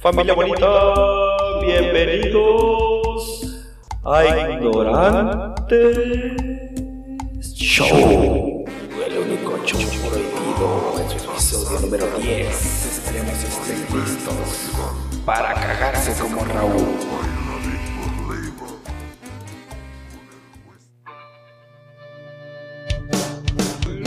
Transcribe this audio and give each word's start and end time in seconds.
Familia 0.00 0.32
bonita, 0.32 0.66
bienvenidos 1.60 3.22
a 4.02 4.24
Ignorantes 4.50 5.76
Show. 7.54 8.64
El 9.06 9.18
único 9.18 9.58
show 9.66 9.78
prohibido 10.08 10.94
en 11.02 11.10
su 11.10 11.16
episodio 11.30 11.80
número 11.80 12.06
10. 12.18 12.48
Estaremos 12.86 13.34
listos 13.92 14.70
para 15.26 15.52
cagarse 15.52 16.18
como 16.18 16.46
Raúl. 16.46 16.96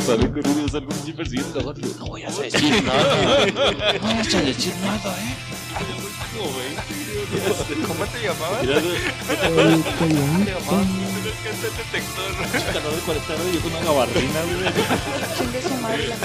Sale 0.03 0.27
corriendo, 0.31 0.67
salgo 0.69 0.89
un 0.91 1.13
persiguiendo 1.13 1.59
la 1.59 1.65
vaca. 1.67 1.81
No 1.99 2.05
voy 2.07 2.23
a 2.23 2.31
decir 2.31 2.83
nada. 2.83 3.45
No 4.01 4.07
vas 4.15 4.33
a 4.33 4.41
decir 4.41 4.73
nada, 4.83 5.15
eh. 5.19 5.52
¿Cómo 7.87 8.05
te 8.05 8.21
llamabas? 8.21 8.65
Güey, 8.65 8.75
¿Te 8.75 10.51
llamabas? 10.51 10.87
Que 11.41 11.49
hacer 11.49 11.71
detector. 11.71 12.31
calor 12.73 12.93
de 12.95 13.01
40 13.01 13.33
grados 13.33 13.49
y 13.49 13.53
yo 13.55 13.61
con 13.61 13.71
una 13.71 13.83
gabardina, 13.85 14.41
güey. 14.43 14.57
Chingue 15.37 15.61
su 15.61 15.75
madre 15.81 16.07
la 16.07 16.15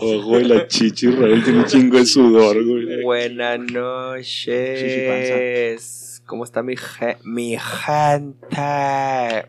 Oh, 0.00 0.22
güey, 0.22 0.44
la 0.44 0.66
chichi, 0.68 1.10
Raúl 1.10 1.42
tiene 1.44 1.58
un 1.60 1.66
chingo 1.66 1.98
de 1.98 2.06
sudor, 2.06 2.64
güey. 2.64 3.02
Buenas 3.02 3.58
noches. 3.58 4.42
¿Cómo 6.26 6.44
está 6.44 6.62
mi, 6.62 6.74
mi 7.24 7.56
gente? 7.58 9.46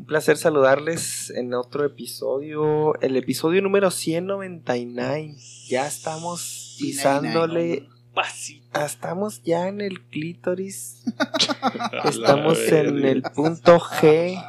Un 0.00 0.06
placer 0.06 0.38
saludarles 0.38 1.28
en 1.28 1.52
otro 1.52 1.84
episodio, 1.84 2.98
el 3.02 3.18
episodio 3.18 3.60
número 3.60 3.90
199. 3.90 5.34
Ya 5.68 5.86
estamos 5.86 6.78
pisándole, 6.80 7.86
Pasito. 8.14 8.80
estamos 8.80 9.42
ya 9.42 9.68
en 9.68 9.82
el 9.82 10.00
clítoris, 10.06 11.04
estamos 12.04 12.58
en 12.72 13.04
el 13.04 13.20
punto 13.20 13.78
G, 13.78 14.42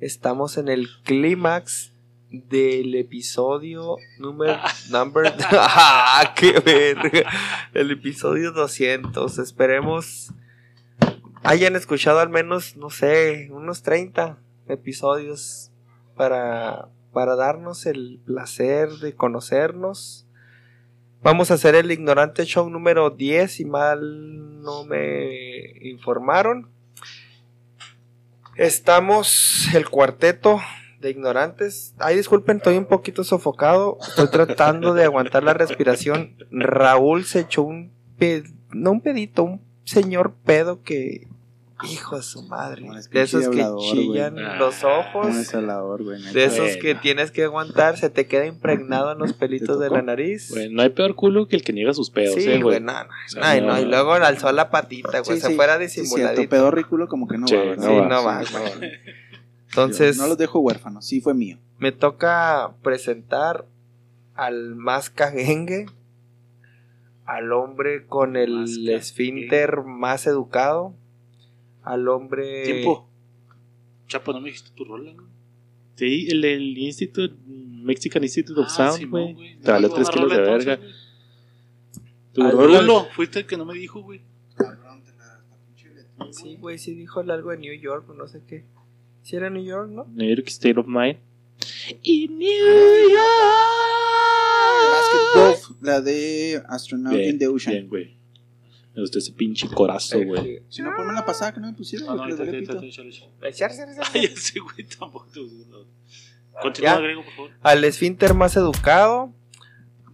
estamos 0.00 0.58
en 0.58 0.66
el 0.66 0.88
clímax 1.04 1.92
del 2.30 2.96
episodio 2.96 3.98
número 4.18 4.58
number 4.90 5.32
ah, 5.52 6.34
qué 6.34 6.58
verga. 6.58 7.30
El 7.72 7.92
episodio 7.92 8.50
200 8.50 9.38
esperemos 9.38 10.32
hayan 11.42 11.76
escuchado 11.76 12.20
al 12.20 12.28
menos 12.28 12.76
no 12.76 12.90
sé 12.90 13.48
unos 13.50 13.82
30 13.82 14.38
episodios 14.68 15.70
para 16.16 16.88
para 17.12 17.36
darnos 17.36 17.86
el 17.86 18.20
placer 18.24 18.90
de 18.90 19.14
conocernos 19.14 20.26
vamos 21.22 21.50
a 21.50 21.54
hacer 21.54 21.74
el 21.74 21.90
ignorante 21.90 22.44
show 22.44 22.68
número 22.68 23.10
10 23.10 23.52
si 23.52 23.64
mal 23.64 24.62
no 24.62 24.84
me 24.84 25.88
informaron 25.88 26.70
estamos 28.56 29.68
el 29.74 29.88
cuarteto 29.88 30.60
de 31.00 31.10
ignorantes. 31.10 31.94
Ay, 31.98 32.16
disculpen, 32.16 32.58
estoy 32.58 32.76
un 32.76 32.84
poquito 32.84 33.24
sofocado. 33.24 33.98
Estoy 34.06 34.28
tratando 34.28 34.94
de 34.94 35.04
aguantar 35.04 35.42
la 35.42 35.54
respiración. 35.54 36.36
Raúl 36.50 37.24
se 37.24 37.40
echó 37.40 37.62
un 37.62 37.90
ped... 38.18 38.44
no 38.70 38.92
un 38.92 39.00
pedito, 39.00 39.42
un 39.42 39.69
señor 39.84 40.34
pedo 40.44 40.82
que 40.82 41.26
hijo 41.90 42.16
de 42.16 42.22
su 42.22 42.42
madre. 42.42 42.84
De 43.10 43.22
esos 43.22 43.48
que 43.48 43.64
chillan 43.90 44.34
güey. 44.34 44.58
los 44.58 44.84
ojos. 44.84 45.28
De 45.34 46.44
esos 46.44 46.58
Bueno. 46.58 46.80
que 46.82 46.94
tienes 46.94 47.30
que 47.30 47.44
aguantar, 47.44 47.96
se 47.96 48.10
te 48.10 48.26
queda 48.26 48.44
impregnado 48.44 49.12
en 49.12 49.18
los 49.18 49.32
pelitos 49.34 49.80
de 49.80 49.88
la 49.88 50.02
nariz. 50.02 50.50
Güey, 50.50 50.70
no 50.70 50.82
hay 50.82 50.90
peor 50.90 51.14
culo 51.14 51.48
que 51.48 51.56
el 51.56 51.64
que 51.64 51.72
niega 51.72 51.94
sus 51.94 52.10
pedos, 52.10 52.34
sí, 52.34 52.50
eh, 52.50 52.60
güey, 52.62 52.80
no, 52.80 52.92
no, 52.92 53.08
sea, 53.28 53.60
no. 53.62 53.68
no, 53.68 53.80
y 53.80 53.86
luego 53.86 54.12
alzó 54.12 54.52
la 54.52 54.68
patita, 54.70 55.20
güey, 55.20 55.36
Sí, 55.36 55.40
se 55.40 55.48
sí, 55.48 55.54
fuera 55.54 55.78
Sí, 55.78 55.88
cierto, 55.88 56.02
disimuladito. 56.10 56.50
pedo 56.50 56.70
ridículo 56.70 57.08
como 57.08 57.26
que 57.26 57.38
no 57.38 57.46
va, 57.46 57.56
¿verdad? 57.64 57.88
sí, 57.88 57.94
va, 57.96 58.08
no 58.08 58.24
va, 58.24 58.44
sí, 58.44 58.52
güey. 58.78 58.92
Entonces, 59.70 60.18
No 60.18 60.26
los 60.26 60.36
dejo 60.36 60.58
huérfanos, 60.58 61.06
sí 61.06 61.20
fue 61.22 61.32
mío. 61.32 61.58
me 61.78 61.92
toca 61.92 62.72
presentar 62.82 63.64
al 64.34 64.74
más 64.74 65.08
cagengue, 65.08 65.86
al 67.36 67.52
hombre 67.52 68.06
con 68.06 68.36
el 68.36 68.88
esfínter 68.88 69.82
más 69.84 70.26
educado, 70.26 70.94
al 71.82 72.08
hombre... 72.08 72.64
Tiempo. 72.64 73.08
Chapo, 74.08 74.32
¿no 74.32 74.40
me 74.40 74.46
dijiste 74.46 74.70
tu 74.74 74.84
rola? 74.84 75.12
no? 75.12 75.28
Sí, 75.94 76.26
el, 76.30 76.44
el 76.44 76.76
Institute, 76.78 77.34
Mexican 77.46 78.22
Institute 78.24 78.58
of 78.60 78.66
Ah, 78.70 78.90
Sound, 78.90 79.10
güey. 79.10 79.58
Te 79.62 79.70
valió 79.70 79.88
No, 79.88 79.94
3 79.94 80.08
una 80.08 80.14
kilos 80.16 80.32
de 80.32 80.40
verga. 80.40 80.76
güey. 80.76 80.90
Tu 82.32 82.42
rola- 82.50 82.80
Rulo, 82.80 83.06
fuiste 83.12 83.40
el 83.40 83.46
que 83.46 83.56
no 83.56 83.64
me 83.64 83.74
dijo, 83.74 84.00
güey. 84.02 84.20
Sí, 86.32 86.56
güey, 86.56 86.78
sí 86.78 86.94
dijo 86.94 87.20
algo 87.20 87.50
de 87.50 87.56
New 87.58 87.74
York, 87.80 88.06
no 88.16 88.26
sé 88.28 88.40
qué. 88.46 88.64
Si 89.22 89.36
era 89.36 89.50
New 89.50 89.64
York, 89.64 89.90
¿no? 89.90 90.06
New 90.12 90.28
York 90.28 90.46
State 90.48 90.78
of 90.78 90.86
Mind. 90.86 91.16
Y 92.02 92.28
New 92.28 92.66
Basket 92.66 93.14
La 95.80 96.00
de 96.00 96.62
Astronaut 96.68 97.14
Bien, 97.14 97.30
in 97.30 97.38
the 97.38 97.48
Ocean. 97.48 97.72
Bien, 97.74 97.88
güey. 97.88 98.16
Me 98.94 99.02
gustó 99.02 99.18
ese 99.18 99.32
pinche 99.32 99.68
corazo, 99.68 100.18
güey. 100.24 100.56
Eh, 100.56 100.62
Si 100.68 100.82
no, 100.82 100.90
ponme 100.96 101.12
la 101.12 101.24
pasada 101.24 101.54
que 101.54 101.60
no 101.60 101.68
me 101.68 101.74
pusieron, 101.74 102.08
No, 102.08 102.16
no, 102.16 102.22
ahorita, 102.22 102.42
ahorita. 102.42 102.72
Ay, 104.12 104.24
ese 104.24 104.58
güey 104.58 104.84
tampoco. 104.84 105.28
Continúa, 106.60 107.00
por 107.24 107.34
favor. 107.34 107.50
al 107.62 107.84
esfínter 107.84 108.34
más 108.34 108.56
educado, 108.56 109.32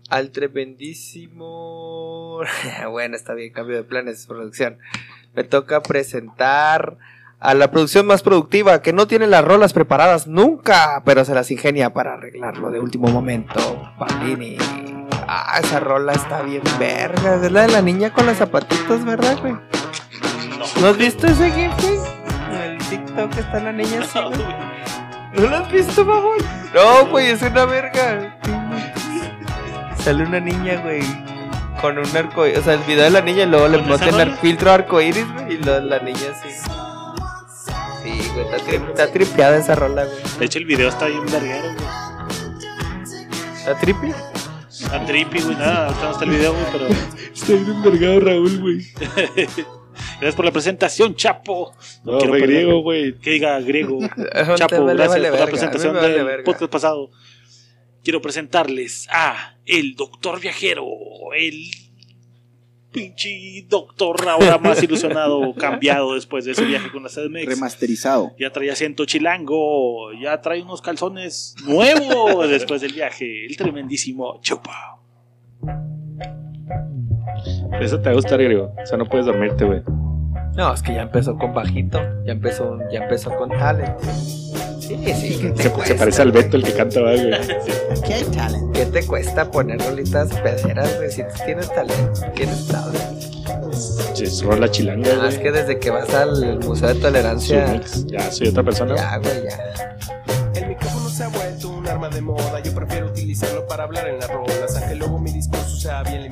al 0.09 0.31
tremendísimo... 0.31 2.41
bueno, 2.91 3.17
está 3.17 3.35
bien, 3.35 3.53
cambio 3.53 3.77
de 3.77 3.83
planes, 3.83 4.27
producción. 4.27 4.79
Me 5.35 5.45
toca 5.45 5.83
presentar 5.83 6.99
a 7.39 7.55
la 7.55 7.71
producción 7.71 8.07
más 8.07 8.23
productiva, 8.23 8.81
que 8.83 8.93
no 8.93 9.07
tiene 9.07 9.27
las 9.27 9.45
rolas 9.45 9.73
preparadas 9.73 10.27
nunca, 10.27 11.03
pero 11.05 11.25
se 11.25 11.35
las 11.35 11.51
ingenia 11.51 11.93
para 11.93 12.15
arreglarlo 12.15 12.71
de 12.71 12.81
último 12.81 13.09
momento. 13.09 13.91
Palini. 13.99 14.57
Ah, 15.29 15.59
esa 15.63 15.81
rola 15.81 16.13
está 16.13 16.43
bien 16.43 16.63
verga. 16.79 17.37
Es 17.43 17.51
la 17.53 17.63
de 17.63 17.69
la 17.73 17.83
niña 17.83 18.13
con 18.13 18.27
los 18.27 18.37
zapatitos, 18.37 19.05
¿verdad, 19.05 19.39
güey? 19.41 19.57
¿No 20.81 20.89
has 20.89 20.97
visto 20.97 21.27
ese 21.27 21.51
gif, 21.51 21.73
güey? 21.83 21.99
En 22.53 22.57
el 22.73 22.79
TikTok 22.79 23.37
está 23.37 23.61
la 23.61 23.73
niña 23.73 24.01
así, 24.03 24.19
güey. 24.21 24.47
¿No 25.35 25.49
lo 25.51 25.57
has 25.57 25.71
visto, 25.73 26.05
mamón? 26.05 26.37
No, 26.75 27.07
güey, 27.07 27.27
es 27.31 27.43
una 27.43 27.65
verga. 27.65 28.39
Sale 29.99 30.25
una 30.25 30.39
niña, 30.39 30.81
güey, 30.83 31.03
con 31.81 31.99
un 31.99 32.17
arco 32.17 32.43
O 32.43 32.63
sea, 32.63 32.75
el 32.75 32.81
video 32.85 33.03
de 33.05 33.11
la 33.11 33.21
niña 33.23 33.43
y 33.43 33.47
luego 33.47 33.67
le 33.67 33.79
¿Con 33.83 33.93
esa 33.93 34.05
meten 34.07 34.21
el 34.21 34.37
filtro 34.37 34.71
arcoíris, 34.71 35.27
güey, 35.33 35.55
y 35.55 35.59
luego 35.59 35.81
la 35.87 35.99
niña 35.99 36.21
así. 36.31 36.49
Sí, 38.05 38.31
güey, 38.33 38.47
está, 38.47 38.59
tri- 38.59 38.89
está 38.91 39.13
tripeada 39.13 39.57
esa 39.57 39.75
rola, 39.75 40.05
güey. 40.05 40.17
De 40.39 40.45
hecho, 40.45 40.59
el 40.61 40.65
video 40.67 40.89
está 40.89 41.07
bien 41.07 41.27
verguero, 41.27 41.73
güey. 41.75 41.87
¿Está 43.59 43.75
trippy? 43.81 44.13
Está 44.87 45.05
trippy, 45.05 45.41
güey. 45.43 45.57
Nada, 45.57 45.87
ahorita 45.89 46.05
no 46.05 46.11
está 46.13 46.25
el 46.25 46.31
video, 46.31 46.53
güey, 46.53 46.65
pero. 46.73 46.87
Está 47.35 47.53
bien 47.53 47.67
envergado 47.71 48.21
Raúl, 48.21 48.61
güey. 48.61 48.79
Gracias 50.21 50.35
por 50.35 50.45
la 50.45 50.53
presentación, 50.53 51.15
Chapo. 51.15 51.75
No, 52.05 52.19
quiero 52.19 52.33
fue 52.33 52.41
perder- 52.41 52.47
griego, 52.47 52.83
güey. 52.83 53.19
Que 53.19 53.31
diga 53.31 53.61
griego. 53.61 53.99
Chapo, 54.57 54.85
gracias 54.85 55.09
vale 55.09 55.09
por 55.09 55.21
verga, 55.21 55.37
a 55.37 55.41
la 55.41 55.47
presentación 55.47 55.95
vale 55.95 56.09
del 56.09 56.25
verga. 56.25 56.45
podcast 56.45 56.71
pasado. 56.73 57.11
Quiero 58.05 58.21
presentarles 58.23 59.09
a 59.11 59.57
el 59.67 59.95
doctor 59.97 60.41
viajero, 60.41 60.85
el 61.37 61.71
pinche 62.97 63.67
doctor 63.69 64.27
ahora 64.29 64.57
más 64.59 64.83
ilusionado, 64.83 65.55
cambiado 65.59 66.15
después 66.15 66.47
de 66.47 66.53
ese 66.53 66.65
viaje 66.65 66.91
con 66.91 67.03
la 67.03 67.11
CDMX. 67.11 67.45
Remasterizado. 67.47 68.35
Ya 68.39 68.51
trae 68.51 68.71
acento 68.71 69.05
chilango, 69.05 70.13
ya 70.15 70.41
trae 70.41 70.63
unos 70.63 70.81
calzones 70.81 71.55
nuevos 71.67 72.49
después 72.49 72.81
del 72.81 72.95
viaje. 72.95 73.47
El 73.47 73.57
tremendísimo 73.57 74.41
Chupa. 74.41 74.99
Eso 77.81 77.99
te 77.99 78.05
va 78.05 78.11
a 78.13 78.15
gustar, 78.15 78.43
griego. 78.43 78.73
O 78.83 78.87
sea, 78.87 78.97
no 78.97 79.07
puedes 79.07 79.27
dormirte, 79.27 79.65
güey. 79.65 79.83
No, 80.57 80.73
es 80.73 80.83
que 80.83 80.95
ya 80.95 81.03
empezó 81.03 81.37
con 81.37 81.53
bajito. 81.53 82.01
Ya 82.25 82.33
empezó, 82.33 82.79
ya 82.91 83.01
empezó 83.03 83.37
con 83.37 83.51
talent. 83.51 83.99
Sí, 84.87 84.97
sí, 85.15 85.39
¿qué 85.41 85.51
te 85.51 85.63
Se, 85.65 85.71
cuesta? 85.71 85.95
se 85.95 85.99
parece 85.99 86.23
al 86.23 86.33
Beto 86.33 86.57
el 86.57 86.63
que 86.65 86.73
canta, 86.73 87.01
¿verdad, 87.01 87.39
güey. 87.47 87.99
Aquí 87.99 88.13
hay 88.13 88.25
talent. 88.25 88.73
¿Qué 88.77 88.87
te 88.87 89.07
cuesta 89.07 89.51
poner 89.51 89.81
rolitas 89.81 90.29
pederas, 90.41 90.97
güey? 90.97 91.11
Si 91.11 91.23
tú 91.23 91.29
tienes 91.45 91.69
talento, 91.75 92.21
tienes 92.35 92.67
talent. 92.69 93.23
Sí, 94.15 94.25
es 94.25 94.43
rola 94.43 94.71
chilanga, 94.71 95.15
más 95.17 95.35
güey. 95.35 95.43
que 95.43 95.53
desde 95.53 95.79
que 95.79 95.91
vas 95.91 96.13
al 96.15 96.59
Museo 96.61 96.89
de 96.89 96.95
Tolerancia. 96.95 97.67
mix. 97.73 98.07
Ya, 98.07 98.31
soy 98.31 98.49
otra 98.49 98.63
persona. 98.63 98.97
Ya, 98.97 99.19
güey, 99.19 99.45
ya. 99.45 99.97
El 100.55 100.69
micrófono 100.69 101.09
se 101.11 101.25
ha 101.25 101.29
vuelto 101.29 101.69
un 101.71 101.87
arma 101.87 102.09
de 102.09 102.21
moda. 102.23 102.61
Yo 102.63 102.73
prefiero 102.75 103.07
utilizar 103.07 103.49
solo 103.51 103.67
para 103.67 103.85
hablar 103.85 104.09
en 104.09 104.19
las 104.19 104.31
rolas, 104.31 104.56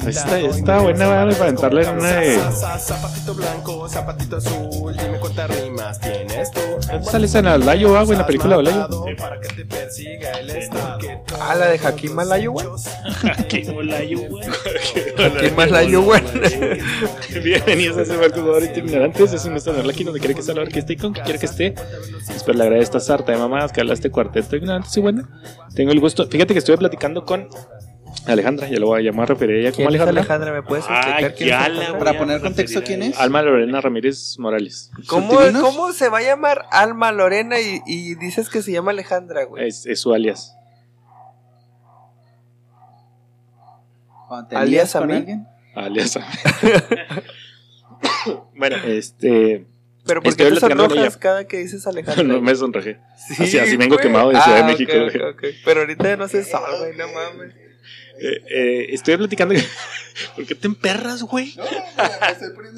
Está- 0.06 0.38
está 0.40 0.80
buena, 0.80 1.28
que 1.28 1.34
para 1.36 1.48
es 1.48 1.54
entrarle 1.54 1.82
en 1.82 1.98
una 1.98 2.12
de- 2.20 2.36
Za- 2.36 2.50
za- 2.52 2.78
Zapatito 2.78 3.34
blanco, 3.34 3.88
zapatito 3.88 4.36
azul, 4.36 4.94
dime 4.96 5.18
cuántas 5.18 5.50
rimas 5.62 6.00
tienes 6.00 6.50
tú. 6.50 6.60
Sale 7.10 7.26
esa 7.26 7.38
en 7.38 7.44
la 7.46 7.58
Layo, 7.58 7.96
ah, 7.96 8.02
güey, 8.02 8.12
en 8.12 8.18
la 8.18 8.26
película 8.26 8.56
de 8.58 8.62
Layo. 8.64 8.88
Para 9.18 9.40
que 9.40 9.48
te 9.48 9.64
persiga 9.64 10.30
el 10.40 10.50
estado. 10.50 10.98
Ah, 11.40 11.54
la 11.54 11.66
de 11.68 11.78
Hakim 11.78 12.12
Malayo, 12.12 12.52
güey. 12.52 12.66
Que 13.48 13.64
no 13.64 13.82
la 13.82 14.02
yo, 14.04 14.18
güey. 14.28 14.44
Hakim 15.18 15.54
Malayo, 15.56 16.02
güey. 16.02 16.22
Bienvenidos 17.44 17.96
a 17.98 18.02
ese 18.02 18.16
barco 18.16 18.42
de 18.42 18.50
ahorita 18.52 18.78
ignorantes. 18.80 19.32
Es 19.32 19.44
un 19.44 19.54
gusto 19.54 19.70
tenerla 19.70 19.92
aquí 19.92 20.04
donde 20.04 20.20
quiera 20.20 20.34
que 20.34 20.40
esté, 20.40 20.52
a 20.52 20.54
la 20.54 20.62
hora 20.62 20.70
que 20.70 20.78
esté 20.80 20.92
y 20.92 20.96
con 20.96 21.12
quien 21.12 21.24
quiera 21.24 21.38
que 21.40 21.46
esté. 21.46 21.74
Espero 22.34 22.58
le 22.58 22.64
agrade 22.64 22.82
esta 22.82 23.00
sarta 23.00 23.32
de 23.32 23.38
mamadas 23.38 23.72
que 23.72 23.80
habla 23.80 23.94
este 23.94 24.10
cuarteto 24.10 24.50
de 24.50 24.56
ignorantes 24.58 24.96
y 24.96 25.00
bueno. 25.00 25.26
Tengo 25.74 25.92
el 25.92 26.00
gusto. 26.00 26.26
Fíjate 26.26 26.52
que 26.54 26.58
estuve 26.58 26.78
platicando 26.78 27.24
con 27.24 27.48
Alejandra, 28.26 28.68
ya 28.68 28.78
lo 28.78 28.86
voy 28.86 29.00
a 29.00 29.04
llamar 29.04 29.24
a 29.24 29.34
referir 29.34 29.56
a 29.56 29.60
ella 29.60 29.72
como 29.72 29.88
¿Quién 29.88 30.00
es 30.00 30.08
Alejandra. 30.08 30.20
Alejandra? 30.22 30.52
¿Me 30.52 30.62
puedes 30.62 30.84
Ah, 30.88 30.96
explicar 30.98 31.34
quién 31.34 31.48
es 31.48 31.54
Alejandra? 31.54 31.98
Para 31.98 32.10
a 32.12 32.18
poner 32.18 32.40
contexto, 32.40 32.82
¿quién 32.82 33.02
a 33.02 33.06
es? 33.06 33.18
Alma 33.20 33.42
Lorena 33.42 33.80
Ramírez 33.80 34.38
Morales. 34.38 34.90
¿Cómo. 35.08 35.38
¿Cómo 35.60 35.92
se 35.92 36.08
va 36.08 36.18
a 36.18 36.22
llamar 36.22 36.64
Alma 36.70 37.12
Lorena 37.12 37.60
y, 37.60 37.80
y 37.86 38.14
dices 38.14 38.48
que 38.48 38.62
se 38.62 38.72
llama 38.72 38.92
Alejandra, 38.92 39.44
güey? 39.44 39.68
Es, 39.68 39.84
es 39.86 40.00
su 40.00 40.14
alias. 40.14 40.56
Alias 44.52 44.96
a 44.96 45.02
mí. 45.02 45.14
alguien. 45.14 45.46
Alias. 45.74 46.18
bueno, 48.56 48.76
este. 48.84 49.66
Pero 50.06 50.22
¿por 50.22 50.36
qué 50.36 50.50
te 50.50 50.56
sonrojas 50.60 51.16
cada 51.16 51.46
que 51.46 51.58
dices 51.58 51.86
Alejandra? 51.86 52.22
no 52.24 52.40
me 52.40 52.54
sonrojé. 52.54 52.98
Sí, 53.16 53.42
así- 53.44 53.58
así 53.58 53.76
vengo 53.76 53.96
quemado 53.96 54.30
de 54.30 54.40
Ciudad 54.40 54.56
de 54.58 54.62
Ah, 54.62 54.66
México, 54.66 54.92
ok, 54.92 55.12
güey. 55.12 55.22
ok, 55.22 55.34
ok. 55.34 55.44
Pero 55.64 55.80
ahorita 55.80 56.04
ya 56.04 56.16
no 56.16 56.28
se 56.28 56.42
güey, 56.42 56.96
no 56.96 57.06
mames. 57.08 57.54
Eh, 58.20 58.42
eh, 58.50 58.86
estoy 58.90 59.16
platicando. 59.16 59.54
¿Por 60.36 60.46
qué 60.46 60.54
te 60.54 60.66
emperras, 60.68 61.22
güey? 61.22 61.54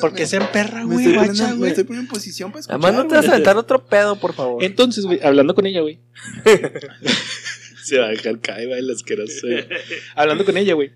¿Por 0.00 0.14
qué 0.14 0.26
se 0.26 0.36
emperra, 0.36 0.84
Me 0.86 0.94
güey? 0.94 1.06
estoy, 1.14 1.48
me 1.50 1.54
güey? 1.56 1.70
estoy 1.70 1.84
poniendo 1.84 2.08
en 2.08 2.08
posición 2.08 2.50
para 2.50 2.60
escuchar. 2.60 2.80
Además 2.80 2.94
no 3.04 3.08
te 3.08 3.14
vas 3.16 3.28
a 3.28 3.32
aventar 3.32 3.56
otro 3.58 3.84
pedo, 3.86 4.16
por 4.18 4.32
favor. 4.32 4.64
Entonces, 4.64 5.04
güey, 5.04 5.20
hablando 5.22 5.54
con 5.54 5.66
ella, 5.66 5.80
güey. 5.82 6.00
Se 7.84 7.98
va 7.98 8.06
a 8.06 8.08
dejar 8.08 8.40
caer, 8.40 8.68
güey, 8.68 8.80
el 8.80 8.90
asqueroso. 8.90 9.46
Hablando 10.14 10.44
con 10.44 10.56
ella, 10.56 10.74
güey. 10.74 10.90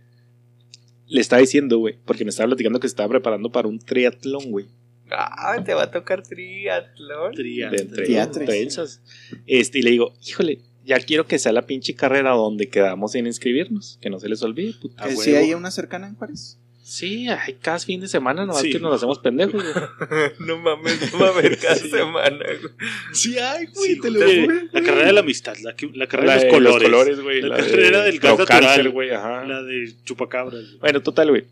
Le 1.07 1.21
estaba 1.21 1.41
diciendo, 1.41 1.79
güey, 1.79 1.97
porque 2.05 2.25
me 2.25 2.31
estaba 2.31 2.49
platicando 2.49 2.81
que 2.81 2.89
se 2.89 2.93
estaba 2.93 3.09
preparando 3.09 3.51
para 3.53 3.69
un 3.69 3.79
triatlón, 3.79 4.51
güey. 4.51 4.67
Ah, 5.11 5.61
te 5.65 5.75
va 5.75 5.85
a 5.85 5.91
tocar 5.91 6.23
triatlón. 6.23 7.35
Tria- 7.35 7.71
De 7.71 7.83
entre 7.83 8.05
Triatres. 8.05 8.47
trenzas. 8.47 9.03
Este, 9.47 9.81
y 9.81 9.83
le 9.83 9.91
digo, 9.91 10.15
híjole, 10.25 10.61
ya 10.91 10.99
quiero 11.01 11.27
que 11.27 11.39
sea 11.39 11.53
la 11.53 11.63
pinche 11.63 11.95
carrera 11.95 12.31
donde 12.33 12.69
quedamos 12.69 13.15
en 13.15 13.27
inscribirnos. 13.27 13.99
Que 14.03 14.11
no 14.11 14.19
se 14.19 14.29
les 14.29 14.43
olvide, 14.43 14.75
puta. 14.75 15.05
Que 15.07 15.17
sí 15.17 15.35
hay 15.37 15.55
una 15.55 15.71
cercana 15.71 16.09
en 16.09 16.17
Juárez. 16.17 16.59
Sí, 16.83 17.29
hay 17.29 17.55
cada 17.55 17.79
fin 17.79 18.01
de 18.01 18.09
semana, 18.09 18.45
nomás 18.45 18.63
Sí. 18.63 18.71
que 18.73 18.81
nos 18.81 18.93
hacemos 18.97 19.21
pendejos, 19.21 19.63
güey. 19.63 19.75
no 20.41 20.59
mames, 20.59 21.13
no 21.13 21.21
va 21.21 21.29
a 21.29 21.31
haber 21.31 21.57
cada 21.59 21.77
Sí. 21.77 21.89
semana, 21.89 22.37
güey. 22.45 22.73
Sí, 23.13 23.39
hay, 23.39 23.67
Sí, 23.69 23.99
güey, 23.99 24.69
la 24.73 24.83
carrera 24.83 25.07
de 25.07 25.13
la 25.13 25.21
amistad, 25.21 25.55
la, 25.63 25.77
que- 25.77 25.91
la 25.95 26.09
carrera 26.09 26.35
La 26.35 26.41
de 26.43 26.51
los 26.61 26.73
colores, 26.83 27.21
güey. 27.21 27.43
La 27.43 27.59
carrera 27.59 28.03
del 28.03 28.19
gas 28.19 28.37
natural. 28.37 28.89
güey, 28.91 29.11
ajá. 29.11 29.45
la 29.45 29.63
de 29.63 29.95
chupacabras. 30.05 30.65
güey. 30.65 30.79
Bueno, 30.81 31.01
total, 31.01 31.31
güey. 31.31 31.45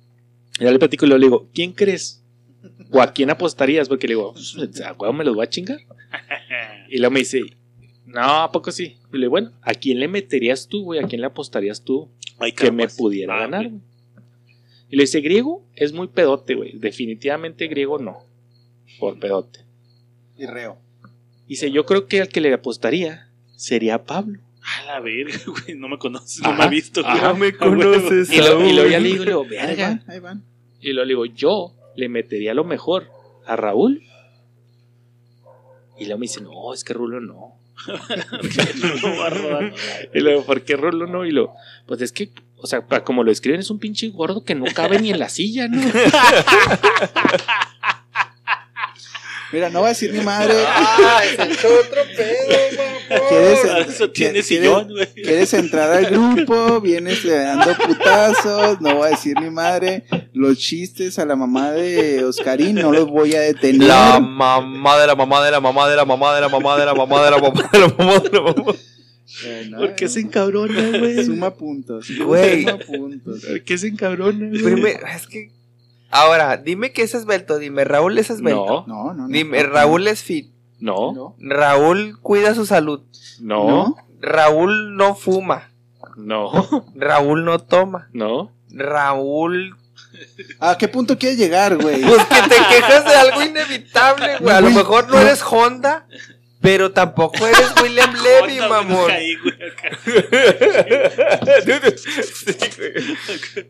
Ya 0.59 0.73
le 0.73 0.79
platico 0.81 1.05
y 1.07 1.09
luego 1.09 1.19
le 1.21 1.27
digo, 1.27 1.49
¿quién 1.55 1.71
crees? 1.73 2.21
¿O 2.91 3.01
a 3.01 3.13
quién 3.13 3.31
apostarías? 3.31 3.89
Porque 3.89 4.09
le 4.09 4.15
digo, 4.15 4.33
pues, 4.33 4.81
¿a 4.81 4.93
huevo 4.95 5.13
me 5.13 5.25
los 5.25 5.37
voy 5.37 5.45
a 5.47 5.49
chingar? 5.49 5.79
Y 6.91 6.99
luego 6.99 7.13
me 7.13 7.21
dice, 7.21 7.43
no, 8.09 8.21
¿a 8.43 8.53
poco 8.53 8.71
sí? 8.73 8.97
Y 9.13 9.17
le 9.17 9.19
digo, 9.21 9.31
bueno, 9.31 9.53
¿a 9.63 9.75
quién 9.75 10.01
le 10.01 10.09
meterías 10.09 10.69
tú, 10.69 10.83
güey? 10.85 11.01
¿A 11.03 11.07
quién 11.07 11.21
le 11.21 11.27
apostarías 11.27 11.83
tú 11.85 12.09
Ay, 12.39 12.53
que 12.53 12.71
me 12.71 12.89
pudiera 12.89 13.37
Ah, 13.37 13.41
ganar, 13.41 13.69
güey. 13.69 13.81
Y 14.91 14.97
le 14.97 15.03
dice, 15.03 15.21
griego 15.21 15.65
es 15.75 15.93
muy 15.93 16.09
pedote, 16.09 16.55
güey. 16.55 16.73
Definitivamente 16.79 17.67
griego 17.69 17.99
no. 17.99 18.19
Por 18.99 19.19
pedote. 19.19 19.61
Y 20.37 20.47
reo. 20.47 20.79
Dice, 21.47 21.71
yo 21.71 21.85
creo 21.85 22.07
que 22.07 22.21
al 22.23 22.29
que 22.29 22.41
le 22.41 22.53
apostaría 22.55 23.29
sería 23.57 23.97
a 23.97 24.05
Pablo. 24.05 24.41
A 24.63 24.85
la 24.87 25.01
verga, 25.01 25.39
güey, 25.47 25.77
no 25.79 25.89
me 25.89 25.99
conoces, 25.99 26.41
no 26.43 26.49
Ajá, 26.51 26.59
me 26.59 26.65
ha 26.65 26.69
visto. 26.69 27.03
No 27.03 27.35
me 27.35 27.53
conoces. 27.55 28.31
Y, 28.33 28.39
lo, 28.39 28.67
y 28.67 28.73
luego 28.73 28.91
ya 28.91 29.01
le 29.01 29.09
digo, 29.09 29.25
le 29.25 29.31
digo, 29.31 29.43
Ahí 29.43 29.49
verga. 29.51 29.89
van, 29.89 30.05
ahí 30.09 30.21
van. 30.21 30.45
Y 30.81 30.93
luego 30.93 31.05
le 31.07 31.11
digo, 31.13 31.27
yo 31.27 31.75
le 31.97 32.09
metería 32.09 32.55
lo 32.55 32.65
mejor 32.65 33.09
a 33.47 33.57
Raúl. 33.57 34.03
Y 35.99 36.05
luego 36.05 36.19
me 36.21 36.25
dice, 36.25 36.41
no, 36.41 36.73
es 36.73 36.85
que 36.85 36.95
Rulo 36.95 37.21
no. 37.21 37.58
No 39.03 39.17
va 39.19 39.27
a 39.27 39.31
rodar. 39.31 39.73
Y 40.15 40.21
luego, 40.21 40.45
¿por 40.45 40.63
qué 40.63 40.77
Rulo 40.77 41.07
no? 41.07 41.25
Y 41.25 41.31
luego, 41.31 41.55
pues 41.87 42.01
es 42.03 42.13
que, 42.13 42.31
o 42.57 42.67
sea, 42.67 42.83
como 43.05 43.25
lo 43.25 43.31
escriben, 43.31 43.61
es 43.61 43.71
un 43.71 43.79
pinche 43.79 44.09
gordo 44.09 44.45
que 44.45 44.55
no 44.55 44.67
cabe 44.75 44.99
ni 44.99 45.11
en 45.11 45.19
la 45.19 45.29
silla, 45.29 45.69
¿no? 45.69 45.81
Mira, 49.53 49.71
no 49.71 49.81
va 49.81 49.87
a 49.87 49.91
decir 49.91 50.13
mi 50.13 50.21
madre. 50.21 50.55
Ah, 50.67 51.23
se 51.25 51.43
echó 51.45 51.69
otro 51.69 52.03
pedo, 52.15 52.59
mamón. 52.77 52.98
¿Quieres, 53.29 53.65
Eso 53.89 54.11
tiene 54.11 54.33
¿quieres- 54.33 54.47
sillón, 54.47 54.89
güey. 54.89 55.07
quieres 55.15 55.55
entrar 55.55 55.91
al 55.93 56.07
grupo? 56.07 56.81
Vienes 56.81 57.25
dando 57.27 57.75
putazos. 57.87 58.81
No 58.81 58.97
voy 58.97 59.07
a 59.09 59.11
decir 59.11 59.39
mi 59.41 59.51
madre. 59.51 60.05
Los 60.33 60.59
chistes 60.59 61.19
a 61.19 61.25
la 61.27 61.37
mamá 61.37 61.73
de 61.73 62.25
Oscarín 62.25 62.77
no 62.77 62.93
los 62.93 63.09
voy 63.09 63.35
a 63.35 63.41
detener. 63.41 63.89
La 63.89 64.21
mamá 64.21 64.99
de 64.99 65.07
la 65.07 65.15
mamá 65.15 65.45
de 65.45 65.51
la 65.51 65.61
mamá 65.61 65.89
de 65.89 65.97
la 65.97 66.05
mamá 66.05 66.35
de 66.35 66.41
la 66.41 66.49
mamá 66.49 66.77
de 66.79 66.87
la 66.87 66.95
mamá 66.95 67.25
de 67.25 67.31
la 67.31 67.39
mamá 67.39 67.71
de 67.73 67.79
la 67.81 67.89
mamá 67.89 68.19
de 68.19 68.31
la 68.31 68.41
mamá. 68.43 68.75
Eh, 69.45 69.67
no, 69.71 69.79
¿Por 69.79 69.95
qué 69.95 70.09
se 70.09 70.21
encabrona, 70.21 70.99
güey? 70.99 71.25
Suma 71.25 71.55
puntos. 71.55 72.07
Güey. 72.25 72.63
Suma 72.65 72.79
puntos. 72.79 73.45
¿Por 73.45 73.63
qué 73.63 73.79
se 73.79 73.89
encabrona, 73.89 74.49
güey? 74.49 74.97
Es 75.15 75.27
que. 75.27 75.51
Ahora, 76.11 76.57
dime 76.57 76.93
que 76.93 77.03
es 77.03 77.15
esbelto. 77.15 77.59
Dime, 77.59 77.85
Raúl 77.85 78.17
es 78.19 78.31
esbelto. 78.31 78.85
No, 78.87 79.05
No, 79.09 79.15
no, 79.15 79.29
no. 79.29 79.29
Dime, 79.29 79.63
no, 79.63 79.69
Raúl 79.69 80.09
es 80.09 80.23
fit. 80.23 80.51
No, 80.79 81.13
No. 81.13 81.35
Raúl 81.39 82.19
cuida 82.21 82.55
su 82.55 82.67
salud. 82.67 83.03
no, 83.41 83.97
Raúl 84.21 84.97
no 84.97 85.15
fuma. 85.15 85.71
no, 86.17 86.51
Raúl 86.95 87.45
no 87.45 87.59
toma. 87.61 88.09
no. 88.13 88.53
Raúl. 88.71 89.77
¿A 90.61 90.77
qué 90.77 90.89
punto 90.89 91.17
quieres 91.19 91.39
llegar, 91.39 91.77
güey? 91.77 92.03
Pues 92.03 92.25
que 92.27 92.43
te 92.49 92.57
quejas 92.69 93.05
de 93.05 93.15
algo 93.15 93.43
inevitable, 93.43 94.39
güey. 94.39 94.55
A 94.55 94.61
lo 94.61 94.71
mejor 94.71 95.07
no 95.09 95.15
no. 95.15 95.21
eres 95.21 95.43
Honda, 95.43 96.07
pero 96.61 96.93
tampoco 96.93 97.47
eres 97.47 97.73
William 97.83 98.13
Levy, 98.23 98.59
mamón. 98.69 99.11
Sí. 99.11 99.37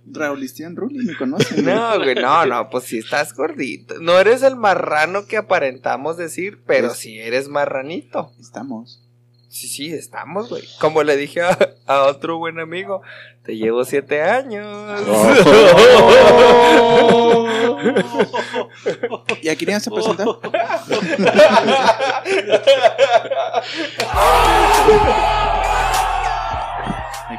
Raulistian 0.06 0.76
Rulli, 0.76 1.04
me 1.04 1.16
conocen. 1.16 1.62
güey. 1.64 1.74
No, 1.74 1.98
güey, 1.98 2.14
no, 2.14 2.46
no, 2.46 2.70
pues 2.70 2.84
si 2.84 2.98
estás 2.98 3.34
gordito. 3.34 3.94
No 4.00 4.18
eres 4.18 4.42
el 4.42 4.56
marrano 4.56 5.26
que 5.26 5.36
aparentamos 5.36 6.16
decir, 6.16 6.62
pero 6.66 6.94
sí 6.94 7.18
eres 7.18 7.48
marranito. 7.48 8.32
Estamos. 8.40 9.04
Sí, 9.48 9.66
sí, 9.66 9.92
estamos, 9.92 10.50
güey. 10.50 10.62
Como 10.78 11.02
le 11.02 11.16
dije 11.16 11.42
a, 11.42 11.58
a 11.86 12.02
otro 12.02 12.38
buen 12.38 12.60
amigo, 12.60 13.02
te 13.42 13.56
llevo 13.56 13.84
siete 13.84 14.22
años. 14.22 15.00
¿Y 19.42 19.48
a 19.48 19.56
quién 19.56 19.70
ibas 19.70 19.86
a 19.86 19.90
presentar? 19.90 20.26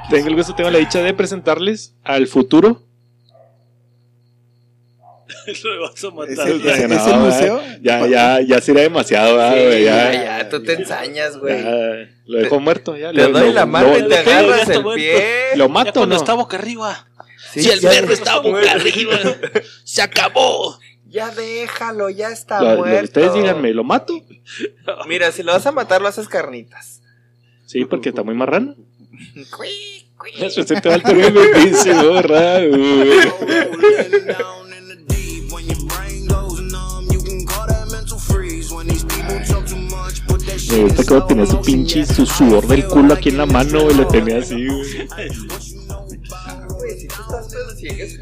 Tengo 0.09 0.27
el 0.27 0.35
gusto, 0.35 0.55
tengo 0.55 0.69
la 0.71 0.79
dicha 0.79 1.01
de 1.01 1.13
presentarles 1.13 1.95
al 2.03 2.27
futuro. 2.27 2.81
Lo 5.63 5.81
vas 5.81 6.03
a 6.03 6.07
¿Es 6.07 6.13
matar. 6.13 6.47
el, 6.49 6.67
es 6.67 6.79
el 6.79 6.89
No, 6.89 6.95
¿verdad? 6.95 7.19
museo? 7.19 7.61
Ya, 7.81 8.07
ya, 8.07 8.41
ya 8.41 8.61
sería 8.61 8.83
demasiado, 8.83 9.35
¿verdad, 9.37 9.53
Sí, 9.57 9.65
güey? 9.65 9.83
ya, 9.83 10.11
ya, 10.13 10.23
ya, 10.39 10.49
tú 10.49 10.63
te 10.63 10.73
ensañas, 10.73 11.37
güey. 11.37 11.61
ya, 11.63 12.09
lo 12.25 12.37
dejo 12.39 12.59
muerto, 12.59 12.95
ya. 12.97 13.11
Lo, 13.13 13.29
doy 13.29 13.47
lo- 13.47 13.53
la 13.53 13.65
mano 13.65 13.97
y 13.97 14.01
te 14.03 14.07
lo- 14.09 14.15
agarras 14.15 14.67
ya 14.67 14.73
el 14.75 14.83
muerto. 14.83 14.95
pie. 14.95 15.23
¿Lo 15.55 15.65
Ya 15.67 15.73
mato 15.73 15.93
cuando 15.93 16.15
no? 16.15 16.21
está 16.21 16.33
boca 16.33 16.57
arriba. 16.57 17.07
Sí, 17.53 17.63
si 17.63 17.69
el 17.71 17.79
ya- 17.79 17.89
verde 17.89 18.13
está 18.13 18.39
boca 18.39 18.71
arriba, 18.71 19.17
se 19.83 20.01
acabó. 20.01 20.79
Ya 21.07 21.31
déjalo, 21.31 22.09
ya 22.11 22.29
está 22.29 22.61
Lo- 22.61 22.71
lo- 22.71 22.77
muerto. 22.77 23.03
ustedes 23.05 23.33
díganme, 23.33 23.73
¿lo 23.73 23.83
mato? 23.83 24.13
Mira, 25.07 25.31
si 25.31 25.41
lo 25.41 25.51
vas 25.53 25.65
a 25.65 25.71
matar, 25.71 26.01
lo 26.01 26.07
haces 26.07 26.27
carnitas. 26.27 27.01
Sí, 27.65 27.85
porque 27.85 28.09
está 28.09 28.21
muy 28.23 28.35
marrano. 28.35 28.75
Cui, 29.57 30.05
cui. 30.17 30.31
Eso 30.39 30.61
se 30.67 30.79
te 30.79 30.87
va 30.89 30.95
el 30.95 31.03
terreno, 31.03 31.41
dice, 31.63 31.93
Me 40.69 40.83
gusta 40.83 41.03
cómo 41.07 41.25
tenía 41.25 41.45
su 41.45 41.61
pinche, 41.61 42.05
su 42.05 42.25
sudor 42.25 42.67
del 42.67 42.85
culo 42.85 43.13
aquí 43.13 43.29
en 43.29 43.37
la 43.37 43.45
mano, 43.45 43.81
güey, 43.81 43.95
lo 43.95 44.07
tenía 44.07 44.39
así, 44.39 44.67
güey. 44.67 45.07
sigues 47.79 48.19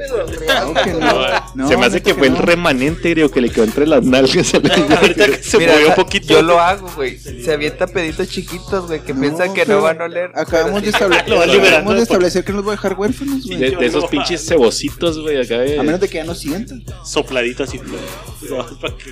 no. 1.56 1.68
Se 1.68 1.78
me 1.78 1.86
hace 1.86 2.02
que 2.02 2.14
fue 2.14 2.28
el 2.28 2.38
remanente, 2.38 3.14
creo, 3.14 3.32
que 3.32 3.42
le 3.42 3.50
quedó 3.50 3.64
entre 3.64 3.88
las 3.88 4.04
nalgas. 4.04 4.54
a 4.54 4.60
la- 4.60 4.74
Ahorita 4.98 5.26
que 5.28 5.44
se 5.44 5.58
Mira, 5.58 5.74
movió 5.74 5.88
un 5.90 5.96
poquito. 5.96 6.28
Yo 6.28 6.42
lo 6.42 6.60
hago, 6.60 6.90
güey. 6.96 7.18
Se 7.18 7.52
avienta 7.54 7.88
peditos 7.88 8.28
chiquitos, 8.30 8.88
güey, 8.88 9.02
que 9.02 9.14
No, 9.14 9.22
piensan 9.22 9.54
que 9.54 9.66
no 9.66 9.82
van 9.82 10.02
a 10.02 10.06
oler. 10.06 10.32
Acabamos 10.36 10.82
de, 10.84 10.90
establecer 12.02 12.44
que 12.44 12.54
nos 12.54 12.66
va 12.66 12.70
a 12.70 12.76
dejar 12.76 12.94
huérfanos, 12.94 13.46
güey. 13.46 13.58
De, 13.58 13.72
de 13.72 13.86
esos 13.86 14.06
pinches 14.06 14.46
cebocitos, 14.46 15.20
güey, 15.20 15.42
acá 15.42 15.60
de... 15.60 15.80
A 15.80 15.84
menos 15.84 16.00
de 16.00 16.08
que 16.08 16.16
ya 16.18 16.24
no 16.24 16.36
sientan. 16.36 16.84
Sopladito 17.04 17.64
así. 17.64 17.80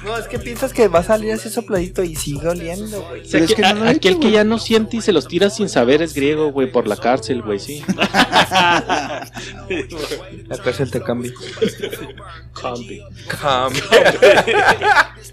No, 0.04 0.18
es 0.18 0.28
que 0.28 0.40
piensas 0.40 0.74
que 0.74 0.88
va 0.88 1.00
a 1.00 1.04
salir 1.04 1.32
así 1.34 1.50
sopladito 1.50 2.04
y 2.04 2.16
sigue 2.16 2.48
oliendo, 2.48 3.02
güey. 3.10 3.22
O 3.22 3.26
sea, 3.26 3.40
es 3.42 3.54
que- 3.54 3.62
no 3.62 3.84
a- 3.86 3.90
aquel 3.90 4.14
hecho, 4.14 4.20
que 4.22 4.32
ya 4.32 4.44
no 4.44 4.60
siente 4.60 4.98
y 4.98 5.02
se 5.02 5.12
los 5.12 5.28
tira 5.28 5.50
sin 5.50 5.70
saber 5.70 6.02
es 6.02 6.14
griego, 6.14 6.52
güey, 6.52 6.72
por 6.72 6.88
la 6.88 6.96
cárcel, 6.98 7.42
güey, 7.42 7.60
sí. 7.60 7.84
La 10.48 10.58
cárcel 10.58 10.92
te 10.92 11.02
cambia. 11.02 11.32
Come. 12.54 13.02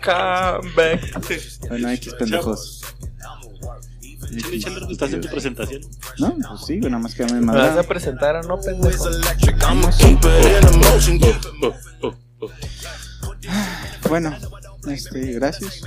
Come 0.04 0.72
back. 0.74 1.68
Bueno, 1.68 1.90
X 1.90 2.14
pendejos. 2.14 2.82
Estás 4.90 5.12
en 5.12 5.20
tu 5.20 5.28
presentación. 5.28 5.82
No, 6.18 6.34
pues 6.48 6.66
sí, 6.66 6.78
nada 6.78 6.98
más 6.98 7.14
que 7.14 7.24
me 7.24 7.40
¿Me 7.40 7.52
vas 7.52 7.76
a 7.76 7.82
presentar 7.82 8.36
o 8.36 8.42
no, 8.42 8.60
pendejo? 8.60 9.04
Oh, 11.62 11.74
oh, 12.00 12.14
oh. 12.40 12.50
Bueno, 14.08 14.36
este, 14.88 15.32
gracias. 15.32 15.82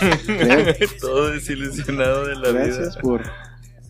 Todo 1.00 1.30
desilusionado 1.30 2.26
de 2.26 2.36
la 2.36 2.52
Gracias 2.52 2.96
por 2.96 3.22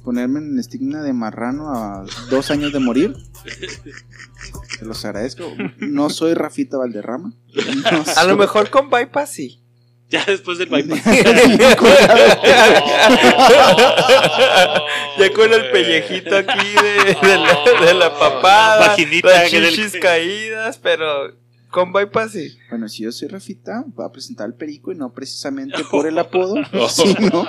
ponerme 0.05 0.41
en 0.41 0.53
el 0.53 0.59
estigma 0.59 1.01
de 1.01 1.13
marrano 1.13 1.73
a 1.75 2.05
dos 2.31 2.51
años 2.51 2.73
de 2.73 2.79
morir. 2.79 3.17
Se 4.79 4.85
los 4.85 5.05
agradezco. 5.05 5.53
No 5.79 6.11
soy 6.11 6.35
Rafita 6.35 6.79
Valderrama. 6.79 7.33
No 7.93 8.05
A 8.17 8.25
lo 8.25 8.37
mejor 8.37 8.71
con 8.71 8.91
bypass 8.91 9.31
sí. 9.31 9.61
Ya 10.09 10.25
después 10.25 10.59
del 10.59 10.69
bypass. 10.69 11.01
ya 15.19 15.33
con 15.33 15.53
el 15.53 15.71
pellejito 15.71 16.37
aquí 16.37 16.75
de, 16.75 17.17
de 17.27 17.39
la, 17.39 17.65
de 17.87 17.95
la 17.95 18.19
papada, 18.19 18.89
Vaginita 18.89 19.29
las 19.29 19.51
chichis 19.51 19.97
caídas, 20.01 20.79
pero 20.79 21.33
con 21.75 21.93
bypass. 21.93 22.37
Bueno, 22.71 22.89
si 22.89 23.03
yo 23.03 23.11
soy 23.11 23.27
Rafita, 23.27 23.85
voy 23.89 24.07
a 24.07 24.13
presentar 24.13 24.47
al 24.47 24.55
perico 24.55 24.93
y 24.93 24.95
no 24.95 25.13
precisamente 25.13 25.83
por 25.91 26.07
el 26.07 26.17
apodo, 26.19 26.55
sino. 26.89 27.45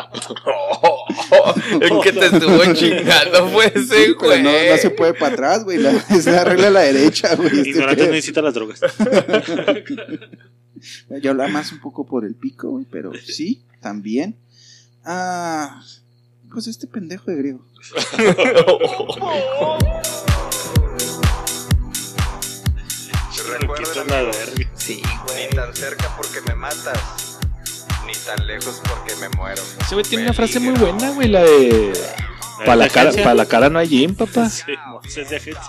¿En 1.80 2.02
qué 2.02 2.12
te 2.12 2.26
estuvo 2.26 2.74
chingando 2.74 3.50
fue 3.50 3.68
ese, 3.68 3.82
Sí, 3.84 4.16
pero 4.20 4.32
güey? 4.32 4.42
no, 4.44 4.50
no 4.52 4.78
se 4.78 4.90
puede 4.90 5.14
para 5.14 5.34
atrás, 5.34 5.64
güey. 5.64 5.78
La, 5.78 5.92
es 5.92 6.26
la 6.26 6.44
regla 6.44 6.68
a 6.68 6.72
la 6.72 6.80
derecha, 6.82 7.36
güey. 7.36 7.50
Este 7.60 7.70
Ignorante 7.70 8.02
pedo. 8.04 8.12
necesita 8.14 8.42
las 8.42 8.54
drogas. 8.56 8.82
Yo 11.22 11.32
hablaba 11.32 11.50
más 11.50 11.72
un 11.72 11.80
poco 11.80 12.06
por 12.06 12.26
el 12.26 12.34
pico, 12.36 12.70
güey, 12.72 12.86
pero 12.92 13.12
sí, 13.14 13.64
también. 13.80 14.38
Ah, 15.04 15.82
pues 16.52 16.66
este 16.66 16.88
pendejo 16.88 17.30
de 17.30 17.38
griego. 17.38 17.66
Verga. 23.46 24.34
Sí, 24.76 25.02
güey. 25.26 25.48
Ni 25.50 25.56
tan 25.56 25.76
cerca 25.76 26.16
porque 26.18 26.42
me 26.42 26.56
matas, 26.56 27.38
ni 28.06 28.14
tan 28.14 28.46
lejos 28.48 28.82
porque 28.88 29.16
me 29.16 29.30
muero. 29.30 29.62
Ese 29.82 29.96
güey 29.96 30.06
tiene 30.06 30.24
una 30.26 30.34
frase 30.34 30.60
muy 30.60 30.78
buena, 30.78 31.12
güey, 31.12 31.28
la 31.28 31.44
de... 31.44 31.94
Para 32.60 32.76
la, 32.78 32.90
cara, 32.90 33.12
pa' 33.12 33.34
la 33.34 33.46
cara 33.46 33.70
no 33.70 33.80
hay 33.80 33.88
gym, 33.90 34.16
papá. 34.16 34.50
Sí, 34.50 34.64
es 35.22 35.30
de 35.30 35.36
agencia. 35.36 35.62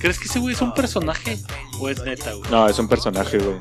¿Crees 0.00 0.18
que 0.18 0.24
ese 0.26 0.38
güey 0.38 0.54
es 0.54 0.62
un 0.62 0.72
personaje? 0.72 1.38
¿O 1.78 1.88
es 1.88 2.02
neta, 2.02 2.32
güey? 2.32 2.50
No, 2.50 2.66
es 2.68 2.78
un 2.78 2.88
personaje, 2.88 3.38
güey. 3.38 3.56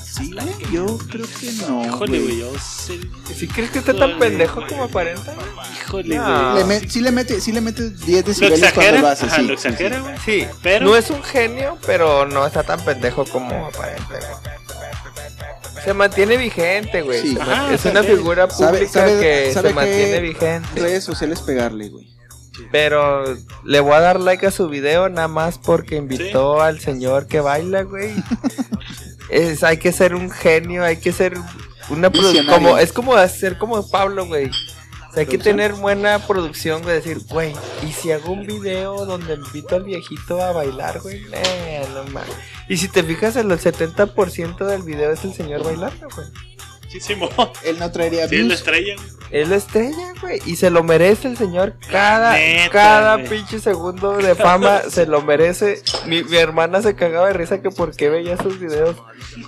Sí, 0.00 0.30
yo 0.70 0.86
creo 1.10 1.26
que 1.40 1.52
no. 1.66 1.84
Híjole, 1.84 2.20
güey. 2.20 2.38
yo 2.38 2.52
sé. 2.58 3.00
¿Sí 3.34 3.48
crees 3.48 3.70
que 3.70 3.80
está 3.80 3.94
tan 3.94 4.18
pendejo 4.18 4.62
como 4.68 4.84
aparenta? 4.84 5.34
Híjole, 5.86 6.16
No. 6.16 6.52
güey. 6.52 6.62
Le 6.62 6.64
me- 6.64 6.88
sí 6.88 7.00
le 7.00 7.10
mete, 7.10 7.40
sí 7.40 7.50
le 7.50 7.60
mete 7.60 7.90
10 7.90 8.22
Lo 8.22 8.28
decibeles 8.28 8.72
cuando 8.72 8.98
lo 9.00 9.08
hace, 9.08 9.26
ajá, 9.26 9.36
sí. 9.36 9.42
lo 9.42 9.54
exagera, 9.54 10.00
güey. 10.00 10.14
Sí, 10.24 10.46
Pero- 10.62 10.86
no 10.86 10.96
es 10.96 11.10
un 11.10 11.22
genio, 11.24 11.78
pero 11.84 12.26
no 12.26 12.46
está 12.46 12.62
tan 12.62 12.80
pendejo 12.84 13.24
como 13.24 13.66
aparenta. 13.66 14.06
güey. 14.08 14.22
Se 15.84 15.92
mantiene 15.94 16.36
vigente, 16.36 17.02
güey. 17.02 17.20
Sí. 17.22 17.36
Ajá, 17.40 17.74
es 17.74 17.84
una 17.84 18.02
figura 18.02 18.46
pública 18.48 18.88
sabe- 18.88 19.20
que 19.20 19.52
sabe 19.52 19.68
se 19.68 19.74
que- 19.74 19.74
mantiene 19.74 20.20
vigente. 20.20 20.80
Redes 20.80 21.04
sociales 21.04 21.40
pegarle, 21.40 21.88
güey. 21.88 22.13
Pero 22.70 23.24
le 23.64 23.80
voy 23.80 23.94
a 23.94 24.00
dar 24.00 24.20
like 24.20 24.46
a 24.46 24.50
su 24.50 24.68
video 24.68 25.08
nada 25.08 25.28
más 25.28 25.58
porque 25.58 25.96
invitó 25.96 26.60
al 26.60 26.80
señor 26.80 27.26
que 27.26 27.40
baila, 27.40 27.82
güey. 27.82 28.12
es, 29.28 29.62
hay 29.62 29.78
que 29.78 29.92
ser 29.92 30.14
un 30.14 30.30
genio, 30.30 30.84
hay 30.84 30.98
que 30.98 31.12
ser 31.12 31.34
una 31.90 32.10
como 32.10 32.78
Es 32.78 32.92
como 32.92 33.14
hacer 33.14 33.58
como 33.58 33.88
Pablo, 33.88 34.26
güey. 34.26 34.46
O 34.46 35.12
sea, 35.14 35.20
hay 35.20 35.26
que 35.26 35.38
tener 35.38 35.74
buena 35.74 36.18
producción, 36.26 36.82
güey. 36.82 36.96
Decir, 36.96 37.20
güey, 37.28 37.52
¿y 37.86 37.92
si 37.92 38.10
hago 38.10 38.32
un 38.32 38.46
video 38.46 39.04
donde 39.04 39.34
invito 39.34 39.76
al 39.76 39.84
viejito 39.84 40.42
a 40.42 40.52
bailar, 40.52 41.00
güey? 41.00 41.24
Eh, 41.32 41.86
no 41.94 42.02
mames. 42.04 42.34
Y 42.68 42.76
si 42.78 42.88
te 42.88 43.02
fijas, 43.02 43.36
el 43.36 43.46
70% 43.46 44.66
del 44.66 44.82
video 44.82 45.12
es 45.12 45.24
el 45.24 45.34
señor 45.34 45.62
bailando, 45.62 46.08
güey. 46.14 46.26
Simón. 47.00 47.30
Él 47.64 47.78
no 47.78 47.90
traería 47.90 48.28
Sí, 48.28 48.36
es 48.36 48.46
la 48.46 48.54
estrella, 48.54 48.94
güey. 48.96 49.08
Es 49.30 49.48
la 49.48 49.56
estrella, 49.56 50.12
güey. 50.20 50.40
Y 50.46 50.56
se 50.56 50.70
lo 50.70 50.84
merece 50.84 51.26
el 51.28 51.36
señor. 51.36 51.74
Cada, 51.90 52.34
Neta, 52.34 52.70
cada 52.70 53.18
pinche 53.24 53.58
segundo 53.58 54.12
de 54.18 54.34
fama 54.36 54.82
se 54.90 55.06
lo 55.06 55.22
merece. 55.22 55.82
Mi, 56.06 56.22
mi 56.22 56.36
hermana 56.36 56.82
se 56.82 56.94
cagaba 56.94 57.26
de 57.28 57.32
risa 57.32 57.60
que 57.60 57.70
por 57.70 57.96
qué 57.96 58.10
veía 58.10 58.36
sus 58.36 58.60
videos. 58.60 58.96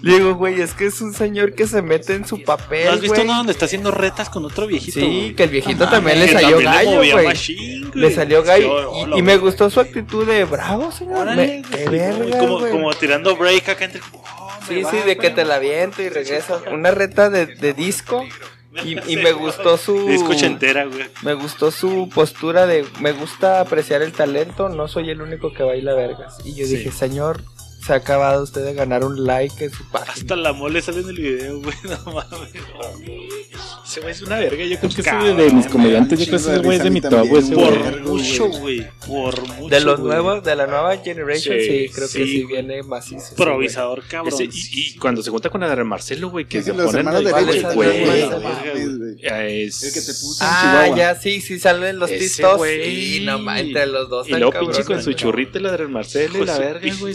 Le 0.02 0.14
digo, 0.14 0.34
güey, 0.34 0.60
es 0.60 0.72
que 0.74 0.86
es 0.86 1.00
un 1.00 1.14
señor 1.14 1.54
que 1.54 1.68
se 1.68 1.82
mete 1.82 2.14
en 2.14 2.26
su 2.26 2.42
papel. 2.42 2.86
¿No 2.86 2.92
has 2.92 3.00
visto 3.00 3.22
uno 3.22 3.36
donde 3.36 3.52
está 3.52 3.66
haciendo 3.66 3.90
retas 3.92 4.28
con 4.28 4.44
otro 4.44 4.66
viejito? 4.66 4.98
Sí, 4.98 5.06
güey? 5.06 5.34
que 5.36 5.44
el 5.44 5.50
viejito 5.50 5.84
No 5.84 5.90
también 5.90 6.18
le 6.18 6.32
salió 6.32 6.56
también 6.56 6.70
le 6.72 6.76
gallo, 6.78 6.96
movía 6.96 7.12
güey. 7.12 7.26
machín, 7.26 7.88
güey. 7.90 8.00
Le 8.00 8.14
salió 8.14 8.42
gallo. 8.42 8.92
Y, 9.14 9.18
y 9.18 9.22
me 9.22 9.36
gustó 9.36 9.70
su 9.70 9.78
actitud 9.78 10.26
de 10.26 10.44
bravo, 10.44 10.90
señor. 10.90 11.18
Órale, 11.18 11.46
Me- 11.46 11.76
qué 11.76 11.84
güey, 11.84 11.98
verga, 12.00 12.38
como, 12.38 12.58
güey. 12.58 12.72
como 12.72 12.92
tirando 12.94 13.36
break 13.36 13.68
acá 13.68 13.84
entre. 13.84 14.00
Sí, 14.68 14.82
sí, 14.90 14.96
de 15.06 15.16
que 15.16 15.30
te 15.30 15.44
la 15.44 15.58
viento 15.58 16.02
y 16.02 16.08
regresas. 16.08 16.62
Una 16.72 16.90
reta 16.90 17.30
de, 17.30 17.46
de 17.46 17.72
disco. 17.72 18.24
Y, 18.84 18.98
y 19.10 19.16
me 19.16 19.32
gustó 19.32 19.78
su. 19.78 20.06
Disco 20.06 20.32
ochentera, 20.32 20.84
güey. 20.84 21.06
Me 21.22 21.32
gustó 21.32 21.70
su 21.70 22.10
postura 22.14 22.66
de 22.66 22.84
me 23.00 23.12
gusta 23.12 23.60
apreciar 23.62 24.02
el 24.02 24.12
talento, 24.12 24.68
no 24.68 24.86
soy 24.86 25.08
el 25.08 25.22
único 25.22 25.50
que 25.54 25.62
baila 25.62 25.94
vergas. 25.94 26.36
Y 26.44 26.54
yo 26.54 26.66
Sí. 26.66 26.76
dije, 26.76 26.92
señor, 26.92 27.40
se 27.86 27.92
ha 27.92 27.96
acabado 27.96 28.42
usted 28.42 28.64
de 28.64 28.74
ganar 28.74 29.04
un 29.04 29.24
like 29.24 29.64
en 29.64 29.70
su 29.70 29.84
página. 29.90 30.12
Hasta 30.12 30.34
la 30.36 30.52
mole 30.52 30.82
sale 30.82 31.00
en 31.00 31.08
el 31.08 31.16
video, 31.16 31.60
güey. 31.62 31.76
No 31.84 32.12
mames. 32.12 32.50
Ese 33.86 34.00
güey 34.00 34.12
es 34.12 34.22
una 34.22 34.38
verga. 34.40 34.64
Yo 34.64 34.78
creo 34.78 34.90
que 34.90 35.00
ese 35.00 35.02
Cabrón, 35.04 35.36
de 35.36 35.50
mis 35.50 35.64
me 35.66 35.70
comediantes, 35.70 36.18
yo 36.18 36.26
creo 36.26 36.38
que 36.40 36.50
ese 36.52 36.58
güey 36.58 36.76
es 36.78 36.82
de 36.82 36.90
mi 36.90 37.00
top, 37.00 37.28
güey. 37.28 37.42
Por 37.50 38.00
mucho, 38.02 38.48
güey. 38.48 38.86
Por 39.06 39.40
mucho. 39.54 39.68
De 39.68 39.80
los 39.80 40.00
nuevos, 40.00 40.42
de 40.42 40.56
la 40.56 40.66
nueva 40.66 40.96
generation, 40.98 41.56
sí, 41.60 41.66
Sí, 41.66 41.88
creo 41.94 42.08
que 42.08 42.26
sí, 42.26 42.44
viene 42.44 42.82
macizo. 42.82 43.26
sí, 43.28 43.34
Provisador, 43.36 44.02
cabrón. 44.08 44.34
Y, 44.50 44.96
cuando 44.98 45.22
se 45.22 45.30
junta 45.30 45.48
con 45.50 45.60
la 45.60 45.74
de 45.74 45.84
Marcelo, 45.84 46.30
güey, 46.30 46.46
que 46.46 46.58
Es 46.58 46.64
se 46.64 46.72
los 46.74 46.86
ponen 46.86 47.06
hermanos 47.06 47.24
de 47.24 47.30
¿Cuál 47.30 47.46
leche 47.46 47.58
es 47.58 47.64
el 47.64 47.70
también, 47.70 47.92
hermano 48.10 48.96
güey. 48.98 49.24
mames, 49.24 49.44
es... 49.46 49.82
El 49.84 49.92
que 49.92 50.00
te 50.00 50.12
puso 50.14 50.44
en 50.44 50.50
Ah, 50.50 50.94
ya, 50.96 51.14
sí, 51.14 51.40
sí 51.40 51.58
salen 51.60 51.98
los 52.00 52.10
tistos. 52.10 52.56
güey. 52.56 53.16
Y 53.18 53.20
no 53.24 53.38
ma, 53.38 53.60
entre 53.60 53.86
los 53.86 54.08
dos 54.08 54.28
Y 54.28 54.32
luego 54.32 54.58
pinche 54.58 54.84
con 54.84 55.00
su 55.02 55.10
y 55.58 55.60
la 55.60 55.76
de 55.76 55.86
Marcelo 55.86 56.42
y 56.42 56.46
la 56.46 56.58
verga, 56.58 56.92
güey. 56.98 57.14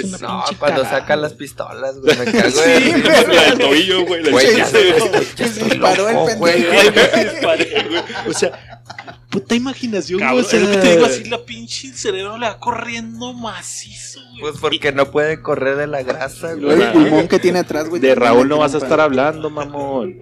Es 0.00 0.20
No, 0.20 0.44
cuando 0.58 0.82
cagada. 0.82 1.00
sacan 1.00 1.22
las 1.22 1.32
pistolas, 1.34 1.98
güey, 2.00 2.16
me 2.18 2.24
cago 2.26 2.60
de 2.60 3.34
La 3.34 3.42
del 3.44 3.58
tobillo, 3.58 4.04
güey. 4.06 4.22
la 4.24 4.30
Güey, 4.30 4.56
ya 4.56 4.64
Se- 4.66 5.64
disparó 5.64 6.08
el 6.08 6.16
pendejo. 6.38 6.46
Ay, 6.46 6.90
me 6.94 7.24
disparé, 7.30 7.86
güey. 7.88 8.02
O 8.28 8.32
sea, 8.32 8.82
puta 9.30 9.54
imaginación, 9.54 10.20
güey. 10.20 10.38
O 10.40 10.42
sea, 10.44 10.60
lo 10.60 10.70
que 10.70 10.76
te 10.78 10.90
digo 10.94 11.06
así, 11.06 11.24
la 11.24 11.44
pinche 11.44 11.92
cerebro 11.92 12.38
le 12.38 12.46
va 12.46 12.58
corriendo 12.58 13.32
macizo, 13.32 14.20
güey. 14.30 14.40
Pues 14.40 14.56
porque 14.60 14.92
no 14.92 15.10
puede 15.10 15.40
correr 15.42 15.76
de 15.76 15.86
la 15.86 16.02
grasa, 16.02 16.54
güey. 16.54 16.80
el 16.82 16.92
pulmón 16.92 17.28
que 17.28 17.38
tiene 17.38 17.60
atrás, 17.60 17.88
güey. 17.88 18.00
De 18.00 18.14
Raúl 18.14 18.48
no 18.48 18.58
vas 18.58 18.74
a 18.74 18.78
estar 18.78 19.00
hablando, 19.00 19.50
mamón. 19.50 20.20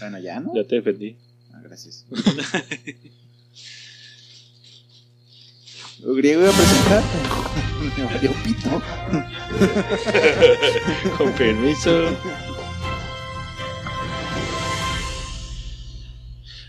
Bueno, 0.00 0.18
ya, 0.18 0.38
¿no? 0.40 0.52
Ya 0.54 0.64
te 0.68 0.76
defendí. 0.76 1.16
Ah, 1.52 1.60
gracias. 1.62 2.04
Lo 6.04 6.12
griego 6.12 6.42
iba 6.42 6.50
a 6.50 6.52
presentar. 6.52 7.02
Me 7.96 8.04
valió 8.04 8.32
pito. 8.42 8.82
Con 11.16 11.32
permiso. 11.32 12.16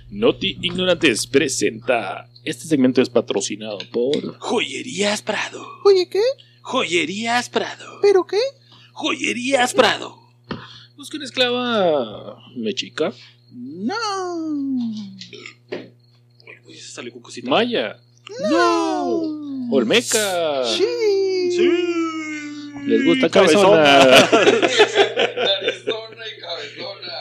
Noti 0.10 0.58
Ignorantes 0.62 1.28
presenta. 1.28 2.30
Este 2.46 2.66
segmento 2.66 3.02
es 3.02 3.10
patrocinado 3.10 3.80
por. 3.92 4.38
Joyerías 4.40 5.22
Prado. 5.22 5.68
Oye, 5.84 6.08
¿qué? 6.08 6.22
Joyerías 6.62 7.50
Prado. 7.50 8.00
¿Pero 8.02 8.26
qué? 8.26 8.40
Joyerías 8.94 9.74
Prado. 9.74 10.18
Busca 10.96 11.18
una 11.18 11.26
esclava 11.26 12.38
mexica. 12.56 13.12
No. 13.52 14.48
Uy, 16.66 16.78
se 16.78 16.94
salió 16.94 17.12
con 17.12 17.22
cosita. 17.22 17.50
Maya. 17.50 18.00
No. 18.52 19.70
Olmeca. 19.72 20.64
Sí. 20.66 20.84
Sí. 21.52 21.70
Les 22.86 23.04
gusta 23.06 23.30
Cabezona. 23.30 23.84
cabezona. 23.84 24.40
Y 26.28 26.40
cabezona. 26.40 27.12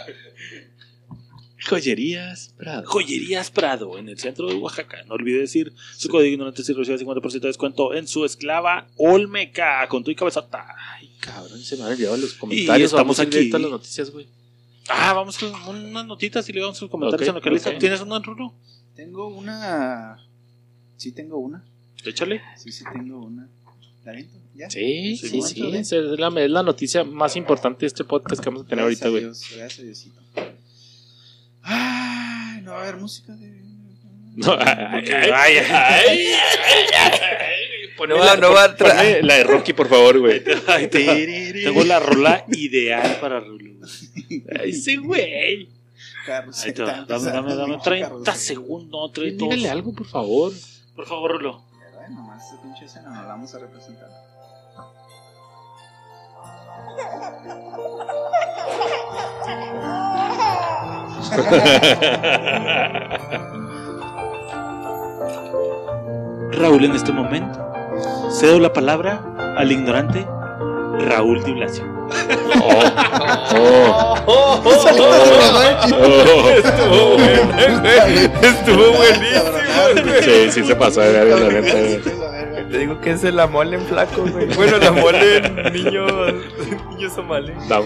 Joyerías 1.66 2.52
Prado. 2.58 2.82
Joyerías 2.86 3.50
Prado, 3.50 3.96
en 3.98 4.08
el 4.10 4.18
centro 4.18 4.48
de 4.48 4.54
Oaxaca. 4.56 5.02
No 5.06 5.14
olvide 5.14 5.40
decir 5.40 5.72
su 5.96 6.10
código 6.10 6.30
ignorante 6.32 6.62
si 6.62 6.74
recibe 6.74 6.98
50% 6.98 7.40
de 7.40 7.48
descuento 7.48 7.94
en 7.94 8.06
su 8.06 8.26
esclava 8.26 8.86
Olmeca 8.96 9.86
con 9.88 10.04
tu 10.04 10.10
y 10.10 10.14
cabezota. 10.14 10.66
Ay, 10.92 11.10
cabrón, 11.20 11.58
se 11.62 11.76
me 11.78 11.84
han 11.84 11.92
olvidado 11.92 12.18
los 12.18 12.34
comentarios. 12.34 12.92
estamos 12.92 13.18
aquí. 13.18 13.30
directo 13.30 13.56
a 13.56 13.60
las 13.60 13.70
noticias, 13.70 14.10
güey. 14.10 14.26
Ah, 14.90 15.14
vamos 15.14 15.38
con 15.38 15.54
unas 15.66 16.04
notitas 16.06 16.46
y 16.50 16.52
le 16.52 16.60
vamos 16.60 16.76
a 16.78 16.82
los 16.82 16.90
comentarios 16.90 17.26
Ok, 17.26 17.30
en 17.30 17.34
lo 17.36 17.40
que 17.40 17.50
lista. 17.50 17.70
ok. 17.70 17.78
¿Tienes 17.78 18.00
en 18.02 18.22
Rulo? 18.22 18.52
Tengo 18.94 19.28
una. 19.28 20.18
Sí, 20.96 21.12
tengo 21.12 21.38
una. 21.38 21.64
Échale. 22.04 22.40
Sí, 22.56 22.70
sí, 22.72 22.84
tengo 22.92 23.24
una. 23.24 23.48
¿La 24.04 24.12
aviento? 24.12 24.38
¿Ya? 24.54 24.68
Sí, 24.70 25.16
Sí, 25.16 25.28
sí, 25.28 25.42
sí. 25.42 25.72
Es 25.74 25.92
la, 25.92 26.28
es 26.40 26.50
la 26.50 26.62
noticia 26.62 27.02
más 27.04 27.36
importante 27.36 27.80
de 27.80 27.86
este 27.86 28.04
podcast 28.04 28.42
que 28.42 28.50
vamos 28.50 28.66
a 28.66 28.68
tener 28.68 28.84
Gracias 28.84 29.02
ahorita, 29.02 29.06
a 29.06 29.30
güey. 29.30 29.58
Gracias 29.58 29.78
a 29.78 29.82
Diosito. 29.82 30.20
Ay, 31.62 32.60
no 32.62 32.72
va 32.72 32.78
a 32.78 32.82
haber 32.82 32.96
música 32.96 33.34
de. 33.34 33.62
No, 34.36 34.52
ay, 34.58 35.04
ay, 35.08 35.32
Ay, 35.32 35.58
ay, 35.72 36.26
Ponme 37.96 38.14
No, 38.16 38.24
la, 38.24 38.36
no 38.36 38.52
va 38.52 38.64
a 38.64 38.76
tra- 38.76 38.88
ponme 38.96 39.22
la 39.22 39.34
de 39.34 39.44
Rocky, 39.44 39.72
por 39.72 39.88
favor, 39.88 40.18
güey. 40.18 40.42
Tengo 40.90 41.84
la 41.84 42.00
rola 42.00 42.44
ideal 42.52 43.18
para 43.20 43.38
Rulo. 43.40 43.74
Ay, 44.60 44.70
ese 44.70 44.96
güey. 44.96 45.68
Dame, 46.26 46.52
dame, 47.06 47.54
dame 47.54 47.74
pinche 47.74 47.84
30 47.84 48.08
Carlos. 48.08 48.38
segundos, 48.38 49.12
30 49.12 49.44
Dígale 49.44 49.68
algo, 49.70 49.92
por 49.94 50.06
favor. 50.06 50.52
Por 50.94 51.06
favor, 51.06 51.32
Rulo. 51.32 51.62
Bueno, 51.94 52.16
nomás 52.16 52.52
esa 52.52 52.62
pinche 52.62 52.84
escena 52.84 53.10
no 53.10 53.22
la 53.22 53.28
vamos 53.28 53.54
a 53.54 53.58
representar. 53.58 54.10
Raúl, 66.52 66.84
en 66.84 66.92
este 66.92 67.10
momento, 67.12 67.58
cedo 68.30 68.60
la 68.60 68.72
palabra 68.72 69.20
al 69.56 69.72
ignorante 69.72 70.24
Raúl 71.00 71.42
Di 71.42 71.54
Blasio. 71.54 71.93
Oh, 73.56 74.14
oh, 74.26 74.62
Estuvo 74.70 75.06
bueno, 75.06 75.52
güey. 77.82 78.24
Estuvo 78.42 78.92
buenísimo. 78.92 80.22
Sí, 80.22 80.50
sí 80.50 80.64
se 80.64 80.76
pasó 80.76 81.00
de 81.00 81.12
verga, 81.12 81.36
la 81.36 81.48
neta. 81.60 81.76
Te 82.70 82.78
digo 82.78 83.00
que 83.00 83.12
es 83.12 83.22
el 83.24 83.36
la 83.36 83.46
mole 83.46 83.76
en 83.76 83.84
flaco, 83.86 84.22
güey. 84.22 84.46
Bueno, 84.54 84.78
la 84.78 84.90
mole 84.90 85.36
en 85.38 85.72
niño, 85.72 86.06
niño 86.90 87.10
somalí. 87.14 87.52
No, 87.68 87.80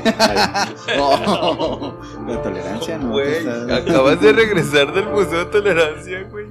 Oh, 0.99 1.95
la 2.27 2.43
tolerancia, 2.43 2.99
¿no? 2.99 3.11
Güey, 3.11 3.47
acabas 3.73 4.21
de 4.21 4.33
regresar 4.33 4.93
del 4.93 5.07
Museo 5.09 5.45
de 5.45 5.45
Tolerancia, 5.47 6.23
güey. 6.31 6.47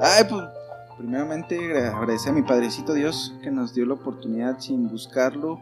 Ay, 0.00 0.24
pues, 0.28 0.42
primeramente 0.98 1.58
agra- 1.58 1.96
agradecer 1.96 2.30
a 2.30 2.34
mi 2.34 2.42
Padrecito 2.42 2.92
Dios 2.94 3.34
que 3.42 3.50
nos 3.50 3.74
dio 3.74 3.86
la 3.86 3.94
oportunidad 3.94 4.58
sin 4.60 4.88
buscarlo. 4.88 5.60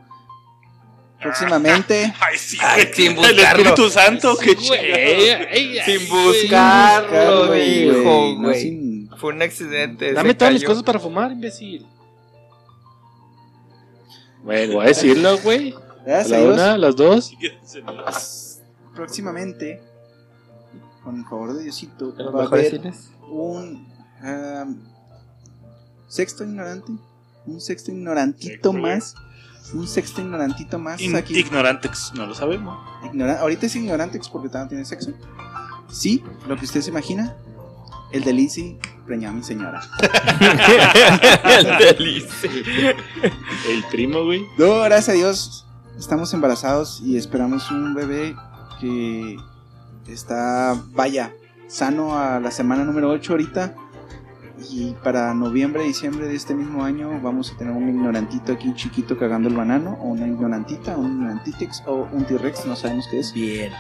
Próximamente, 1.20 2.12
Ay, 2.20 2.38
sí, 2.38 2.56
Ay, 2.60 2.82
güey. 2.84 2.94
sin 2.94 3.06
El 3.10 3.16
buscarlo. 3.16 3.42
Espíritu 3.62 3.90
Santo, 3.90 4.36
qué 4.38 4.56
ay, 4.72 5.28
ay, 5.52 5.78
Sin 5.84 6.08
buscarlo, 6.08 7.46
güey, 7.48 7.90
dijo, 7.90 8.34
no 8.36 8.42
güey. 8.42 8.60
sin- 8.60 9.10
Fue 9.16 9.32
un 9.34 9.42
accidente. 9.42 10.12
Dame 10.14 10.34
todas 10.34 10.54
las 10.54 10.62
cayó. 10.62 10.68
cosas 10.70 10.82
para 10.82 10.98
fumar, 10.98 11.32
imbécil. 11.32 11.86
Bueno, 14.42 14.74
voy 14.74 14.84
a 14.84 14.88
decirlo, 14.88 15.36
güey. 15.38 15.74
A 16.06 16.26
la 16.26 16.40
una, 16.42 16.72
a 16.74 16.78
las 16.78 16.96
dos. 16.96 17.32
próximamente, 18.94 19.82
con 21.04 21.18
el 21.18 21.24
favor 21.24 21.54
de 21.54 21.64
Diosito, 21.64 22.14
¿En 22.18 22.24
los 22.24 22.34
va 22.34 22.44
a 22.44 22.46
haber 22.46 22.80
un 23.28 23.86
am, 24.22 24.82
sexto 26.08 26.44
ignorante, 26.44 26.92
un 27.46 27.60
sexto 27.60 27.90
ignorantito 27.92 28.48
Sexto, 28.50 28.70
güey. 28.72 28.82
Un 29.74 29.86
sexto 29.86 30.20
ignorantito 30.20 30.78
más 30.78 31.00
In- 31.00 31.16
aquí. 31.16 31.38
Ignorantex, 31.38 32.12
no 32.14 32.26
lo 32.26 32.34
sabemos. 32.34 32.78
Ignora- 33.04 33.40
ahorita 33.40 33.66
es 33.66 33.76
ignorantex 33.76 34.28
porque 34.28 34.48
todavía 34.48 34.64
no 34.64 34.68
tiene 34.70 34.84
sexo. 34.84 35.12
Sí, 35.90 36.22
lo 36.48 36.56
que 36.56 36.64
usted 36.64 36.80
se 36.82 36.90
imagina, 36.90 37.36
el 38.12 38.24
de 38.24 38.32
Lizzie 38.32 38.78
preñó 39.06 39.28
a 39.30 39.32
mi 39.32 39.42
señora. 39.42 39.80
El 41.44 41.96
delicia. 41.96 42.50
El 43.68 43.84
primo, 43.90 44.24
güey. 44.24 44.46
No, 44.58 44.80
gracias 44.80 45.08
a 45.10 45.12
Dios, 45.12 45.66
estamos 45.98 46.32
embarazados 46.34 47.00
y 47.04 47.16
esperamos 47.16 47.70
un 47.70 47.94
bebé 47.94 48.34
que 48.80 49.36
está, 50.08 50.76
vaya, 50.92 51.32
sano 51.68 52.18
a 52.18 52.40
la 52.40 52.50
semana 52.50 52.84
número 52.84 53.10
8 53.10 53.32
ahorita. 53.32 53.74
Y 54.70 54.94
para 55.02 55.32
noviembre, 55.34 55.84
diciembre 55.84 56.28
de 56.28 56.36
este 56.36 56.54
mismo 56.54 56.84
año 56.84 57.20
vamos 57.22 57.52
a 57.52 57.56
tener 57.56 57.72
un 57.72 57.88
ignorantito 57.88 58.52
aquí 58.52 58.72
chiquito 58.74 59.16
cagando 59.18 59.48
el 59.48 59.54
banano, 59.56 59.98
o 60.00 60.08
una 60.08 60.26
ignorantita, 60.26 60.96
un 60.96 61.12
ignorantitex 61.12 61.82
o 61.86 62.08
un 62.12 62.24
T-Rex, 62.24 62.66
no 62.66 62.76
sabemos 62.76 63.06
qué 63.10 63.20
es. 63.20 63.32
Bien. 63.32 63.72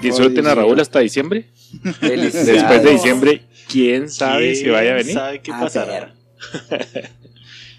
Disfruten 0.00 0.46
a. 0.46 0.54
Raúl 0.54 0.80
hasta 0.80 1.00
diciembre. 1.00 1.50
Después 1.82 2.82
de 2.82 2.90
diciembre, 2.90 3.46
quién 3.68 4.08
sabe 4.08 4.54
si 4.54 4.62
¿Quién 4.62 4.74
vaya 4.74 4.92
a 4.92 4.94
venir. 4.94 5.14
sabe 5.14 5.40
qué 5.40 5.52
A 5.52 5.60
pasará? 5.60 6.14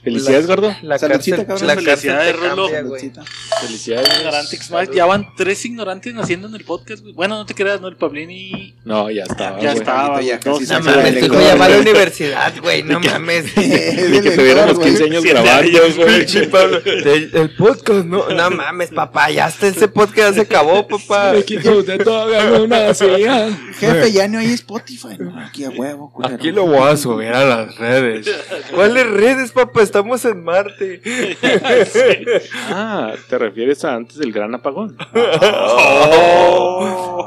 Felicidades, 0.04 0.48
gordo. 0.48 0.74
La 0.82 0.98
Saludcita, 0.98 1.46
cárcel, 1.46 1.68
cabrón. 1.68 1.68
la 1.68 1.76
Felicidades. 1.76 2.36
Saludcita. 2.72 3.24
Felicidades. 3.62 4.10
Ignorantex 4.20 4.72
más. 4.72 4.92
Ya 4.92 5.06
van 5.06 5.28
tres 5.36 5.66
ignorantes 5.66 6.14
naciendo 6.14 6.48
en 6.48 6.56
el 6.56 6.64
podcast, 6.64 7.02
güey. 7.02 7.14
Bueno, 7.14 7.36
no 7.36 7.46
te 7.46 7.54
creas, 7.54 7.82
no, 7.82 7.88
el 7.90 7.98
Pablini 7.98 8.76
No, 8.86 9.12
ya 9.12 9.24
estaba. 9.24 9.60
ya 9.60 9.74
estaba. 9.74 10.22
ya 10.22 10.40
casi 10.40 10.66
No 10.66 10.80
mames, 10.80 11.14
tu 11.14 11.20
lector, 11.20 11.42
llamada 11.42 11.66
a 11.66 11.70
la 11.70 11.78
universidad, 11.82 12.54
güey, 12.62 12.84
no 12.84 13.00
mames. 13.00 13.46
Ni 13.58 14.22
que 14.22 14.32
tuviéramos 14.32 14.80
15 14.80 15.04
años 15.04 15.24
grabando, 15.24 15.80
güey. 15.98 16.26
El, 17.34 17.56
podcast, 17.58 18.06
no, 18.06 18.30
no 18.30 18.52
mames, 18.52 18.92
papá, 18.92 19.30
ya 19.32 19.46
hasta 19.46 19.68
ese 19.68 19.88
podcast 19.88 20.18
ya 20.18 20.34
se 20.34 20.42
acabó, 20.42 20.88
papá. 20.88 21.32
Aquí 21.32 21.58
usted 21.58 22.04
todavía 22.04 22.46
no 22.50 22.68
nacía. 22.68 23.50
Jefe, 23.80 24.12
ya 24.12 24.28
no 24.28 24.40
hay 24.40 24.52
Spotify. 24.54 25.18
Aquí 25.46 25.66
a 25.66 25.70
huevo. 25.70 26.14
Aquí 26.24 26.52
lo 26.52 26.66
voy 26.66 26.90
a 26.90 26.98
subir 26.98 27.30
a 27.30 27.44
las 27.44 27.76
redes. 27.78 28.30
¿Cuáles 28.74 29.08
redes, 29.08 29.52
papá? 29.52 29.82
Estamos 29.90 30.24
en 30.26 30.44
Marte. 30.44 31.02
Ah, 32.72 33.16
te 33.28 33.38
refieres 33.40 33.84
a 33.84 33.96
antes 33.96 34.18
del 34.18 34.32
gran 34.32 34.54
apagón. 34.54 34.96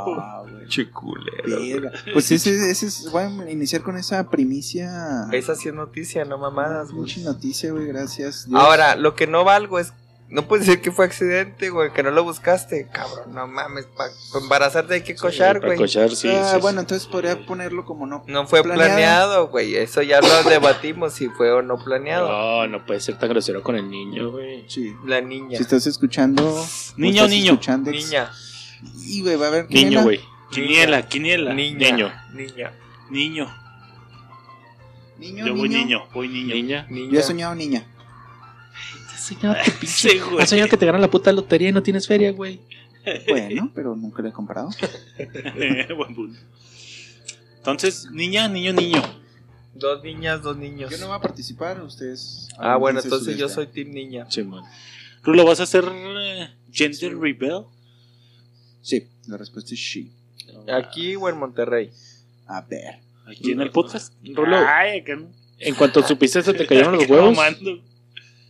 Oh. 0.05 0.47
Chiculero. 0.69 1.61
Verga. 1.61 1.93
Pues 2.13 2.31
ese, 2.31 2.71
ese 2.71 2.87
es, 2.87 3.11
voy 3.11 3.25
a 3.25 3.51
iniciar 3.51 3.83
con 3.83 3.99
esa 3.99 4.31
primicia. 4.31 5.29
Esa 5.33 5.55
sí 5.55 5.69
es 5.69 5.75
noticia, 5.75 6.25
no 6.25 6.39
mamadas, 6.39 6.89
güey. 6.89 7.03
Mucha 7.03 7.21
noticia, 7.21 7.71
güey, 7.73 7.87
gracias. 7.87 8.49
Dios. 8.49 8.61
Ahora, 8.61 8.97
lo 8.97 9.15
que 9.15 9.27
no 9.27 9.45
valgo 9.45 9.79
es. 9.79 9.93
No 10.33 10.49
puedes 10.49 10.65
decir 10.67 10.81
que 10.81 10.91
fue 10.91 11.05
accidente, 11.05 11.69
güey, 11.69 11.93
que 11.93 12.03
no 12.03 12.11
lo 12.11 12.25
buscaste. 12.25 12.89
Cabrón, 12.91 13.35
no 13.35 13.47
mames, 13.47 13.85
para 13.85 14.11
embarazarte 14.41 14.95
hay 14.95 15.03
que 15.03 15.15
cochar, 15.15 15.57
Para 15.57 15.67
güey. 15.75 15.79
cochar, 15.79 16.11
sí. 16.17 16.31
Ah, 16.31 16.53
sí, 16.55 16.61
bueno, 16.63 16.81
entonces 16.81 17.07
podría 17.07 17.45
ponerlo 17.45 17.85
como 17.85 18.07
no. 18.07 18.25
No 18.27 18.47
fue 18.47 18.63
Planeado. 18.63 19.49
güey. 19.49 19.77
Eso 19.77 20.01
ya 20.01 20.23
lo 20.23 20.43
debatimos 20.49 21.13
si 21.13 21.29
fue 21.29 21.53
o 21.53 21.61
no 21.61 21.77
sí. 21.77 21.85
planeado. 21.85 22.29
No, 22.29 22.67
no 22.67 22.87
puede 22.87 23.01
ser 23.01 23.19
tan 23.19 23.29
grosero 23.29 23.63
con 23.63 23.77
el 23.77 23.91
niño, 23.91 24.31
güey. 24.31 24.65
Sí. 24.71 24.97
La 25.05 25.21
niña. 25.21 25.59
Si 25.59 25.63
estás 25.65 25.87
escuchando. 25.87 26.43
Niño, 26.97 27.15
estás 27.25 27.31
niño. 27.31 27.53
escuchando, 27.53 27.91
Niña. 27.91 28.31
Y, 29.07 29.21
güey, 29.21 29.37
va 29.37 29.45
a 29.45 29.49
haber. 29.49 29.71
Niño, 29.71 30.03
güey. 30.03 30.19
Quiniela, 30.51 31.07
quiniela. 31.09 31.53
Niña. 31.53 31.91
Niño. 31.91 32.13
Niña. 32.33 32.73
Niño. 33.11 33.55
Niño, 35.19 35.47
Yo 35.47 35.55
voy 35.55 35.69
niño. 35.69 35.79
niño, 35.85 36.03
voy 36.15 36.29
niño. 36.29 36.55
Niña. 36.55 36.87
Niña. 36.89 37.13
Yo 37.13 37.21
he 37.21 37.23
soñado 37.23 37.55
niña. 37.55 37.87
Señor, 39.23 39.57
Sí, 39.87 40.19
güey. 40.19 40.43
Has 40.43 40.51
soñado 40.51 40.69
que 40.69 40.77
te 40.77 40.87
ganan 40.87 41.01
la 41.01 41.11
puta 41.11 41.33
lotería 41.33 41.69
y 41.69 41.73
no 41.73 41.83
tienes 41.83 42.07
feria, 42.07 42.33
güey. 42.33 42.61
Bueno, 43.29 43.71
pero 43.75 43.97
nunca 43.97 44.23
lo 44.23 44.29
he 44.29 44.33
comprado. 44.33 44.71
Buen 45.97 46.15
punto. 46.15 46.39
Entonces, 47.57 48.09
niña, 48.11 48.49
niño, 48.49 48.73
niño. 48.73 49.03
Dos 49.75 50.03
niñas, 50.03 50.43
dos 50.43 50.57
niños. 50.57 50.91
Yo 50.91 50.99
no 50.99 51.07
voy 51.09 51.17
a 51.17 51.21
participar, 51.21 51.81
ustedes. 51.83 52.49
Ah, 52.59 52.77
bueno, 52.77 53.01
entonces 53.03 53.37
yo 53.37 53.49
soy 53.49 53.67
Team 53.69 53.91
Niña. 53.91 54.31
Simón. 54.31 54.65
Rulo, 55.23 55.45
¿vas 55.45 55.61
a 55.61 55.63
hacer 55.63 55.85
eh, 55.89 56.51
gender 56.73 57.17
rebel? 57.17 57.63
Sí, 58.83 59.09
la 59.29 59.37
respuesta 59.37 59.75
es 59.75 59.81
sí. 59.81 60.13
¿Aquí 60.73 61.15
o 61.17 61.29
en 61.29 61.39
Monterrey? 61.39 61.91
A 62.47 62.61
ver. 62.63 62.99
Aquí 63.27 63.53
en 63.53 63.61
el 63.61 63.71
podcast. 63.71 64.13
Rulo. 64.25 64.57
Ay, 64.57 65.01
acá 65.01 65.15
no. 65.17 65.29
En 65.59 65.75
cuanto 65.77 66.03
supiste 66.07 66.43
se 66.43 66.53
te 66.53 66.67
cayeron 66.67 66.97
los 66.97 67.07
huevos. 67.09 67.37
Mamando. 67.37 67.81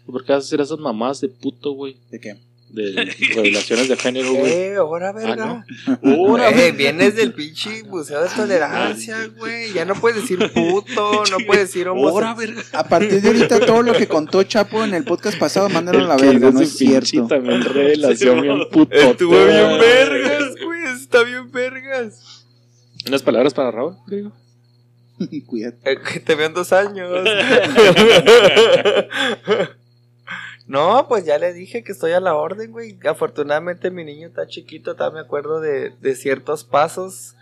¿Por 0.06 0.24
qué 0.24 0.32
vas 0.32 0.44
a 0.44 0.46
hacer 0.46 0.60
esas 0.60 0.78
mamás 0.78 1.20
de 1.20 1.28
puto, 1.28 1.72
güey? 1.72 1.96
¿De 2.10 2.20
qué? 2.20 2.36
de 2.72 2.90
revelaciones 3.34 3.86
de 3.86 3.96
género, 3.98 4.32
güey. 4.32 4.50
Eh, 4.50 4.76
ahora 4.76 5.12
verga. 5.12 5.62
Ahora, 6.02 6.48
Eh, 6.48 6.72
vienes 6.72 7.14
del 7.16 7.34
pinche 7.34 7.82
museo 7.84 8.22
de 8.22 8.30
tolerancia, 8.30 9.26
güey. 9.36 9.74
Ya 9.74 9.84
no 9.84 9.94
puedes 9.94 10.22
decir 10.22 10.38
puto, 10.54 11.22
no 11.30 11.36
puedes 11.46 11.68
decir 11.68 11.86
Ahora, 11.88 12.00
homosexual. 12.00 12.36
verga. 12.36 12.62
A 12.78 12.88
partir 12.88 13.20
de 13.20 13.28
ahorita, 13.28 13.60
todo 13.60 13.82
lo 13.82 13.92
que 13.92 14.06
contó 14.06 14.42
Chapo 14.44 14.82
en 14.84 14.94
el 14.94 15.04
podcast 15.04 15.38
pasado, 15.38 15.68
mándenlo 15.68 16.06
a 16.06 16.08
la 16.08 16.16
verga, 16.16 16.50
no 16.50 16.62
es 16.62 16.78
cierto. 16.78 17.26
También 17.26 17.60
revelación 17.62 18.36
Sí, 18.36 18.40
bien 18.42 18.58
putota. 18.70 19.10
Estuvo 19.10 19.32
bien 19.32 19.78
vergas, 19.78 20.54
güey. 20.64 20.82
Está 20.98 21.24
bien 21.24 21.52
vergas. 21.52 22.46
Unas 23.06 23.22
palabras 23.22 23.52
para 23.52 23.70
Raúl, 23.70 23.96
griego. 24.06 24.32
Cuídate. 25.46 25.92
Eh, 25.92 25.98
te 26.24 26.34
veo 26.36 26.46
en 26.46 26.54
dos 26.54 26.72
años. 26.72 27.10
No, 30.72 31.06
pues 31.06 31.24
ya 31.26 31.38
le 31.38 31.52
dije 31.52 31.84
que 31.84 31.92
estoy 31.92 32.12
a 32.12 32.20
la 32.20 32.34
orden, 32.34 32.72
güey. 32.72 32.98
Afortunadamente 33.06 33.90
mi 33.90 34.04
niño 34.04 34.26
está 34.28 34.46
chiquito, 34.46 34.94
todavía 34.96 35.20
me 35.20 35.26
acuerdo 35.26 35.60
de, 35.60 35.90
de 36.00 36.16
ciertos 36.16 36.64
pasos. 36.64 37.36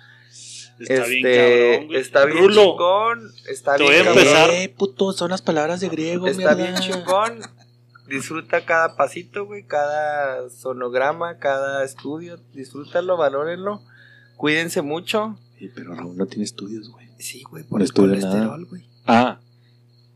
Está 0.81 1.05
bien 1.07 1.27
Este, 1.27 1.37
cabrón, 1.77 1.87
güey. 1.87 2.01
Está 2.01 2.25
bien 2.27 2.39
Rulo, 2.39 2.63
chingón. 2.65 3.33
Está 3.49 3.77
te 3.77 3.83
bien 3.85 3.93
voy 3.93 4.01
a 4.01 4.05
cabrón. 4.05 4.19
empezar. 4.27 4.51
Eh, 4.51 4.75
puto, 4.77 5.13
son 5.13 5.31
las 5.31 5.43
palabras 5.43 5.81
de 5.81 5.89
griego, 5.91 6.27
Está 6.27 6.55
mierda. 6.55 6.55
bien 6.57 6.75
chingón. 6.81 7.41
Disfruta 8.09 8.65
cada 8.65 8.97
pasito, 8.97 9.47
güey, 9.47 9.63
cada 9.65 10.51
sonograma, 10.51 11.39
cada 11.39 11.85
estudio. 11.85 12.39
Disfrútalo, 12.55 13.17
valórenlo. 13.17 13.83
Cuídense 14.37 14.83
mucho. 14.83 15.39
Eh, 15.61 15.71
pero 15.75 15.95
Raúl 15.95 16.17
no 16.17 16.27
tiene 16.27 16.45
estudios, 16.45 16.89
güey. 16.91 17.07
Sí, 17.21 17.43
güey, 17.49 17.63
por 17.63 17.79
No 17.79 17.85
el 17.85 17.85
estudio 17.85 18.17
nada. 18.17 18.21
colesterol, 18.31 18.65
güey. 18.67 18.85
Ah, 19.07 19.39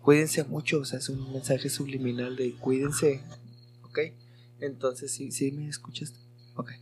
Cuídense 0.04 0.44
mucho, 0.44 0.80
o 0.80 0.84
sea, 0.84 0.98
es 0.98 1.08
un 1.08 1.32
mensaje 1.32 1.70
subliminal 1.70 2.36
de 2.36 2.52
cuídense, 2.52 3.22
¿ok? 3.84 4.00
Entonces, 4.60 5.10
sí, 5.10 5.32
sí, 5.32 5.50
¿me 5.50 5.66
escuchas? 5.66 6.12
Ok. 6.56 6.72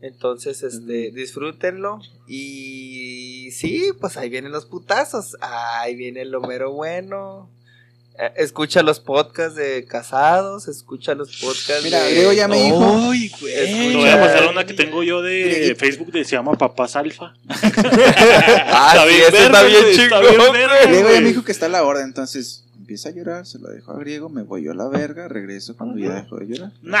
Entonces, 0.00 0.62
este, 0.62 1.10
disfrútenlo 1.10 2.00
y 2.26 3.50
sí, 3.52 3.90
pues 4.00 4.16
ahí 4.16 4.30
vienen 4.30 4.50
los 4.50 4.64
putazos, 4.64 5.36
ahí 5.42 5.94
viene 5.94 6.22
el 6.22 6.34
Homero 6.34 6.72
bueno. 6.72 7.50
Eh, 8.18 8.32
Escucha 8.36 8.82
los 8.82 8.98
podcasts 8.98 9.56
de 9.56 9.84
casados, 9.84 10.66
escucha 10.66 11.14
los 11.14 11.36
podcasts 11.36 11.84
Mira, 11.84 12.02
de... 12.02 12.12
Griego 12.12 12.32
ya 12.32 12.48
me 12.48 12.62
dijo. 12.62 13.10
Ay, 13.10 13.30
Te 13.30 13.96
voy 13.96 14.08
a 14.08 14.20
pasar 14.20 14.48
una 14.48 14.64
que 14.64 14.72
tengo 14.72 15.02
yo 15.02 15.20
de 15.20 15.76
Facebook 15.78 16.12
de 16.12 16.24
se 16.24 16.30
llama 16.32 16.54
Papás 16.54 16.96
Alfa. 16.96 17.34
Ah, 18.72 19.04
sí, 19.06 19.14
bien 19.14 19.28
ese 19.28 19.44
está 19.44 19.62
bien 19.64 19.82
güey, 19.82 20.00
está 20.00 20.20
bien 20.20 20.36
güey. 20.38 20.52
Griego 20.86 20.94
ya 20.94 21.02
güey. 21.10 21.20
me 21.20 21.28
dijo 21.28 21.44
que 21.44 21.52
está 21.52 21.66
a 21.66 21.68
la 21.68 21.82
orden, 21.84 22.04
entonces 22.04 22.64
empieza 22.90 23.10
a 23.10 23.12
llorar, 23.12 23.46
se 23.46 23.60
lo 23.60 23.68
dejo 23.68 23.92
a 23.92 23.98
Griego, 24.00 24.28
me 24.28 24.42
voy 24.42 24.64
yo 24.64 24.72
a 24.72 24.74
la 24.74 24.88
verga, 24.88 25.28
regreso 25.28 25.76
cuando 25.76 25.96
ya 25.96 26.12
dejo 26.12 26.38
de 26.38 26.46
llorar. 26.46 26.72
Nah, 26.82 26.98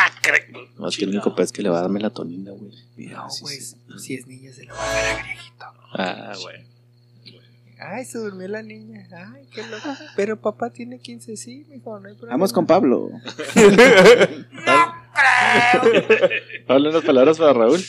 No, 0.78 0.88
es 0.88 0.96
que 0.96 1.02
el 1.02 1.10
único 1.10 1.34
pez 1.34 1.50
que 1.50 1.62
le 1.62 1.68
va 1.68 1.78
a 1.78 1.80
dar 1.80 1.90
melatonina, 1.90 2.52
güey. 2.52 2.70
No, 3.08 3.26
güey, 3.40 3.56
sí, 3.56 3.74
sí. 3.74 3.98
si 3.98 4.14
es 4.14 4.24
niña 4.28 4.52
se 4.52 4.66
lo 4.66 4.74
va 4.74 4.88
a 4.88 4.94
dar 4.94 5.16
a 5.16 5.18
Grieguito. 5.20 5.64
Ah, 5.94 6.32
güey. 6.40 6.64
Ay, 7.80 8.04
se 8.04 8.18
durmió 8.18 8.46
la 8.46 8.62
niña. 8.62 9.08
Ay, 9.34 9.48
qué 9.52 9.66
loco. 9.66 9.88
Pero 10.14 10.40
papá 10.40 10.70
tiene 10.70 11.00
15, 11.00 11.36
sí, 11.36 11.66
mijo, 11.68 11.98
no 11.98 12.06
hay 12.06 12.14
problema. 12.14 12.34
Vamos 12.34 12.52
con 12.52 12.66
Pablo. 12.66 13.10
Habla 16.68 16.90
unas 16.90 17.04
palabras 17.04 17.36
para 17.36 17.52
Raúl. 17.52 17.80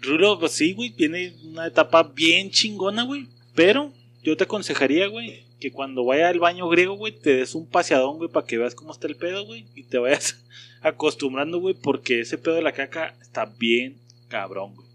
Rulo, 0.00 0.40
pues 0.40 0.50
sí, 0.50 0.72
güey, 0.72 0.90
tiene 0.90 1.36
una 1.44 1.68
etapa 1.68 2.02
bien 2.02 2.50
chingona, 2.50 3.04
güey. 3.04 3.28
Pero 3.54 3.92
yo 4.24 4.36
te 4.36 4.42
aconsejaría, 4.44 5.06
güey, 5.06 5.48
que 5.60 5.70
cuando 5.70 6.04
vaya 6.04 6.28
al 6.28 6.40
baño 6.40 6.68
griego, 6.68 6.94
güey, 6.94 7.12
te 7.12 7.36
des 7.36 7.54
un 7.54 7.66
paseadón, 7.66 8.16
güey, 8.16 8.30
para 8.30 8.46
que 8.46 8.58
veas 8.58 8.74
cómo 8.74 8.92
está 8.92 9.06
el 9.06 9.16
pedo, 9.16 9.44
güey. 9.44 9.66
Y 9.74 9.84
te 9.84 9.98
vayas 9.98 10.36
acostumbrando, 10.82 11.60
güey, 11.60 11.74
porque 11.74 12.20
ese 12.20 12.38
pedo 12.38 12.54
de 12.54 12.62
la 12.62 12.72
caca 12.72 13.14
está 13.20 13.44
bien 13.44 13.98
cabrón, 14.28 14.74
güey. 14.74 14.88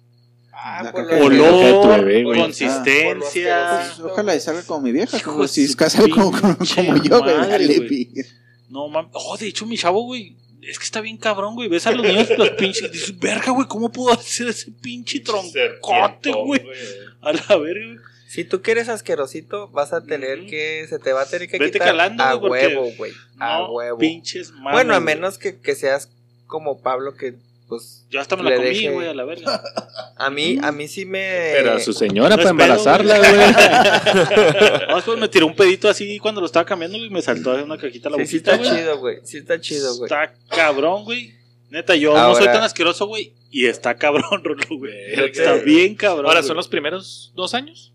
Ah, 0.58 0.92
Olor, 1.22 2.06
bebé, 2.06 2.24
consistencia. 2.24 3.94
Pues, 3.98 4.00
ojalá 4.00 4.36
y 4.36 4.40
salga 4.40 4.64
como 4.64 4.82
mi 4.82 4.94
vieja, 4.94 5.18
Hijo 5.18 5.34
como 5.34 5.48
si 5.50 5.66
es 5.66 5.76
casado 5.76 6.10
como, 6.10 6.32
como, 6.32 7.04
yo, 7.04 7.22
güey. 7.22 7.38
madre. 7.38 8.08
No 8.70 8.88
mames. 8.88 9.12
Oh, 9.14 9.36
de 9.38 9.48
hecho, 9.48 9.66
mi 9.66 9.78
chavo, 9.78 10.04
güey. 10.04 10.38
Es 10.62 10.80
que 10.80 10.86
está 10.86 11.02
bien 11.02 11.18
cabrón, 11.18 11.56
güey. 11.56 11.68
Ves 11.68 11.86
a 11.88 11.92
los 11.92 12.06
niños, 12.06 12.30
los 12.38 12.50
pinches. 12.52 12.90
Dices, 12.92 13.20
verga, 13.20 13.52
güey, 13.52 13.68
¿cómo 13.68 13.92
pudo 13.92 14.14
hacer 14.14 14.48
ese 14.48 14.72
pinche 14.72 15.20
troncote, 15.20 16.32
güey? 16.32 16.62
A 17.22 17.34
la 17.34 17.58
verga, 17.58 17.86
güey. 17.86 18.15
Si 18.28 18.44
tú 18.44 18.62
quieres 18.62 18.90
asquerosito, 18.90 19.68
vas 19.70 19.94
a 19.94 20.04
tener 20.04 20.46
que. 20.48 20.86
Se 20.90 21.00
te 21.00 21.14
va 21.14 21.22
a 21.22 21.26
tener 21.26 21.48
que 21.48 21.58
Vete 21.58 21.74
quitar 21.74 21.88
calando, 21.90 22.24
a 22.24 22.36
huevo, 22.36 22.92
güey. 22.98 23.12
A 23.40 23.60
No, 23.60 23.72
huevo. 23.72 23.98
pinches 23.98 24.52
mames. 24.52 24.74
bueno, 24.74 24.96
a 24.96 25.00
menos 25.00 25.38
que, 25.38 25.60
que 25.60 25.76
seas 25.76 26.10
como 26.48 26.82
Pablo, 26.82 27.16
que 27.16 27.36
pues. 27.68 28.06
Yo 28.10 28.20
hasta 28.22 28.36
me 28.36 28.44
la 28.50 28.56
comí, 28.58 28.68
deje- 28.70 28.92
güey, 28.94 29.08
a 29.08 29.14
la 29.14 29.24
verga. 29.26 29.62
A 30.18 30.30
mí, 30.30 30.58
a 30.64 30.72
mí 30.72 30.88
sí 30.88 31.06
me. 31.06 31.52
Pero 31.58 31.74
a 31.74 31.80
su 31.80 31.92
señora 31.92 32.30
No 32.30 32.38
para 32.38 32.50
embarazarla, 32.52 33.18
güey. 33.18 34.88
No, 34.88 34.96
después 34.96 35.18
me 35.20 35.28
tiró 35.28 35.46
un 35.48 35.56
pedito 35.56 35.90
así 35.90 36.20
cuando 36.20 36.40
lo 36.42 36.48
estaba 36.48 36.66
cambiando, 36.66 36.98
güey, 36.98 37.10
y 37.10 37.14
me 37.14 37.22
saltó 37.22 37.52
a 37.52 37.62
una 37.64 37.78
cajita 37.78 38.08
a 38.08 38.12
la 38.12 38.18
Sí, 38.20 38.28
sí 38.28 38.38
está 38.38 38.58
chido, 38.62 38.98
güey. 39.00 39.18
Sí 39.24 39.38
está 39.38 39.60
chido, 39.60 39.94
güey. 39.98 40.06
Está 40.06 40.34
cabrón, 40.50 41.04
güey. 41.04 41.34
Neta, 41.70 41.96
yo 41.96 42.14
no 42.14 42.34
soy 42.36 42.46
tan 42.46 42.64
asqueroso, 42.64 43.08
güey. 43.08 43.34
Y 43.52 43.66
está 43.66 43.96
cabrón, 43.96 44.24
Rulo, 44.44 44.66
güey. 44.78 44.94
Está 45.26 45.56
bien 45.56 45.96
cabrón. 45.96 46.28
Ahora 46.28 46.44
son 46.44 46.56
los 46.56 46.68
primeros 46.68 47.32
dos 47.36 47.54
años. 47.54 47.92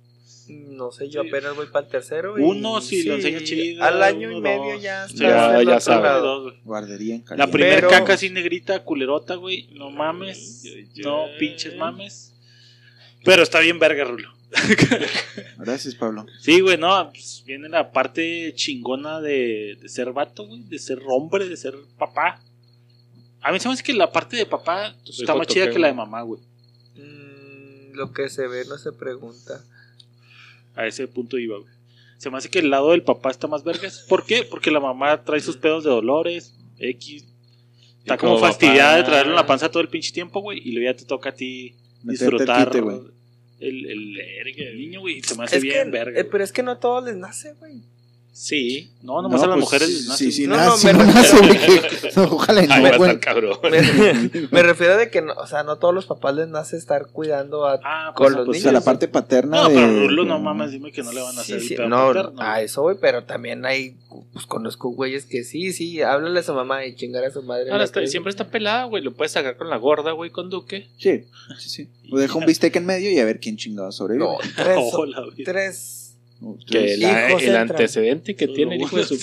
No 0.51 0.91
sé, 0.93 1.09
yo 1.11 1.23
Sí. 1.23 1.29
apenas 1.29 1.55
voy 1.57 1.67
para 1.67 1.85
el 1.87 1.91
tercero. 1.93 2.39
y 2.39 2.43
Uno, 2.43 2.81
si 2.81 3.03
lo 3.05 3.15
enseña 3.17 3.43
chido. 3.45 3.83
Al 3.85 4.03
año 4.03 4.31
y 4.31 4.41
medio 4.41 4.73
dos. 4.75 4.83
ya 4.83 5.07
Sí, 5.09 5.15
está. 5.15 5.63
ya- 5.63 5.71
ya 5.73 5.81
sabe. 5.81 6.53
Guardería 6.65 7.17
en 7.17 7.25
La 7.37 7.47
primera 7.49 7.77
Pero- 7.77 7.89
caca 7.91 8.15
así 8.15 8.31
negrita, 8.31 8.83
culerota, 8.83 9.35
güey. 9.35 9.69
No 9.75 9.91
mames. 9.91 10.65
No, 10.97 11.27
pinches 11.39 11.77
mames. 11.77 12.35
Pero 13.25 13.43
está 13.43 13.61
bien 13.61 13.79
verga, 13.79 14.05
Rulo. 14.05 14.29
Gracias, 15.59 15.95
Pablo. 15.95 16.27
Sí, 16.41 16.61
güey, 16.61 16.77
no. 16.79 17.11
pues, 17.13 17.43
viene 17.47 17.69
la 17.69 17.93
parte 17.93 18.53
chingona 18.55 19.21
de, 19.21 19.77
de 19.81 19.89
ser 19.89 20.13
vato, 20.13 20.47
güey. 20.47 20.63
De 20.63 20.79
ser 20.79 21.01
hombre, 21.07 21.49
de 21.49 21.57
ser 21.57 21.75
papá. 21.99 22.41
A 23.43 23.53
mí 23.53 23.61
se 23.61 23.69
me 23.69 23.75
hace 23.75 23.83
que 23.83 23.93
la 23.95 24.11
parte 24.13 24.37
de 24.37 24.47
papá 24.47 24.95
está 25.07 25.35
más 25.35 25.47
chida 25.47 25.67
¿qué, 25.67 25.73
que 25.75 25.79
la 25.79 25.87
de 25.89 25.95
mamá, 25.95 26.23
güey. 26.23 26.41
Mm, 26.97 27.93
lo 27.95 28.13
que 28.13 28.29
se 28.29 28.47
ve 28.49 28.65
no 28.69 28.77
se 28.79 28.93
pregunta. 28.93 29.63
A 30.76 30.87
ese 30.87 31.06
punto 31.09 31.38
iba, 31.38 31.59
güey. 31.59 31.72
Se 32.18 32.30
me 32.30 32.37
hace 32.38 32.48
que 32.50 32.59
el 32.59 32.70
lado 32.70 32.90
del 32.90 33.02
papá 33.02 33.30
está 33.30 33.46
más 33.48 33.64
vergas. 33.64 34.04
¿Por 34.09 34.24
qué? 34.26 34.44
Porque 34.48 34.70
la 34.70 34.80
mamá 34.80 35.22
trae 35.24 35.40
sus 35.40 35.56
pedos 35.56 35.85
de 35.85 35.90
dolores, 35.90 36.54
X. 36.78 37.24
Está 38.00 38.16
como 38.16 38.35
como 38.35 38.46
fastidiada 38.46 38.96
de 38.96 39.02
papá- 39.02 39.11
traerle 39.12 39.30
en 39.33 39.37
la 39.37 39.46
panza 39.46 39.70
todo 39.70 39.83
el 39.83 39.88
pinche 39.88 40.12
tiempo, 40.12 40.40
güey. 40.40 40.59
Y 40.66 40.72
luego 40.72 40.90
ya 40.92 40.96
te 40.96 41.04
toca 41.04 41.30
a 41.30 41.33
ti 41.33 41.74
Meterte 42.02 42.24
el 42.24 42.30
disfrutar 42.30 42.70
quite, 42.70 42.78
el, 43.61 43.87
el, 43.87 44.20
el 44.59 44.78
niño, 44.78 45.00
güey. 45.00 45.22
Se 45.22 45.35
me 45.37 45.44
hace 45.44 45.56
Es 45.56 45.62
bien 45.62 45.85
que, 45.87 45.90
verga. 45.90 46.20
eh, 46.20 46.24
pero 46.24 46.42
es 46.44 46.52
que 46.52 46.62
no 46.62 46.72
a 46.72 46.80
todos 46.80 47.04
les 47.04 47.16
nace, 47.16 47.54
güey. 47.54 47.83
Sí, 48.33 48.93
no, 49.03 49.21
nomás 49.23 49.43
a 49.43 49.47
las 49.49 49.55
pues, 49.57 49.64
mujeres 49.64 49.88
sí, 49.88 50.16
Sí, 50.16 50.33
sí, 50.33 50.47
No, 50.47 50.57
no, 50.57 50.77
me 50.79 50.93
no 50.93 50.99
refiero- 51.05 51.45
no, 52.16 52.27
no. 52.27 53.61
Me, 53.71 54.49
me 54.51 54.62
refiero 54.62 54.97
de 54.97 55.11
que, 55.11 55.21
no, 55.21 55.33
o 55.35 55.47
sea, 55.47 55.62
no 55.62 55.77
todos 55.79 55.93
los 55.95 56.07
papás 56.07 56.35
les 56.37 56.49
nace 56.49 56.77
estar 56.77 57.09
cuidando 57.09 57.66
a... 57.66 57.81
Ah, 57.85 58.12
Con 58.14 58.27
pues, 58.27 58.37
los 58.37 58.47
pues, 58.47 58.59
O 58.59 58.62
sea, 58.62 58.73
la 58.73 58.79
niños, 58.79 58.85
parte 58.85 59.09
paterna 59.09 59.57
No, 59.64 59.69
de... 59.69 59.75
pero 59.75 59.87
Rulo, 60.09 60.25
no 60.25 60.38
mames, 60.38 60.71
dime 60.71 60.93
que 60.93 61.03
no 61.03 61.12
le 61.12 61.21
van 61.21 61.38
a 61.38 61.43
Sí, 61.43 61.53
hacer 61.55 61.61
sí, 61.61 61.75
el 61.75 61.88
no, 61.88 62.07
paterno, 62.09 62.40
a 62.43 62.62
eso, 62.62 62.83
güey, 62.83 62.97
pero 63.01 63.25
también 63.25 63.66
hay, 63.66 63.97
pues 64.33 64.47
conozco 64.47 64.90
güeyes 64.90 65.27
que 65.27 65.45
sí, 65.45 65.73
sí, 65.73 66.01
háblale 66.01 66.40
a 66.40 66.43
su 66.43 66.55
mamá 66.55 66.87
y 66.87 66.95
chingar 66.95 67.25
a 67.25 67.31
su 67.31 67.43
madre. 67.43 67.71
Ahora 67.71 67.85
está- 67.85 68.07
siempre 68.07 68.31
está 68.31 68.49
pelada, 68.49 68.85
güey. 68.85 69.03
Lo 69.03 69.12
puedes 69.12 69.33
sacar 69.33 69.57
con 69.57 69.69
la 69.71 69.77
gorda, 69.77 70.12
güey, 70.12 70.31
con 70.31 70.51
Duque. 70.51 70.88
Sí, 70.99 71.25
sí, 71.59 71.69
sí. 71.69 71.88
O 72.12 72.19
deja 72.19 72.38
un 72.38 72.47
bistec 72.47 72.75
en 72.77 72.87
medio 72.87 73.11
y 73.11 73.19
a 73.19 73.25
ver 73.25 73.38
quién 73.40 73.57
chingado 73.57 73.93
sobrevive. 73.93 74.25
No, 74.25 74.38
tres, 74.57 74.85
tres... 75.45 75.97
Que 76.66 76.96
la- 76.96 77.33
el 77.33 77.57
antecedente 77.57 78.35
que 78.35 78.48
tiene 78.48 78.76
el 78.76 78.83
hijo 78.83 78.96
de 78.96 79.05
su 79.05 79.16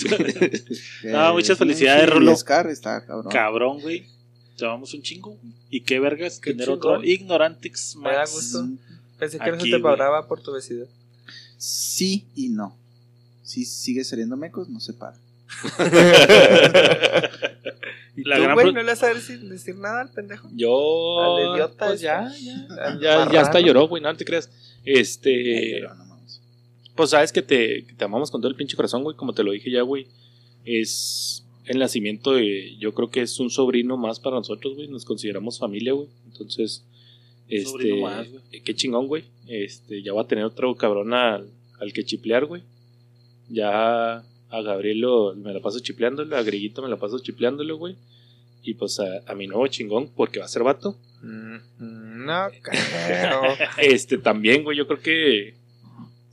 No, 1.04 1.32
muchas 1.34 1.56
sí, 1.58 1.64
felicidades, 1.64 2.04
sí, 2.04 2.10
Rulo. 2.10 2.32
está 2.32 3.04
cabrón. 3.06 3.32
Cabrón, 3.32 3.80
güey. 3.80 4.06
Llevamos 4.56 4.92
un 4.94 5.02
chingo. 5.02 5.36
¿Y 5.70 5.80
qué 5.82 5.98
vergas 6.00 6.38
Qué 6.40 6.50
tener 6.52 6.66
chingón. 6.68 6.96
otro 6.96 7.04
Ignorantix 7.04 7.96
Me 7.96 8.10
da 8.12 8.24
gusto. 8.24 8.66
Pensé 9.18 9.38
que 9.38 9.50
no 9.50 9.56
se 9.58 9.64
te 9.64 9.70
güey. 9.70 9.82
pagaba 9.82 10.26
por 10.28 10.40
tu 10.42 10.52
vecindad. 10.52 10.86
Sí 11.56 12.26
y 12.36 12.48
no. 12.50 12.76
Si 13.42 13.64
sigue 13.64 14.04
saliendo 14.04 14.36
mecos, 14.36 14.68
no 14.68 14.78
se 14.80 14.92
para. 14.92 15.16
¿Y 18.16 18.24
La 18.24 18.36
tú, 18.36 18.42
gran 18.42 18.54
güey, 18.54 18.66
no 18.72 18.82
le 18.82 18.88
vas 18.90 19.02
a 19.02 19.14
decir, 19.14 19.40
decir 19.40 19.76
nada 19.76 20.00
al 20.02 20.10
pendejo? 20.10 20.48
Yo. 20.52 21.20
Al 21.20 21.54
idiota 21.54 21.86
Pues 21.86 21.94
ese. 21.96 22.04
ya, 22.04 22.28
ya. 22.40 22.98
Ya, 23.00 23.32
ya 23.32 23.40
hasta 23.40 23.60
lloró, 23.60 23.86
güey. 23.88 24.02
No 24.02 24.14
te 24.16 24.24
creas. 24.24 24.50
Este. 24.84 25.82
Pues 26.98 27.10
sabes 27.10 27.32
que 27.32 27.40
te, 27.40 27.84
que 27.86 27.94
te 27.94 28.04
amamos 28.04 28.30
con 28.30 28.42
todo 28.42 28.50
el 28.50 28.56
pinche 28.56 28.76
corazón, 28.76 29.02
güey. 29.04 29.16
Como 29.16 29.32
te 29.32 29.42
lo 29.42 29.52
dije 29.52 29.70
ya, 29.70 29.80
güey. 29.82 30.06
Es 30.66 31.44
el 31.64 31.78
nacimiento 31.78 32.34
de. 32.34 32.76
Yo 32.78 32.92
creo 32.92 33.08
que 33.10 33.22
es 33.22 33.38
un 33.40 33.48
sobrino 33.50 33.96
más 33.96 34.20
para 34.20 34.36
nosotros, 34.36 34.74
güey. 34.74 34.88
Nos 34.88 35.04
consideramos 35.06 35.58
familia, 35.58 35.92
güey. 35.94 36.08
Entonces. 36.30 36.84
Este. 37.48 37.70
sobrino 37.70 37.96
más, 38.02 38.26
Qué 38.64 38.74
chingón, 38.74 39.06
güey. 39.06 39.24
Este. 39.46 40.02
Ya 40.02 40.12
va 40.12 40.22
a 40.22 40.26
tener 40.26 40.44
otro 40.44 40.74
cabrón 40.74 41.14
al, 41.14 41.48
al 41.80 41.92
que 41.94 42.04
chiplear, 42.04 42.44
güey. 42.44 42.62
Ya 43.48 44.16
a 44.50 44.62
Gabriel 44.62 44.98
lo- 45.00 45.34
me 45.34 45.52
la 45.54 45.60
paso 45.60 45.78
chipleándolo. 45.80 46.36
A 46.36 46.42
Griguito 46.42 46.82
me 46.82 46.88
la 46.88 46.96
paso 46.96 47.18
chipleándolo, 47.20 47.76
güey. 47.78 47.94
Y 48.62 48.74
pues 48.74 48.98
a, 49.00 49.22
a 49.26 49.34
mi 49.34 49.46
nuevo 49.46 49.66
chingón, 49.68 50.08
porque 50.14 50.40
va 50.40 50.44
a 50.46 50.48
ser 50.48 50.62
vato. 50.64 50.96
Mm, 51.22 51.54
mm, 51.78 52.26
No 52.26 52.48
creo. 52.60 53.42
Este 53.78 54.18
también, 54.18 54.64
güey, 54.64 54.76
yo 54.76 54.86
creo 54.86 55.00
que 55.00 55.54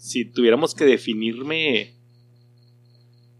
si 0.06 0.24
tuviéramos 0.24 0.76
que 0.76 0.86
definirme 0.86 1.96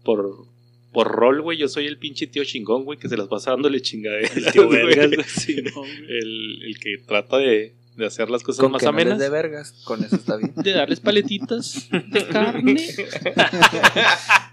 por, 0.02 0.48
por 0.92 1.06
rol, 1.06 1.40
güey, 1.40 1.58
yo 1.58 1.68
soy 1.68 1.86
el 1.86 1.96
pinche 1.96 2.26
tío 2.26 2.44
chingón, 2.44 2.84
güey, 2.84 2.98
que 2.98 3.08
se 3.08 3.16
las 3.16 3.28
pasa 3.28 3.52
dándole 3.52 3.80
chingaderas. 3.80 4.36
El 4.36 4.46
tío 4.52 4.66
güey. 4.66 4.84
vergas, 4.84 5.10
güey. 5.14 5.28
Sí, 5.28 5.62
no, 5.62 5.82
güey. 5.82 5.96
el, 6.08 6.62
el 6.64 6.78
que 6.80 6.98
trata 7.06 7.38
de, 7.38 7.76
de 7.96 8.04
hacer 8.06 8.30
las 8.30 8.42
cosas 8.42 8.62
Con 8.62 8.72
más 8.72 8.80
que 8.80 8.86
no 8.86 8.92
les 8.92 9.00
amenas. 9.02 9.18
de 9.20 9.28
vergas, 9.28 9.74
con 9.84 10.02
eso 10.02 10.16
está 10.16 10.38
bien. 10.38 10.54
de 10.56 10.72
darles 10.72 10.98
paletitas 10.98 11.88
de 11.92 12.26
carne. 12.26 12.74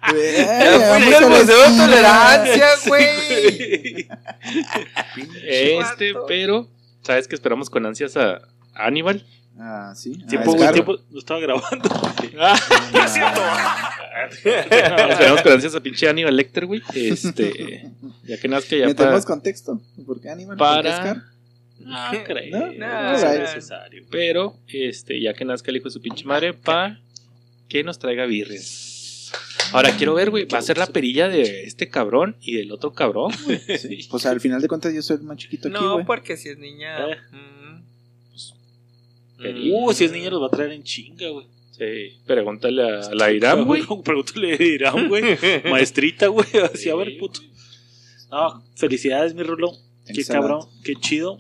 Vamos 0.03 1.13
al 1.15 1.29
museo 1.29 1.71
de 1.71 1.77
tolerancia, 1.77 2.67
güey. 2.87 4.07
Este, 5.47 6.13
pero, 6.27 6.69
¿sabes 7.01 7.27
que 7.27 7.33
esperamos 7.33 7.71
con 7.71 7.87
ansias 7.87 8.17
a 8.17 8.35
a 8.75 8.87
Aníbal? 8.87 9.25
Ah, 9.59 9.93
sí. 9.95 10.17
Ah, 10.23 10.27
Tiempo, 10.27 10.55
es 10.55 10.61
Carlos. 10.61 10.73
tiempo. 10.73 11.03
No 11.11 11.19
estaba 11.19 11.39
grabando. 11.39 11.89
esperamos 14.43 15.41
con 15.41 15.51
ansias 15.51 15.75
a 15.75 15.79
pinche 15.81 16.07
Aníbal 16.07 16.35
Lecter, 16.35 16.65
güey. 16.65 16.81
Este, 16.93 17.91
ya 18.23 18.37
que 18.39 18.47
nazca 18.47 18.75
ya 18.75 18.87
¿Metemos 18.87 19.11
para... 19.13 19.23
contexto? 19.25 19.81
¿Por 20.05 20.21
qué 20.21 20.29
qué 20.37 20.45
para... 20.57 20.97
Scar? 20.97 21.17
No 21.79 22.23
creo. 22.23 22.51
No, 22.51 22.71
no, 22.73 23.15
es 23.15 23.23
no. 23.23 23.33
necesario. 23.39 24.05
Pero, 24.09 24.57
este, 24.67 25.19
ya 25.21 25.33
que 25.33 25.43
nazca 25.45 25.69
el 25.71 25.77
hijo 25.77 25.85
de 25.85 25.91
su 25.91 26.01
pinche 26.01 26.23
madre, 26.25 26.53
pa 26.53 26.99
que 27.67 27.83
nos 27.83 27.99
traiga 27.99 28.25
birrias. 28.25 29.31
Ahora 29.71 29.91
quiero 29.97 30.13
ver, 30.13 30.29
güey, 30.29 30.45
va 30.45 30.59
a 30.59 30.61
ser 30.61 30.77
la 30.77 30.85
perilla 30.85 31.27
de 31.27 31.63
este 31.63 31.89
cabrón 31.89 32.37
y 32.39 32.55
del 32.55 32.71
otro 32.71 32.93
cabrón, 32.93 33.31
güey. 33.45 33.59
Sí. 33.77 34.07
Pues 34.09 34.25
al 34.25 34.39
final 34.39 34.61
de 34.61 34.67
cuentas 34.67 34.93
yo 34.93 35.01
soy 35.01 35.17
el 35.17 35.23
más 35.23 35.37
chiquito 35.37 35.67
aquí, 35.67 35.73
No, 35.77 35.93
güey. 35.93 36.05
porque 36.05 36.37
si 36.37 36.49
es 36.49 36.57
niña. 36.57 36.99
Eh. 37.09 37.17
Mm, 39.43 39.53
Perilla. 39.53 39.77
Uh, 39.77 39.93
si 39.93 40.05
es 40.05 40.11
niño 40.11 40.29
los 40.31 40.41
va 40.41 40.47
a 40.47 40.49
traer 40.51 40.71
en 40.71 40.83
chinga, 40.83 41.29
güey. 41.29 41.45
Sí, 41.71 42.19
pregúntale 42.25 42.83
a, 42.83 43.13
la 43.13 43.31
Irán, 43.31 43.63
güey. 43.65 43.83
Pregúntale 44.03 44.53
a 44.53 44.63
Irán, 44.63 45.09
güey. 45.09 45.23
Maestrita, 45.69 46.27
güey. 46.27 46.47
Así, 46.73 46.89
a 46.89 46.95
ver, 46.95 47.17
puto. 47.17 47.39
No, 48.31 48.63
felicidades, 48.75 49.33
mi 49.33 49.43
Rulo. 49.43 49.71
Qué 50.05 50.13
Excelente. 50.13 50.33
cabrón, 50.33 50.67
qué 50.83 50.95
chido. 50.95 51.39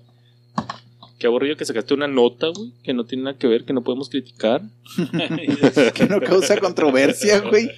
Qué 1.19 1.27
aburrido 1.27 1.55
que 1.55 1.65
sacaste 1.65 1.93
una 1.93 2.07
nota, 2.07 2.47
güey, 2.47 2.71
que 2.83 2.93
no 2.93 3.05
tiene 3.05 3.23
nada 3.25 3.37
que 3.37 3.47
ver, 3.47 3.63
que 3.63 3.73
no 3.73 3.81
podemos 3.83 4.09
criticar. 4.09 4.61
Que 5.95 6.05
no 6.05 6.19
causa 6.21 6.57
controversia, 6.57 7.39
güey. 7.39 7.69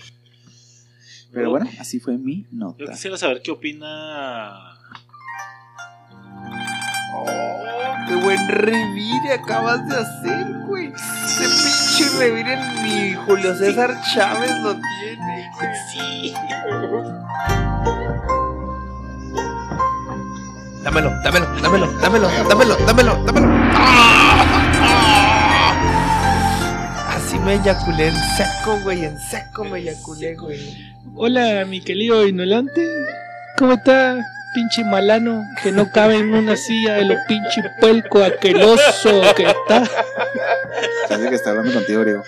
Pero 1.32 1.50
bueno, 1.50 1.70
así 1.80 2.00
fue 2.00 2.18
mi 2.18 2.44
Yo 2.44 2.48
nota. 2.52 2.86
quisiera 2.92 3.18
saber 3.18 3.42
qué 3.42 3.52
opina. 3.52 4.78
Oh, 7.14 7.65
qué 8.08 8.16
buen 8.16 8.48
revire 8.48 9.34
acabas 9.34 9.88
de 9.88 9.96
hacer, 9.96 10.46
güey. 10.68 10.92
Ese 10.94 11.44
pinche 11.44 12.18
revire 12.20 12.58
ni 12.84 13.14
Julio 13.14 13.56
César 13.56 13.96
Chávez 14.14 14.52
lo 14.62 14.76
tiene, 14.76 15.52
güey. 15.56 15.70
Sí. 15.92 16.34
Dámelo, 20.84 21.12
dámelo, 21.24 21.62
dámelo, 21.62 21.92
dámelo, 22.00 22.28
dámelo, 22.48 22.76
dámelo, 22.86 23.24
dámelo. 23.26 23.48
Así 27.10 27.40
me 27.40 27.56
eyaculé 27.56 28.08
en 28.10 28.16
seco, 28.38 28.80
güey, 28.84 29.06
en 29.06 29.20
seco 29.20 29.64
me 29.66 29.80
eyaculé, 29.80 30.36
güey. 30.36 30.96
Hola, 31.16 31.66
mi 31.66 31.82
querido 31.82 32.28
inolante. 32.28 32.88
¿Cómo 33.58 33.74
está, 33.74 34.18
pinche 34.56 34.84
malano? 34.84 35.44
Que 35.62 35.72
no 35.72 35.92
cabe 35.92 36.16
en 36.16 36.34
una 36.34 36.56
silla 36.56 36.96
de 36.96 37.06
lo 37.06 37.16
pinche 37.28 37.62
puelco 37.80 38.24
aqueloso 38.24 39.22
que 39.36 39.44
está. 39.44 39.84
Sabe 41.08 41.30
que 41.30 41.36
está 41.36 41.52
hablando 41.52 41.74
contigo, 41.74 42.02
Griego. 42.02 42.24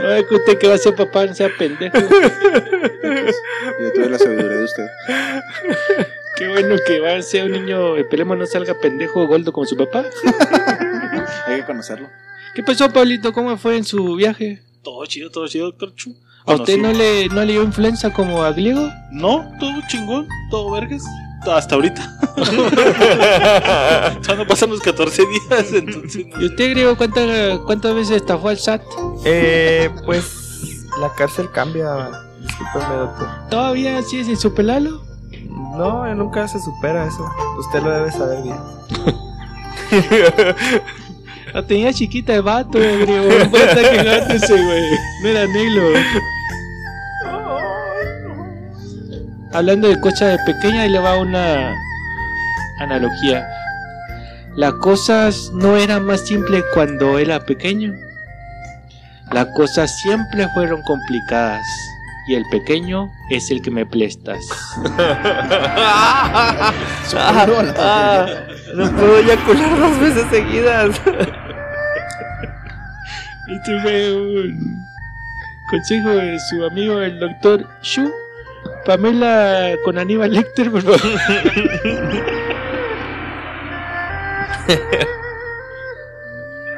No 0.00 0.14
es 0.14 0.24
que 0.24 0.34
usted 0.36 0.58
que 0.58 0.68
va 0.68 0.74
a 0.74 0.78
ser 0.78 0.94
papá, 0.94 1.26
no 1.26 1.34
sea 1.34 1.50
pendejo. 1.58 1.98
Yo 1.98 3.92
tuve 3.92 4.08
la 4.08 4.18
sabiduría 4.18 4.56
de 4.56 4.64
usted. 4.64 4.86
Qué 6.36 6.48
bueno 6.48 6.76
que 6.86 7.00
va 7.00 7.16
a 7.16 7.22
ser 7.22 7.44
un 7.44 7.52
niño, 7.52 7.96
esperemos 7.96 8.38
no 8.38 8.46
salga 8.46 8.74
pendejo 8.80 9.20
o 9.20 9.26
gordo 9.26 9.52
como 9.52 9.66
su 9.66 9.76
papá. 9.76 10.04
Hay 11.46 11.56
que 11.56 11.64
conocerlo. 11.64 12.08
¿Qué 12.54 12.62
pasó, 12.62 12.90
Pablito? 12.90 13.32
¿Cómo 13.32 13.56
fue 13.58 13.76
en 13.76 13.84
su 13.84 14.14
viaje? 14.14 14.62
Todo 14.82 15.04
chido, 15.06 15.30
todo 15.30 15.46
chido, 15.48 15.66
doctor 15.66 15.94
Chu. 15.94 16.16
¿A 16.44 16.54
usted 16.54 16.76
no 16.78 16.92
le, 16.92 17.28
no 17.28 17.44
le 17.44 17.52
dio 17.52 17.62
influenza 17.62 18.12
como 18.12 18.42
a 18.42 18.52
Griego? 18.52 18.90
No, 19.12 19.48
todo 19.60 19.80
chingón, 19.88 20.26
todo 20.50 20.72
vergas. 20.72 21.04
Hasta 21.46 21.74
ahorita. 21.74 22.18
Todavía 22.36 24.36
no 24.36 24.46
pasan 24.46 24.70
los 24.70 24.80
14 24.80 25.22
días, 25.26 25.72
entonces. 25.72 26.26
no 26.28 26.40
¿Y 26.40 26.46
usted, 26.46 26.70
Griego, 26.70 26.96
cuántas, 26.96 27.58
cuántas 27.60 27.94
veces 27.94 28.16
estafó 28.16 28.48
al 28.48 28.58
SAT? 28.58 28.82
Eh, 29.24 29.90
pues 30.04 30.86
la 31.00 31.12
cárcel 31.14 31.50
cambia. 31.50 32.10
Discúlpeme, 32.40 32.94
doctor. 32.96 33.28
¿Todavía 33.50 34.02
sigue 34.02 34.24
sin 34.24 34.36
su 34.36 34.54
pelalo? 34.54 35.02
No, 35.76 36.06
eh, 36.06 36.14
nunca 36.14 36.46
se 36.48 36.60
supera 36.60 37.06
eso. 37.06 37.28
Usted 37.58 37.82
lo 37.82 37.90
debe 37.90 38.12
saber 38.12 38.42
bien. 38.42 38.58
La 41.52 41.66
tenía 41.66 41.92
chiquita 41.92 42.32
de 42.32 42.40
vato, 42.40 42.78
Griego. 42.78 43.28
No 43.38 43.50
puede 43.50 43.64
estar 43.68 43.90
quejándose, 43.90 44.52
güey. 44.52 44.90
No 45.22 45.28
era 45.28 45.46
negro. 45.46 45.82
Hablando 49.54 49.88
de 49.88 50.00
cosas 50.00 50.38
de 50.38 50.38
pequeña, 50.52 50.82
ahí 50.82 50.88
le 50.88 50.98
va 50.98 51.18
una 51.18 51.74
analogía. 52.78 53.46
Las 54.56 54.72
cosas 54.74 55.50
no 55.52 55.76
eran 55.76 56.04
más 56.06 56.26
simples 56.26 56.64
cuando 56.72 57.18
era 57.18 57.40
pequeño. 57.44 57.92
Las 59.30 59.46
cosas 59.54 59.94
siempre 60.00 60.48
fueron 60.54 60.80
complicadas. 60.82 61.66
Y 62.28 62.34
el 62.34 62.44
pequeño 62.50 63.10
es 63.30 63.50
el 63.50 63.60
que 63.62 63.70
me 63.70 63.84
prestas. 63.84 64.44
Ah, 67.14 68.26
no 68.74 68.90
puedo 68.92 69.18
eyacular 69.18 69.78
dos 69.78 70.00
veces 70.00 70.24
seguidas. 70.30 71.00
Este 73.48 73.80
fue 73.82 74.12
un 74.14 74.82
consejo 75.68 76.08
de 76.10 76.38
su 76.48 76.64
amigo 76.64 77.02
el 77.02 77.18
doctor 77.18 77.66
Shu. 77.82 78.10
Pamela 78.84 79.76
con 79.84 79.98
Aníbal 79.98 80.32
Lecter, 80.32 80.70
por 80.70 80.82
favor. 80.82 81.00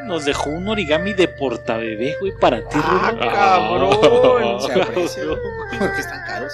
Nos 0.07 0.25
dejó 0.27 0.51
un 0.51 0.69
origami 0.69 1.14
de 1.14 1.29
portabebé, 1.29 2.17
güey, 2.21 2.33
para 2.38 2.61
ti, 2.69 2.77
Ah, 2.79 3.14
cabrón. 3.19 4.61
Se 4.67 4.73
aprecia, 4.83 5.23
Porque 5.79 6.01
están 6.01 6.21
caros. 6.27 6.53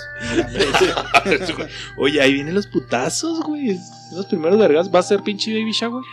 Oye, 1.96 2.20
ahí 2.20 2.34
vienen 2.34 2.54
los 2.54 2.68
putazos, 2.68 3.40
güey. 3.40 3.76
Los 4.12 4.26
primeros 4.26 4.56
vergas 4.58 4.88
va 4.94 5.00
a 5.00 5.02
ser 5.02 5.22
pinche 5.22 5.52
baby 5.52 5.72
shower. 5.72 6.04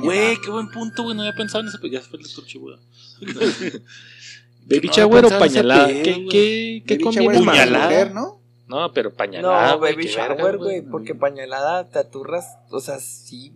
Güey, 0.00 0.36
qué 0.44 0.50
buen 0.50 0.70
punto, 0.70 1.02
güey. 1.02 1.16
No 1.16 1.22
había 1.22 1.34
pensado 1.34 1.62
en 1.62 1.68
eso, 1.68 1.78
pero 1.80 1.94
ya 1.94 2.00
fue 2.02 2.18
el 2.18 2.24
doctor 2.24 2.44
Chu, 2.46 2.60
güey. 2.60 2.76
Baby 4.68 4.88
No, 4.88 4.92
shower 4.92 5.24
o 5.26 5.38
pañalada. 5.38 5.86
¿Qué, 5.88 6.26
qué, 6.30 6.82
qué 6.86 7.00
conviene 7.00 7.34
es 7.34 7.40
Puñalada. 7.40 7.84
mujer, 7.86 8.12
¿no? 8.12 8.40
No, 8.68 8.92
pero 8.92 9.14
pañalada. 9.14 9.72
No, 9.72 9.78
baby 9.78 10.06
shower, 10.06 10.56
güey, 10.58 10.82
porque 10.82 11.14
pañalada 11.14 11.88
te 11.88 12.00
aturras, 12.00 12.56
o 12.70 12.80
sea, 12.80 12.98
sí, 12.98 13.52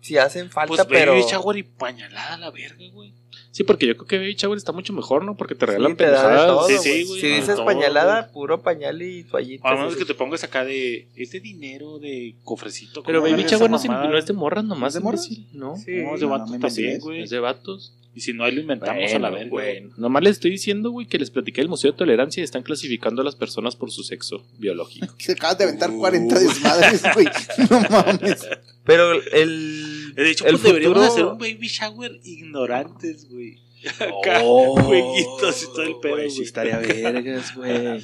sí 0.00 0.16
hacen 0.18 0.50
falta, 0.50 0.68
Pues 0.68 0.86
pero... 0.88 1.12
baby 1.12 1.24
shower 1.28 1.56
y 1.56 1.62
pañalada 1.64 2.36
la 2.38 2.50
verga, 2.52 2.84
güey. 2.92 3.12
Sí, 3.50 3.64
porque 3.64 3.86
yo 3.86 3.94
creo 3.96 4.06
que 4.06 4.18
baby 4.18 4.34
shower 4.34 4.56
está 4.56 4.70
mucho 4.72 4.92
mejor, 4.92 5.24
¿no? 5.24 5.36
Porque 5.36 5.54
te 5.54 5.66
Sí, 5.66 5.72
regalan 5.72 5.96
te 5.96 6.06
da 6.06 6.40
de 6.42 6.46
todo, 6.46 6.68
Sí, 6.68 6.78
sí, 6.78 7.04
güey, 7.04 7.20
Si 7.20 7.26
de 7.28 7.34
dices 7.36 7.56
todo, 7.56 7.64
pañalada, 7.66 8.30
puro 8.30 8.62
pañal 8.62 9.02
y 9.02 9.24
toallitas. 9.24 9.70
A 9.70 9.74
menos 9.74 9.96
que 9.96 10.04
te 10.04 10.14
pongas 10.14 10.42
acá 10.44 10.64
de. 10.64 11.08
Este 11.16 11.40
dinero 11.40 11.98
de 11.98 12.36
cofrecito. 12.44 13.02
Pero 13.02 13.20
¿cómo 13.20 13.30
baby 13.32 13.44
shower 13.48 13.68
no, 13.70 13.76
es- 13.76 13.84
no 13.84 14.16
es 14.16 14.26
de 14.26 14.32
morras 14.32 14.64
nomás, 14.64 14.88
¿Es 14.88 14.94
de 14.94 15.00
morras? 15.00 15.28
¿no? 15.52 15.76
Sí. 15.76 15.96
No, 16.02 16.14
es 16.14 16.20
de 16.20 16.26
No, 16.26 16.32
vatos 16.32 16.50
no 16.52 16.58
también, 16.60 17.00
güey. 17.00 17.22
Es 17.22 17.30
de 17.30 17.40
vatos. 17.40 17.94
Y 18.14 18.20
si 18.20 18.32
no, 18.32 18.44
ahí 18.44 18.52
lo 18.52 18.60
inventamos 18.60 19.12
a 19.12 19.18
la 19.18 19.30
verga. 19.30 19.50
bueno. 19.50 19.90
Nomás 19.96 20.22
les 20.22 20.32
estoy 20.32 20.50
diciendo, 20.50 20.90
güey, 20.90 21.06
que 21.06 21.18
les 21.18 21.30
platiqué 21.30 21.62
del 21.62 21.68
Museo 21.68 21.92
de 21.92 21.98
Tolerancia 21.98 22.40
y 22.40 22.44
están 22.44 22.62
clasificando 22.62 23.22
a 23.22 23.24
las 23.24 23.36
personas 23.36 23.74
por 23.74 23.90
su 23.90 24.02
sexo 24.02 24.44
biológico. 24.58 25.14
Se 25.18 25.32
acabas 25.32 25.58
de 25.58 25.64
aventar 25.64 25.90
40 25.90 26.38
desmadres, 26.38 27.02
güey. 27.14 27.26
No 27.70 27.80
mames. 27.88 28.48
Pero 28.84 29.12
el... 29.32 30.14
De 30.14 30.30
hecho, 30.30 30.44
el 30.44 30.52
pues 30.52 30.64
deberíamos 30.64 31.06
hacer 31.06 31.24
un 31.24 31.38
baby 31.38 31.68
shower 31.68 32.20
ignorantes, 32.22 33.28
güey. 33.30 33.62
Acá, 33.98 34.40
jueguitos 34.40 35.62
y 35.62 35.66
todo 35.66 35.82
el 35.82 35.96
pedo, 36.00 36.30
sí 36.30 36.42
estaría 36.42 36.78
vergas, 36.78 37.54
güey. 37.54 37.98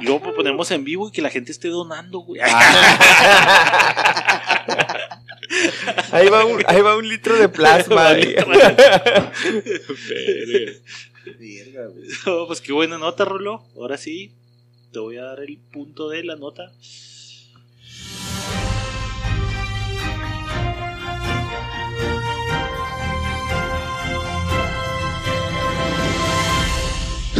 Y 0.00 0.04
luego 0.04 0.20
pues, 0.22 0.34
ponemos 0.34 0.68
en 0.70 0.84
vivo 0.84 1.08
y 1.08 1.12
que 1.12 1.22
la 1.22 1.30
gente 1.30 1.52
esté 1.52 1.68
donando, 1.68 2.18
güey. 2.20 2.40
Ahí 6.12 6.28
va 6.28 6.44
un, 6.44 6.62
ahí 6.66 6.80
va 6.80 6.96
un 6.96 7.08
litro 7.08 7.36
de 7.36 7.48
plasma. 7.48 8.10
No, 12.26 12.46
pues 12.46 12.60
qué 12.60 12.72
buena 12.72 12.98
nota, 12.98 13.24
Rolo. 13.24 13.62
Ahora 13.76 13.96
sí, 13.98 14.32
te 14.92 14.98
voy 14.98 15.16
a 15.18 15.24
dar 15.24 15.40
el 15.40 15.58
punto 15.58 16.08
de 16.08 16.24
la 16.24 16.34
nota. 16.36 16.72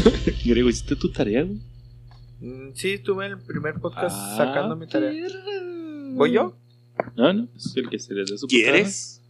Griego, 0.45 0.69
¿hiciste 0.69 0.97
tu 0.97 1.11
tarea, 1.11 1.45
mm, 2.41 2.71
Sí, 2.75 2.93
estuve 2.95 3.27
el 3.27 3.39
primer 3.39 3.75
podcast 3.81 4.17
ah, 4.19 4.35
sacando 4.37 4.77
mi 4.77 4.87
tarea. 4.87 5.13
¿Voy 6.13 6.33
yo? 6.33 6.60
No, 7.17 7.33
no, 7.33 7.49
es 7.57 7.77
el 7.77 7.89
que 7.89 7.99
se 7.99 8.15
les 8.15 8.31
dé 8.31 8.39
su 8.39 8.47
¿Quieres? 8.47 9.21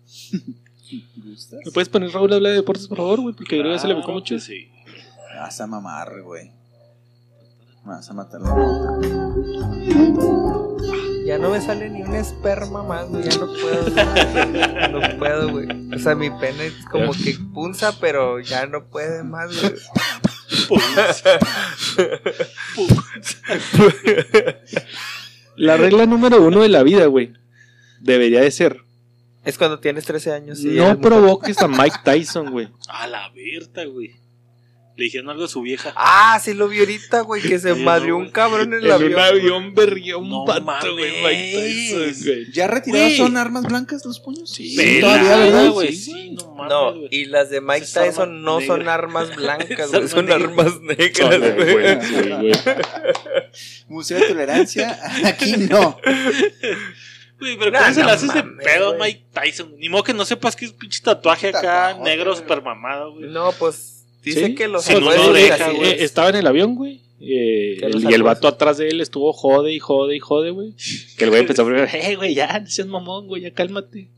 ¿Gustas? 1.16 1.60
¿Me 1.64 1.70
puedes 1.72 1.88
poner 1.88 2.10
Raúl 2.10 2.32
habla 2.32 2.48
de 2.50 2.56
deportes, 2.56 2.88
por 2.88 2.98
favor, 2.98 3.20
güey? 3.20 3.34
Porque 3.34 3.56
Griego 3.58 3.74
ya 3.76 3.80
se 3.80 3.88
le 3.88 3.94
Ah, 3.94 4.02
mucho. 4.06 4.34
pues 4.34 4.44
sí. 4.44 4.68
Me 5.32 5.38
vas 5.40 5.60
a 5.60 5.66
mamar, 5.66 6.22
güey. 6.22 6.50
Me 7.84 7.92
vas 7.92 8.10
a 8.10 8.12
matar. 8.12 8.40
Ya 11.24 11.38
no 11.38 11.50
me 11.50 11.60
sale 11.60 11.88
ni 11.90 12.02
un 12.02 12.14
esperma 12.14 12.82
más, 12.82 13.08
güey. 13.08 13.22
Ya 13.22 13.36
no 13.38 13.46
puedo. 13.46 13.84
güey. 13.92 14.92
No 14.92 15.18
puedo, 15.18 15.50
güey. 15.50 15.68
O 15.94 15.98
sea, 15.98 16.14
mi 16.16 16.28
pene 16.30 16.66
es 16.66 16.84
como 16.90 17.12
que 17.12 17.36
punza, 17.54 17.94
pero 18.00 18.40
ya 18.40 18.66
no 18.66 18.84
puede 18.88 19.22
más, 19.22 19.50
güey. 19.60 19.74
La 25.56 25.76
regla 25.76 26.06
número 26.06 26.42
uno 26.42 26.62
de 26.62 26.68
la 26.68 26.82
vida, 26.82 27.06
güey, 27.06 27.32
debería 28.00 28.40
de 28.40 28.50
ser: 28.50 28.80
Es 29.44 29.56
cuando 29.58 29.78
tienes 29.80 30.04
13 30.04 30.32
años. 30.32 30.60
y 30.60 30.68
no 30.68 30.82
mujer. 30.84 30.98
provoques 31.00 31.58
a 31.62 31.68
Mike 31.68 31.98
Tyson, 32.04 32.50
güey. 32.50 32.68
A 32.88 33.06
la 33.06 33.30
Berta, 33.30 33.84
güey. 33.84 34.18
Le 34.96 35.04
dijeron 35.04 35.30
algo 35.30 35.44
a 35.44 35.48
su 35.48 35.62
vieja. 35.62 35.94
Ah, 35.96 36.38
sí 36.44 36.52
lo 36.52 36.68
vi 36.68 36.80
ahorita, 36.80 37.22
güey, 37.22 37.40
que 37.40 37.58
se 37.58 37.74
madrió 37.74 38.18
un 38.18 38.28
cabrón 38.30 38.74
en 38.74 38.80
el 38.80 38.84
En 38.86 38.92
avión. 38.92 39.12
un 39.14 39.18
avión 39.18 39.74
berrió 39.74 40.18
un 40.18 40.28
No 40.28 40.44
pato, 40.44 40.60
mames. 40.62 40.92
güey, 40.92 41.12
Mike 41.22 41.52
Tyson, 41.54 42.24
güey. 42.26 42.52
¿Ya 42.52 42.66
retirados 42.66 43.16
son 43.16 43.36
armas 43.38 43.64
blancas 43.64 44.04
los 44.04 44.20
puños? 44.20 44.50
Sí, 44.52 44.76
todavía, 45.00 45.36
¿verdad? 45.38 45.70
güey. 45.70 45.94
Sí, 45.94 46.12
Sí, 46.12 46.30
no 46.32 46.54
mames, 46.54 46.70
No, 46.70 46.94
y 47.10 47.24
las 47.26 47.48
de 47.48 47.62
Mike 47.62 47.86
Tyson 47.86 48.42
no 48.42 48.60
son 48.60 48.88
armas 48.90 49.34
blancas, 49.36 49.90
güey, 49.90 50.06
son 50.08 50.26
negra. 50.26 50.34
armas 50.44 50.80
negras, 50.82 51.38
güey. 51.38 52.52
Museo 53.88 54.18
de 54.18 54.26
Tolerancia, 54.26 54.98
aquí 55.24 55.54
no. 55.56 55.96
Güey, 57.40 57.56
pero 57.58 57.70
Nah, 57.70 57.80
¿cómo 57.80 57.94
se 57.94 58.04
le 58.04 58.10
haces 58.10 58.34
de 58.34 58.42
pedo 58.42 58.90
a. 58.90 58.98
Mike 58.98 59.24
Tyson? 59.32 59.74
Ni 59.78 59.88
modo 59.88 60.02
que 60.04 60.12
no 60.14 60.24
sepas 60.24 60.54
que 60.56 60.66
es 60.66 60.72
pinche 60.72 61.00
tatuaje 61.02 61.48
acá, 61.48 61.60
Tatuaje, 61.88 62.02
negro, 62.02 62.36
super 62.36 62.60
mamado, 62.62 63.12
güey. 63.14 63.30
No, 63.30 63.50
pues 63.52 64.04
dice 64.22 64.46
¿Sí? 64.46 64.54
que 64.54 64.68
los. 64.68 64.88
Eh, 64.90 65.96
estaba 66.00 66.28
en 66.28 66.36
el 66.36 66.46
avión, 66.46 66.74
güey. 66.76 67.00
eh, 67.22 67.78
el- 67.82 68.02
y 68.10 68.14
el 68.14 68.22
vato 68.22 68.46
atrás 68.48 68.78
de 68.78 68.88
él 68.88 69.00
estuvo 69.00 69.32
jode 69.32 69.72
y 69.72 69.78
jode 69.78 70.16
y 70.16 70.20
jode, 70.20 70.50
güey. 70.50 70.74
Que 71.18 71.24
el 71.24 71.30
güey 71.30 71.42
empezó 71.42 71.64
primero, 71.66 71.86
eh, 71.92 72.16
güey, 72.16 72.34
ya, 72.34 72.60
no 72.60 72.66
seas 72.68 72.88
mamón, 72.88 73.26
güey, 73.26 73.42
ya 73.42 73.50
cálmate. 73.52 74.08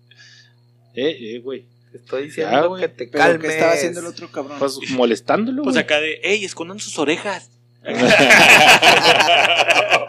Eh, 0.95 1.17
eh, 1.21 1.39
güey. 1.43 1.65
Te 1.93 1.99
estoy 1.99 2.21
Ya, 2.23 2.27
diciendo 2.27 2.69
güey. 2.71 2.81
que 2.83 2.89
te 2.89 3.11
calmes. 3.11 3.41
¿qué 3.41 3.49
estaba 3.55 3.73
haciendo 3.73 4.01
el 4.01 4.07
otro 4.07 4.29
cabrón? 4.31 4.59
Pues 4.59 4.79
molestándolo, 4.93 5.63
Pues 5.63 5.75
güey. 5.75 5.85
acá 5.85 6.01
de, 6.01 6.21
ey, 6.25 6.45
escondan 6.45 6.79
sus 6.81 6.99
orejas. 6.99 7.51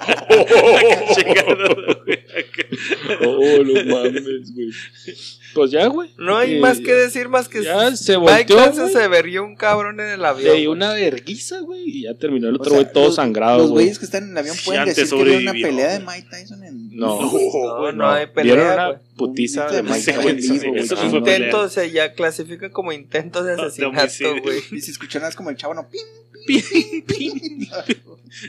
Oh, 3.26 3.64
no 3.64 3.86
mames, 3.96 4.54
güey. 4.54 4.70
Pues 5.54 5.70
ya, 5.72 5.86
güey. 5.88 6.10
No 6.18 6.36
hay 6.36 6.56
Eh, 6.56 6.60
más 6.60 6.80
que 6.80 6.92
decir 6.94 7.30
más 7.30 7.48
que 7.48 7.64
Ya 7.64 7.96
se 7.96 8.18
Mike 8.18 8.54
volteó, 8.54 8.58
Tyson 8.58 8.90
güey. 8.90 8.94
se 9.04 9.08
verrió 9.08 9.44
un 9.44 9.56
cabrón 9.56 10.00
en 10.00 10.10
el 10.10 10.22
Le 10.22 10.28
avión. 10.28 10.44
dio 10.44 10.54
güey. 10.54 10.68
una 10.68 10.94
verguiza, 10.94 11.60
güey. 11.60 11.84
Y 11.86 12.02
ya 12.04 12.16
terminó 12.16 12.48
el 12.50 12.56
O 12.56 12.58
otro 12.58 12.72
sea, 12.72 12.80
güey 12.82 12.92
todo 12.94 13.06
los- 13.06 13.16
sangrado, 13.16 13.60
Los 13.60 13.70
güey. 13.70 13.84
güeyes 13.86 14.00
que 14.00 14.06
están 14.06 14.24
en 14.24 14.32
el 14.32 14.38
avión 14.40 14.56
pueden 14.66 14.86
decir 14.86 15.08
que 15.08 15.16
vieron 15.24 15.42
una 15.44 15.52
pelea 15.54 16.00
de. 16.00 16.06
Mike 16.06 16.28
Tyson 16.30 16.64
en. 16.64 16.96
No. 16.96 17.20
No, 17.64 17.80
güey, 17.80 17.96
no 17.96 18.10
hay 18.10 18.26
Vieron 18.26 18.34
pelea, 18.34 18.74
una 18.74 18.88
güey. 18.88 19.00
putiza 19.16 19.68
de 19.70 19.84
Mike 19.84 20.00
Tyson. 20.14 21.12
no 21.12 21.18
Intento, 21.20 21.60
o 21.60 21.70
sea, 21.70 21.86
ya 21.86 22.14
clasifica 22.14 22.72
como 22.72 22.92
intento 22.92 23.44
de 23.44 23.54
asesinato, 23.54 24.42
güey. 24.42 24.60
Y 24.72 24.82
si 24.82 24.92
escuchan 24.92 25.22
como 25.36 25.50
el 25.52 25.56
chavo, 25.56 25.74
no. 25.76 25.88
¡pim! 25.90 26.62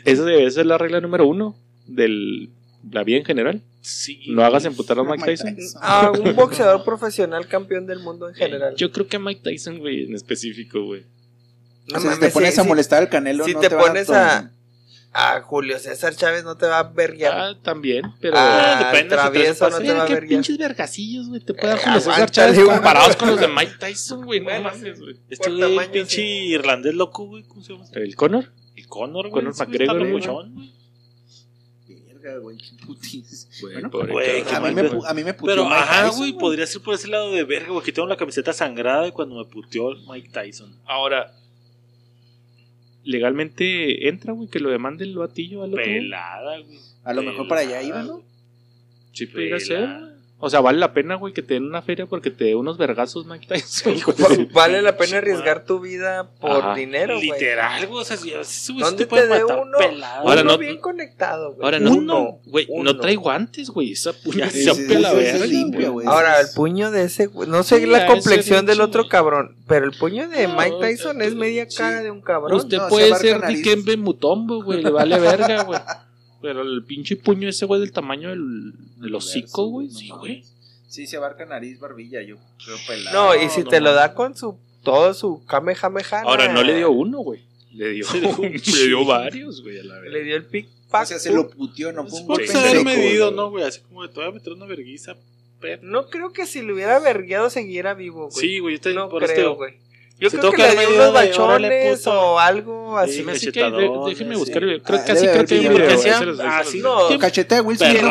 Esa 0.04 0.24
debe 0.24 0.50
ser 0.50 0.66
la 0.66 0.78
regla 0.78 1.00
número 1.00 1.26
uno 1.26 1.56
de 1.86 2.48
la 2.90 3.04
vida 3.04 3.18
en 3.18 3.24
general. 3.24 3.62
Sí. 3.80 4.22
No 4.28 4.42
hagas 4.44 4.64
emputar 4.64 4.98
a 4.98 5.04
Mike 5.04 5.24
Tyson. 5.24 5.56
A 5.80 6.10
un 6.10 6.34
boxeador 6.34 6.84
profesional 6.84 7.46
campeón 7.48 7.86
del 7.86 7.98
mundo 8.00 8.28
en 8.28 8.34
general. 8.34 8.74
Yo 8.76 8.90
creo 8.92 9.06
que 9.06 9.16
a 9.16 9.20
Mike 9.20 9.42
Tyson, 9.42 9.78
güey, 9.78 10.04
en 10.04 10.14
específico, 10.14 10.82
güey. 10.84 11.02
No 11.88 11.98
o 11.98 12.00
sea, 12.00 12.14
si 12.14 12.20
te 12.20 12.30
pones 12.30 12.54
si- 12.54 12.60
a 12.60 12.64
molestar 12.64 13.02
al 13.02 13.10
canelo, 13.10 13.44
si 13.44 13.52
no 13.52 13.60
te 13.60 13.68
te 13.68 13.76
pones 13.76 14.08
a. 14.10 14.38
a- 14.38 14.50
A 15.16 15.40
Julio 15.42 15.78
César 15.78 16.16
Chávez 16.16 16.42
no 16.42 16.56
te 16.56 16.66
va 16.66 16.80
a 16.80 16.82
verguiar. 16.82 17.32
Ah, 17.38 17.54
también, 17.62 18.02
pero. 18.20 18.34
Ah, 18.36 18.90
depende 18.90 19.14
travieso 19.14 19.70
no 19.70 19.78
te 19.78 19.92
va 19.92 20.02
a 20.02 20.06
qué 20.06 20.14
verguiar. 20.14 20.38
pinches 20.40 20.58
vergacillos, 20.58 21.28
güey. 21.28 21.40
Te 21.40 21.54
puede 21.54 21.68
dar 21.68 21.78
Eh, 21.78 21.82
Julio 21.84 22.00
César 22.00 22.30
Chávez 22.32 22.58
comparados 22.58 23.14
con 23.16 23.28
los 23.28 23.38
de 23.38 23.46
Mike 23.46 23.74
Tyson, 23.78 24.24
güey. 24.24 24.40
No 24.40 24.60
mames, 24.60 24.98
güey. 24.98 25.14
Este 25.30 25.50
güey, 25.50 25.92
pinche 25.92 26.16
sí. 26.16 26.22
irlandés 26.48 26.94
loco, 26.94 27.26
güey. 27.26 27.44
¿Cómo 27.44 27.62
se 27.62 27.74
llama? 27.74 27.84
¿El 27.92 28.16
Conor? 28.16 28.50
Conor, 28.94 29.28
güey. 29.28 29.44
Conor 29.44 29.56
McGregor. 29.58 30.48
Verga, 32.22 32.38
güey, 32.38 32.56
qué 32.56 32.86
putis. 32.86 33.48
Güey, 33.60 33.74
Bueno, 33.74 33.90
pobre 33.90 34.12
güey, 34.12 34.42
cabrón. 34.44 34.64
a 34.64 34.68
mí, 34.70 34.74
me, 34.82 34.90
pu- 34.90 35.04
a 35.06 35.14
mí 35.14 35.24
me 35.24 35.34
puteó 35.34 35.54
Pero, 35.54 35.64
Mike 35.64 35.76
ajá, 35.76 36.02
Tyson, 36.04 36.18
güey, 36.18 36.32
podría 36.32 36.66
ser 36.66 36.80
por 36.80 36.94
ese 36.94 37.08
lado 37.08 37.32
de 37.32 37.44
verga, 37.44 37.70
güey. 37.72 37.84
Que 37.84 37.92
tengo 37.92 38.08
la 38.08 38.16
camiseta 38.16 38.52
sangrada 38.52 39.02
de 39.02 39.12
cuando 39.12 39.34
me 39.36 39.44
puteó 39.44 39.94
Mike 40.10 40.30
Tyson. 40.32 40.74
Ahora, 40.86 41.34
legalmente 43.02 44.08
entra, 44.08 44.32
güey, 44.32 44.48
que 44.48 44.60
lo 44.60 44.70
demande 44.70 45.04
el 45.04 45.16
batillo 45.16 45.60
otro. 45.60 45.72
güey? 45.72 45.84
Pelada, 46.00 46.58
güey. 46.60 46.78
A 47.04 47.12
lo 47.12 47.22
mejor 47.22 47.48
para 47.48 47.60
allá 47.60 47.82
iba, 47.82 48.02
¿no? 48.02 48.22
Sí, 49.12 49.26
pudiera 49.26 49.60
ser. 49.60 49.88
O 50.40 50.50
sea, 50.50 50.60
vale 50.60 50.78
la 50.78 50.92
pena, 50.92 51.14
güey, 51.14 51.32
que 51.32 51.40
te 51.40 51.54
den 51.54 51.64
una 51.64 51.80
feria 51.80 52.04
porque 52.04 52.30
te 52.30 52.44
dé 52.44 52.54
unos 52.54 52.76
vergazos 52.76 53.24
Mike 53.24 53.46
Tyson. 53.46 53.94
güey. 54.28 54.44
Vale 54.52 54.82
la 54.82 54.96
pena 54.96 55.18
arriesgar 55.18 55.64
tu 55.64 55.80
vida 55.80 56.28
por 56.38 56.50
Ajá. 56.50 56.74
dinero, 56.74 57.14
güey. 57.14 57.30
Literal, 57.30 57.86
güey. 57.86 58.02
O 58.02 58.04
sea, 58.04 58.18
si 58.18 58.78
¿Dónde 58.78 59.06
te 59.06 59.14
te 59.16 59.26
dé 59.26 59.40
matar 59.40 59.56
uno? 59.62 59.78
pelado. 59.78 60.28
Ahora 60.28 60.42
Uno 60.42 60.52
no- 60.52 60.58
bien 60.58 60.78
conectado, 60.80 61.54
güey. 61.54 61.64
Ahora, 61.64 61.78
no, 61.80 61.92
Uno, 61.92 62.38
güey, 62.44 62.66
uno. 62.68 62.92
no 62.92 63.00
trae 63.00 63.16
guantes, 63.16 63.70
güey. 63.70 63.92
Esa 63.92 64.12
puña 64.12 64.50
se 64.50 64.58
Sí, 64.58 64.64
se 64.64 64.74
sí, 64.74 64.84
apela 64.84 65.10
sí, 65.10 65.16
verga, 65.16 65.44
es 65.44 65.48
limpio, 65.50 65.92
güey. 65.92 66.04
güey. 66.04 66.06
Ahora, 66.08 66.40
el 66.40 66.48
puño 66.54 66.90
de 66.90 67.04
ese, 67.04 67.26
güey. 67.26 67.48
No 67.48 67.62
sé 67.62 67.78
Sí, 67.78 67.86
la 67.86 68.06
complexión 68.06 68.66
del 68.66 68.82
otro 68.82 69.08
cabrón, 69.08 69.56
pero 69.66 69.86
el 69.86 69.92
puño 69.96 70.28
de 70.28 70.46
No, 70.46 70.56
Mike 70.58 70.76
Tyson 70.80 71.22
es 71.22 71.34
media 71.34 71.66
cara 71.68 72.02
de 72.02 72.10
un 72.10 72.20
cabrón. 72.20 72.52
Usted 72.52 72.78
se 72.80 72.88
puede 72.90 73.14
ser. 73.14 73.46
Dikembe 73.46 73.96
Mutombo, 73.96 74.62
güey. 74.62 74.82
Le 74.82 74.90
vale 74.90 75.18
verga, 75.18 75.62
güey. 75.62 75.80
Pero 76.44 76.62
el 76.62 76.84
pinche 76.84 77.16
puño 77.16 77.48
ese, 77.48 77.64
güey, 77.66 77.80
del 77.80 77.92
tamaño 77.92 78.28
del, 78.28 78.72
del 78.98 79.14
hocico, 79.14 79.66
güey. 79.66 79.88
No 79.88 79.98
Sí, 79.98 80.08
güey. 80.10 80.44
Sí, 80.88 81.06
se 81.06 81.16
abarca 81.16 81.44
nariz, 81.46 81.80
barbilla, 81.80 82.22
yo 82.22 82.36
creo 82.64 82.76
pelado. 82.86 83.34
No, 83.34 83.42
y 83.42 83.48
si 83.48 83.62
no 83.62 83.70
te 83.70 83.80
lo 83.80 83.92
da 83.94 84.14
con 84.14 84.36
su 84.36 84.56
todo 84.82 85.14
su 85.14 85.44
kamehameha. 85.46 86.20
Ahora, 86.20 86.52
no 86.52 86.62
le 86.62 86.76
dio 86.76 86.90
uno, 86.90 87.18
güey. 87.20 87.40
Le 87.72 87.88
dio, 87.90 88.04
Se 88.06 88.18
un 88.26 88.52
le 88.52 88.86
dio 88.86 89.04
varios, 89.04 89.62
güey, 89.62 89.78
a 89.80 89.84
la 89.84 89.94
verga. 89.94 90.10
Le 90.10 90.22
dio 90.22 90.36
el 90.36 90.44
pick 90.44 90.68
O 90.68 90.90
pack. 90.90 91.06
sea, 91.06 91.18
se 91.18 91.32
lo 91.32 91.48
puteó, 91.48 91.90
no 91.92 92.06
fue 92.06 92.20
un 92.20 92.32
haber 92.32 92.46
seco, 92.46 92.84
medido. 92.84 93.30
¿no, 93.32 93.50
güey? 93.50 93.64
Así 93.64 93.80
como 93.80 94.02
de 94.02 94.08
te 94.10 94.20
voy 94.20 94.28
a 94.28 94.32
meter 94.32 94.52
una 94.52 94.66
verguiza. 94.66 95.16
pero- 95.60 95.82
No 95.82 96.08
creo 96.10 96.32
que 96.32 96.46
si 96.46 96.60
le 96.62 96.72
hubiera 96.74 96.98
vergueado 97.00 97.48
seguiera 97.50 97.94
vivo, 97.94 98.28
güey. 98.30 98.46
Sí, 98.46 98.58
güey, 98.60 98.76
yo 98.76 98.80
te 98.82 98.92
no 98.94 99.08
por 99.08 99.24
este- 99.24 99.34
creo, 99.36 99.54
güey. 99.56 99.74
Yo 100.16 100.30
Se 100.30 100.38
creo 100.38 100.50
toca 100.52 100.68
que 100.68 100.74
le 100.76 100.80
dio 100.80 100.88
medio 100.90 101.02
unos 101.02 101.12
bachones 101.12 102.06
o 102.06 102.38
algo 102.38 102.96
así. 102.98 103.14
Sí, 103.14 103.22
Me 103.24 103.32
hace 103.32 103.50
que, 103.50 103.60
cachetadones, 103.60 104.06
déjeme 104.06 104.34
sí. 104.34 104.38
buscar. 104.40 104.60
Creo 104.62 104.80
Ah, 105.00 105.04
que 105.04 105.12
así 105.12 105.26
creo 105.26 105.44
que 105.44 105.54
video. 105.58 105.72
pillado. 105.74 105.90
ahí 105.90 105.98
se 105.98 106.24
los- 106.26 106.40
ahí 106.40 106.46
se 106.46 106.52
Ah, 106.54 106.58
los- 106.62 106.68
sí, 106.70 106.78
No, 106.78 107.08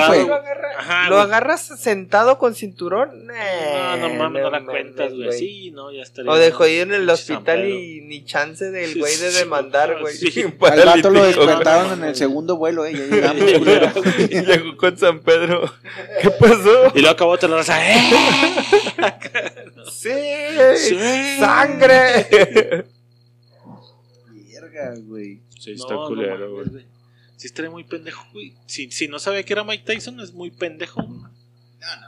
fue. 0.08 0.26
Lo, 0.28 0.36
agarra- 0.36 0.70
Ajá, 0.78 1.10
lo 1.10 1.20
agarras 1.22 1.62
sentado 1.80 2.38
con 2.38 2.56
cinturón. 2.56 3.26
Nah, 3.26 3.96
No, 3.96 4.10
no 4.10 4.14
mames, 4.16 4.44
no 4.44 4.50
la 4.52 4.66
cuentas, 4.66 5.14
güey. 5.14 5.32
Sí, 5.32 5.72
no, 5.72 5.92
ya 5.94 6.02
estaría. 6.02 6.30
O 6.30 6.36
de 6.36 6.52
jodido 6.52 6.84
en 6.84 6.94
el 6.94 7.10
hospital 7.10 7.66
y 7.70 8.02
ni 8.02 8.26
chance 8.26 8.70
del 8.70 9.00
güey 9.00 9.16
de 9.16 9.32
demandar, 9.32 9.98
güey. 10.02 10.14
sí. 10.18 10.44
Al 10.60 10.86
vato 10.86 11.10
lo 11.10 11.24
despertaron 11.24 11.94
en 11.94 12.04
el 12.10 12.16
segundo 12.16 12.58
vuelo, 12.58 12.86
eh. 12.86 12.94
Ya. 13.12 13.34
Llegó 14.28 14.76
con 14.76 14.98
San 14.98 15.20
Pedro. 15.20 15.72
¿Qué 16.22 16.30
pasó? 16.32 16.92
Y 16.96 17.00
luego 17.00 17.10
acabó 17.14 17.38
de 17.38 17.48
la 17.48 17.58
raza. 17.58 17.80
¡Eh! 20.06 20.76
Sí, 20.78 20.90
Sí. 20.90 21.38
Sangre. 21.94 22.86
Verga, 24.54 24.96
güey. 25.06 25.42
Sí, 25.60 25.72
está 25.72 25.94
No, 25.94 26.02
no 26.02 26.08
culero, 26.08 26.52
güey. 26.54 26.86
Sí, 27.38 27.48
estaría 27.48 27.72
muy 27.72 27.84
pendejo, 27.84 28.24
güey. 28.34 28.54
Si, 28.68 28.92
si 28.92 29.08
no 29.08 29.20
sabía 29.20 29.44
que 29.44 29.54
era 29.54 29.64
Mike 29.64 29.84
Tyson, 29.86 30.20
es 30.22 30.34
muy 30.34 30.52
pendejo. 30.52 31.02
güey. 31.04 31.32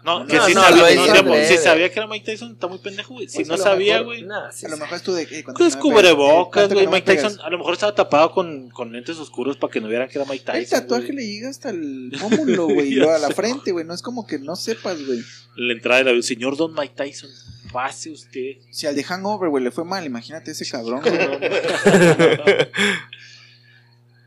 No, 0.06 0.21
No, 0.21 0.28
que 0.28 0.38
no, 0.38 0.45
sí 0.45 0.54
no, 0.54 0.62
sabía, 0.62 1.21
no, 1.21 1.36
si 1.45 1.58
sabía 1.58 1.91
que 1.91 2.00
era 2.00 2.08
Mike 2.08 2.26
Tyson, 2.26 2.54
está 2.54 2.67
muy 2.67 2.78
pendejo, 2.78 3.13
güey. 3.15 3.28
Si 3.28 3.38
Pues 3.39 3.48
no 3.50 3.58
sabía, 3.58 4.00
güey. 4.00 4.24
Nah, 4.24 4.50
sí, 4.52 4.65
A 4.65 4.69
lo 4.69 4.78
mejor 4.78 4.95
estuvo 4.95 5.15
de. 5.15 5.24
eh, 5.24 5.43
Pues 5.58 5.76
no 5.76 5.82
cubrebocas, 5.82 6.71
güey. 6.71 6.86
no 6.86 6.91
Mike 6.91 7.06
Tyson 7.13 7.32
pegas. 7.34 7.45
a 7.45 7.50
lo 7.50 7.58
mejor 7.58 7.74
estaba 7.74 7.93
tapado 7.93 8.32
con, 8.32 8.69
con 8.69 8.93
lentes 8.93 9.17
oscuros 9.17 9.58
para 9.58 9.74
que 9.74 9.82
no 9.82 9.89
vieran 9.89 10.08
que 10.08 10.17
era 10.17 10.26
Mike 10.30 10.45
Tyson. 10.45 10.62
El 10.62 10.69
tatuaje 10.69 11.07
güey. 11.07 11.18
le 11.18 11.28
llega 11.28 11.49
hasta 11.49 11.72
el 11.72 12.12
pómulo, 12.22 12.68
güey. 12.74 12.97
a 13.01 13.18
la 13.18 13.30
frente, 13.32 13.74
güey. 13.74 13.84
No 13.84 13.93
es 13.93 14.01
como 14.01 14.26
que 14.26 14.39
no 14.39 14.55
sepas, 14.55 15.05
güey. 15.05 15.20
La 15.57 15.74
entrada 15.74 16.03
del 16.05 16.24
señor 16.24 16.55
Don 16.55 16.74
Mike 16.74 16.93
Tyson 16.95 17.30
pase 17.76 18.09
usted. 18.09 18.55
Si 18.71 18.88
al 18.88 18.95
de 18.95 19.03
Hangover, 19.03 19.49
güey, 19.49 19.61
le 19.61 19.69
fue 19.69 19.84
mal, 19.84 20.05
imagínate 20.05 20.51
ese 20.51 20.65
cabrón. 20.65 21.01
cabrón 21.03 21.41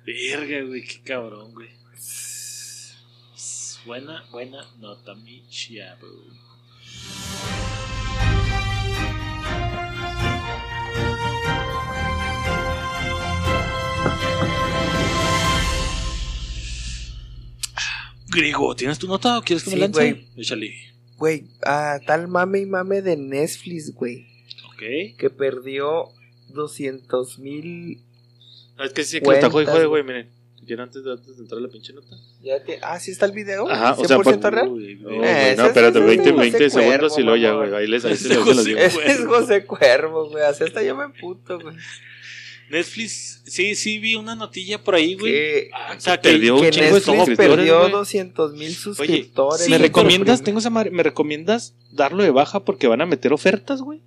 Verga, 0.04 0.60
güey, 0.66 0.84
qué 0.84 1.00
cabrón, 1.02 1.54
güey. 1.54 1.70
Buena, 3.86 4.22
buena 4.30 4.58
nota, 4.78 5.14
mi 5.14 5.48
chavo. 5.48 6.08
Grigo, 18.26 18.76
¿tienes 18.76 18.98
tu 18.98 19.08
nota 19.08 19.38
o 19.38 19.42
quieres 19.42 19.64
que 19.64 19.70
sí, 19.70 19.76
me 19.76 19.80
lance? 19.80 20.00
Wey. 20.00 20.28
Échale. 20.36 20.87
Güey, 21.18 21.44
ah, 21.64 21.98
tal 22.06 22.28
mame 22.28 22.60
y 22.60 22.66
mame 22.66 23.02
de 23.02 23.16
Netflix, 23.16 23.92
güey. 23.92 24.26
Ok. 24.72 25.16
Que 25.18 25.30
perdió 25.36 26.08
200 26.48 27.38
mil. 27.40 28.00
No, 28.76 28.84
es 28.84 28.92
que 28.92 29.04
sí, 29.04 29.20
que 29.20 29.26
lo 29.26 29.32
está 29.32 29.50
jode, 29.50 29.86
güey, 29.86 30.02
miren. 30.04 30.38
Antes 30.78 31.02
de, 31.02 31.12
antes 31.12 31.36
de 31.36 31.42
entrar 31.42 31.58
a 31.58 31.62
la 31.62 31.68
pinche 31.68 31.94
nota. 31.94 32.14
Ah, 32.82 33.00
sí 33.00 33.10
está 33.10 33.24
el 33.24 33.32
video. 33.32 33.70
Ajá, 33.70 33.94
o 33.94 34.04
100% 34.04 34.06
sea, 34.06 34.16
por, 34.18 34.54
real. 34.54 34.68
Uy, 34.68 34.96
no, 34.96 35.10
Eh, 35.10 35.16
güey, 35.16 35.30
ese 35.30 35.56
no, 35.56 35.62
es- 35.62 35.68
espérate, 35.68 35.98
ese 35.98 35.98
es 35.98 36.06
20, 36.06 36.30
José 36.30 36.40
20 36.42 36.70
segundos 36.70 36.98
Cuervo, 36.98 37.18
y 37.18 37.22
luego 37.22 37.36
ya, 37.36 37.52
güey. 37.52 37.74
Ahí 37.74 37.86
les, 37.86 38.04
ahí 38.04 38.16
se 38.16 38.34
los, 38.34 38.64
digo. 38.64 38.78
Ese 38.78 39.06
es 39.06 39.24
José 39.24 39.64
Cuervo, 39.64 40.28
güey. 40.28 40.44
Así 40.44 40.64
hasta 40.64 40.82
yo 40.82 40.94
me 40.94 41.08
puto, 41.08 41.58
güey. 41.58 41.74
Netflix, 42.70 43.42
sí, 43.46 43.74
sí 43.74 43.98
vi 43.98 44.14
una 44.16 44.34
notilla 44.34 44.82
por 44.82 44.94
ahí, 44.94 45.14
güey. 45.14 45.32
Que, 45.32 45.70
O 45.96 46.00
sea, 46.00 46.16
que 46.20 46.30
perdió 46.30 46.56
un 46.56 46.62
que 46.62 46.70
chingo 46.70 46.86
de 47.00 47.12
Netflix 47.16 47.36
perdió 47.36 47.80
güey. 47.80 47.92
200 47.92 48.52
mil 48.54 48.74
suscriptores. 48.74 49.64
sí, 49.64 49.70
¿Me 49.70 49.78
recomiendas? 49.78 50.42
Tengo 50.42 50.58
esa 50.58 50.70
madre. 50.70 50.90
¿Me 50.90 51.02
recomiendas 51.02 51.74
darlo 51.92 52.22
de 52.22 52.30
baja 52.30 52.64
porque 52.64 52.86
van 52.86 53.00
a 53.00 53.06
meter 53.06 53.32
ofertas, 53.32 53.80
güey? 53.80 54.00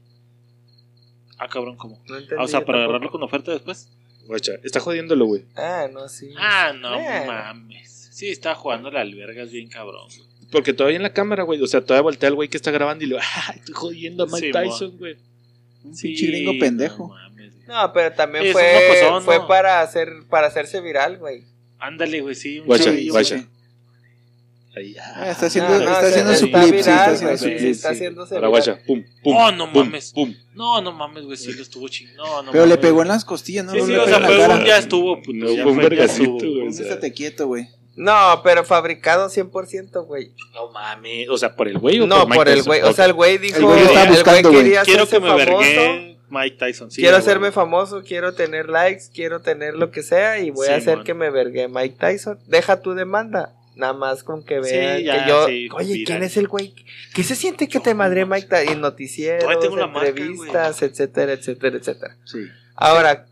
Ah, 1.38 1.47
cabrón, 1.47 1.76
¿cómo? 1.76 1.99
No 2.07 2.18
entendí 2.18 2.36
Ah, 2.39 2.43
o 2.43 2.47
sea, 2.47 2.59
para 2.59 2.78
tampoco. 2.80 2.84
agarrarlo 2.84 3.12
con 3.12 3.24
oferta 3.24 3.51
después. 3.51 3.89
Guacha, 4.28 4.53
está 4.64 4.80
jodiéndolo, 4.80 5.26
güey. 5.26 5.43
Ah, 5.55 5.88
no, 5.91 6.07
sí. 6.07 6.30
Ah, 6.38 6.72
no 6.80 6.95
Eh. 6.99 7.24
mames. 7.26 8.09
Sí, 8.12 8.28
estaba 8.30 8.53
jugando 8.55 8.91
la 8.91 9.01
albergas 9.01 9.51
bien 9.51 9.68
cabrón. 9.70 10.07
güey. 10.16 10.30
Porque 10.51 10.74
todavía 10.74 10.97
en 10.97 11.03
la 11.03 11.14
cámara, 11.14 11.43
güey. 11.43 11.59
O 11.62 11.66
sea, 11.68 11.82
todavía 11.82 12.03
voltea 12.03 12.30
al 12.30 12.36
güey 12.36 12.47
que 12.49 12.57
está 12.57 12.70
grabando 12.72 13.03
y 13.03 13.07
le 13.07 13.18
ah, 13.18 13.53
estoy 13.55 13.74
jodiendo 13.74 14.24
a 14.26 14.28
Mike 14.28 14.47
Sí, 14.47 14.51
Tyson, 14.51 14.97
güey. 14.97 15.16
Un 15.84 15.97
pinche 15.97 16.28
gringo 16.28 16.51
pendejo. 16.59 17.07
No 17.07 17.14
mames, 17.16 17.53
güey. 17.55 17.61
No, 17.72 17.93
pero 17.93 18.11
también 18.13 18.51
fue, 18.51 18.74
mocosón, 19.01 19.24
fue 19.24 19.38
¿no? 19.39 19.47
para 19.47 19.82
hacer 19.82 20.09
para 20.30 20.47
hacerse 20.47 20.82
viral, 20.82 21.17
güey. 21.17 21.45
Ándale, 21.80 22.22
güey, 22.22 22.36
sí. 22.36 22.59
un 22.59 22.67
Guacha, 22.67 22.84
chavillo, 22.86 23.13
guacha. 23.13 23.36
güey. 23.36 23.47
Ahí, 24.74 24.95
ah. 24.97 25.13
Ah, 25.17 25.32
está 25.32 25.47
haciendo, 25.47 25.69
No, 25.72 25.80
no, 25.86 25.91
está 25.91 26.07
haciendo 26.07 26.36
su 26.36 26.45
está 26.45 26.61
clip, 26.61 26.74
está 26.76 27.05
haciendo 27.05 27.38
su 27.38 27.43
sí, 27.43 27.55
clip. 27.55 27.72
está 27.72 27.89
sí. 27.89 27.95
haciéndose 27.95 28.36
Ahora, 28.36 28.47
viral. 28.47 28.63
guacha, 28.65 28.86
pum, 28.88 29.03
pum. 29.24 29.36
Oh, 29.38 29.51
no 29.51 29.72
pum, 29.72 29.84
mames. 29.86 30.11
Pum. 30.13 30.34
No, 30.53 30.82
no 30.82 30.91
mames, 30.93 31.24
güey, 31.26 31.38
sí 31.38 31.51
lo 31.53 31.61
estuvo 31.61 31.88
ching. 31.89 32.13
No, 32.15 32.41
no 32.43 32.51
Pero 32.51 32.63
le 32.65 32.69
mames, 32.76 32.82
pegó 32.82 32.93
güey. 32.95 33.05
en 33.05 33.07
las 33.09 33.26
costillas, 33.26 33.65
¿no? 33.65 33.72
Sí, 33.74 33.80
No 33.80 33.86
sí, 33.86 33.91
le 33.91 33.97
o 33.99 34.05
pegó 34.05 34.17
sea, 34.19 34.38
cara. 34.38 34.55
un 34.55 34.63
ya 34.65 34.78
estuvo. 34.78 35.22
pues, 35.22 35.36
No, 35.38 35.49
ya 35.51 35.63
fue 35.63 35.72
un 35.74 35.78
vergacito, 35.78 36.32
güey. 36.34 36.67
Estate 36.67 37.11
quieto, 37.13 37.47
güey. 37.47 37.67
No, 37.97 38.41
pero 38.43 38.63
fabricado 38.63 39.30
100%, 39.30 40.05
güey. 40.05 40.32
No 40.53 40.72
mames. 40.72 41.28
O 41.30 41.38
sea, 41.38 41.53
por 41.55 41.67
el 41.67 41.78
güey 41.78 41.99
o 41.99 42.07
No, 42.07 42.26
Mike 42.26 42.36
por 42.36 42.47
el 42.47 42.63
güey. 42.63 42.82
O 42.84 42.93
sea, 42.93 43.05
el 43.05 43.13
güey 43.13 43.38
dijo. 43.38 43.57
El 43.57 43.65
güey 43.65 44.43
quería 44.43 44.84
Quiero 44.84 45.03
hacerse 45.03 45.09
que 45.17 45.19
me 45.19 45.45
famoso. 45.45 46.17
Mike 46.32 46.57
Tyson. 46.57 46.89
Sí, 46.91 47.01
quiero 47.01 47.17
hacerme 47.17 47.51
famoso, 47.51 48.03
quiero 48.03 48.34
tener 48.34 48.69
likes, 48.69 49.05
quiero 49.13 49.41
tener 49.41 49.75
lo 49.75 49.91
que 49.91 50.01
sea 50.01 50.39
y 50.39 50.49
voy 50.49 50.67
a 50.67 50.71
Sí, 50.71 50.89
hacer 50.89 51.03
que 51.03 51.13
me 51.13 51.29
vergue 51.29 51.67
Mike 51.67 51.95
Tyson. 51.99 52.39
Deja 52.47 52.82
tu 52.82 52.93
demanda. 52.93 53.53
Nada 53.75 53.93
más 53.93 54.23
con 54.23 54.43
que 54.43 54.61
Sí, 54.63 54.71
vean 54.75 55.01
ya, 55.03 55.23
que 55.23 55.29
yo. 55.29 55.47
sí, 55.47 55.69
Oye, 55.73 55.93
viral. 55.93 56.05
¿quién 56.05 56.23
es 56.23 56.38
el 56.38 56.47
güey? 56.47 56.73
¿Qué 57.13 57.23
se 57.23 57.36
siente 57.36 57.67
que 57.69 57.79
te 57.79 57.93
madre 57.93 58.25
Mike 58.25 58.47
Tyson? 58.47 58.73
En 58.73 58.82
noticieros, 58.82 59.45
marca, 59.91 60.07
entrevistas, 60.07 60.82
etcétera, 60.82 61.34
etcétera, 61.34 61.77
etcétera. 61.77 62.17
Sí. 62.25 62.39
Ahora, 62.75 63.25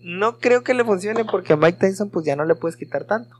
no 0.00 0.38
creo 0.38 0.62
que 0.62 0.74
le 0.74 0.84
funcione 0.84 1.24
porque 1.24 1.52
a 1.52 1.56
Mike 1.56 1.78
Tyson 1.80 2.08
pues 2.10 2.24
ya 2.24 2.36
no 2.36 2.44
le 2.44 2.54
puedes 2.54 2.76
quitar 2.76 3.04
tanto. 3.04 3.36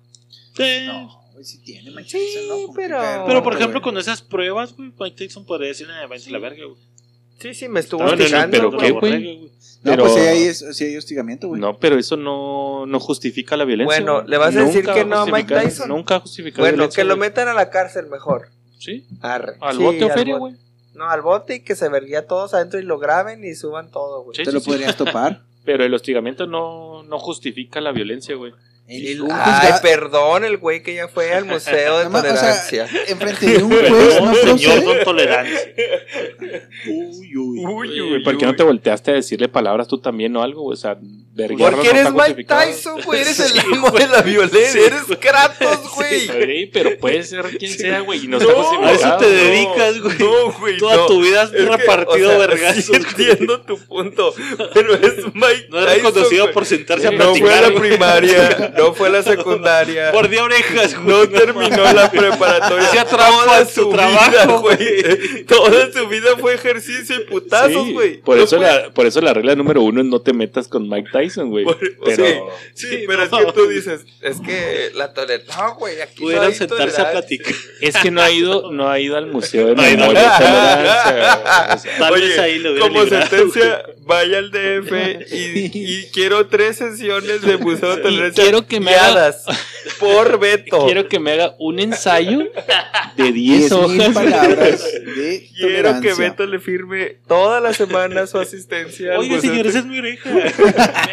Sí. 0.57 0.87
No, 0.87 1.09
sí 1.43 1.59
tiene, 1.65 1.91
Mike 1.93 2.11
Sí, 2.11 2.19
Tyson, 2.19 2.49
¿no? 2.67 2.73
Pero- 2.75 3.25
Pero 3.27 3.43
por 3.43 3.55
ejemplo, 3.55 3.81
con 3.81 3.97
esas 3.97 4.21
pruebas, 4.21 4.77
güey, 4.77 4.93
Mike 4.99 5.17
Tyson 5.17 5.47
podría 5.47 5.69
decir, 5.69 5.87
eh, 5.89 6.07
váyanse 6.09 6.31
a 6.31 6.33
la 6.33 6.39
verga, 6.41 6.65
güey. 6.67 6.77
Sí, 7.41 7.55
sí, 7.55 7.69
me 7.69 7.81
estuvo 7.81 8.03
No, 8.03 8.11
no, 8.11 8.17
no, 8.17 8.23
hostigando, 8.23 8.57
pero 8.57 8.71
güey. 8.71 8.81
¿qué, 8.81 8.91
güey? 8.93 9.51
No, 9.83 9.93
Pero- 9.93 10.03
pues 10.05 10.15
sí 10.15 10.21
hay, 10.21 10.55
sí 10.75 10.85
hay 10.85 10.97
hostigamiento, 10.99 11.49
güey. 11.49 11.61
No, 11.61 11.79
pero 11.79 11.99
eso 11.99 12.17
no, 12.19 12.85
no 12.87 13.01
justifica 13.01 13.57
la 13.57 13.65
violencia. 13.65 14.03
Bueno. 14.05 14.23
¿le 14.29 14.37
vas 14.37 14.55
a 14.55 14.61
Nunca 14.61 14.67
decir 14.67 14.85
que 14.93 15.05
no 15.07 15.17
a 15.17 15.25
Mike 15.27 15.39
justificar- 15.55 15.63
Tyson? 15.65 15.89
Nunca 15.89 16.17
ha 16.17 16.21
justificado 16.21 16.63
Bueno, 16.63 16.77
violencia, 16.77 17.03
que 17.03 17.09
lo 17.09 17.17
metan 17.17 17.49
a 17.49 17.55
la 17.55 17.71
cárcel 17.71 18.07
mejor. 18.09 18.49
Sí, 18.79 19.07
Arre. 19.23 19.55
al 19.61 19.77
Sí, 19.79 19.83
bote 19.83 20.05
o 20.05 20.11
feria, 20.11 20.37
güey. 20.37 20.55
No, 20.95 21.09
al 21.09 21.23
bote 21.23 21.55
y 21.57 21.61
que 21.61 21.75
se 21.77 21.89
verguía 21.89 22.27
todos 22.27 22.53
adentro 22.53 22.79
y 22.79 22.83
lo 22.83 22.99
graben 22.99 23.43
y 23.43 23.55
suban 23.55 23.91
todo, 23.91 24.23
güey. 24.23 24.37
Sí, 24.37 24.43
Te 24.45 24.51
sí, 24.51 24.55
lo 24.55 24.61
sí. 24.61 24.69
podrías 24.71 24.97
topar. 24.97 25.41
Pero 25.65 25.85
el 25.85 25.95
hostigamiento 25.95 26.47
no, 26.47 27.03
no 27.05 27.19
justifica 27.19 27.81
la 27.81 27.93
violencia, 27.93 28.35
güey. 28.37 28.53
El- 28.91 29.23
Ay, 29.31 29.73
perdón, 29.83 30.45
el 30.45 30.57
güey 30.57 30.83
que 30.83 30.95
ya 30.95 31.07
fue 31.07 31.33
al 31.33 31.45
Museo 31.45 31.99
de 32.01 32.09
más, 32.11 32.23
o 32.25 32.27
sea, 32.27 32.33
Tolerancia. 32.35 32.89
enfrente 33.09 33.47
de 33.47 33.63
un 33.63 33.71
juez 33.71 34.21
no 34.21 34.35
señor. 34.35 34.85
Don 34.85 35.05
Tolerancia. 35.05 35.61
Uy, 36.89 37.37
uy. 37.37 37.65
Uy, 37.65 38.01
güey, 38.09 38.23
¿por 38.25 38.37
qué 38.37 38.47
no 38.47 38.55
te 38.57 38.63
volteaste 38.63 39.11
a 39.13 39.15
decirle 39.15 39.49
palabras 39.49 39.87
tú 39.89 39.99
también 40.01 40.35
o 40.37 40.43
algo? 40.43 40.65
O 40.67 40.77
sea, 40.77 40.99
Porque 41.37 41.93
no 41.95 42.01
eres 42.01 42.13
Mike. 42.13 42.45
Tyson, 42.45 43.01
güey. 43.03 43.21
Eres 43.21 43.39
el 43.41 43.59
amo 43.73 43.91
de 43.93 44.09
la 44.09 44.21
violencia. 44.23 44.81
eres 44.87 45.03
Kratos, 45.21 45.91
güey. 45.95 46.67
Pero 46.73 46.99
puede 46.99 47.23
ser 47.23 47.45
quien 47.57 47.73
sea, 47.73 48.01
güey, 48.01 48.25
y 48.25 48.29
no, 48.29 48.39
No. 48.39 48.85
A 48.85 48.93
eso 48.93 49.17
te 49.17 49.31
dedicas, 49.31 50.01
güey. 50.01 50.19
No, 50.19 50.53
güey. 50.59 50.77
Toda 50.79 50.97
no. 50.97 51.07
tu 51.07 51.23
vida 51.23 51.43
has 51.43 51.53
Es 51.53 51.67
repartido 51.69 52.31
o 52.37 52.57
sea, 52.57 52.97
entiendo 52.97 53.61
tu 53.63 53.79
punto, 53.79 54.35
pero 54.75 54.95
es 54.95 55.25
Mike 55.33 55.67
No 55.71 55.85
Tyson, 55.85 55.95
reconocido 56.05 56.43
güey. 56.45 56.55
por 56.55 56.67
sentarse 56.67 57.07
a 57.07 57.11
No 57.13 57.35
fue 57.37 57.55
a 57.55 57.59
platicar. 57.61 57.73
la 57.73 57.81
primaria, 57.81 58.75
no 58.77 58.93
fue 58.95 59.09
a 59.09 59.11
la 59.11 59.23
secundaria, 59.35 60.11
Mordía 60.13 60.43
orejas, 60.45 60.95
güey. 60.99 61.07
no 61.17 61.29
terminó 61.29 61.93
la 61.93 62.11
preparatoria. 62.11 62.87
Hacía 62.89 63.05
trampa 63.05 63.45
Toda 63.45 63.61
en 63.61 63.67
su 63.69 63.83
su 63.83 63.91
trabajo, 63.91 64.31
vida, 64.31 64.45
güey. 64.47 65.45
Toda 65.47 65.93
su 65.93 66.09
vida 66.09 66.37
fue 66.39 66.55
ejercicio 66.55 67.17
y 67.17 67.25
putazos, 67.25 67.85
Sí, 67.87 67.93
güey. 67.93 68.21
por, 68.21 68.37
No 68.37 68.43
eso 68.45 68.57
la, 68.59 68.91
por 68.93 69.07
eso 69.07 69.21
la 69.21 69.33
regla 69.33 69.55
número 69.55 69.83
uno 69.83 70.01
es 70.01 70.07
no 70.07 70.21
te 70.21 70.33
metas 70.33 70.67
con 70.69 70.89
Mike 70.89 71.09
Tyson, 71.13 71.20
güey. 71.51 71.65
Por- 71.65 71.79
Pero, 72.05 72.25
sí, 72.75 72.87
sí, 72.89 73.05
pero 73.07 73.23
es 73.25 73.29
que 73.31 73.53
tú 73.53 73.69
dices, 73.69 74.05
es 74.23 74.41
que 74.41 74.91
la 74.95 75.13
tolerancia, 75.13 75.57
no, 75.63 75.75
güey, 75.77 76.01
aquí 76.01 76.15
no 76.21 76.27
Pudieran 76.27 76.55
sentarse 76.55 77.01
a 77.01 77.11
platicar. 77.13 77.55
Es 77.81 77.97
que 77.97 78.11
no 78.11 78.21
ha 78.21 78.31
ido, 78.31 78.71
no 78.73 78.89
ha 78.91 78.99
ido 79.01 79.17
al 79.17 79.27
museo 79.27 79.69
de 79.69 79.75
memoria 79.75 80.33
tolerancia, 80.39 81.13
güey. 81.13 81.77
O 81.77 81.79
sea, 81.79 81.99
Tal 81.99 82.13
Oye, 82.13 82.29
vez 82.29 82.39
ahí 82.39 82.59
lo 82.59 82.73
hubiera 82.73 82.89
Como 82.89 83.03
librado, 83.05 83.27
sentencia, 83.27 83.83
vaya 84.01 84.39
al 84.39 84.51
DF 84.51 85.33
y, 85.33 85.71
y 85.73 86.11
quiero 86.13 86.47
tres 86.49 86.77
sesiones 86.77 87.43
de 87.43 87.57
Museo 87.57 87.95
de 87.97 88.01
Y 88.01 88.03
Tolerancia 88.03 88.43
quiero 88.45 88.67
que 88.67 88.81
me 88.81 88.91
haga- 88.95 89.11
guiadas 89.13 89.45
por 89.99 90.39
Beto. 90.39 90.85
Quiero 90.87 91.09
que 91.09 91.19
me 91.19 91.33
haga 91.33 91.55
un 91.59 91.79
ensayo 91.79 92.51
de 93.17 93.33
10 93.33 93.71
10 93.71 93.73
mil 93.89 94.01
hojas. 94.01 94.15
palabras 94.15 94.85
de 94.85 95.49
Quiero 95.57 96.01
que. 96.01 96.15
Beto 96.15 96.47
le 96.47 96.59
firme 96.59 97.17
toda 97.27 97.61
la 97.61 97.73
semana 97.73 98.27
su 98.27 98.39
asistencia. 98.39 99.19
Oye, 99.19 99.41
señor, 99.41 99.67
esa 99.67 99.79
es 99.81 99.87
mi 99.87 99.99
oreja. 99.99 100.31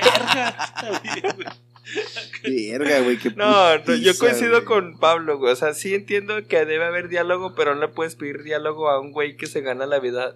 Verga, 0.01 0.57
está 0.63 1.01
bien, 1.01 1.35
güey. 1.35 1.47
Verga, 2.43 2.99
güey, 2.99 3.17
qué 3.17 3.31
No, 3.31 3.77
no, 3.77 3.95
yo 3.95 4.17
coincido 4.17 4.51
güey. 4.51 4.65
con 4.65 4.97
Pablo, 4.99 5.37
güey. 5.37 5.53
O 5.53 5.55
sea, 5.55 5.73
sí 5.73 5.93
entiendo 5.95 6.45
que 6.47 6.65
debe 6.65 6.85
haber 6.85 7.07
diálogo, 7.07 7.55
pero 7.55 7.75
no 7.75 7.81
le 7.81 7.87
puedes 7.87 8.15
pedir 8.15 8.43
diálogo 8.43 8.89
a 8.89 8.99
un 8.99 9.11
güey 9.11 9.37
que 9.37 9.47
se 9.47 9.61
gana 9.61 9.85
la 9.85 9.99
vida 9.99 10.35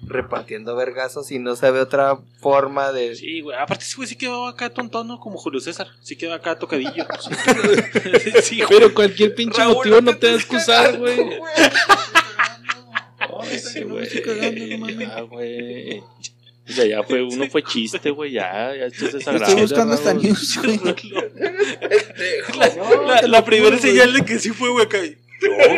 repartiendo 0.00 0.76
vergazos 0.76 1.30
y 1.32 1.38
no 1.38 1.56
sabe 1.56 1.80
otra 1.80 2.18
forma 2.40 2.92
de. 2.92 3.16
Sí, 3.16 3.40
güey. 3.40 3.58
Aparte, 3.58 3.84
ese 3.84 3.96
güey 3.96 4.08
sí 4.08 4.16
quedó 4.16 4.46
acá 4.46 4.70
tontón, 4.70 5.08
como 5.18 5.38
Julio 5.38 5.60
César. 5.60 5.88
Sí 6.02 6.16
quedó 6.16 6.34
acá 6.34 6.58
tocadillo. 6.58 7.06
Sí, 8.42 8.56
güey. 8.62 8.68
Pero 8.68 8.94
cualquier 8.94 9.34
pinche 9.34 9.58
Raúl, 9.60 9.74
motivo 9.76 10.00
no 10.00 10.16
te 10.16 10.28
va 10.28 10.32
a 10.32 10.36
excusar, 10.36 10.96
güey. 10.98 11.16
Sí, 13.58 13.82
güey, 13.82 14.04
estoy 14.04 14.22
cagando, 14.22 15.28
no. 15.28 15.28
O 16.68 16.72
sea, 16.72 16.84
ya 16.84 17.02
fue, 17.02 17.22
uno 17.22 17.48
fue 17.48 17.62
chiste, 17.62 18.10
güey, 18.10 18.32
ya, 18.32 18.74
ya 18.76 18.84
esto 18.86 19.06
es 19.06 19.12
Yo 19.12 19.18
desagradable. 19.18 19.62
Estoy 19.62 19.62
buscando 19.62 19.94
esta 19.94 20.10
Raúl. 20.12 20.22
news, 20.22 20.58
güey. 20.62 20.78
La, 23.06 23.22
la 23.22 23.44
primera 23.44 23.78
señal 23.78 24.12
de 24.12 24.24
que 24.24 24.38
sí 24.38 24.50
fue, 24.50 24.68
güey, 24.70 24.84
acá. 24.84 24.98
¿Yo, 25.02 25.14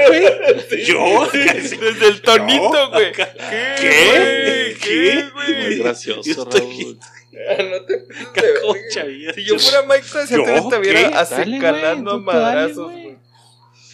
güey? 0.09 0.85
¿Yo? 0.87 1.29
Desde 1.33 2.09
el 2.09 2.21
tonito, 2.23 2.91
güey. 2.93 3.13
¿Qué? 3.13 3.27
¿Qué? 3.79 3.93
güey? 4.11 4.75
¿Qué, 4.79 5.25
Muy 5.35 5.45
güey? 5.55 5.79
gracioso, 5.79 6.23
Yo 6.25 6.33
estoy- 6.43 6.61
Raúl. 6.61 6.99
No 7.71 7.85
te. 7.85 8.05
Cacocha. 8.35 9.05
Si 9.35 9.45
yo 9.45 9.59
fuera 9.59 9.83
Mike 9.87 10.03
Tyson, 10.13 10.29
¿Yo? 10.31 10.39
entonces 10.49 10.69
te 10.71 10.79
viera 10.81 11.09
¿Qué? 11.11 11.15
así 11.15 11.35
Dale, 11.35 11.47
güey, 11.47 11.61
calando 11.61 12.11
a 12.13 12.19
madrazos, 12.19 12.91
güey. 12.93 13.17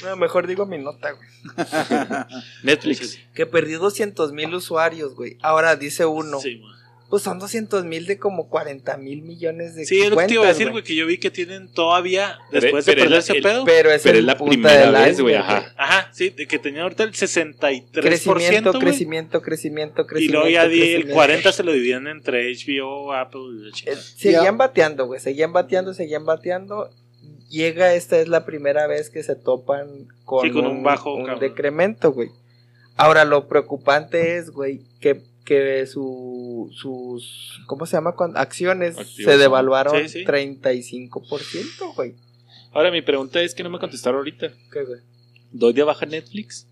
No, 0.05 0.17
mejor 0.17 0.47
digo 0.47 0.67
mi 0.67 0.79
nota, 0.79 1.13
güey. 1.13 1.29
Netflix. 2.63 3.19
Que 3.35 3.47
perdió 3.47 3.79
200 3.79 4.33
mil 4.33 4.55
usuarios, 4.55 5.15
güey. 5.15 5.37
Ahora 5.43 5.77
dice 5.77 6.05
uno. 6.07 6.41
Sí, 6.41 6.57
güey. 6.59 6.73
Pues 7.09 7.23
son 7.23 7.39
200 7.39 7.85
mil 7.85 8.05
de 8.07 8.19
como 8.19 8.49
40 8.49 8.97
mil 8.97 9.23
millones 9.23 9.77
de 9.77 9.85
Sí, 9.87 10.01
es 10.01 10.11
lo 10.11 10.17
que 10.17 10.27
te 10.27 10.35
iba 10.35 10.45
a 10.45 10.49
decir, 10.49 10.71
güey, 10.73 10.83
que 10.83 10.97
yo 10.97 11.07
vi 11.07 11.19
que 11.19 11.31
tienen 11.31 11.69
todavía, 11.73 12.37
Pero- 12.51 12.63
después 12.63 12.85
de 12.85 12.95
perder 12.97 13.19
ese 13.21 13.35
pedo. 13.41 13.65
Pero 13.65 13.93
es, 13.93 14.03
Pero 14.03 14.19
es 14.19 14.25
la 14.25 14.37
primera 14.37 14.91
vez, 14.91 15.21
güey, 15.21 15.37
ajá. 15.37 15.73
Ajá, 15.77 16.11
sí, 16.13 16.31
de 16.31 16.49
que 16.49 16.59
tenían 16.59 16.83
ahorita 16.83 17.05
el 17.05 17.13
63%, 17.13 18.01
Crecimiento, 18.03 18.73
güey. 18.73 18.81
crecimiento, 18.85 19.41
crecimiento, 19.43 20.03
Y 20.03 20.07
crecimiento. 20.07 20.39
luego 20.41 20.51
ya 20.53 20.67
di 20.67 20.81
el 20.81 20.87
crecimiento. 20.89 21.15
40 21.15 21.53
se 21.53 21.63
lo 21.63 21.73
dividían 21.73 22.07
entre 22.09 22.51
HBO, 22.51 23.13
Apple 23.13 23.41
y 23.85 23.89
Eh. 23.89 23.95
Seguían 23.97 24.59
bateando, 24.59 25.07
güey. 25.07 25.21
Seguían 25.21 25.53
bateando, 25.53 25.95
seguían 25.95 26.25
bateando. 26.27 26.91
Llega, 27.49 27.95
esta 27.95 28.19
es 28.19 28.27
la 28.27 28.45
primera 28.45 28.89
vez 28.89 29.11
que 29.11 29.23
se 29.23 29.37
topan 29.37 30.09
con, 30.25 30.43
Sí, 30.45 30.51
con 30.51 30.67
un 30.67 30.83
bajo, 30.83 31.17
cabrón. 31.19 31.39
decremento, 31.39 32.11
güey. 32.13 32.31
Ahora, 32.97 33.25
lo 33.25 33.47
preocupante 33.47 34.37
es, 34.39 34.51
güey, 34.51 34.81
que, 35.01 35.21
que 35.47 35.87
su, 35.87 36.71
sus, 36.75 37.63
¿cómo 37.67 37.87
se 37.87 37.97
llama? 37.97 38.13
Cuando, 38.13 38.39
acciones 38.39 38.99
Activos, 38.99 39.33
se 39.33 39.39
devaluaron 39.39 39.97
Sí, 40.07 40.21
sí. 40.21 40.25
35%, 40.27 41.95
güey. 41.95 42.15
Ahora 42.73 42.91
mi 42.91 43.01
pregunta 43.01 43.41
es 43.41 43.55
que 43.55 43.63
no 43.63 43.71
me 43.71 43.79
contestaron 43.79 44.19
ahorita. 44.19 44.53
¿Qué, 44.71 44.85
güey? 44.85 45.01
doy 45.59 45.73
de 45.73 45.83
baja 45.83 46.07
Netflix 46.07 46.67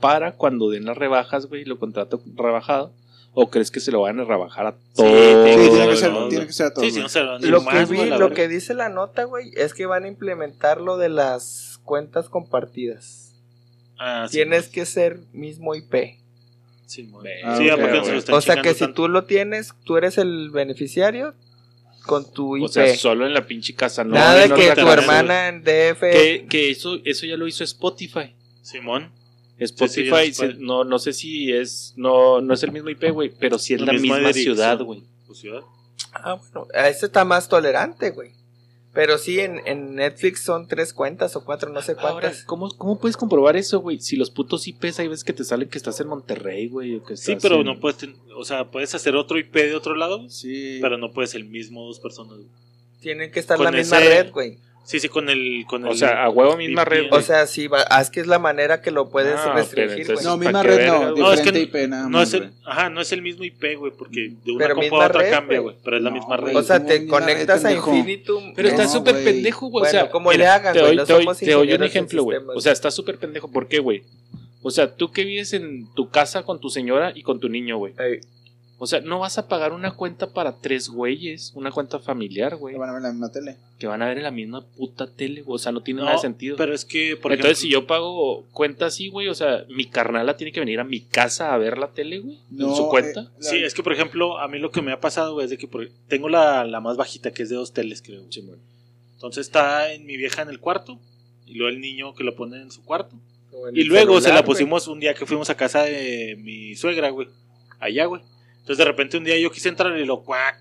para 0.00 0.32
cuando 0.32 0.70
den 0.70 0.84
las 0.84 0.96
rebajas, 0.96 1.46
güey, 1.46 1.64
lo 1.64 1.78
contrato 1.78 2.22
rebajado. 2.34 2.92
¿O 3.38 3.50
crees 3.50 3.70
que 3.70 3.80
se 3.80 3.92
lo 3.92 4.00
van 4.00 4.18
a 4.18 4.24
rebajar 4.24 4.66
a 4.66 4.72
todo? 4.94 5.06
Sí, 5.06 5.12
que 5.12 5.68
tiene 5.70 5.88
que 5.90 5.96
ser, 5.96 6.10
no, 6.10 6.28
tiene 6.28 6.46
que 6.46 6.52
ser 6.54 6.66
a 6.66 6.74
todos. 6.74 6.86
Sí, 6.86 6.90
sí, 6.90 6.96
güey. 6.96 7.02
no 7.02 7.08
se 7.10 7.48
lo 7.50 7.64
que 7.66 7.84
vi, 7.84 8.06
lo 8.06 8.48
dice 8.48 8.72
la 8.72 8.88
nota, 8.88 9.24
güey, 9.24 9.50
es 9.56 9.74
que 9.74 9.84
van 9.84 10.04
a 10.04 10.08
implementar 10.08 10.80
lo 10.80 10.96
de 10.96 11.10
las 11.10 11.78
cuentas 11.84 12.30
compartidas. 12.30 13.34
Ah, 13.98 14.26
sí, 14.26 14.38
Tienes 14.38 14.68
que 14.68 14.86
ser 14.86 15.20
mismo 15.32 15.74
IP. 15.74 16.18
Sí, 16.86 17.10
Ah, 17.44 17.56
sí, 17.58 17.68
ok, 17.68 17.80
porque 17.80 17.98
ok. 17.98 18.04
se 18.04 18.12
lo 18.12 18.18
están 18.18 18.34
O 18.36 18.40
sea 18.40 18.62
que 18.62 18.74
si 18.74 18.92
tú 18.92 19.08
lo 19.08 19.24
tienes, 19.24 19.74
tú 19.84 19.96
eres 19.96 20.18
el 20.18 20.50
beneficiario 20.50 21.34
con 22.06 22.32
tu 22.32 22.56
IP. 22.56 22.64
O 22.64 22.68
sea, 22.68 22.94
solo 22.96 23.26
en 23.26 23.34
la 23.34 23.46
pinche 23.46 23.74
casa, 23.74 24.04
no. 24.04 24.14
Nada 24.14 24.34
de 24.40 24.48
no 24.48 24.54
que 24.54 24.74
tu 24.74 24.88
hermana 24.88 25.48
en 25.48 25.62
DF. 25.62 26.00
Que, 26.00 26.46
que 26.48 26.70
eso, 26.70 26.98
eso 27.04 27.26
ya 27.26 27.36
lo 27.36 27.46
hizo 27.46 27.64
Spotify. 27.64 28.34
Simón. 28.62 29.10
Spotify, 29.58 30.32
sí, 30.32 30.56
no, 30.58 30.84
no 30.84 30.98
sé 30.98 31.12
si 31.12 31.50
es, 31.50 31.94
no, 31.96 32.40
no 32.40 32.54
es 32.54 32.62
el 32.62 32.72
mismo 32.72 32.90
IP, 32.90 33.10
güey, 33.10 33.32
pero 33.38 33.58
sí 33.58 33.72
es 33.74 33.80
la, 33.80 33.92
misma, 33.92 34.32
ciudad, 34.32 34.78
güey. 34.80 35.02
Pues, 35.26 35.38
ciudad. 35.38 35.62
Ah, 36.12 36.34
bueno, 36.34 36.68
este 36.74 37.06
está 37.06 37.24
más 37.24 37.48
tolerante, 37.48 38.10
güey. 38.10 38.32
Pero 38.96 39.16
sí, 39.18 39.38
en, 39.38 39.60
en 39.66 39.94
Netflix 39.94 40.42
son 40.42 40.66
tres 40.66 40.92
cuentas 40.92 41.36
o 41.36 41.44
cuatro, 41.44 41.70
no 41.70 41.80
sé 41.82 41.92
Ahora, 41.92 42.02
cuántas. 42.20 42.42
¿cómo, 42.44 42.70
¿cómo 42.76 42.98
puedes 42.98 43.16
comprobar 43.16 43.54
eso, 43.56 43.78
güey? 43.80 44.00
Si 44.00 44.16
los 44.16 44.30
putos 44.30 44.66
IPs 44.66 44.98
hay 44.98 45.06
veces 45.08 45.22
que 45.22 45.32
te 45.32 45.44
salen 45.44 45.68
que 45.68 45.78
estás 45.78 46.00
en 46.00 46.08
Monterrey, 46.08 46.68
güey, 46.68 46.96
o 46.96 47.04
que 47.04 47.16
Sí, 47.16 47.36
pero 47.40 47.56
en- 47.60 47.66
no 47.66 47.78
puedes, 47.78 47.98
ten- 47.98 48.16
o 48.36 48.44
sea, 48.44 48.70
puedes 48.70 48.92
hacer 48.94 49.14
otro 49.14 49.38
IP 49.38 49.54
de 49.54 49.74
otro 49.76 49.94
lado, 49.94 50.28
Sí. 50.30 50.78
pero 50.80 50.98
no 50.98 51.12
puedes 51.12 51.34
el 51.34 51.44
mismo 51.44 51.84
dos 51.86 52.00
personas. 52.00 52.38
güey. 52.38 52.48
Tienen 53.00 53.30
que 53.30 53.38
estar 53.38 53.56
con 53.56 53.64
la 53.66 53.70
misma 53.70 53.98
ese- 54.00 54.08
red, 54.22 54.32
güey. 54.32 54.58
Sí, 54.86 55.00
sí, 55.00 55.08
con 55.08 55.28
el, 55.28 55.64
con 55.68 55.84
el. 55.84 55.90
O 55.90 55.94
sea, 55.96 56.22
a 56.24 56.30
huevo 56.30 56.56
misma 56.56 56.82
VPN. 56.84 56.90
red, 56.90 57.08
güey. 57.08 57.20
O 57.20 57.22
sea, 57.24 57.46
sí, 57.48 57.66
va, 57.66 57.84
ah, 57.90 58.00
es 58.00 58.08
que 58.08 58.20
es 58.20 58.28
la 58.28 58.38
manera 58.38 58.80
que 58.80 58.92
lo 58.92 59.08
puedes 59.10 59.34
Ah, 59.36 59.52
restringir, 59.52 60.06
güey. 60.06 60.18
no, 60.24 60.24
¿para 60.24 60.36
misma 60.36 60.62
red 60.62 60.86
no? 60.86 61.16
No, 61.16 61.32
es 61.32 61.40
que 61.40 61.58
IP 61.58 61.74
nada 61.88 62.04
no 62.04 62.10
más, 62.18 62.28
es 62.28 62.34
el, 62.34 62.50
ajá, 62.64 62.88
no 62.88 63.00
es 63.00 63.10
el 63.10 63.20
mismo 63.20 63.42
IP, 63.42 63.74
güey, 63.76 63.90
porque 63.98 64.30
de 64.44 64.52
una 64.52 64.74
misma 64.76 65.02
a 65.02 65.06
otra 65.08 65.22
red, 65.22 65.30
cambia, 65.32 65.58
güey. 65.58 65.74
pero 65.84 65.96
es 65.96 66.02
la 66.04 66.10
No, 66.10 66.16
misma 66.16 66.36
red. 66.36 66.56
O 66.56 66.62
sea, 66.62 66.76
¿Cómo 66.78 66.88
te 66.88 67.06
conectas 67.08 67.64
a? 67.64 67.72
Infinitum. 67.72 68.54
Pero 68.54 68.68
está 68.68 68.84
No, 68.84 68.88
súper 68.90 69.24
pendejo, 69.24 69.66
güey. 69.70 69.86
O 69.86 69.90
sea, 69.90 70.08
¿cómo 70.08 70.30
mira, 70.30 70.38
le 70.44 70.46
hagan, 70.50 70.72
te 70.72 70.78
güey? 70.78 70.90
doy, 70.90 70.96
No 70.98 71.04
te 71.04 71.12
doy- 71.14 71.22
somos 71.24 71.38
te 71.38 71.50
doy 71.50 71.72
un 71.72 71.82
ejemplo, 71.82 72.22
güey. 72.22 72.38
O 72.54 72.60
sea, 72.60 72.70
está 72.72 72.92
súper 72.92 73.18
pendejo. 73.18 73.50
¿Por 73.50 73.66
qué, 73.66 73.80
güey? 73.80 74.04
O 74.62 74.70
sea, 74.70 74.94
tú 74.94 75.10
que 75.10 75.24
vives 75.24 75.52
en 75.52 75.92
tu 75.94 76.10
casa 76.10 76.44
con 76.44 76.60
tu 76.60 76.70
señora 76.70 77.10
y 77.12 77.22
con 77.24 77.40
tu 77.40 77.48
niño, 77.48 77.76
güey. 77.78 77.92
O 78.78 78.86
sea, 78.86 79.00
no 79.00 79.20
vas 79.20 79.38
a 79.38 79.48
pagar 79.48 79.72
una 79.72 79.92
cuenta 79.92 80.34
para 80.34 80.56
tres 80.56 80.90
güeyes, 80.90 81.52
una 81.54 81.70
cuenta 81.70 81.98
familiar, 81.98 82.56
güey. 82.56 82.74
Que 82.74 82.78
van 82.78 82.90
a 82.90 82.92
ver 82.92 83.02
la 83.02 83.10
misma 83.10 83.32
tele. 83.32 83.56
Que 83.78 83.86
van 83.86 84.02
a 84.02 84.06
ver 84.06 84.18
en 84.18 84.22
la 84.24 84.30
misma 84.30 84.66
puta 84.76 85.06
tele, 85.10 85.40
güey. 85.40 85.54
O 85.54 85.58
sea, 85.58 85.72
no 85.72 85.82
tiene 85.82 86.00
No, 86.00 86.04
nada 86.04 86.16
de 86.16 86.20
sentido. 86.20 86.56
Pero 86.58 86.74
es 86.74 86.84
que, 86.84 87.16
por 87.16 87.32
Entonces, 87.32 87.58
si 87.58 87.70
yo 87.70 87.86
pago 87.86 88.44
cuenta 88.52 88.84
así, 88.86 89.08
güey, 89.08 89.28
o 89.28 89.34
sea, 89.34 89.64
mi 89.70 89.86
carnala 89.86 90.36
tiene 90.36 90.52
que 90.52 90.60
venir 90.60 90.78
a 90.78 90.84
mi 90.84 91.00
casa 91.00 91.54
a 91.54 91.58
ver 91.58 91.78
la 91.78 91.88
tele, 91.92 92.18
güey. 92.18 92.38
No, 92.50 92.68
en 92.68 92.76
su 92.76 92.88
cuenta. 92.88 93.20
eh, 93.22 93.28
la- 93.40 93.48
Sí, 93.50 93.56
es 93.64 93.72
que, 93.72 93.82
por 93.82 93.94
ejemplo, 93.94 94.38
a 94.38 94.46
mí 94.46 94.58
lo 94.58 94.70
que 94.70 94.82
me 94.82 94.92
ha 94.92 95.00
pasado, 95.00 95.32
güey, 95.32 95.44
es 95.44 95.50
de 95.50 95.56
que 95.56 95.68
por- 95.68 95.88
tengo 96.08 96.28
la, 96.28 96.64
la 96.66 96.80
más 96.80 96.98
bajita, 96.98 97.30
que 97.32 97.44
es 97.44 97.48
de 97.48 97.56
dos 97.56 97.72
teles, 97.72 98.02
creo. 98.02 98.24
Entonces 99.14 99.46
está 99.46 99.90
en 99.92 100.04
mi 100.04 100.18
vieja 100.18 100.42
en 100.42 100.50
el 100.50 100.60
cuarto, 100.60 100.98
y 101.46 101.54
luego 101.54 101.70
el 101.74 101.80
niño 101.80 102.14
que 102.14 102.24
lo 102.24 102.34
pone 102.36 102.60
en 102.60 102.70
su 102.70 102.84
cuarto. 102.84 103.16
en 103.68 103.74
Y 103.76 103.84
luego 103.84 104.20
se 104.20 104.28
la 104.28 104.34
güey. 104.42 104.44
pusimos 104.46 104.86
un 104.86 105.00
día 105.00 105.14
que 105.14 105.24
fuimos 105.24 105.48
a 105.48 105.56
casa 105.56 105.82
de 105.82 106.36
mi 106.38 106.74
suegra, 106.76 107.08
güey. 107.08 107.28
Allá, 107.80 108.04
güey. 108.04 108.20
Entonces 108.66 108.78
de 108.78 108.84
repente 108.84 109.16
un 109.16 109.22
día 109.22 109.38
yo 109.38 109.52
quise 109.52 109.68
entrar 109.68 109.96
y 109.96 110.04
lo 110.04 110.24
cuac. 110.24 110.60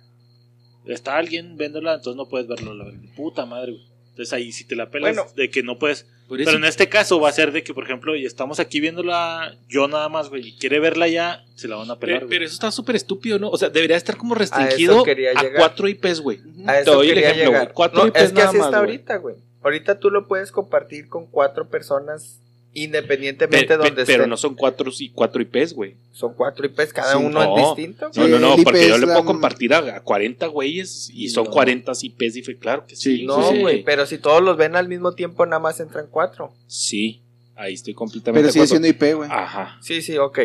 Está 0.86 1.18
alguien 1.18 1.58
viéndola, 1.58 1.95
entonces 1.95 2.16
no 2.16 2.30
puedes 2.30 2.47
verlo, 2.47 2.76
la 2.76 2.86
verdad. 2.86 2.99
Puta 3.16 3.47
madre, 3.47 3.72
güey. 3.72 3.84
Entonces 4.12 4.32
ahí 4.32 4.51
si 4.51 4.64
te 4.64 4.76
la 4.76 4.91
pelas 4.91 5.16
Bueno. 5.16 5.32
de 5.36 5.49
que 5.49 5.64
no 5.64 5.80
puedes. 5.80 6.06
Por 6.28 6.39
eso- 6.39 6.45
Pero 6.51 6.60
en 6.60 6.66
este 6.66 6.88
caso 6.88 7.20
va 7.20 7.30
a 7.30 7.32
ser 7.32 7.51
de 7.51 7.64
que, 7.64 7.74
por 7.74 7.84
ejemplo, 7.84 8.16
y 8.16 8.24
estamos 8.26 8.60
aquí 8.60 8.80
viéndola 8.80 9.58
yo 9.68 9.88
nada 9.88 10.08
más, 10.08 10.30
güey, 10.30 10.49
y 10.49 10.58
quiere 10.58 10.80
verla 10.80 11.08
ya, 11.08 11.43
se 11.56 11.68
la 11.68 11.76
van 11.78 11.89
a 11.89 11.97
pelar, 11.97 12.28
pero, 12.30 12.45
eso 12.45 12.53
está 12.53 12.72
súper 12.72 12.95
estúpido, 12.95 13.39
¿no? 13.39 13.49
O 13.49 13.58
sea, 13.58 13.70
debería 13.70 13.97
estar 13.97 14.18
como 14.18 14.36
restringido 14.36 15.03
quería 15.03 15.32
a, 15.32 15.41
llegar. 15.41 15.58
cuatro 15.58 15.88
IPs, 15.88 16.22
güey. 16.22 16.39
A 16.68 16.74
Te 16.74 16.82
eso 16.82 16.93
doy 16.93 17.10
el 17.10 17.14
quería 17.16 17.30
ejemplo, 17.32 17.51
llegar. 17.53 17.74
Cuatro 17.74 18.01
No, 18.03 18.08
IPs 18.08 18.22
es 18.22 18.30
que 18.30 18.36
nada 18.36 18.49
así 18.49 18.58
más, 18.58 18.68
está 18.68 18.78
ahorita, 18.78 19.18
güey. 19.18 19.36
Ahorita 19.64 19.99
tú 19.99 20.12
lo 20.12 20.28
puedes 20.28 20.51
compartir 20.51 21.10
con 21.10 21.26
cuatro 21.26 21.68
personas 21.70 22.39
independientemente 22.76 23.66
Pe- 23.68 23.74
de 23.74 23.78
donde 23.78 24.06
pero 24.06 24.18
estén. 24.24 24.30
no 24.30 24.38
son 24.38 24.54
cuatro 24.54 24.92
y 25.00 25.10
cuatro 25.10 25.42
IPs, 25.42 25.74
güey. 25.74 25.96
Son 26.12 26.34
cuatro 26.36 26.66
IPs, 26.66 26.94
cada 26.94 27.14
Sí, 27.14 27.18
uno 27.18 27.44
no. 27.44 27.58
es 27.58 27.66
distinto. 27.78 28.12
No, 28.16 28.28
no, 28.28 28.38
no, 28.40 28.56
porque 28.64 28.88
yo 28.88 28.98
le 29.00 29.08
la- 29.08 29.14
puedo 29.14 29.26
compartir 29.26 29.74
a, 29.74 29.80
a 29.98 30.02
40 30.02 30.46
güeyes 30.48 31.10
y 31.12 31.30
son 31.30 31.46
No. 31.46 31.52
40 31.52 31.94
IPs. 32.00 32.36
Y 32.36 32.44
fue 32.44 32.58
claro 32.58 32.86
que 32.86 32.96
sí. 32.96 33.18
Sí, 33.20 33.26
No, 33.26 33.50
sí. 33.52 33.60
güey, 33.62 33.84
pero 33.84 34.06
si 34.06 34.18
todos 34.20 34.44
los 34.44 34.56
ven 34.58 34.76
al 34.76 34.88
mismo 34.88 35.14
tiempo, 35.14 35.46
nada 35.46 35.60
más 35.60 35.80
entran 35.80 36.06
cuatro. 36.12 36.54
Sí, 36.68 37.22
ahí 37.56 37.74
estoy 37.74 37.94
completamente 37.96 38.42
Pero 38.44 38.52
sigue 38.54 38.68
siendo 38.68 38.88
IP, 38.88 39.14
güey. 39.16 39.30
Ajá. 39.32 39.78
Sí, 39.82 40.02
sí, 40.02 40.18
ok. 40.18 40.40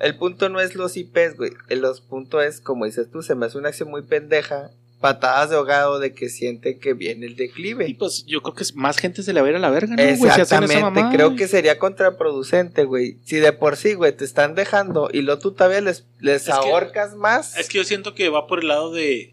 El 0.00 0.16
punto 0.16 0.48
no 0.48 0.60
es 0.60 0.74
los 0.74 0.96
IPs, 0.96 1.36
güey. 1.36 1.50
El 1.68 1.80
los 1.80 2.00
punto 2.00 2.40
es, 2.40 2.60
como 2.60 2.84
dices 2.86 3.10
tú, 3.10 3.22
se 3.22 3.34
me 3.34 3.46
hace 3.46 3.58
una 3.58 3.68
acción 3.68 3.90
muy 3.90 4.02
pendeja. 4.02 4.70
Patadas 5.00 5.50
de 5.50 5.56
ahogado 5.56 6.00
de 6.00 6.12
que 6.12 6.28
siente 6.28 6.78
que 6.78 6.92
viene 6.92 7.26
el 7.26 7.32
Y 7.32 7.36
declive. 7.36 7.94
pues 7.98 8.24
yo 8.26 8.42
creo 8.42 8.54
que 8.54 8.64
es- 8.64 8.74
más 8.74 8.98
gente 8.98 9.22
se 9.22 9.32
la 9.32 9.42
va 9.42 9.46
a 9.46 9.50
ir 9.50 9.56
a 9.56 9.60
la 9.60 9.70
verga, 9.70 9.94
¿no? 9.94 10.02
Si 10.02 10.08
Exactamente, 10.26 11.04
creo 11.12 11.36
que 11.36 11.46
sería 11.46 11.78
contraproducente, 11.78 12.84
güey. 12.84 13.16
Si 13.24 13.36
de 13.36 13.52
por 13.52 13.76
sí, 13.76 13.94
güey, 13.94 14.16
te 14.16 14.24
están 14.24 14.54
dejando 14.56 15.08
y 15.12 15.22
luego 15.22 15.40
tú 15.40 15.52
todavía 15.52 15.80
les, 15.80 16.04
les 16.18 16.46
que- 16.46 16.52
ahorcas 16.52 17.14
más. 17.14 17.56
Es 17.56 17.68
que 17.68 17.78
yo 17.78 17.84
siento 17.84 18.14
que 18.16 18.28
va 18.28 18.48
por 18.48 18.58
el 18.60 18.68
lado 18.68 18.92
de, 18.92 19.32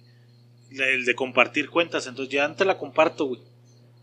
de, 0.69 1.03
de 1.03 1.15
compartir 1.15 1.69
cuentas, 1.71 2.05
entonces 2.05 2.31
ya 2.33 2.53
te 2.55 2.63
la 2.65 2.77
comparto, 2.77 3.25
güey. 3.25 3.41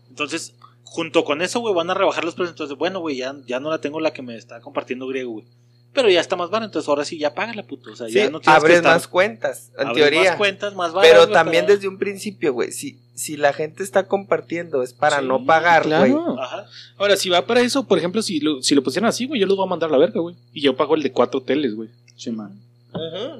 Entonces, 0.09 0.53
junto 0.83 1.23
con 1.23 1.41
eso, 1.41 1.59
güey, 1.61 1.73
van 1.73 1.89
a 1.89 1.93
rebajar 1.93 2.25
los 2.25 2.35
precios. 2.35 2.51
Entonces, 2.51 2.77
bueno, 2.77 2.99
güey, 2.99 3.15
ya, 3.17 3.35
ya 3.47 3.59
no 3.61 3.69
la 3.69 3.79
tengo 3.79 3.99
la 4.01 4.11
que 4.11 4.21
me 4.21 4.35
está 4.35 4.59
compartiendo 4.59 5.07
griego, 5.07 5.31
güey. 5.31 5.45
Pero 5.93 6.09
ya 6.09 6.19
está 6.21 6.35
más 6.35 6.49
barata, 6.49 6.65
entonces 6.65 6.89
ahora 6.89 7.05
sí 7.05 7.19
ya 7.19 7.35
págala, 7.35 7.61
puto. 7.63 7.91
O 7.91 7.95
sea, 7.95 8.07
Sí, 8.07 8.13
ya 8.15 8.29
no 8.29 8.39
tienes 8.39 8.45
que 8.45 8.49
abres 8.65 8.77
estar- 8.77 8.93
más 8.93 9.07
cuentas, 9.07 9.71
en 9.77 9.87
abres 9.87 9.95
teoría. 10.09 10.29
más 10.31 10.37
cuentas, 10.37 10.73
más 10.75 10.91
baratas, 10.91 11.17
pero 11.19 11.31
también 11.31 11.65
pero- 11.65 11.75
desde 11.75 11.87
un 11.87 11.99
principio, 11.99 12.51
güey, 12.53 12.71
si, 12.71 12.97
si 13.13 13.37
la 13.37 13.53
gente 13.53 13.83
está 13.83 14.07
compartiendo 14.07 14.81
es 14.81 14.91
para 14.93 15.19
Sí, 15.19 15.25
no 15.27 15.45
pagar, 15.45 15.83
güey. 15.87 16.11
claro. 16.11 16.39
Ajá. 16.41 16.65
Ahora, 16.97 17.15
si 17.15 17.29
va 17.29 17.45
para 17.45 17.61
eso, 17.61 17.83
por 17.87 17.99
ejemplo, 17.99 18.23
si 18.23 18.39
lo, 18.39 18.61
si 18.63 18.73
lo 18.73 18.81
pusieran 18.83 19.07
así, 19.09 19.27
güey, 19.27 19.39
yo 19.39 19.45
los 19.45 19.55
voy 19.55 19.67
a 19.67 19.69
mandar 19.69 19.89
a 19.89 19.91
la 19.91 19.99
verga, 19.99 20.19
güey. 20.19 20.35
Y 20.51 20.61
yo 20.61 20.75
pago 20.75 20.95
el 20.95 21.03
de 21.03 21.11
cuatro 21.11 21.41
teles, 21.41 21.75
güey. 21.75 21.89
Sí, 22.15 22.31
man. 22.31 22.59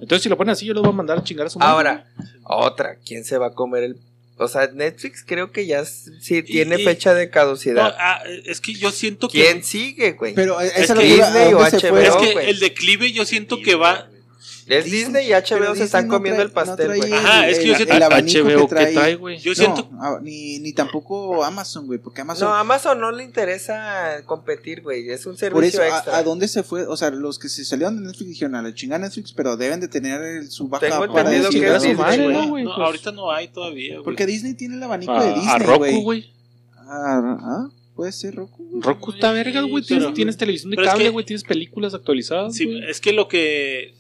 Entonces, 0.02 0.22
si 0.24 0.30
lo 0.30 0.38
ponen 0.38 0.52
así, 0.52 0.66
yo 0.66 0.74
los 0.74 0.84
voy 0.84 0.92
a 0.92 0.96
mandar 0.96 1.18
a 1.18 1.24
chingar 1.24 1.48
a 1.48 1.50
su 1.50 1.60
madre, 1.60 1.72
Ahora, 1.72 2.06
otra, 2.44 2.96
¿quién 3.06 3.24
se 3.24 3.38
va 3.38 3.48
a 3.48 3.52
comer 3.54 3.84
el...? 3.84 3.98
O 4.38 4.48
sea, 4.48 4.68
Netflix 4.74 5.24
creo 5.26 5.52
que 5.52 5.66
ya 5.68 5.86
sí 5.86 6.42
tiene 6.44 6.82
y- 6.82 6.84
fecha 6.84 7.14
de 7.14 7.28
No, 7.28 7.32
caducidad. 7.32 7.96
ah, 8.00 8.22
es 8.46 8.60
que 8.62 8.74
yo 8.74 8.92
siento 8.92 9.28
que. 9.30 9.42
¿Quién 9.44 9.64
sigue, 9.64 10.14
güey? 10.14 10.34
Pero 10.34 10.60
eh, 10.60 10.72
Es 10.76 10.84
esa 10.86 10.96
que 10.96 11.08
locura, 11.08 11.28
¿a 11.28 11.32
Disney 11.32 11.54
o 11.54 11.60
HBO? 11.60 11.98
Es 12.00 12.16
que 12.16 12.50
el 12.50 12.60
declive 12.60 13.12
yo 13.12 13.26
siento 13.26 13.62
que 13.62 13.76
va. 13.76 14.10
Es 14.68 14.86
Disney 14.86 15.28
y 15.28 15.32
HBO 15.34 15.76
se 15.76 15.84
están 15.84 16.08
no 16.08 16.14
comiendo 16.16 16.42
trae- 16.42 16.46
el 16.46 16.52
pastel, 16.52 16.88
no 16.90 16.96
güey. 16.96 17.10
trae 17.10 17.14
Ajá, 17.22 17.48
es 17.50 17.60
que 17.60 17.66
yo 17.66 17.72
el- 17.72 17.78
siento- 17.78 17.96
el 17.96 18.04
abanico 18.04 18.40
HBO, 18.40 18.68
que 18.70 18.76
¿qué 18.76 18.86
trae. 18.94 19.16
güey? 19.16 19.38
Yo 19.40 19.52
No, 19.52 19.56
siento. 19.56 19.90
ah, 20.00 20.20
ni, 20.22 20.60
ni 20.60 20.74
tampoco 20.74 21.44
Amazon, 21.44 21.86
güey, 21.86 22.00
porque 22.00 22.22
Amazon... 22.22 22.48
No, 22.48 22.54
a 22.56 22.60
Amazon 22.62 23.00
no 23.00 23.12
le 23.12 23.24
interesa 23.24 24.22
competir, 24.26 24.82
güey. 24.82 25.10
Es 25.10 25.26
un 25.26 25.34
por 25.34 25.40
servicio 25.40 25.82
eso, 25.84 25.96
extra. 25.96 26.16
a, 26.16 26.18
a 26.20 26.24
dónde 26.24 26.48
se 26.48 26.64
fue? 26.64 26.86
O 26.88 26.96
sea, 26.96 27.10
los 27.12 27.40
que 27.40 27.50
se 27.50 27.66
salieron 27.66 27.98
de 28.02 28.08
Netflix 28.08 28.30
dijeron, 28.30 28.56
a 28.56 28.62
la 28.62 28.74
chingada 28.74 29.00
Netflix, 29.06 29.34
pero 29.34 29.58
deben 29.58 29.80
de 29.80 29.88
tener 29.88 30.22
el- 30.22 30.50
su 30.50 30.68
baja 30.68 30.86
Tengo 30.88 31.00
para 31.14 31.22
entendido 31.34 31.50
que 31.50 31.66
a 31.68 31.76
es 31.78 31.84
Disney, 31.84 31.96
güey. 31.96 32.18
güey. 32.34 32.48
güey, 32.50 32.64
No, 32.64 32.76
pues. 32.76 32.86
ahorita 32.86 33.12
no 33.12 33.32
hay 33.32 33.48
todavía, 33.50 33.94
güey. 33.96 34.04
Porque 34.06 34.26
Disney 34.26 34.54
tiene 34.54 34.76
el 34.78 34.84
abanico 34.84 35.12
A, 35.12 35.24
de 35.24 35.32
a 35.32 35.34
Disney, 35.36 35.60
Roku, 35.60 35.78
güey. 35.80 36.02
güey. 36.04 36.34
Ah, 36.78 37.38
ah, 37.42 37.70
puede 37.96 38.12
ser 38.12 38.36
Roku. 38.36 38.64
güey. 38.70 38.82
Roku 38.82 39.12
está 39.12 39.32
verga, 39.32 39.62
güey. 39.62 39.84
Tienes, 39.84 40.14
tienes 40.14 40.38
televisión 40.38 40.72
de 40.72 40.78
cable, 40.78 41.06
que- 41.06 41.10
güey. 41.10 41.26
Tienes 41.26 41.44
películas 41.44 41.94
actualizadas. 41.94 42.56
Sí, 42.56 42.66
güey. 42.66 42.90
es 42.90 43.00
que 43.02 43.14
lo 43.14 43.28
que 43.28 43.94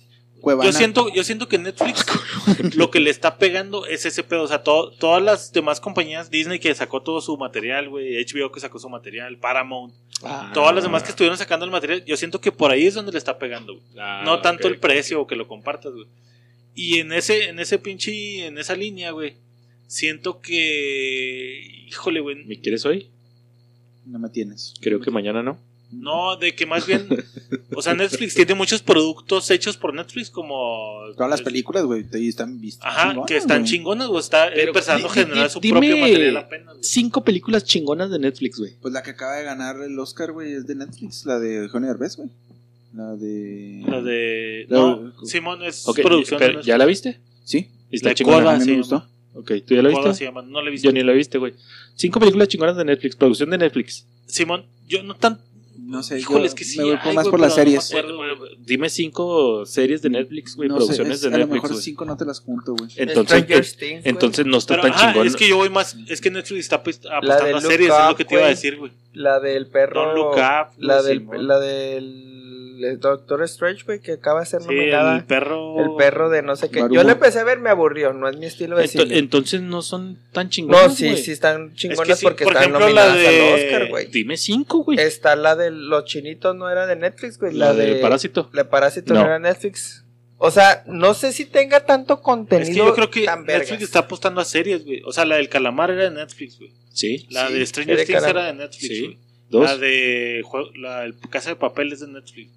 Cuevana. 0.43 0.69
Yo 0.69 0.77
siento, 0.77 1.07
yo 1.13 1.23
siento 1.23 1.47
que 1.47 1.57
Netflix 1.57 2.05
lo 2.75 2.91
que 2.91 2.99
le 2.99 3.09
está 3.09 3.37
pegando 3.37 3.85
es 3.85 4.05
ese 4.05 4.23
pedo. 4.23 4.43
O 4.43 4.47
sea, 4.47 4.61
to- 4.61 4.91
todas 4.91 5.23
las 5.23 5.53
demás 5.53 5.79
compañías, 5.79 6.29
Disney 6.29 6.59
que 6.59 6.75
sacó 6.75 7.01
todo 7.01 7.21
su 7.21 7.37
material, 7.37 7.87
güey, 7.87 8.21
HBO 8.25 8.51
que 8.51 8.59
sacó 8.59 8.77
su 8.77 8.89
material, 8.89 9.37
Paramount, 9.37 9.93
Ah. 10.21 10.51
todas 10.53 10.75
las 10.75 10.83
demás 10.83 11.01
que 11.03 11.09
estuvieron 11.11 11.37
sacando 11.37 11.65
el 11.65 11.71
material, 11.71 12.03
yo 12.05 12.15
siento 12.17 12.39
que 12.41 12.51
por 12.51 12.71
ahí 12.71 12.85
es 12.87 12.93
donde 12.93 13.11
le 13.13 13.17
está 13.17 13.39
pegando, 13.39 13.73
güey. 13.73 13.85
Ah, 13.97 14.21
no 14.25 14.41
tanto 14.41 14.67
el 14.67 14.77
precio 14.79 15.21
o 15.21 15.27
que 15.27 15.35
lo 15.37 15.47
compartas, 15.47 15.93
güey. 15.93 16.07
Y 16.75 16.99
en 16.99 17.13
ese, 17.13 17.45
en 17.49 17.59
ese 17.59 17.79
pinche, 17.79 18.45
en 18.45 18.57
esa 18.57 18.75
línea, 18.75 19.11
güey, 19.11 19.35
siento 19.87 20.41
que, 20.41 21.85
híjole, 21.87 22.19
güey, 22.19 22.43
¿Me 22.45 22.59
quieres 22.59 22.85
hoy? 22.85 23.07
No 24.05 24.19
me 24.19 24.27
tienes. 24.29 24.73
Creo 24.81 24.99
que 24.99 25.09
mañana 25.11 25.41
no. 25.41 25.57
No, 25.99 26.35
de 26.37 26.55
que 26.55 26.65
más 26.65 26.85
bien, 26.85 27.07
o 27.75 27.81
sea, 27.81 27.93
Netflix 27.93 28.35
tiene 28.35 28.53
muchos 28.55 28.81
productos 28.81 29.49
hechos 29.51 29.77
por 29.77 29.93
Netflix 29.93 30.29
como... 30.29 30.99
Todas 31.15 31.29
las 31.29 31.41
películas, 31.41 31.83
güey, 31.85 32.05
ahí 32.13 32.27
están 32.27 32.59
vistas. 32.59 32.85
Ajá, 32.87 33.09
chingonas, 33.09 33.27
que 33.27 33.37
están 33.37 33.59
güey. 33.61 33.71
chingonas, 33.71 34.07
güey. 34.07 34.19
Está 34.19 34.49
Pero 34.53 34.67
empezando 34.69 35.07
a 35.07 35.11
generar 35.11 35.49
su 35.49 35.59
dime 35.59 35.79
propio 35.79 35.97
material 35.97 36.37
apenas. 36.37 36.77
Cinco 36.81 37.23
películas 37.23 37.63
chingonas 37.63 38.09
de 38.11 38.19
Netflix, 38.19 38.59
güey. 38.59 38.73
Pues 38.81 38.93
la 38.93 39.03
que 39.03 39.11
acaba 39.11 39.35
de 39.35 39.43
ganar 39.43 39.75
el 39.81 39.97
Oscar, 39.99 40.31
güey, 40.31 40.53
es 40.53 40.67
de 40.67 40.75
Netflix, 40.75 41.25
la 41.25 41.39
de 41.39 41.63
Eugenio 41.63 41.87
Derbez, 41.89 42.17
güey. 42.17 42.29
La 42.95 43.15
de... 43.15 43.83
La 43.87 44.01
de. 44.01 44.65
La- 44.69 44.77
No, 44.77 45.13
Simón 45.25 45.63
es 45.63 45.87
Ok, 45.87 46.01
producción 46.01 46.39
pero, 46.39 46.59
de 46.59 46.63
¿ya 46.65 46.77
la 46.77 46.85
viste? 46.85 47.19
Sí, 47.43 47.69
¿Y 47.89 47.95
está 47.95 48.09
La 48.09 48.15
chingona? 48.15 48.43
Coda, 48.43 48.59
sí, 48.59 48.71
me 48.71 48.77
gustó. 48.77 49.07
Ok, 49.35 49.51
¿tú 49.65 49.73
ya 49.73 49.81
la 49.81 49.89
viste? 49.89 50.13
se 50.13 50.25
llama, 50.25 50.43
no 50.43 50.61
la 50.61 50.67
he 50.67 50.71
visto. 50.71 50.87
Yo 50.87 50.93
ni 50.93 51.01
la 51.01 51.11
viste, 51.11 51.39
güey. 51.39 51.53
Cinco 51.95 52.19
películas 52.19 52.47
chingonas 52.49 52.77
de 52.77 52.85
Netflix, 52.85 53.15
producción 53.15 53.49
de 53.49 53.57
Netflix. 53.57 54.05
Simón, 54.27 54.65
Yo 54.87 55.01
no 55.01 55.15
tan. 55.15 55.39
No 55.77 56.01
sé, 56.03 56.19
Híjole, 56.19 56.39
yo 56.41 56.45
es 56.45 56.55
que 56.55 56.63
sí. 56.63 56.77
me 56.79 56.85
voy 56.85 56.95
más 57.13 57.13
güey, 57.25 57.31
por 57.31 57.39
las 57.39 57.49
no 57.49 57.55
series. 57.55 57.89
acuerdo, 57.89 58.15
güey. 58.17 58.29
Dime 58.59 58.89
cinco 58.89 59.65
series 59.65 60.01
de 60.01 60.09
Netflix, 60.09 60.55
güey, 60.55 60.69
No 60.69 60.75
sé, 60.75 60.79
producciones 60.79 61.15
es- 61.15 61.21
de 61.21 61.27
a 61.27 61.31
lo 61.31 61.37
Netflix, 61.37 61.53
mejor 61.55 61.71
güey. 61.71 61.83
cinco 61.83 62.05
no 62.05 62.17
te 62.17 62.25
las 62.25 62.39
junto, 62.39 62.73
güey. 62.75 62.89
Entonces, 62.95 63.43
eh, 63.43 63.45
Things, 63.45 63.77
güey. 63.79 64.01
entonces 64.05 64.45
no 64.45 64.57
está 64.57 64.75
Pero, 64.75 64.83
tan 64.83 64.91
ajá, 64.93 65.11
chingón. 65.11 65.27
es 65.27 65.35
que 65.35 65.47
yo 65.49 65.57
voy 65.57 65.69
más. 65.69 65.95
Es 66.07 66.21
que 66.21 66.31
Netflix 66.31 66.59
está 66.61 66.81
pues, 66.83 67.03
La 67.03 67.17
apostando 67.17 67.45
de 67.47 67.53
a 67.53 67.61
series, 67.69 67.89
es 67.91 67.97
lo 67.99 68.11
Up, 68.11 68.17
que 68.17 68.25
te 68.25 68.33
iba 68.35 68.45
a 68.45 68.49
decir, 68.49 68.77
güey. 68.77 68.91
La 69.13 69.39
del 69.39 69.67
perro. 69.67 70.01
Don't 70.05 70.15
Look 70.15 70.31
Up, 70.37 70.73
La 70.77 71.01
del, 71.03 71.27
la 71.37 71.59
del 71.59 72.32
el 72.83 72.99
Doctor 72.99 73.41
Strange, 73.43 73.83
güey, 73.85 73.99
que 74.01 74.13
acaba 74.13 74.41
de 74.41 74.45
ser 74.45 74.61
Sí, 74.61 74.67
nominada. 74.67 75.15
el 75.17 75.25
perro. 75.25 75.79
El 75.83 75.95
perro 75.97 76.29
de 76.29 76.41
no 76.41 76.55
sé 76.55 76.69
qué. 76.69 76.79
Yo 76.91 77.03
la 77.03 77.11
empecé 77.13 77.39
a 77.39 77.43
ver, 77.43 77.59
me 77.59 77.69
aburrió, 77.69 78.13
no 78.13 78.27
es 78.29 78.37
mi 78.37 78.45
estilo 78.45 78.77
de 78.77 78.85
Ento- 78.85 79.03
cine. 79.03 79.17
entonces 79.17 79.61
no 79.61 79.81
son 79.81 80.19
tan 80.31 80.49
chingones. 80.49 80.81
No, 80.83 80.89
sí, 80.95 81.15
sí 81.17 81.31
están 81.31 81.73
chingonas 81.75 82.19
sí, 82.19 82.23
porque 82.25 82.43
por 82.43 82.53
están 82.53 82.69
ejemplo, 82.69 82.89
la 82.89 83.07
nominadas 83.07 83.17
de- 83.17 83.47
al 83.53 83.53
Oscar, 83.59 83.89
güey. 83.89 84.07
Dime 84.07 84.37
cinco, 84.37 84.83
güey. 84.83 84.99
Está 84.99 85.35
la 85.35 85.55
de 85.55 85.71
los 85.71 86.05
chinitos, 86.05 86.55
no 86.55 86.69
era 86.69 86.85
de 86.85 86.95
Netflix, 86.95 87.37
güey. 87.39 87.53
La, 87.53 87.73
de 87.73 87.95
parásito. 87.95 88.49
La 88.53 88.63
de 88.63 88.69
Parásito 88.69 89.13
no. 89.13 89.19
No. 89.21 89.25
era 89.25 89.39
Netflix. 89.39 90.03
O 90.45 90.51
sea, 90.51 90.83
no 90.87 91.13
sé 91.13 91.31
si 91.31 91.45
tenga 91.45 91.85
tanto 91.85 92.21
contenido. 92.21 92.63
Es 92.69 92.69
que 92.71 92.75
yo 92.75 92.93
creo 92.93 93.09
que 93.09 93.25
Netflix 93.45 93.81
está 93.83 93.99
apostando 93.99 94.41
a 94.41 94.45
series, 94.45 94.83
güey. 94.83 95.01
O 95.05 95.13
sea, 95.13 95.23
la 95.25 95.37
del 95.37 95.47
calamar 95.47 95.89
era 95.91 96.03
de 96.03 96.11
Netflix, 96.11 96.57
güey. 96.59 96.71
Sí. 96.91 97.27
La 97.29 97.47
Sí, 97.47 97.53
de 97.53 97.65
Stranger 97.65 98.05
Things 98.05 98.23
era 98.23 98.45
de 98.47 98.53
Netflix, 98.53 98.87
Sí. 98.87 98.99
güey. 99.05 99.17
Dos. 99.49 99.63
La 99.65 99.77
de 99.77 100.41
la 100.75 101.05
el 101.05 101.15
Casa 101.29 101.51
de 101.51 101.55
Papel 101.55 101.93
es 101.93 101.99
de 102.01 102.07
Netflix. 102.07 102.51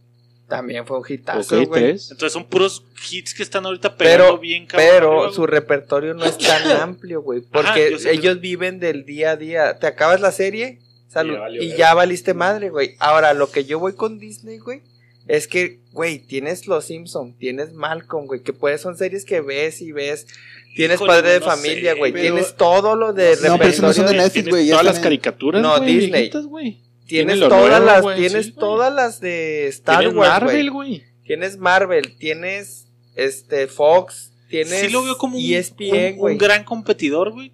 También 0.48 0.86
fue 0.86 0.98
un 0.98 1.04
hitazo, 1.08 1.66
güey. 1.66 1.90
Entonces 1.90 2.32
son 2.32 2.44
puros 2.44 2.84
hits 3.10 3.34
que 3.34 3.42
están 3.42 3.66
ahorita 3.66 3.96
pegando 3.96 4.24
Pero, 4.24 4.38
bien 4.38 4.66
cabrón 4.66 4.88
pero 4.88 5.18
arriba, 5.20 5.32
su 5.32 5.46
repertorio 5.46 6.14
no 6.14 6.24
es 6.24 6.38
tan 6.38 6.70
amplio, 6.82 7.20
güey. 7.20 7.40
Porque 7.40 7.96
ellos 8.08 8.40
viven 8.40 8.78
del 8.78 9.04
día 9.04 9.32
a 9.32 9.36
día. 9.36 9.78
Te 9.78 9.88
acabas 9.88 10.20
la 10.20 10.30
serie 10.30 10.78
salud, 11.08 11.34
ya 11.34 11.40
valió 11.40 11.62
y 11.62 11.76
ya 11.76 11.94
valiste 11.94 12.32
madre, 12.32 12.70
güey. 12.70 12.94
Ahora, 13.00 13.34
lo 13.34 13.50
que 13.50 13.64
yo 13.64 13.80
voy 13.80 13.94
con 13.94 14.20
Disney, 14.20 14.58
güey, 14.58 14.82
es 15.26 15.48
que, 15.48 15.80
güey, 15.92 16.20
tienes 16.20 16.68
Los 16.68 16.84
Simpson, 16.84 17.36
tienes 17.36 17.72
Malcolm, 17.72 18.26
güey, 18.26 18.42
que 18.42 18.52
puedes, 18.52 18.80
son 18.80 18.96
series 18.96 19.24
que 19.24 19.40
ves 19.40 19.80
y 19.80 19.90
ves. 19.90 20.28
Tienes 20.76 20.96
Híjole, 20.96 21.08
Padre 21.08 21.30
de 21.32 21.40
no 21.40 21.46
familia, 21.46 21.94
güey. 21.94 22.12
Tienes 22.12 22.54
todo 22.54 22.94
lo 22.96 23.14
de 23.14 23.36
No, 23.42 23.56
pero 23.56 23.70
eso 23.70 23.82
no 23.82 23.92
son 23.92 24.06
de. 24.06 24.14
Netflix, 24.18 24.48
güey. 24.48 24.68
Todas 24.68 24.84
las 24.84 25.00
caricaturas, 25.00 25.62
No, 25.62 25.78
güey, 25.78 25.94
Disney. 25.94 26.10
viejitas. 26.10 26.46
Tienes 27.06 27.38
todas 27.40 27.80
nuevo, 27.80 28.08
las, 28.08 28.16
tienes 28.16 28.46
sí, 28.46 28.52
todas 28.52 28.92
las 28.92 29.20
de 29.20 29.68
Star 29.68 29.98
Tienes 30.00 30.16
Wars, 30.16 30.42
Marvel, 30.42 30.70
güey. 30.70 31.02
Tienes 31.24 31.56
Marvel, 31.58 32.16
tienes 32.18 32.86
este 33.14 33.66
Fox, 33.66 34.32
tienes 34.48 34.80
Sí 34.80 34.88
lo 34.90 35.02
veo 35.02 35.16
como 35.18 35.36
un, 35.38 35.42
ESPN, 35.44 36.16
un- 36.18 36.32
un 36.32 36.38
gran 36.38 36.64
competidor, 36.64 37.32
güey. 37.32 37.52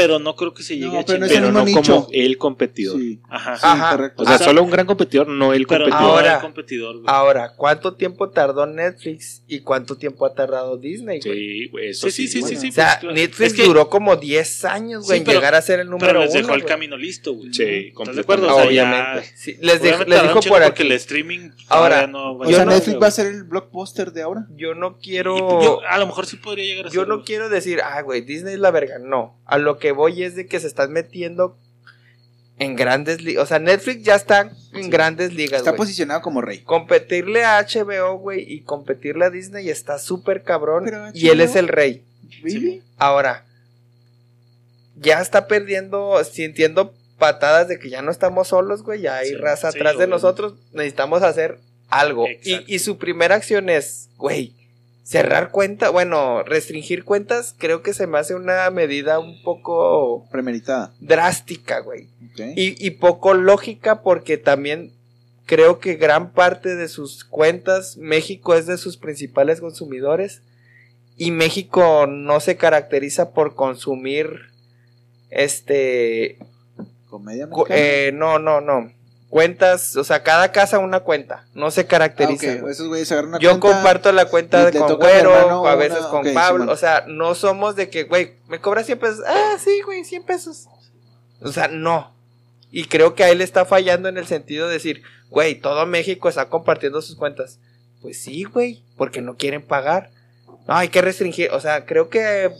Pero 0.00 0.18
no 0.18 0.34
creo 0.36 0.54
que 0.54 0.62
se 0.62 0.74
llegue 0.76 0.86
No, 0.92 1.00
a 1.00 1.04
pero 1.04 1.18
no 1.18 1.26
Pero 1.28 1.52
no 1.52 1.64
como 1.64 2.08
el 2.12 2.38
competidor. 2.38 2.98
Sí, 2.98 3.20
Ajá. 3.28 3.56
sí, 3.56 3.60
Ajá. 3.64 3.90
correcto. 3.96 4.22
O 4.22 4.24
sea, 4.26 4.34
O 4.34 4.38
sea, 4.38 4.46
solo 4.46 4.62
un 4.62 4.70
gran 4.70 4.86
competidor, 4.86 5.28
no 5.28 5.52
el 5.52 5.66
Pero 5.66 5.84
competidor. 5.84 6.02
no 6.02 6.08
Ahora- 6.16 6.34
el 6.36 6.40
competidor, 6.40 6.94
güey. 6.96 7.04
Ahora, 7.08 7.52
¿cuánto 7.56 7.94
tiempo 7.94 8.30
tardó 8.30 8.66
Netflix 8.66 9.42
y 9.46 9.60
cuánto 9.60 9.96
tiempo 9.96 10.24
ha 10.26 10.34
tardado 10.34 10.76
Disney, 10.78 11.20
güey? 11.20 11.38
Sí, 11.38 11.68
güey, 11.70 11.88
eso 11.90 12.06
Sí, 12.10 12.26
sí, 12.26 12.28
sí, 12.28 12.40
güey. 12.40 12.54
sí, 12.54 12.60
sí. 12.60 12.68
o 12.68 12.72
sea, 12.72 12.86
pues, 12.86 12.98
claro. 13.00 13.14
Netflix 13.14 13.46
Es 13.52 13.54
que- 13.54 13.64
duró 13.64 13.88
como 13.90 14.16
10 14.16 14.64
años, 14.64 15.04
güey, 15.06 15.18
Sí, 15.18 15.20
en 15.20 15.24
pero- 15.26 15.38
llegar 15.38 15.54
a 15.54 15.62
ser 15.62 15.80
el 15.80 15.90
número 15.90 16.06
Pero 16.06 16.20
les 16.20 16.30
uno, 16.30 16.38
dejó 16.40 16.54
el 16.54 16.60
güey. 16.62 16.68
camino 16.68 16.96
listo, 16.96 17.32
güey. 17.34 17.52
Sí, 17.52 17.92
¿Estás 17.98 18.14
de 18.16 18.20
acuerdo? 18.22 18.48
O 18.50 18.54
sea, 18.56 18.64
Obviamente. 18.66 19.28
ya- 19.28 19.36
Sí, 19.36 19.56
les, 19.60 19.82
les 19.82 19.98
dijo 20.22 20.34
por 20.40 20.48
porque 20.48 20.64
aquí. 20.64 20.82
el 20.82 20.92
streaming 20.92 21.50
Ahora, 21.68 22.06
no 22.06 22.32
O 22.32 22.44
yo 22.44 22.56
sea, 22.56 22.64
no- 22.64 22.72
Netflix 22.72 23.00
va 23.00 23.06
a 23.06 23.10
ser 23.10 23.26
el 23.26 23.44
blockbuster 23.44 24.12
de 24.12 24.22
ahora. 24.22 24.46
Yo 24.56 24.74
no 24.74 24.98
quiero... 24.98 25.36
yo- 25.62 25.80
a 25.88 25.98
lo 25.98 26.06
mejor 26.06 26.26
sí 26.26 26.36
podría 26.36 26.64
llegar 26.64 26.86
a 26.86 26.90
Yo 26.90 27.02
ser, 27.02 27.08
no 27.08 27.14
güey. 27.16 27.26
quiero 27.26 27.48
decir, 27.48 27.80
ah, 27.84 28.00
güey, 28.02 28.22
Disney 28.22 28.54
es 28.54 28.60
la 28.60 28.70
verga. 28.70 28.98
No. 28.98 29.38
A 29.46 29.58
lo 29.58 29.78
que 29.78 29.89
voy 29.92 30.22
es 30.22 30.34
de 30.36 30.46
que 30.46 30.60
se 30.60 30.66
están 30.66 30.92
metiendo 30.92 31.56
en 32.58 32.76
grandes 32.76 33.22
ligas. 33.22 33.44
O 33.44 33.46
sea, 33.46 33.58
Netflix 33.58 34.02
ya 34.02 34.14
está 34.14 34.50
en 34.74 34.90
grandes 34.90 35.32
ligas, 35.32 35.60
Está 35.60 35.74
posicionado 35.76 36.20
como 36.20 36.40
rey. 36.42 36.58
Competirle 36.60 37.44
a 37.44 37.60
HBO, 37.62 38.18
güey, 38.18 38.44
y 38.52 38.60
competirle 38.60 39.24
a 39.24 39.30
Disney 39.30 39.68
está 39.70 39.98
súper 39.98 40.42
cabrón. 40.42 40.84
Pero 40.84 41.06
Y 41.14 41.28
él 41.28 41.40
es 41.40 41.56
el 41.56 41.68
rey. 41.68 42.04
¿Really? 42.42 42.82
Ahora, 42.98 43.44
ya 44.96 45.20
está 45.20 45.46
perdiendo, 45.46 46.22
sintiendo 46.24 46.94
patadas 47.18 47.68
de 47.68 47.78
que 47.78 47.88
ya 47.90 48.02
no 48.02 48.10
estamos 48.10 48.48
solos, 48.48 48.82
güey. 48.82 49.00
Ya 49.02 49.16
hay 49.16 49.30
Sí, 49.30 49.34
raza 49.36 49.72
sí, 49.72 49.78
atrás 49.78 49.92
de 49.92 50.04
obviamente. 50.04 50.10
nosotros. 50.22 50.54
Necesitamos 50.72 51.22
hacer 51.22 51.58
algo. 51.88 52.26
Y, 52.28 52.32
Exacto. 52.32 52.64
y 52.72 52.78
su 52.78 52.98
primera 52.98 53.34
acción 53.34 53.68
es, 53.70 54.10
güey, 54.16 54.54
cerrar 55.10 55.50
cuenta, 55.50 55.90
bueno, 55.90 56.44
restringir 56.44 57.02
cuentas. 57.02 57.56
Creo 57.58 57.82
que 57.82 57.94
se 57.94 58.06
me 58.06 58.18
hace 58.18 58.36
una 58.36 58.70
medida 58.70 59.18
un 59.18 59.42
poco 59.42 60.28
Premeditada. 60.30 60.92
drástica, 61.00 61.80
güey. 61.80 62.06
Y, 62.54 62.86
y 62.86 62.90
poco 62.92 63.34
lógica 63.34 64.02
porque 64.02 64.38
también 64.38 64.92
creo 65.46 65.80
que 65.80 65.96
gran 65.96 66.30
parte 66.30 66.76
de 66.76 66.86
sus 66.86 67.24
cuentas, 67.24 67.96
México 67.96 68.54
es 68.54 68.66
de 68.66 68.78
sus 68.78 68.98
principales 68.98 69.60
consumidores 69.60 70.42
y 71.16 71.32
México 71.32 72.06
no 72.06 72.38
se 72.38 72.56
caracteriza 72.56 73.32
por 73.32 73.56
consumir 73.56 74.28
este 75.28 76.38
Comedia 77.08 77.48
eh, 77.68 78.12
no 78.14 78.38
no 78.38 78.60
no 78.60 78.92
cuentas 79.30 79.96
o 79.96 80.02
sea 80.04 80.22
cada 80.24 80.50
casa 80.52 80.78
una 80.80 81.00
cuenta 81.00 81.46
no 81.54 81.70
se 81.70 81.82
Ah, 81.82 81.86
caracteriza 81.86 82.52
ok. 82.54 82.60
güey. 82.62 82.72
Esos 82.72 82.88
güeyes 82.88 83.10
agarran 83.12 83.30
una 83.30 83.38
yo 83.38 83.58
cuenta. 83.60 83.76
comparto 83.76 84.12
la 84.12 84.24
cuenta 84.26 84.64
de 84.68 84.76
con 84.78 84.96
Güero 84.96 85.34
a 85.34 85.60
una- 85.62 85.74
veces 85.76 86.00
con 86.06 86.26
Pablo 86.34 86.70
o 86.70 86.76
sea 86.76 87.04
no 87.06 87.34
somos 87.36 87.76
de 87.76 87.88
que 87.88 88.02
güey 88.04 88.32
me 88.48 88.60
cobras 88.60 88.86
100 88.86 88.98
pesos 88.98 89.20
ah 89.26 89.56
sí 89.62 89.80
güey 89.86 90.04
100 90.04 90.24
pesos 90.24 90.66
o 91.40 91.52
sea 91.52 91.68
no 91.68 92.12
y 92.72 92.84
creo 92.86 93.14
que 93.14 93.22
a 93.24 93.30
él 93.30 93.40
está 93.40 93.64
fallando 93.64 94.08
en 94.08 94.18
el 94.18 94.26
sentido 94.26 94.66
de 94.66 94.74
decir 94.74 95.02
güey 95.30 95.54
todo 95.54 95.86
México 95.86 96.28
está 96.28 96.48
compartiendo 96.48 97.00
sus 97.00 97.14
cuentas 97.16 97.58
pues 98.02 98.20
sí 98.20 98.42
güey 98.44 98.82
porque 98.96 99.20
no 99.22 99.36
quieren 99.36 99.62
pagar 99.62 100.10
no 100.66 100.74
hay 100.76 100.88
que 100.88 101.02
restringir 101.02 101.50
o 101.52 101.60
sea 101.60 101.86
creo 101.86 102.08
que 102.10 102.50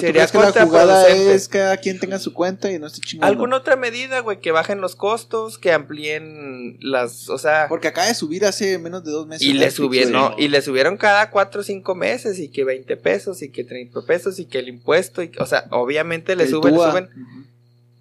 ¿tú 0.00 0.06
sería 0.06 0.26
crees 0.26 0.52
que 0.52 0.58
la 0.58 0.66
jugada 0.66 1.08
es 1.08 1.48
que 1.48 1.58
cada 1.58 1.76
quien 1.76 1.98
tenga 1.98 2.18
su 2.18 2.32
cuenta 2.32 2.70
y 2.70 2.78
no 2.78 2.86
esté 2.86 3.00
chingando? 3.00 3.26
alguna 3.26 3.56
otra 3.56 3.76
medida 3.76 4.20
güey 4.20 4.40
que 4.40 4.50
bajen 4.52 4.80
los 4.80 4.96
costos 4.96 5.58
que 5.58 5.72
amplíen 5.72 6.78
las 6.80 7.28
o 7.28 7.38
sea 7.38 7.66
Porque 7.68 7.88
acaba 7.88 8.06
de 8.06 8.14
subir 8.14 8.44
hace 8.44 8.78
menos 8.78 9.04
de 9.04 9.10
dos 9.10 9.26
meses. 9.26 9.46
y 9.46 9.52
le 9.52 9.70
subieron, 9.70 10.12
no, 10.12 10.34
y 10.38 10.48
le 10.48 10.62
subieron 10.62 10.96
cada 10.96 11.30
cuatro 11.30 11.60
o 11.60 11.64
cinco 11.64 11.94
meses 11.94 12.38
y 12.38 12.48
que 12.48 12.64
20 12.64 12.96
pesos 12.96 13.42
y 13.42 13.50
que 13.50 13.64
30 13.64 14.02
pesos 14.02 14.38
y 14.38 14.46
que 14.46 14.58
el 14.58 14.68
impuesto, 14.68 15.22
y, 15.22 15.30
o 15.38 15.46
sea, 15.46 15.66
obviamente 15.70 16.36
le 16.36 16.44
El 16.44 16.50
suben, 16.50 16.74
le 16.74 16.80
suben, 16.80 17.08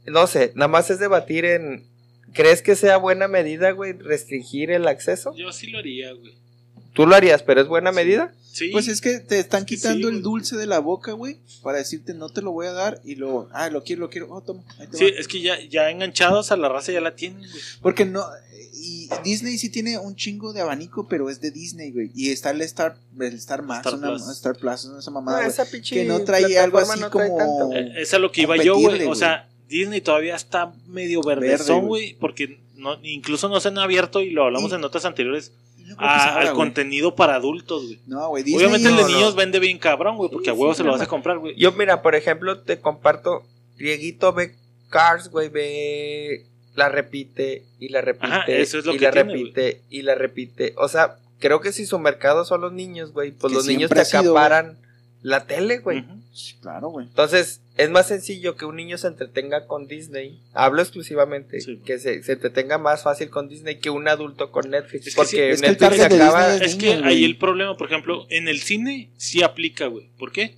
no 0.06 0.28
sé, 0.28 0.52
nada 0.56 0.68
más 0.68 0.90
es 0.90 1.00
debatir 1.00 1.46
en, 1.46 1.84
¿crees 2.34 2.62
que 2.62 2.76
sea 2.76 2.98
buena 2.98 3.28
medida, 3.28 3.72
güey, 3.72 3.94
restringir 3.94 4.72
el 4.72 4.88
acceso? 4.88 5.34
Yo 5.36 5.52
sí 5.52 5.68
lo 5.68 5.80
haría, 5.80 6.14
güey. 6.14 6.36
Tú 6.94 7.06
lo 7.06 7.16
harías, 7.16 7.44
pero 7.44 7.62
es 7.62 7.68
buena 7.68 7.92
medida. 7.92 8.34
Sí. 8.58 8.70
Pues 8.72 8.88
es 8.88 9.02
que 9.02 9.20
te 9.20 9.38
están 9.40 9.62
Es 9.64 9.68
quitando 9.68 10.10
sí, 10.10 10.16
el 10.16 10.22
dulce 10.24 10.56
de 10.56 10.66
la 10.66 10.80
boca, 10.80 11.12
güey, 11.12 11.38
para 11.62 11.78
decirte 11.78 12.14
no 12.16 12.30
te 12.30 12.42
lo 12.42 12.52
voy 12.52 12.66
a 12.66 12.72
dar 12.72 13.00
y 13.04 13.16
luego, 13.16 13.50
ah, 13.54 13.70
lo 13.70 13.84
quiero, 13.84 14.02
lo 14.02 14.10
quiero, 14.10 14.28
oh, 14.32 14.42
toma, 14.42 14.64
ahí 14.80 14.88
te 14.88 14.98
Sí, 14.98 15.04
va. 15.04 15.10
es 15.20 15.28
que 15.28 15.42
ya, 15.42 15.60
ya 15.70 15.92
enganchados 15.92 16.52
a 16.52 16.58
la 16.58 16.68
raza 16.70 16.92
ya 16.92 17.02
la 17.02 17.16
tienen, 17.16 17.40
güey. 17.40 17.62
Porque 17.82 18.06
no, 18.06 18.24
y 18.74 19.10
Disney 19.24 19.58
sí 19.60 19.70
tiene 19.70 19.98
un 20.00 20.16
chingo 20.16 20.54
de 20.54 20.62
abanico, 20.62 21.08
pero 21.08 21.30
es 21.30 21.40
de 21.40 21.52
Disney, 21.52 21.92
güey. 21.92 22.12
Y 22.16 22.32
está 22.32 22.50
el 22.52 22.62
Star, 22.62 22.98
el 23.20 23.34
Star 23.36 23.62
Max, 23.62 23.86
Star 23.86 24.00
una, 24.00 24.08
Plus. 24.08 24.30
Star 24.30 24.56
Plus, 24.58 24.86
esa 25.00 25.12
mamada, 25.12 25.38
No, 25.38 25.44
güey. 25.44 25.54
esa 25.54 25.66
pinche 25.70 25.96
que 25.96 26.06
no 26.06 26.20
trae 26.24 26.58
algo 26.58 26.80
así 26.80 27.00
no 27.00 27.10
trae 27.12 27.28
como- 27.30 27.38
tanto. 27.38 27.74
Eh, 27.76 28.02
Es 28.02 28.14
a 28.14 28.20
lo 28.20 28.32
que 28.32 28.42
iba 28.42 28.58
yo, 28.58 28.76
güey. 28.78 29.04
O 29.06 29.14
sea, 29.16 29.48
Disney 29.70 30.02
todavía 30.02 30.36
está 30.36 30.74
medio 30.88 31.22
Verde, 31.22 31.48
verdezón, 31.50 31.88
güey. 31.88 32.16
Porque 32.20 32.60
no, 32.76 32.98
incluso 33.04 33.50
no 33.50 33.60
se 33.60 33.68
han 33.68 33.78
abierto, 33.78 34.22
y 34.22 34.30
lo 34.32 34.46
hablamos 34.46 34.72
Y- 34.72 34.76
en 34.76 34.82
notas 34.82 35.06
anteriores, 35.06 35.52
A- 35.98 36.36
al 36.40 36.44
güey. 36.46 36.56
contenido 36.56 37.16
para 37.16 37.36
adultos, 37.36 37.86
güey. 37.86 38.00
No, 38.08 38.30
güey, 38.30 38.44
Disney 38.44 38.66
Obviamente 38.66 38.90
el 38.90 38.96
de 38.98 39.02
no. 39.04 39.08
niños 39.10 39.36
vende 39.36 39.60
bien 39.60 39.78
cabrón, 39.80 40.18
güey, 40.18 40.30
porque 40.30 40.46
Sí, 40.46 40.50
a 40.52 40.54
huevo 40.54 40.74
sí, 40.74 40.78
se 40.80 40.84
lo 40.84 40.92
vas 40.92 41.02
a 41.02 41.08
comprar, 41.08 41.38
güey. 41.40 41.56
Yo, 41.56 41.72
mira, 41.72 42.02
por 42.02 42.16
ejemplo, 42.16 42.60
te 42.60 42.80
comparto, 42.80 43.44
Dieguito 43.78 44.34
ve 44.34 44.56
Cars, 44.90 45.30
güey, 45.30 45.50
ve, 45.50 46.46
la 46.76 46.90
repite 46.90 47.64
y 47.80 47.90
la 47.90 48.02
repite 48.02 48.28
Ajá, 48.28 48.44
eso 48.48 48.78
es 48.80 48.86
lo 48.86 48.94
y 48.96 48.98
que 49.00 49.06
la 49.06 49.12
tiene, 49.12 49.34
repite 49.34 49.82
y 49.90 50.02
la 50.04 50.16
repite. 50.16 50.74
O 50.78 50.88
sea, 50.88 51.18
creo 51.40 51.60
que 51.62 51.72
si 51.72 51.86
su 51.86 52.00
mercado 52.00 52.46
son 52.46 52.62
los 52.62 52.74
niños, 52.74 53.14
güey, 53.14 53.32
pues 53.32 53.52
Que 53.52 53.58
los 53.58 53.68
niños 53.68 53.90
te 53.90 54.04
sido, 54.06 54.32
acaparan 54.38 54.78
la 55.22 55.46
tele, 55.46 55.80
güey. 55.80 56.00
Ujú. 56.00 56.22
Claro, 56.62 56.90
güey. 56.90 57.08
Entonces, 57.08 57.62
es 57.78 57.90
más 57.90 58.08
sencillo 58.08 58.56
que 58.56 58.66
un 58.66 58.76
niño 58.76 58.98
se 58.98 59.08
entretenga 59.08 59.68
con 59.68 59.88
Disney. 59.88 60.42
Hablo 60.54 60.82
exclusivamente. 60.82 61.62
Sí. 61.62 61.80
Que 61.86 62.00
se, 62.00 62.24
se 62.24 62.34
entretenga 62.34 62.78
más 62.78 63.04
fácil 63.04 63.30
con 63.30 63.48
Disney 63.48 63.80
que 63.80 63.90
un 63.90 64.08
adulto 64.08 64.52
con 64.52 64.70
Netflix. 64.70 65.08
Es 65.08 65.14
que 65.14 65.18
porque 65.18 65.30
sí, 65.30 65.38
es 65.40 65.62
que 65.62 65.68
el 65.68 65.72
Netflix 65.74 65.98
de 65.98 66.06
acaba. 66.16 66.56
Es 66.56 66.76
que 66.76 66.94
ahí 66.94 67.24
el 67.24 67.38
problema, 67.38 67.78
por 67.78 67.88
ejemplo, 67.88 68.26
en 68.30 68.48
el 68.48 68.60
cine 68.60 69.10
sí 69.18 69.44
aplica, 69.44 69.88
güey. 69.88 70.10
¿Por 70.18 70.32
qué? 70.32 70.56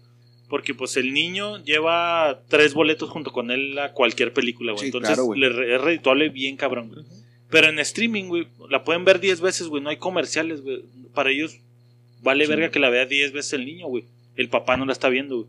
Porque 0.50 0.74
pues 0.74 0.98
el 0.98 1.14
niño 1.14 1.64
lleva 1.64 2.42
tres 2.48 2.74
boletos 2.74 3.10
junto 3.10 3.32
con 3.32 3.52
él 3.52 3.78
a 3.78 3.92
cualquier 3.94 4.34
película, 4.34 4.72
güey. 4.72 4.80
Sí, 4.82 4.86
Entonces 4.88 5.10
claro, 5.10 5.26
güey. 5.26 5.40
le 5.40 5.76
es 5.76 5.82
redituable 5.82 6.30
bien 6.30 6.58
cabrón, 6.58 6.90
güey. 6.90 7.06
Pero 7.50 7.68
en 7.70 7.80
streaming, 7.80 8.26
güey, 8.26 8.48
la 8.70 8.84
pueden 8.84 9.06
ver 9.06 9.20
10 9.20 9.42
veces, 9.42 9.68
güey. 9.68 9.82
No 9.84 9.90
hay 9.90 9.98
comerciales, 9.98 10.62
güey. 10.62 10.84
Para 11.14 11.32
ellos 11.32 11.58
vale 12.22 12.46
Sí. 12.46 12.50
verga 12.50 12.70
que 12.72 12.80
la 12.80 12.90
vea 12.90 13.06
10 13.06 13.32
veces 13.32 13.54
el 13.54 13.66
niño, 13.66 13.88
güey. 13.88 14.06
El 14.36 14.50
papá 14.50 14.78
no 14.78 14.86
la 14.86 14.94
está 14.94 15.10
viendo, 15.10 15.36
güey. 15.38 15.48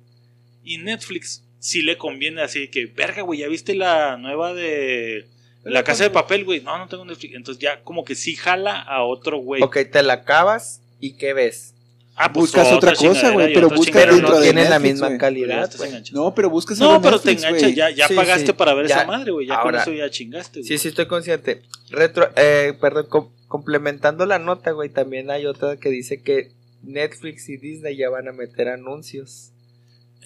Y 0.64 0.78
Netflix 0.78 1.44
sí 1.60 1.82
le 1.82 1.96
conviene 1.96 2.42
así 2.42 2.66
que, 2.68 2.86
verga, 2.86 3.22
güey, 3.22 3.40
¿ya 3.40 3.48
viste 3.48 3.74
la 3.74 4.16
nueva 4.16 4.52
de 4.54 5.26
La 5.62 5.84
casa 5.84 6.02
de 6.04 6.10
papel, 6.10 6.44
güey. 6.44 6.60
No, 6.62 6.76
no 6.78 6.88
tengo 6.88 7.04
Netflix. 7.04 7.34
Entonces 7.36 7.62
ya 7.62 7.80
como 7.84 8.04
que 8.04 8.14
sí 8.16 8.34
jala 8.34 8.80
a 8.80 9.04
otro 9.04 9.36
güey. 9.38 9.62
Ok, 9.62 9.76
te 9.92 10.02
la 10.02 10.14
acabas 10.14 10.80
y 11.00 11.12
¿qué 11.12 11.34
ves? 11.34 11.74
Ah, 12.16 12.32
pues 12.32 12.46
Buscas 12.52 12.72
otra 12.72 12.92
cosa, 12.94 13.30
güey, 13.30 13.54
pero 13.54 13.66
otra 13.68 13.76
buscas 13.78 14.02
Pero 14.02 14.12
dentro 14.14 14.30
no 14.34 14.36
de 14.40 14.42
tienen 14.44 14.64
la 14.64 14.78
Netflix, 14.78 14.92
misma 15.02 15.16
calidad. 15.18 15.70
No, 16.12 16.34
pero 16.34 16.50
buscas 16.50 16.78
No, 16.78 17.00
pero 17.00 17.16
en 17.16 17.22
te 17.22 17.28
Netflix, 17.34 17.44
enganchas, 17.48 17.74
ya, 17.74 17.90
ya 17.90 18.08
Sí, 18.08 18.14
pagaste 18.14 18.46
sí. 18.48 18.52
para 18.52 18.74
ver 18.74 18.88
Ya. 18.88 18.96
esa 18.96 19.06
madre, 19.06 19.30
güey. 19.32 19.46
Ya 19.46 19.54
Ahora- 19.54 19.82
con 19.84 19.94
eso 19.94 19.98
ya 19.98 20.10
chingaste, 20.10 20.60
güey. 20.60 20.68
Sí, 20.68 20.76
sí, 20.78 20.88
estoy 20.88 21.06
consciente. 21.06 21.62
Retro, 21.90 22.28
eh, 22.36 22.74
perdón, 22.80 23.06
com- 23.08 23.30
complementando 23.48 24.26
la 24.26 24.38
nota, 24.38 24.72
güey, 24.72 24.90
también 24.90 25.30
hay 25.30 25.46
otra 25.46 25.76
que 25.78 25.88
dice 25.88 26.20
que 26.22 26.50
Netflix 26.82 27.48
y 27.48 27.56
Disney 27.56 27.96
ya 27.96 28.10
van 28.10 28.28
a 28.28 28.32
meter 28.32 28.68
anuncios. 28.68 29.52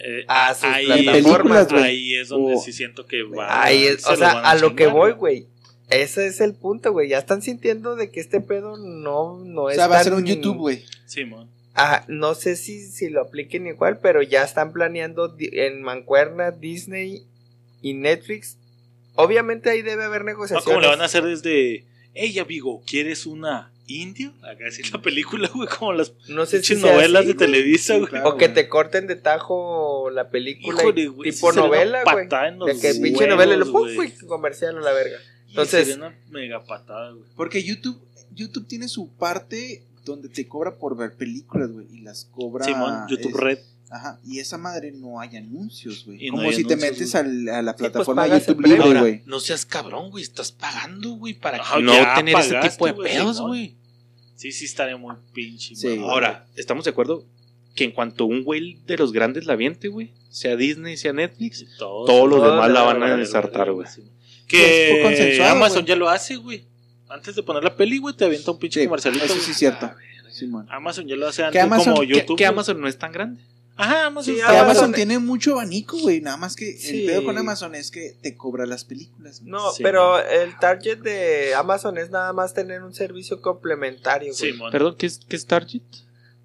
Eh, 0.00 0.24
a 0.26 0.54
sus 0.54 0.64
ahí, 0.64 0.86
plataformas, 1.04 1.68
güey. 1.70 1.82
ahí 1.84 2.14
es 2.16 2.28
donde 2.28 2.54
O- 2.54 2.58
sí 2.60 2.72
siento 2.72 3.06
que 3.06 3.22
va. 3.22 3.62
Ahí 3.64 3.84
es, 3.84 4.02
se 4.02 4.12
o 4.12 4.16
sea, 4.16 4.34
van 4.34 4.46
a 4.46 4.54
lo 4.56 4.74
que 4.74 4.86
voy, 4.88 5.12
güey. 5.12 5.46
Ese 5.90 6.26
es 6.26 6.40
el 6.40 6.54
punto, 6.54 6.92
güey. 6.92 7.08
Ya 7.08 7.18
están 7.18 7.42
sintiendo 7.42 7.94
de 7.94 8.10
que 8.10 8.18
este 8.20 8.40
pedo 8.40 8.76
no, 8.76 9.38
no 9.38 9.62
O 9.62 9.70
es 9.70 9.76
sea, 9.76 9.86
va 9.86 9.98
a 10.00 10.04
ser 10.04 10.14
un 10.14 10.24
YouTube, 10.24 10.56
güey. 10.56 10.84
Sí, 11.06 11.24
mon. 11.24 11.48
Ah, 11.76 12.04
no 12.08 12.34
sé 12.34 12.56
si, 12.56 12.80
si 12.86 13.10
lo 13.10 13.20
apliquen 13.20 13.66
igual, 13.66 13.98
pero 14.00 14.22
ya 14.22 14.42
están 14.44 14.72
planeando 14.72 15.34
en 15.38 15.82
Mancuerna, 15.82 16.50
Disney 16.52 17.24
y 17.82 17.94
Netflix. 17.94 18.56
Obviamente 19.14 19.70
ahí 19.70 19.82
debe 19.82 20.04
haber 20.04 20.20
No, 20.22 20.26
negociaciones. 20.26 20.64
como 20.64 20.80
le 20.80 20.86
van 20.88 21.00
a 21.02 21.04
hacer 21.04 21.24
desde. 21.24 21.84
Ey, 22.14 22.38
amigo, 22.38 22.82
¿quieres 22.86 23.26
una 23.26 23.70
india? 23.86 24.32
Acá 24.42 24.70
sí 24.70 24.82
la 24.92 25.00
película, 25.02 25.50
güey, 25.54 25.68
como 25.68 25.92
las 25.92 26.12
No 26.28 26.46
sé 26.46 26.62
si 26.62 26.74
novelas 26.76 27.20
así, 27.22 27.28
de 27.28 27.34
güey. 27.34 27.46
Televisa, 27.46 27.94
Sí, 27.94 27.98
güey. 28.00 28.10
claro. 28.10 28.28
O 28.30 28.36
que 28.36 28.48
te 28.48 28.68
corten 28.68 29.06
de 29.06 29.16
tajo 29.16 30.10
la 30.10 30.30
película 30.30 30.78
y- 30.78 30.86
Híjole, 30.86 31.06
güey, 31.08 31.30
tipo 31.30 31.50
sí 31.52 31.56
novela, 31.58 32.02
güey. 32.04 32.14
patada 32.24 32.48
en 32.48 32.58
De 32.58 32.66
los 32.72 32.80
que 32.80 32.88
pinche 32.94 33.10
huevos, 33.24 33.28
novela 33.28 33.54
y 33.54 33.58
lo 33.58 33.72
pum, 33.72 33.94
güey. 33.94 34.12
comercial 34.26 34.78
a 34.78 34.80
la 34.80 34.92
verga. 34.92 35.18
Entonces- 35.48 35.86
sería 35.88 36.06
una 36.06 36.18
mega 36.30 36.64
patada, 36.64 37.12
güey. 37.12 37.24
Porque 37.36 37.62
YouTube, 37.62 38.00
YouTube 38.34 38.66
tiene 38.66 38.88
su 38.88 39.08
parte 39.16 39.82
donde 40.04 40.28
te 40.28 40.46
cobra 40.46 40.74
por 40.74 40.96
ver 40.96 41.14
películas, 41.14 41.70
güey. 41.70 41.86
Y 41.92 42.00
las 42.00 42.24
cobra. 42.26 42.64
Simón, 42.64 43.06
YouTube 43.08 43.30
es- 43.30 43.36
Red. 43.40 43.58
Ajá. 43.96 44.18
Y 44.26 44.40
esa 44.40 44.58
madre 44.58 44.90
no 44.90 45.20
hay 45.20 45.36
anuncios, 45.36 46.04
güey. 46.04 46.26
No 46.30 46.38
Como 46.38 46.50
si 46.52 46.64
te 46.64 46.74
metes 46.76 47.14
al- 47.14 47.48
a 47.48 47.62
la 47.62 47.76
pues, 47.76 47.90
plataforma 47.90 48.26
de 48.26 48.40
YouTube 48.40 48.66
Libre, 48.66 48.98
güey. 49.00 49.22
no 49.24 49.38
seas 49.38 49.64
cabrón, 49.64 50.10
güey. 50.10 50.24
Estás 50.24 50.50
pagando, 50.50 51.10
güey, 51.12 51.34
para 51.34 51.58
Ajá, 51.58 51.78
no 51.78 51.92
tener 52.16 52.36
ese 52.36 52.56
tipo 52.58 52.86
de 52.86 52.94
pedos, 52.94 53.40
güey. 53.40 53.76
Sí, 54.34 54.50
sí, 54.50 54.64
estaría 54.64 54.96
muy 54.96 55.14
pinche. 55.32 55.76
Sí. 55.76 55.96
Ahora, 56.00 56.44
¿estamos 56.56 56.84
de 56.84 56.90
acuerdo 56.90 57.24
que 57.76 57.84
en 57.84 57.92
cuanto 57.92 58.24
un 58.24 58.42
güey 58.42 58.78
de 58.84 58.96
los 58.96 59.12
grandes 59.12 59.46
la 59.46 59.54
viente, 59.54 59.86
güey, 59.86 60.10
sea 60.28 60.56
Disney, 60.56 60.96
sea 60.96 61.12
Netflix, 61.12 61.58
Sí, 61.60 61.66
todos, 61.78 62.06
todos 62.08 62.28
los 62.28 62.42
demás 62.42 62.70
la 62.72 62.82
van 62.82 63.00
a 63.04 63.14
ensartar, 63.14 63.70
güey? 63.70 63.86
Que 64.48 65.40
Amazon 65.48 65.84
ya 65.86 65.94
lo 65.96 66.08
hace, 66.08 66.36
güey. 66.36 66.64
Antes 67.08 67.36
de 67.36 67.42
poner 67.44 67.62
la 67.62 67.76
peli, 67.76 67.98
güey, 67.98 68.16
te 68.16 68.24
avienta 68.24 68.50
un 68.50 68.58
pinche 68.58 68.80
Sí, 68.80 68.86
comercialito. 68.86 69.24
eso 69.24 69.36
sí 69.38 69.52
es 69.52 69.56
cierto. 69.56 69.90
Simón. 70.32 70.66
Amazon 70.68 71.06
ya 71.06 71.14
lo 71.14 71.28
hace 71.28 71.44
antes 71.44 71.62
Amazon- 71.62 71.92
como 71.94 72.02
YouTube. 72.02 72.36
Que. 72.36 72.44
Amazon 72.46 72.80
no 72.80 72.88
es 72.88 72.98
tan 72.98 73.12
grande. 73.12 73.40
Ajá, 73.76 74.06
Amazon. 74.06 74.34
Sí, 74.34 74.40
está- 74.40 74.50
Amazon- 74.50 74.70
Amazon 74.70 74.92
tiene 74.92 75.18
mucho 75.18 75.52
abanico, 75.54 75.98
güey. 75.98 76.20
Nada 76.20 76.36
más 76.36 76.54
que 76.54 76.74
Sí. 76.74 77.00
el 77.00 77.06
pedo 77.06 77.24
con 77.24 77.36
Amazon 77.38 77.74
es 77.74 77.90
que 77.90 78.16
te 78.22 78.36
cobra 78.36 78.66
las 78.66 78.84
películas. 78.84 79.42
No, 79.42 79.72
Sí. 79.72 79.82
pero 79.82 80.20
el 80.20 80.56
target 80.58 80.98
de 80.98 81.54
Amazon 81.56 81.98
es 81.98 82.10
nada 82.10 82.32
más 82.32 82.54
tener 82.54 82.82
un 82.84 82.94
servicio 82.94 83.40
complementario, 83.40 84.32
güey. 84.36 84.52
Sí, 84.52 84.56
mon. 84.56 84.70
Perdón, 84.70 84.94
¿qué 84.96 85.06
es, 85.06 85.20
qué 85.28 85.34
es 85.36 85.46
Target? 85.46 85.82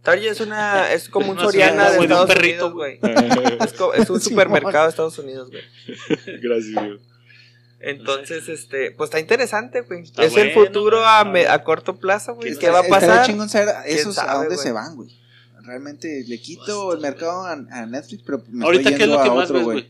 Target 0.01 0.31
es 0.31 0.39
una 0.41 0.91
es 0.91 1.07
como 1.09 1.31
un 1.31 1.37
Soriana 1.39 1.91
de 1.91 1.97
güey, 1.97 2.07
de 2.07 2.13
un 2.15 2.19
Estados 2.21 2.33
perrito, 2.33 2.67
Unidos, 2.67 2.73
güey. 2.73 2.99
Es, 3.61 4.01
es 4.03 4.09
un 4.09 4.21
supermercado 4.21 4.85
de 4.85 4.89
Estados 4.89 5.19
Unidos, 5.19 5.51
güey. 5.51 5.61
Gracias, 6.41 6.73
güey. 6.73 6.99
Entonces, 7.81 8.49
este, 8.49 8.91
pues 8.91 9.07
está 9.09 9.19
interesante, 9.19 9.81
güey. 9.81 10.01
Está 10.03 10.23
es 10.25 10.35
el 10.35 10.51
futuro 10.53 11.05
a, 11.05 11.23
me- 11.23 11.47
a 11.47 11.63
corto 11.63 11.97
plazo, 11.97 12.35
güey. 12.35 12.49
Está- 12.49 12.59
¿Qué 12.61 12.69
va 12.71 12.79
a 12.79 12.83
pasar? 12.83 13.25
chingón 13.25 13.47
saber 13.49 13.73
esos 13.85 14.17
a 14.17 14.33
dónde 14.33 14.55
güey? 14.55 14.57
se 14.59 14.71
van, 14.73 14.95
güey. 14.95 15.18
Realmente 15.63 16.23
le 16.27 16.39
quito 16.41 16.93
el 16.93 16.99
mercado 16.99 17.41
a, 17.45 17.51
a 17.53 17.85
Netflix, 17.85 18.23
pero 18.25 18.43
me 18.49 18.65
Ahorita, 18.65 18.89
estoy 18.89 18.97
¿qué 18.97 19.03
es 19.03 19.09
yendo 19.09 19.17
lo 19.17 19.23
que 19.23 19.29
a 19.29 19.33
más 19.33 19.45
otro, 19.45 19.57
ves, 19.57 19.65
güey. 19.65 19.85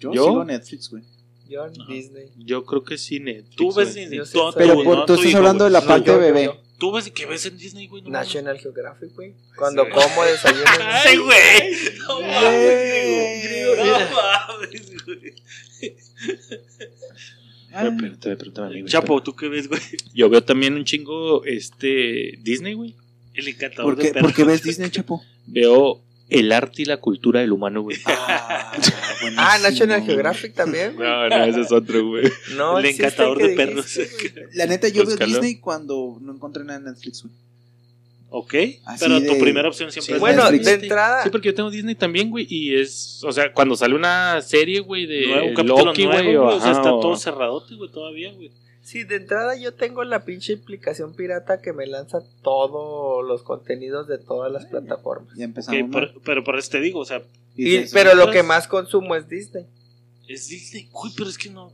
Yo, 0.00 0.12
¿Yo? 0.12 0.24
sigo 0.24 0.44
Netflix, 0.44 0.90
güey. 0.90 1.02
Yo, 1.48 1.62
Ajá. 1.64 1.72
Disney. 1.88 2.28
Yo 2.38 2.64
creo 2.66 2.82
que 2.84 2.98
sí, 2.98 3.20
Netflix. 3.20 3.56
Tú 3.56 3.72
ves. 3.72 3.94
Disney. 3.94 4.20
Sí 4.26 4.38
Pero 4.56 4.74
tú, 4.74 4.84
por- 4.84 4.96
no, 4.98 5.06
tú 5.06 5.12
estás 5.14 5.28
hijo, 5.28 5.38
hablando 5.38 5.64
de 5.64 5.70
la 5.70 5.80
No, 5.80 5.86
parte 5.86 6.06
yo- 6.08 6.14
yo- 6.14 6.20
bebé. 6.20 6.44
yo. 6.44 6.56
¿Tú 6.78 6.92
ves 6.92 7.10
qué 7.10 7.24
ves 7.24 7.46
en 7.46 7.56
Disney, 7.56 7.86
güey? 7.86 8.02
No. 8.02 8.10
National 8.10 8.58
Geographic, 8.58 9.14
güey. 9.14 9.32
Cuando 9.56 9.88
como 9.88 10.24
desayuno. 10.24 10.64
Ay, 10.80 11.16
güey. 11.16 11.72
No 12.06 12.20
mames, 12.20 12.50
Güey. 12.52 13.64
güey. 13.64 13.88
No 13.88 14.14
mames, 14.14 15.04
güey. 15.06 15.34
Ah, 17.72 17.86
Espérate, 17.88 18.36
pregúntame 18.36 18.66
a 18.66 18.70
mí, 18.70 18.80
güey. 18.80 18.90
Chapo, 18.92 19.22
¿tú 19.22 19.34
qué 19.36 19.48
ves, 19.48 19.68
güey? 19.68 19.80
Yo 20.14 20.28
veo 20.30 20.42
también 20.42 20.74
un 20.74 20.84
chingo 20.84 21.44
este 21.44 22.34
Disney, 22.42 22.74
güey. 22.74 22.94
El 23.36 23.48
encantador 23.48 23.94
¿Por 23.94 23.96
qué, 24.02 24.08
de 24.08 24.12
perros. 24.14 24.30
por 24.32 24.36
qué 24.36 24.44
ves 24.44 24.62
Disney, 24.62 24.90
Chapo? 24.90 25.22
Veo 25.46 26.00
el 26.28 26.50
arte 26.50 26.82
y 26.82 26.84
la 26.86 26.96
cultura 26.96 27.40
del 27.40 27.52
humano, 27.52 27.82
güey. 27.82 27.98
Ah, 28.06 28.72
Ah, 29.36 29.58
National. 29.62 30.02
Geographic 30.04 30.54
también, 30.54 30.94
güey. 30.96 31.08
No, 31.08 31.28
no, 31.28 31.44
ese 31.44 31.60
es 31.60 31.72
otro, 31.72 32.06
güey. 32.06 32.24
No, 32.56 32.78
El 32.78 32.86
encantador 32.86 33.38
de 33.38 33.50
perros. 33.50 33.94
dijiste. 33.94 34.48
La 34.54 34.66
neta, 34.66 34.88
yo 34.88 35.04
veo. 35.04 35.16
Disney 35.16 35.56
cuando 35.56 36.18
no 36.20 36.32
encontré 36.32 36.64
nada 36.64 36.78
en 36.78 36.84
Netflix, 36.86 37.22
güey. 37.22 37.34
Ok, 38.28 38.54
Así 38.84 39.04
pero 39.04 39.20
de- 39.20 39.28
tu 39.28 39.38
primera 39.38 39.68
opción 39.68 39.90
siempre 39.92 40.06
Sí, 40.06 40.12
es 40.14 40.20
Bueno, 40.20 40.42
Netflix. 40.50 40.64
de 40.66 40.72
entrada. 40.74 41.22
Sí, 41.22 41.30
porque 41.30 41.46
yo 41.48 41.54
tengo 41.54 41.70
Disney 41.70 41.94
también, 41.94 42.28
güey. 42.28 42.44
Y 42.50 42.74
es, 42.74 43.22
o 43.24 43.30
sea, 43.32 43.52
cuando 43.52 43.76
sale 43.76 43.94
una 43.94 44.42
serie, 44.42 44.80
güey, 44.80 45.06
de 45.06 45.26
Nuevo, 45.28 45.46
un 45.46 45.54
capítulo 45.54 45.84
Loki, 45.86 46.04
nuevo, 46.06 46.44
güey. 46.44 46.56
O 46.56 46.60
sea, 46.60 46.72
está 46.72 46.92
o- 46.92 47.00
todo 47.00 47.16
cerradote, 47.16 47.76
güey, 47.76 47.90
todavía, 47.90 48.32
güey. 48.32 48.50
Sí, 48.86 49.02
de 49.02 49.16
entrada 49.16 49.56
yo 49.56 49.74
tengo 49.74 50.04
la 50.04 50.24
pinche 50.24 50.54
aplicación 50.54 51.12
pirata 51.16 51.60
que 51.60 51.72
me 51.72 51.86
lanza 51.88 52.20
todos 52.44 53.26
los 53.26 53.42
contenidos 53.42 54.06
de 54.06 54.16
todas 54.18 54.52
las 54.52 54.66
plataformas. 54.66 55.36
Ya 55.36 55.44
empezamos. 55.44 55.90
por- 55.90 56.22
pero 56.22 56.44
por 56.44 56.56
eso 56.56 56.70
te 56.70 56.80
digo, 56.80 57.00
o 57.00 57.04
sea, 57.04 57.20
Y 57.56 57.80
pero 57.92 58.14
lo 58.14 58.30
que 58.30 58.44
más 58.44 58.68
consumo 58.68 59.16
es 59.16 59.28
Disney. 59.28 59.66
es 60.28 60.46
Disney. 60.48 60.88
Uy, 60.92 61.10
pero 61.16 61.28
es 61.28 61.36
que 61.36 61.50
no. 61.50 61.72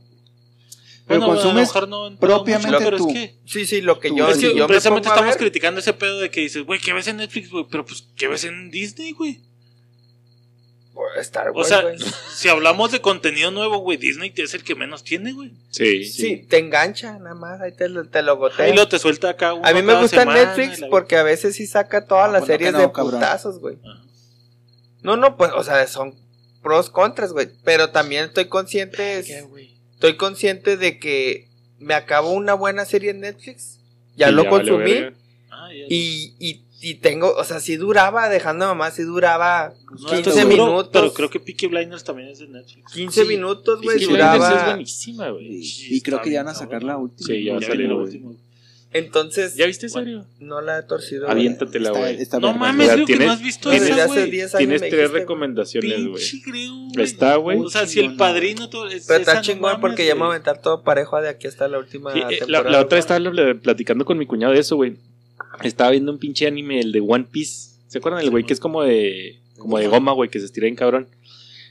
Pero 1.05 1.19
Bueno, 1.19 1.39
a 1.39 1.43
lo 1.45 1.53
mejor 1.53 1.87
no 1.87 2.15
propiamente 2.17 2.67
mucho, 2.71 2.83
pero 2.83 2.97
tú. 2.97 3.09
es 3.09 3.13
que, 3.13 3.35
Sí, 3.45 3.65
sí, 3.67 3.81
lo 3.81 3.99
que 3.99 4.09
Tú- 4.09 4.15
yo, 4.17 4.27
es 4.29 4.35
que 4.37 4.39
si 4.49 4.55
yo 4.55 4.63
me 4.63 4.67
precisamente 4.69 5.09
estamos 5.09 5.29
ver, 5.31 5.37
criticando 5.37 5.81
ese 5.81 5.93
pedo 5.93 6.19
de 6.19 6.31
que 6.31 6.41
dices, 6.41 6.63
güey, 6.65 6.79
¿qué 6.79 6.93
ves 6.93 7.07
en 7.09 7.17
Netflix, 7.17 7.51
güey? 7.51 7.67
Pero 7.69 7.85
pues, 7.85 8.07
¿qué 8.15 8.27
ves 8.27 8.43
en 8.45 8.71
Disney, 8.71 9.11
güey? 9.11 9.39
Por 10.93 11.17
Star 11.17 11.49
O 11.49 11.53
Wars, 11.53 11.67
sea, 11.67 11.81
güey. 11.81 11.97
si 12.35 12.49
hablamos 12.49 12.91
de 12.91 13.01
contenido 13.01 13.49
nuevo, 13.51 13.79
güey, 13.79 13.97
Disney 13.97 14.31
es 14.35 14.53
el 14.53 14.63
que 14.63 14.75
menos 14.75 15.03
tiene, 15.03 15.33
güey. 15.33 15.51
Sí. 15.71 16.05
Sí, 16.05 16.37
te 16.47 16.59
engancha 16.59 17.17
nada 17.17 17.33
más, 17.35 17.59
ahí 17.61 17.71
te, 17.71 17.89
lo- 17.89 18.05
te 18.07 18.21
lo 18.21 18.37
gotea. 18.37 18.65
Ahí 18.65 18.73
lo 18.73 18.87
te 18.87 18.99
suelta 18.99 19.29
acá 19.29 19.51
A 19.63 19.73
mí 19.73 19.81
me 19.81 19.93
gusta 19.99 20.19
semana, 20.21 20.55
Netflix 20.55 20.81
porque 20.89 21.15
a 21.17 21.23
veces 21.23 21.55
sí 21.55 21.65
saca 21.67 22.05
todas 22.05 22.29
Ah, 22.29 22.33
las 22.33 22.45
series 22.45 22.73
no, 22.73 22.79
de 22.79 22.91
cabrón. 22.91 23.15
putazos, 23.15 23.59
güey. 23.59 23.77
Ajá. 23.83 24.01
No, 25.01 25.17
no, 25.17 25.35
pues, 25.35 25.51
o 25.55 25.63
sea, 25.63 25.85
son 25.87 26.15
pros, 26.61 26.89
contras, 26.89 27.33
güey. 27.33 27.49
Pero 27.63 27.89
también 27.89 28.25
estoy 28.25 28.45
consciente, 28.45 29.19
estoy 29.19 30.15
consciente 30.15 30.77
de 30.77 30.97
que 30.99 31.47
me 31.79 31.93
acabo 31.93 32.31
una 32.31 32.53
buena 32.53 32.85
serie 32.85 33.11
en 33.11 33.19
Netflix. 33.19 33.79
Ya 34.15 34.29
Y 34.29 34.31
lo 34.33 34.47
consumí. 34.47 34.93
Ah, 35.51 35.67
ya. 35.71 35.85
y, 35.89 36.35
y, 36.39 36.61
y 36.83 36.95
tengo, 36.95 37.33
o 37.35 37.43
sea, 37.45 37.59
si 37.59 37.77
duraba, 37.77 38.27
dejando 38.29 38.65
mamá, 38.67 38.91
si 38.91 39.03
duraba 39.03 39.73
No 39.89 39.95
15 39.97 40.15
estoy 40.17 40.33
seguro, 40.33 40.65
minutos. 40.65 40.89
Pero 40.91 41.13
creo 41.13 41.29
que 41.29 41.39
Peaky 41.39 41.67
Blinders 41.67 42.03
también 42.03 42.29
es 42.29 42.39
de 42.39 42.47
Netflix. 42.47 42.91
15 42.93 43.21
Sí. 43.21 43.27
minutos, 43.27 43.81
güey, 43.81 43.97
Blinders 43.97 44.01
es 44.03 44.09
duraba. 44.09 44.65
buenísima, 44.69 45.29
güey. 45.29 45.45
Y, 45.59 45.63
Sí, 45.63 45.95
y 45.95 46.01
creo 46.01 46.21
que 46.21 46.31
ya 46.31 46.43
van 46.43 46.53
a 46.53 46.55
sacar 46.55 46.83
la 46.83 46.97
última. 46.97 47.25
Sí, 47.27 47.43
ya 47.45 47.53
va 47.53 47.59
a 47.59 47.61
salir, 47.61 47.87
güey. 47.87 47.99
último. 48.05 48.35
Entonces, 48.95 49.55
¿Ya 49.55 49.65
viste 49.65 49.89
serio? 49.89 50.25
no 50.39 50.61
la 50.61 50.77
he 50.79 50.83
torcido. 50.83 51.21
güey. 51.25 51.31
Aviéntatela, 51.31 51.89
güey. 51.89 52.21
está 52.21 52.39
No 52.39 52.53
mames, 52.53 52.91
creo 52.91 53.05
que 53.07 53.15
no 53.15 53.31
has 53.31 53.41
visto 53.41 53.71
tienes- 53.71 53.87
Desde 53.89 54.01
esa, 54.01 54.11
hace 54.11 54.19
güey. 54.19 54.31
10 54.31 54.55
años 54.55 54.57
Tienes 54.69 54.81
tres 54.89 55.11
recomendaciones, 55.11 56.05
güey. 56.07 56.23
Está, 57.03 57.35
güey. 57.37 57.57
O 57.59 57.69
sea, 57.69 57.87
si 57.87 58.01
el 58.01 58.15
padrino 58.17 58.69
todo 58.69 58.87
es 58.89 59.07
Pero 59.07 59.19
está 59.21 59.41
chingón 59.41 59.81
porque 59.81 60.05
ya 60.05 60.13
me 60.13 60.19
voy 60.19 60.27
a 60.27 60.31
aventar 60.33 60.61
todo 60.61 60.83
parejo 60.83 61.19
de 61.21 61.29
aquí 61.29 61.47
hasta 61.47 61.67
la 61.67 61.79
última 61.79 62.13
Sí, 62.13 62.19
eh, 62.19 62.21
la, 62.21 62.29
temporada. 62.37 62.69
la 62.69 62.81
otra 62.81 62.95
vez 62.97 63.05
estaba 63.09 63.53
platicando 63.61 64.05
con 64.05 64.17
mi 64.19 64.27
cuñado 64.27 64.53
de 64.53 64.59
eso, 64.59 64.75
güey. 64.75 64.95
Estaba 65.63 65.91
viendo 65.91 66.11
un 66.11 66.19
pinche 66.19 66.45
anime, 66.45 66.79
el 66.79 66.91
de 66.91 67.01
One 67.01 67.25
Piece. 67.31 67.79
¿Se 67.87 67.97
acuerdan? 67.97 68.21
El 68.21 68.29
güey 68.29 68.43
que 68.43 68.53
es 68.53 68.59
como 68.59 68.83
de 68.83 69.39
como 69.57 69.77
de 69.77 69.87
goma, 69.87 70.11
güey, 70.11 70.29
que 70.29 70.39
se 70.39 70.45
estira 70.45 70.67
en 70.67 70.75
cabrón. 70.75 71.07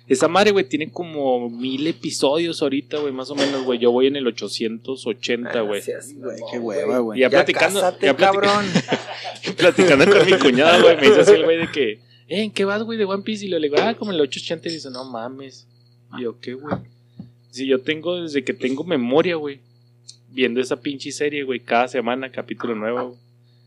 Esa 0.09 0.29
madre, 0.29 0.51
güey, 0.51 0.69
tiene 0.69 0.91
como 0.91 1.49
mil 1.49 1.87
episodios 1.87 2.61
ahorita, 2.61 2.99
güey, 2.99 3.13
más 3.13 3.31
o 3.31 3.35
menos, 3.35 3.65
güey. 3.65 3.79
Yo 3.79 3.93
voy 3.93 4.09
en 4.09 4.17
el 4.17 4.27
880, 4.27 5.61
güey. 5.61 5.81
Gracias, 5.81 6.15
Güey, 6.15 6.37
qué 6.51 6.59
hueva, 6.59 6.99
güey. 6.99 7.21
Ya 7.21 7.29
Ya 7.29 7.31
platicando, 7.31 7.81
cásate, 7.81 8.07
ya 8.07 8.17
cabrón. 8.17 8.65
platicando 9.57 10.07
con 10.07 10.27
mi 10.27 10.33
cuñado, 10.39 10.83
güey, 10.83 10.97
me 10.97 11.03
dice 11.03 11.21
así 11.21 11.33
el 11.33 11.45
güey 11.45 11.59
de 11.59 11.71
que, 11.71 11.91
eh, 11.93 12.01
¿en 12.43 12.51
qué 12.51 12.65
vas, 12.65 12.83
güey, 12.83 12.99
de 12.99 13.05
One 13.05 13.23
Piece? 13.23 13.47
Y 13.47 13.49
le 13.49 13.61
digo, 13.61 13.77
ah, 13.79 13.95
como 13.95 14.11
en 14.11 14.17
el 14.17 14.23
880. 14.23 14.69
Y 14.69 14.73
dice, 14.73 14.91
no 14.91 15.05
mames. 15.05 15.67
Y 16.19 16.23
yo, 16.23 16.39
¿qué, 16.41 16.55
güey? 16.55 16.77
Si 17.51 17.67
yo 17.67 17.81
tengo, 17.81 18.21
desde 18.23 18.43
que 18.43 18.55
tengo 18.55 18.85
memoria, 18.85 19.37
güey, 19.37 19.61
viendo 20.31 20.61
esa 20.61 20.81
pinche 20.81 21.13
serie, 21.13 21.45
güey, 21.45 21.61
cada 21.61 21.87
semana 21.89 22.31
capítulo 22.33 22.75
nuevo. 22.75 23.09
güey. 23.09 23.19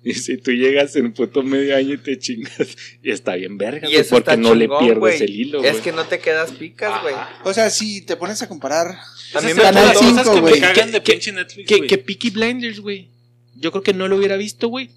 Y 0.06 0.14
si 0.14 0.38
tú 0.38 0.52
llegas 0.52 0.96
en 0.96 1.14
puto 1.14 1.42
medio 1.42 1.76
año 1.76 1.96
y 1.96 1.98
te 1.98 2.18
chingas, 2.20 2.78
y 3.02 3.10
está 3.12 3.36
bien 3.36 3.58
verga, 3.58 3.90
Y 3.90 3.96
eso 3.96 4.12
porque 4.12 4.30
está 4.32 4.38
no 4.38 4.54
le 4.54 4.70
pierdes 4.70 5.20
el 5.22 5.32
hilo, 5.32 5.64
Es 5.64 5.78
que 5.82 5.92
no 5.92 6.06
te 6.06 6.20
quedas 6.20 6.52
picas, 6.52 7.02
güey. 7.02 7.16
O 7.44 7.54
sea, 7.54 7.70
si 7.72 8.02
te 8.02 8.16
pones 8.16 8.42
a 8.44 8.48
comparar. 8.48 8.88
A 9.34 9.42
mí 9.42 9.52
Esas 9.52 9.56
me 9.58 9.64
las 9.82 9.98
cosas 9.98 10.30
que 10.30 10.36
me 10.36 10.42
güey. 10.42 10.62
cagan 10.62 10.92
de 10.92 11.02
Que- 11.02 11.14
pinche 11.14 11.32
Netflix, 11.32 11.68
Que, 11.68 11.88
que 11.88 11.98
Peaky 11.98 12.30
Blinders, 12.30 12.80
güey. 12.80 13.10
Yo 13.56 13.72
creo 13.72 13.82
que 13.84 13.94
no 13.96 14.08
lo 14.08 14.18
hubiera 14.18 14.38
visto, 14.38 14.68
güey. 14.70 14.92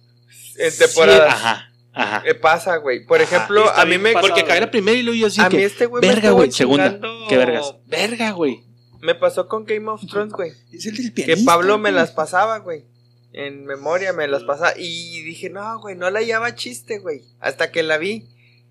en 0.59 0.71
Sí, 0.71 0.79
temporadas. 0.79 1.33
ajá, 1.35 1.73
ajá. 1.95 2.23
Eh, 2.27 2.35
pasa, 2.35 2.77
güey. 2.77 3.07
Por 3.07 3.23
Ajá, 3.23 3.37
ejemplo, 3.37 3.71
a 3.73 3.85
mí 3.87 3.97
me. 3.97 4.13
pasado. 4.13 4.29
Porque 4.29 4.43
acabé 4.45 4.61
la 4.61 4.71
primera 4.71 4.99
y 4.99 5.03
luego 5.03 5.19
yo 5.19 5.27
así 5.29 5.41
A 5.41 5.49
que, 5.49 5.57
mí 5.57 5.63
este 5.63 5.87
güey 5.87 6.03
verga, 6.07 6.33
güey, 6.33 6.53
segunda. 6.53 7.01
Qué 7.31 7.37
vergas. 7.39 7.75
Verga, 7.87 8.33
güey. 8.33 8.61
Me 9.01 9.15
pasó 9.15 9.49
con 9.49 9.65
Game 9.65 9.89
of 9.89 10.03
Thrones, 10.07 10.33
güey. 10.35 10.51
Es 10.73 10.85
el 10.87 10.97
del 10.97 11.15
Que 11.15 11.23
pianista. 11.25 11.51
Pablo 11.53 11.79
me 11.79 11.93
las 11.93 12.11
pasaba, 12.11 12.59
güey. 12.59 12.85
En 13.33 13.64
memoria 13.66 14.12
me 14.12 14.26
las 14.29 14.45
pasaba. 14.45 14.72
Y 14.76 15.22
dije, 15.22 15.51
no, 15.51 15.81
güey, 15.81 15.95
no 15.97 16.11
la 16.11 16.20
hallaba 16.20 16.55
chiste, 16.55 16.99
güey. 16.99 17.22
Hasta 17.41 17.70
que 17.70 17.83
la 17.83 17.99
vi. 17.99 18.26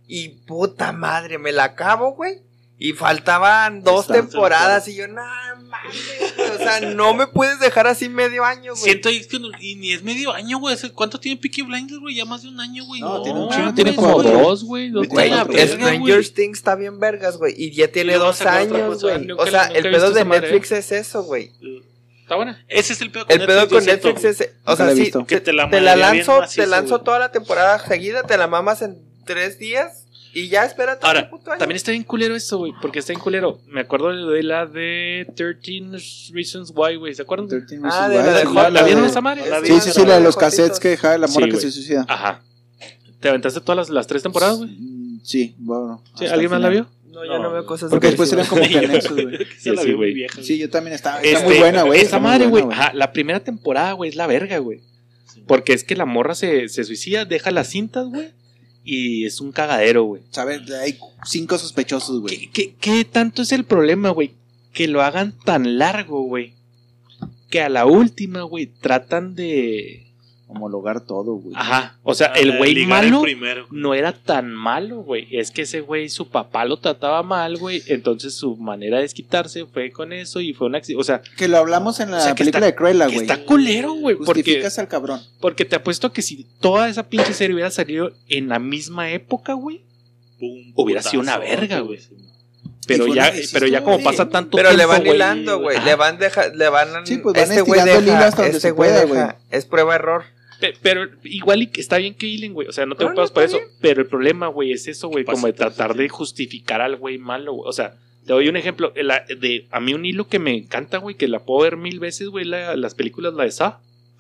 Y 0.07 0.29
puta 0.29 0.91
madre, 0.93 1.37
me 1.37 1.51
la 1.51 1.65
acabo, 1.65 2.13
güey. 2.13 2.39
Y 2.79 2.93
faltaban 2.93 3.81
dos 3.81 4.05
temporadas. 4.07 4.87
Y 4.87 4.95
yo, 4.95 5.07
no 5.07 5.15
mames, 5.15 5.95
güey. 6.37 6.49
O 6.51 6.57
sea, 6.59 6.79
no 6.81 7.13
me 7.15 7.25
puedes 7.27 7.59
dejar 7.59 7.87
así 7.87 8.07
medio 8.07 8.43
año, 8.45 8.73
güey. 8.73 8.83
Siento 8.83 9.09
ahí 9.09 9.25
que 9.25 9.39
no- 9.39 9.49
y 9.59 9.75
ni 9.75 9.93
es 9.93 10.03
medio 10.03 10.31
año, 10.31 10.59
güey. 10.59 10.75
¿Hace 10.75 10.91
¿Cuánto 10.91 11.19
tiene 11.19 11.41
Peaky 11.41 11.63
Blinders, 11.63 11.99
güey? 11.99 12.15
Ya 12.15 12.25
más 12.25 12.43
de 12.43 12.49
un 12.49 12.59
año, 12.59 12.85
güey. 12.85 13.01
No, 13.01 13.21
tiene 13.23 13.39
un 13.39 13.45
mames, 13.47 13.57
chingo, 13.57 13.73
Tiene 13.73 13.95
como 13.95 14.13
güey. 14.21 14.31
dos, 14.31 14.63
güey. 14.63 14.89
Dos, 14.91 15.07
Güey, 15.07 15.29
la 15.31 15.37
la 15.37 15.43
verga, 15.45 15.67
Stranger 15.73 15.99
güey. 15.99 16.29
Things 16.29 16.59
está 16.59 16.75
bien 16.75 16.99
vergas, 16.99 17.37
güey. 17.37 17.53
Y 17.57 17.71
ya 17.71 17.87
tiene 17.91 18.13
Y 18.13 18.17
dos 18.17 18.41
años, 18.43 19.01
güey. 19.01 19.31
O 19.31 19.47
sea, 19.47 19.65
el 19.65 19.83
pedo 19.83 20.11
de 20.11 20.23
madre. 20.25 20.41
Netflix 20.51 20.71
es 20.71 20.91
eso, 20.91 21.23
güey. 21.23 21.51
Está 22.27 22.35
buena. 22.35 22.61
Ese 22.67 22.91
es 22.91 22.99
el 22.99 23.09
pedo 23.09 23.25
con 23.25 23.39
El 23.39 23.47
pedo 23.47 23.61
Netflix, 23.61 23.69
con 23.69 23.79
yo 23.79 23.85
siento. 23.85 24.07
Netflix 24.09 24.41
es. 24.41 24.49
O 24.65 24.75
sea, 24.75 24.93
sí, 24.93 25.11
Que 25.25 25.39
te 25.39 25.53
la 25.53 25.69
te 25.69 25.79
la 25.79 25.95
lanzo, 25.95 26.41
macizo, 26.41 26.61
te 26.61 26.67
lanzo 26.67 26.99
toda 26.99 27.19
la 27.19 27.31
temporada 27.31 27.79
seguida, 27.79 28.23
te 28.23 28.37
la 28.37 28.47
mamas 28.47 28.81
en 28.81 28.97
tres 29.25 29.57
días 29.59 30.03
y 30.33 30.49
ya 30.49 30.65
espérate 30.65 31.07
Ahora. 31.07 31.29
También 31.57 31.77
está 31.77 31.91
bien 31.91 32.03
culero 32.03 32.35
esto, 32.35 32.57
güey. 32.57 32.73
Porque 32.81 32.99
está 32.99 33.13
bien 33.13 33.21
culero. 33.21 33.61
Me 33.67 33.79
acuerdo 33.79 34.09
de 34.29 34.43
la 34.43 34.65
de 34.65 35.25
13 35.37 36.33
Reasons 36.33 36.73
Why, 36.75 36.97
güey. 36.97 37.15
¿Se 37.15 37.21
acuerdan? 37.21 37.47
13 37.47 37.79
Ah, 37.85 38.09
Reasons 38.09 38.09
de 38.09 38.17
Why. 38.17 38.25
la 38.25 38.33
de 38.39 38.45
¿La- 38.53 38.69
la 38.71 38.83
vieron 38.83 39.03
de- 39.03 39.09
esa 39.09 39.21
madre? 39.21 39.43
Sí, 39.65 39.79
sí, 39.79 39.91
sí, 39.93 40.05
la 40.05 40.15
de 40.15 40.21
los 40.21 40.35
cassettes 40.35 40.81
que 40.81 40.89
dejaba 40.89 41.17
la 41.17 41.27
morra 41.27 41.45
Sí, 41.45 41.51
que 41.53 41.57
se 41.61 41.71
suicida. 41.71 42.05
Ajá. 42.09 42.41
¿Te 43.21 43.29
aventaste 43.29 43.61
todas 43.61 43.77
las, 43.77 43.89
las 43.89 44.05
tres 44.05 44.21
temporadas, 44.21 44.57
güey? 44.57 44.69
Sí, 45.23 45.55
bueno. 45.59 46.03
Sí, 46.19 46.25
¿Alguien 46.25 46.43
el 46.43 46.49
más 46.49 46.61
la 46.61 46.69
vio? 46.69 46.87
No, 47.17 47.25
yo 47.25 47.39
no 47.39 47.51
veo 47.51 47.65
cosas 47.65 47.89
Porque 47.89 48.07
después 48.07 48.31
eran 48.31 48.45
como 48.45 48.61
que 48.67 48.77
anexos, 48.77 49.13
güey. 49.21 49.37
Se 49.57 49.71
la 49.73 49.81
Sí, 49.81 49.87
vi 49.87 49.93
güey. 49.93 50.09
muy 50.11 50.13
vieja. 50.13 50.41
Sí, 50.43 50.57
yo 50.57 50.69
también 50.69 50.93
estaba. 50.93 51.19
Está 51.21 51.39
Este, 51.39 51.49
muy 51.49 51.57
buena, 51.59 51.81
güey. 51.83 51.97
Esa 51.99 52.05
está 52.05 52.19
madre, 52.19 52.45
güey. 52.47 52.63
La 52.93 53.11
primera 53.11 53.39
temporada, 53.39 53.93
güey, 53.93 54.09
es 54.11 54.15
la 54.15 54.27
verga, 54.27 54.59
güey. 54.59 54.81
Porque 55.47 55.73
es 55.73 55.83
que 55.83 55.95
la 55.95 56.05
morra 56.05 56.35
se, 56.35 56.69
se 56.69 56.83
suicida, 56.83 57.25
deja 57.25 57.51
las 57.51 57.69
cintas, 57.69 58.07
güey. 58.07 58.29
Y 58.83 59.25
es 59.25 59.41
un 59.41 59.51
cagadero, 59.51 60.03
güey. 60.03 60.21
¿Sabes? 60.31 60.61
Hay 60.71 60.97
cinco 61.25 61.57
sospechosos, 61.57 62.21
güey. 62.21 62.37
¿Qué, 62.37 62.49
qué, 62.51 62.75
qué 62.79 63.05
tanto 63.05 63.41
es 63.41 63.51
el 63.51 63.63
problema, 63.65 64.09
güey? 64.11 64.31
Que 64.73 64.87
lo 64.87 65.01
hagan 65.01 65.33
tan 65.43 65.77
largo, 65.77 66.21
güey. 66.23 66.53
Que 67.49 67.61
a 67.61 67.69
la 67.69 67.85
última, 67.85 68.41
güey, 68.43 68.67
tratan 68.67 69.35
de... 69.35 70.06
Homologar 70.49 71.01
todo, 71.01 71.33
güey. 71.33 71.53
Ajá. 71.57 71.97
O 72.03 72.13
sea, 72.13 72.27
el 72.27 72.57
güey 72.57 72.71
el 72.83 72.87
malo 72.87 73.21
primero. 73.21 73.67
no 73.69 73.93
era 73.93 74.13
tan 74.13 74.53
malo, 74.53 74.97
güey. 75.03 75.27
Es 75.35 75.51
que 75.51 75.63
ese 75.63 75.81
güey, 75.81 76.07
su 76.07 76.29
papá 76.29 76.63
lo 76.63 76.77
trataba 76.77 77.21
mal, 77.21 77.57
güey. 77.57 77.83
Entonces 77.87 78.33
su 78.35 78.55
manera 78.55 78.95
de 78.97 79.03
desquitarse 79.03 79.65
fue 79.65 79.91
con 79.91 80.13
eso 80.13 80.39
y 80.39 80.53
fue 80.53 80.67
un 80.67 80.75
accidente. 80.75 81.01
O 81.01 81.03
sea, 81.03 81.21
Que 81.35 81.49
lo 81.49 81.57
hablamos 81.57 81.99
en 81.99 82.11
la 82.11 82.19
O 82.19 82.21
sea, 82.21 82.33
película 82.33 82.59
está- 82.59 82.65
de 82.67 82.75
Cruella, 82.75 83.05
güey. 83.07 83.17
está 83.19 83.43
culero, 83.43 83.91
güey. 83.93 84.15
Porque, 84.15 84.41
Justificas 84.41 84.79
al 84.79 84.87
cabrón. 84.87 85.19
porque 85.41 85.65
te 85.65 85.75
apuesto 85.75 86.13
que 86.13 86.21
si 86.21 86.45
toda 86.61 86.87
esa 86.87 87.09
pinche 87.09 87.33
serie 87.33 87.53
hubiera 87.53 87.69
salido 87.71 88.11
en 88.29 88.47
la 88.47 88.59
misma 88.59 89.11
época, 89.11 89.51
güey. 89.53 89.81
Hubiera 90.75 91.01
sido 91.01 91.21
una 91.21 91.37
verga, 91.37 91.79
güey. 91.81 91.99
Pero 92.87 93.13
ya, 93.13 93.33
pero 93.51 93.67
ya 93.67 93.83
como 93.83 94.01
pasa 94.01 94.29
tanto 94.29 94.55
Pero 94.55 94.71
le 94.71 94.85
van 94.85 95.05
hilando, 95.05 95.59
güey. 95.59 95.77
Le 95.83 95.95
van 95.95 96.17
deja, 96.19 96.47
le 96.53 96.69
van. 96.69 97.05
Sí, 97.05 97.17
pues 97.17 97.33
van 97.33 97.43
este 97.43 97.61
güey 97.63 97.79
estirando 97.79 97.99
el 97.99 98.07
hilo 98.07 98.13
deja, 98.13 98.27
hasta 98.27 98.41
donde 98.43 98.57
este 98.57 98.67
se 98.69 98.71
güey 98.71 98.91
deja. 98.91 99.03
güey. 99.05 99.21
Es 99.51 99.65
prueba 99.65 99.95
error. 99.95 100.23
Pe- 100.59 100.73
Pero 100.81 101.07
igual 101.23 101.61
y 101.63 101.67
que 101.67 101.81
está 101.81 101.97
bien 101.97 102.13
que 102.15 102.25
hilen, 102.27 102.53
güey. 102.53 102.67
O 102.67 102.71
sea, 102.71 102.85
no 102.85 102.95
tengo 102.95 103.13
pedos 103.13 103.29
no, 103.29 103.33
por 103.35 103.43
eso. 103.43 103.59
Pero 103.81 104.01
el 104.01 104.07
problema, 104.07 104.47
güey, 104.47 104.71
es 104.71 104.87
eso, 104.87 105.07
güey. 105.07 105.23
Como 105.25 105.47
de 105.47 105.53
tratar 105.53 105.95
de 105.95 106.09
justificar 106.09 106.81
al 106.81 106.95
güey 106.95 107.17
malo, 107.17 107.53
güey. 107.53 107.69
O 107.69 107.73
sea, 107.73 107.95
te 108.25 108.33
doy 108.33 108.47
un 108.49 108.57
ejemplo. 108.57 108.91
La- 108.95 109.23
de, 109.27 109.67
a 109.71 109.79
mí 109.79 109.93
un 109.93 110.05
hilo 110.05 110.27
que 110.27 110.39
me 110.39 110.55
encanta, 110.55 110.97
güey, 110.97 111.15
que 111.15 111.27
la 111.27 111.39
puedo 111.39 111.61
ver 111.61 111.77
mil 111.77 111.99
veces, 111.99 112.27
güey, 112.29 112.45
la- 112.45 112.75
las 112.75 112.95
películas, 112.95 113.33
la 113.35 113.43
de 113.43 113.51
Saw. 113.51 113.73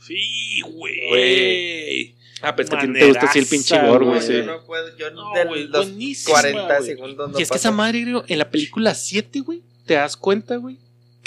Sí, 0.05 0.61
güey. 0.61 2.13
Ah, 2.41 2.55
pues 2.55 2.69
que 2.69 2.77
te 2.77 3.07
gusta 3.07 3.25
así 3.25 3.39
el 3.39 3.47
pinche 3.47 3.75
gore, 3.87 4.05
güey. 4.05 4.21
yo 4.27 4.43
no 4.45 4.63
puedo. 4.63 4.95
Yo 4.95 5.09
No, 5.11 5.33
de 5.33 5.45
güey, 5.45 5.63
los 5.67 5.87
buenísima, 5.87 6.39
40 6.39 6.77
güey. 6.77 6.87
segundos 6.89 7.31
no 7.31 7.39
Y 7.39 7.41
es 7.41 7.49
que 7.49 7.57
esa 7.57 7.71
madre, 7.71 8.03
creo, 8.03 8.23
en 8.27 8.37
la 8.37 8.49
película 8.51 8.93
7, 8.93 9.39
güey, 9.39 9.61
te 9.87 9.95
das 9.95 10.15
cuenta, 10.15 10.57
güey, 10.57 10.77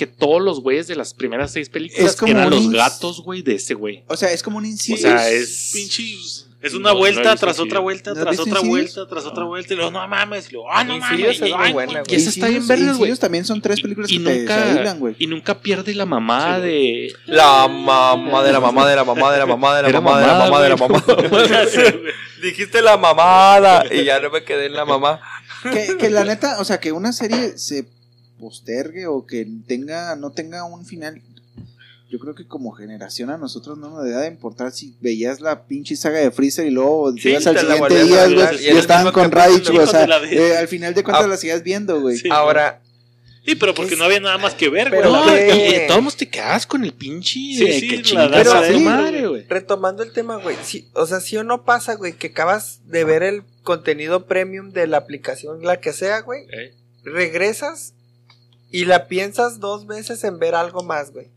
que 0.00 0.06
todos 0.06 0.40
los 0.40 0.62
güeyes 0.62 0.86
de 0.86 0.96
las 0.96 1.12
primeras 1.12 1.52
seis 1.52 1.68
películas 1.68 2.12
Es 2.12 2.16
como 2.16 2.32
eran 2.32 2.48
los 2.48 2.70
gatos, 2.70 3.20
güey, 3.22 3.42
de 3.42 3.56
ese 3.56 3.74
güey. 3.74 4.02
O 4.06 4.16
sea, 4.16 4.32
es 4.32 4.42
como 4.42 4.56
un 4.56 4.64
O 4.64 4.66
inciso. 4.66 4.96
sea, 5.02 5.28
es. 5.28 5.72
Pinche. 5.74 6.14
Es 6.62 6.72
una 6.72 6.92
no 6.94 6.96
vuelta 6.96 7.36
tras 7.36 7.58
otra 7.58 7.80
vuelta, 7.80 8.14
¿No 8.14 8.20
has 8.20 8.24
tras 8.24 8.38
otra 8.40 8.60
vuelta, 8.60 9.06
tras 9.06 9.26
otra 9.26 9.44
vuelta. 9.44 9.74
Y 9.74 9.76
luego, 9.76 9.90
no 9.90 10.08
mames. 10.08 10.48
Y 10.48 10.52
luego, 10.54 10.72
ah, 10.72 10.84
no 10.84 10.96
mames. 10.96 11.36
es 11.36 11.40
muy 11.42 11.52
ay, 11.54 11.72
buena, 11.74 12.00
güey. 12.00 12.04
Y 12.08 12.14
esa 12.14 12.30
está 12.30 12.48
bien 12.48 12.66
verga, 12.66 12.94
güey. 12.94 13.14
También 13.16 13.44
son 13.44 13.60
tres 13.60 13.82
películas 13.82 14.10
Y 14.10 14.16
que 14.16 14.24
te 14.24 14.32
se 14.32 14.40
nunca, 14.40 14.64
aíslan, 14.70 14.98
güey. 15.00 15.16
y 15.18 15.26
nunca 15.26 15.60
pierde 15.60 15.94
la 15.94 16.06
mamá 16.06 16.56
Sí, 16.56 16.62
de. 16.62 17.12
La 17.26 17.68
mamá 17.68 18.42
de 18.42 18.52
la 18.52 18.60
mamá 18.60 18.88
de 18.88 18.96
la 18.96 19.04
mamá 19.04 19.32
de 19.34 19.38
la 19.38 19.46
mamá 19.46 19.76
de 19.76 19.82
la 19.82 20.00
mamá 20.00 20.18
de 20.20 20.26
la 20.26 20.38
mamá 20.38 20.62
de 20.62 20.68
la 20.70 20.74
güey. 20.76 20.88
mamá. 20.88 21.04
Dijiste 22.42 22.80
la 22.80 22.96
mamada 22.96 23.84
y 23.90 24.04
ya 24.04 24.18
no 24.18 24.30
me 24.30 24.44
quedé 24.44 24.64
en 24.64 24.72
la 24.72 24.86
mamá. 24.86 25.20
que, 25.62 25.98
que 25.98 26.08
la 26.08 26.24
neta, 26.24 26.58
o 26.58 26.64
sea, 26.64 26.80
que 26.80 26.90
una 26.92 27.12
serie 27.12 27.58
se 27.58 27.84
postergue 28.40 29.06
o 29.06 29.26
que 29.26 29.46
tenga, 29.66 30.16
no 30.16 30.30
tenga 30.32 30.64
un 30.64 30.84
final. 30.84 31.22
Yo 32.10 32.18
creo 32.18 32.34
que 32.34 32.44
como 32.44 32.72
generación 32.72 33.30
a 33.30 33.36
nosotros 33.38 33.78
no 33.78 33.90
nos 33.90 34.02
debe 34.04 34.22
de 34.22 34.26
importar 34.26 34.72
si 34.72 34.96
veías 35.00 35.40
la 35.40 35.66
pinche 35.66 35.94
saga 35.94 36.18
de 36.18 36.32
Freezer 36.32 36.66
y 36.66 36.70
luego 36.70 37.12
Sí, 37.12 37.20
llegas 37.20 37.46
al 37.46 37.58
siguiente 37.58 38.02
día, 38.02 38.26
güey, 38.26 38.64
y 38.64 38.64
y 38.64 38.76
estaban 38.76 39.12
con 39.12 39.30
güey, 39.30 39.78
o 39.78 39.86
sea, 39.86 40.08
eh, 40.28 40.56
al 40.56 40.66
final 40.66 40.92
de 40.94 41.04
cuentas 41.04 41.24
Ah. 41.26 41.28
la 41.28 41.36
sigas 41.36 41.62
viendo, 41.62 42.00
güey. 42.00 42.16
Sí. 42.16 42.28
Ahora, 42.32 42.80
Sí, 43.46 43.54
pero 43.54 43.74
porque 43.74 43.96
no 43.96 44.04
había 44.04 44.20
nada 44.20 44.36
más 44.38 44.54
que 44.54 44.68
ver, 44.68 44.90
güey. 44.90 45.00
Pero 45.00 45.12
No, 45.12 45.26
de 45.26 45.86
todos 45.88 46.16
te 46.16 46.28
quedas 46.28 46.66
con 46.66 46.84
el 46.84 46.92
pinche. 46.92 47.32
Sí, 47.32 47.72
sí, 47.80 47.88
que 47.88 47.96
de 47.96 48.02
tu 48.02 48.78
él, 48.78 48.80
madre, 48.84 49.26
güey. 49.26 49.46
retomando 49.48 50.02
el 50.02 50.12
tema, 50.12 50.36
güey. 50.36 50.56
Sí, 50.62 50.88
o 50.92 51.06
sea, 51.06 51.20
sí 51.20 51.36
o 51.36 51.44
no 51.44 51.64
pasa, 51.64 51.94
güey, 51.94 52.12
que 52.12 52.28
acabas 52.28 52.80
de 52.86 53.04
ver 53.04 53.22
el 53.22 53.42
contenido 53.62 54.26
premium 54.26 54.72
de 54.72 54.86
la 54.86 54.98
aplicación, 54.98 55.62
la 55.62 55.80
que 55.80 55.92
sea, 55.92 56.20
güey. 56.20 56.42
Eh. 56.52 56.74
Regresas 57.02 57.94
y 58.70 58.84
la 58.84 59.06
piensas 59.08 59.60
dos 59.60 59.86
veces 59.86 60.22
en 60.24 60.38
ver 60.38 60.54
algo 60.54 60.82
más, 60.82 61.12
güey. 61.12 61.28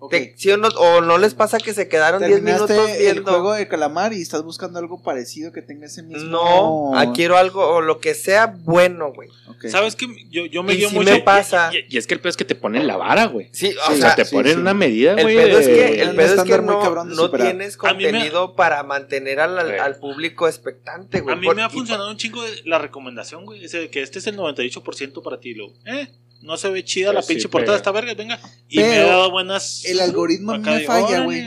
Ok. 0.00 0.12
Te- 0.12 0.34
¿Sí 0.36 0.48
o 0.52 0.56
no? 0.56 0.68
¿O 0.68 1.00
no 1.00 1.18
les 1.18 1.34
pasa 1.34 1.58
que 1.58 1.74
se 1.74 1.88
quedaron 1.88 2.20
10 2.20 2.30
Terminaste 2.34 2.72
minutos 2.72 2.90
el 2.92 2.98
viendo? 3.14 3.32
juego 3.32 3.52
de 3.54 3.66
calamar 3.66 4.12
y 4.12 4.22
estás 4.22 4.44
buscando 4.44 4.78
algo 4.78 5.02
parecido 5.02 5.50
que 5.50 5.60
tenga 5.60 5.86
ese 5.86 6.04
mismo. 6.04 6.22
No, 6.30 6.92
ah, 6.96 7.12
quiero 7.12 7.36
algo 7.36 7.66
o 7.66 7.80
lo 7.80 7.98
que 7.98 8.14
sea 8.14 8.46
bueno, 8.46 9.12
güey. 9.12 9.28
Ok. 9.48 9.66
¿Sabes 9.66 9.96
qué? 9.96 10.06
Yo, 10.30 10.46
yo 10.46 10.62
me 10.62 10.74
Y 10.74 10.76
dio 10.76 10.90
sí 10.90 10.94
mucho. 10.94 11.10
me 11.10 11.18
pasa. 11.18 11.72
Y, 11.74 11.92
y 11.92 11.98
es 11.98 12.06
que 12.06 12.14
el 12.14 12.20
pedo 12.20 12.30
es 12.30 12.36
que 12.36 12.44
te 12.44 12.54
ponen 12.54 12.86
la 12.86 12.96
vara, 12.96 13.24
güey. 13.26 13.48
Sí, 13.50 13.74
O 13.88 13.90
o 13.92 13.96
sea, 13.96 13.96
sea, 13.96 14.14
te 14.14 14.24
sí, 14.24 14.36
ponen 14.36 14.54
sí. 14.54 14.60
una 14.60 14.72
medida, 14.72 15.14
el 15.14 15.22
güey. 15.22 15.34
pedo 15.36 15.58
es 15.58 15.66
de- 15.66 15.74
que, 15.74 16.00
el 16.02 16.14
pedo 16.14 16.34
es 16.36 16.42
que 16.44 16.58
no, 16.58 17.30
tienes 17.32 17.72
me- 17.74 17.78
contenido 17.78 18.54
para 18.54 18.84
mantener 18.84 19.40
al, 19.40 19.58
al- 19.58 19.80
al 19.80 19.96
público 19.96 20.46
expectante, 20.46 21.22
güey. 21.22 21.34
A 21.34 21.36
mí 21.40 21.48
me 21.56 21.62
ha 21.62 21.66
y- 21.66 21.70
funcionado 21.70 22.08
un 22.08 22.16
chingo 22.18 22.44
de 22.44 22.52
la 22.66 22.78
recomendación, 22.78 23.44
güey. 23.44 23.64
Ese 23.64 23.78
de 23.80 23.90
que 23.90 24.02
este 24.02 24.20
es 24.20 24.28
el 24.28 24.36
98% 24.36 25.24
para 25.24 25.40
ti. 25.40 25.54
Lo, 25.54 25.66
eh, 25.86 26.08
no 26.42 26.56
se 26.56 26.68
ve 26.70 26.84
chida 26.84 27.08
la 27.12 27.20
Pues 27.20 27.26
sí, 27.26 27.34
pinche 27.34 27.48
portada 27.48 27.76
de 27.76 27.82
pero- 27.82 27.90
esta 27.90 27.92
verga, 27.92 28.14
venga. 28.14 28.40
Y 28.68 28.78
me 28.78 28.84
ha 28.84 28.90
Pero 28.90 29.06
dado 29.08 29.30
buenas. 29.30 29.84
el 29.84 30.00
algoritmo 30.00 30.52
a 30.52 30.58
mí 30.58 30.62
acá 30.62 30.72
me 30.72 30.84
falla, 30.84 31.24
güey. 31.24 31.44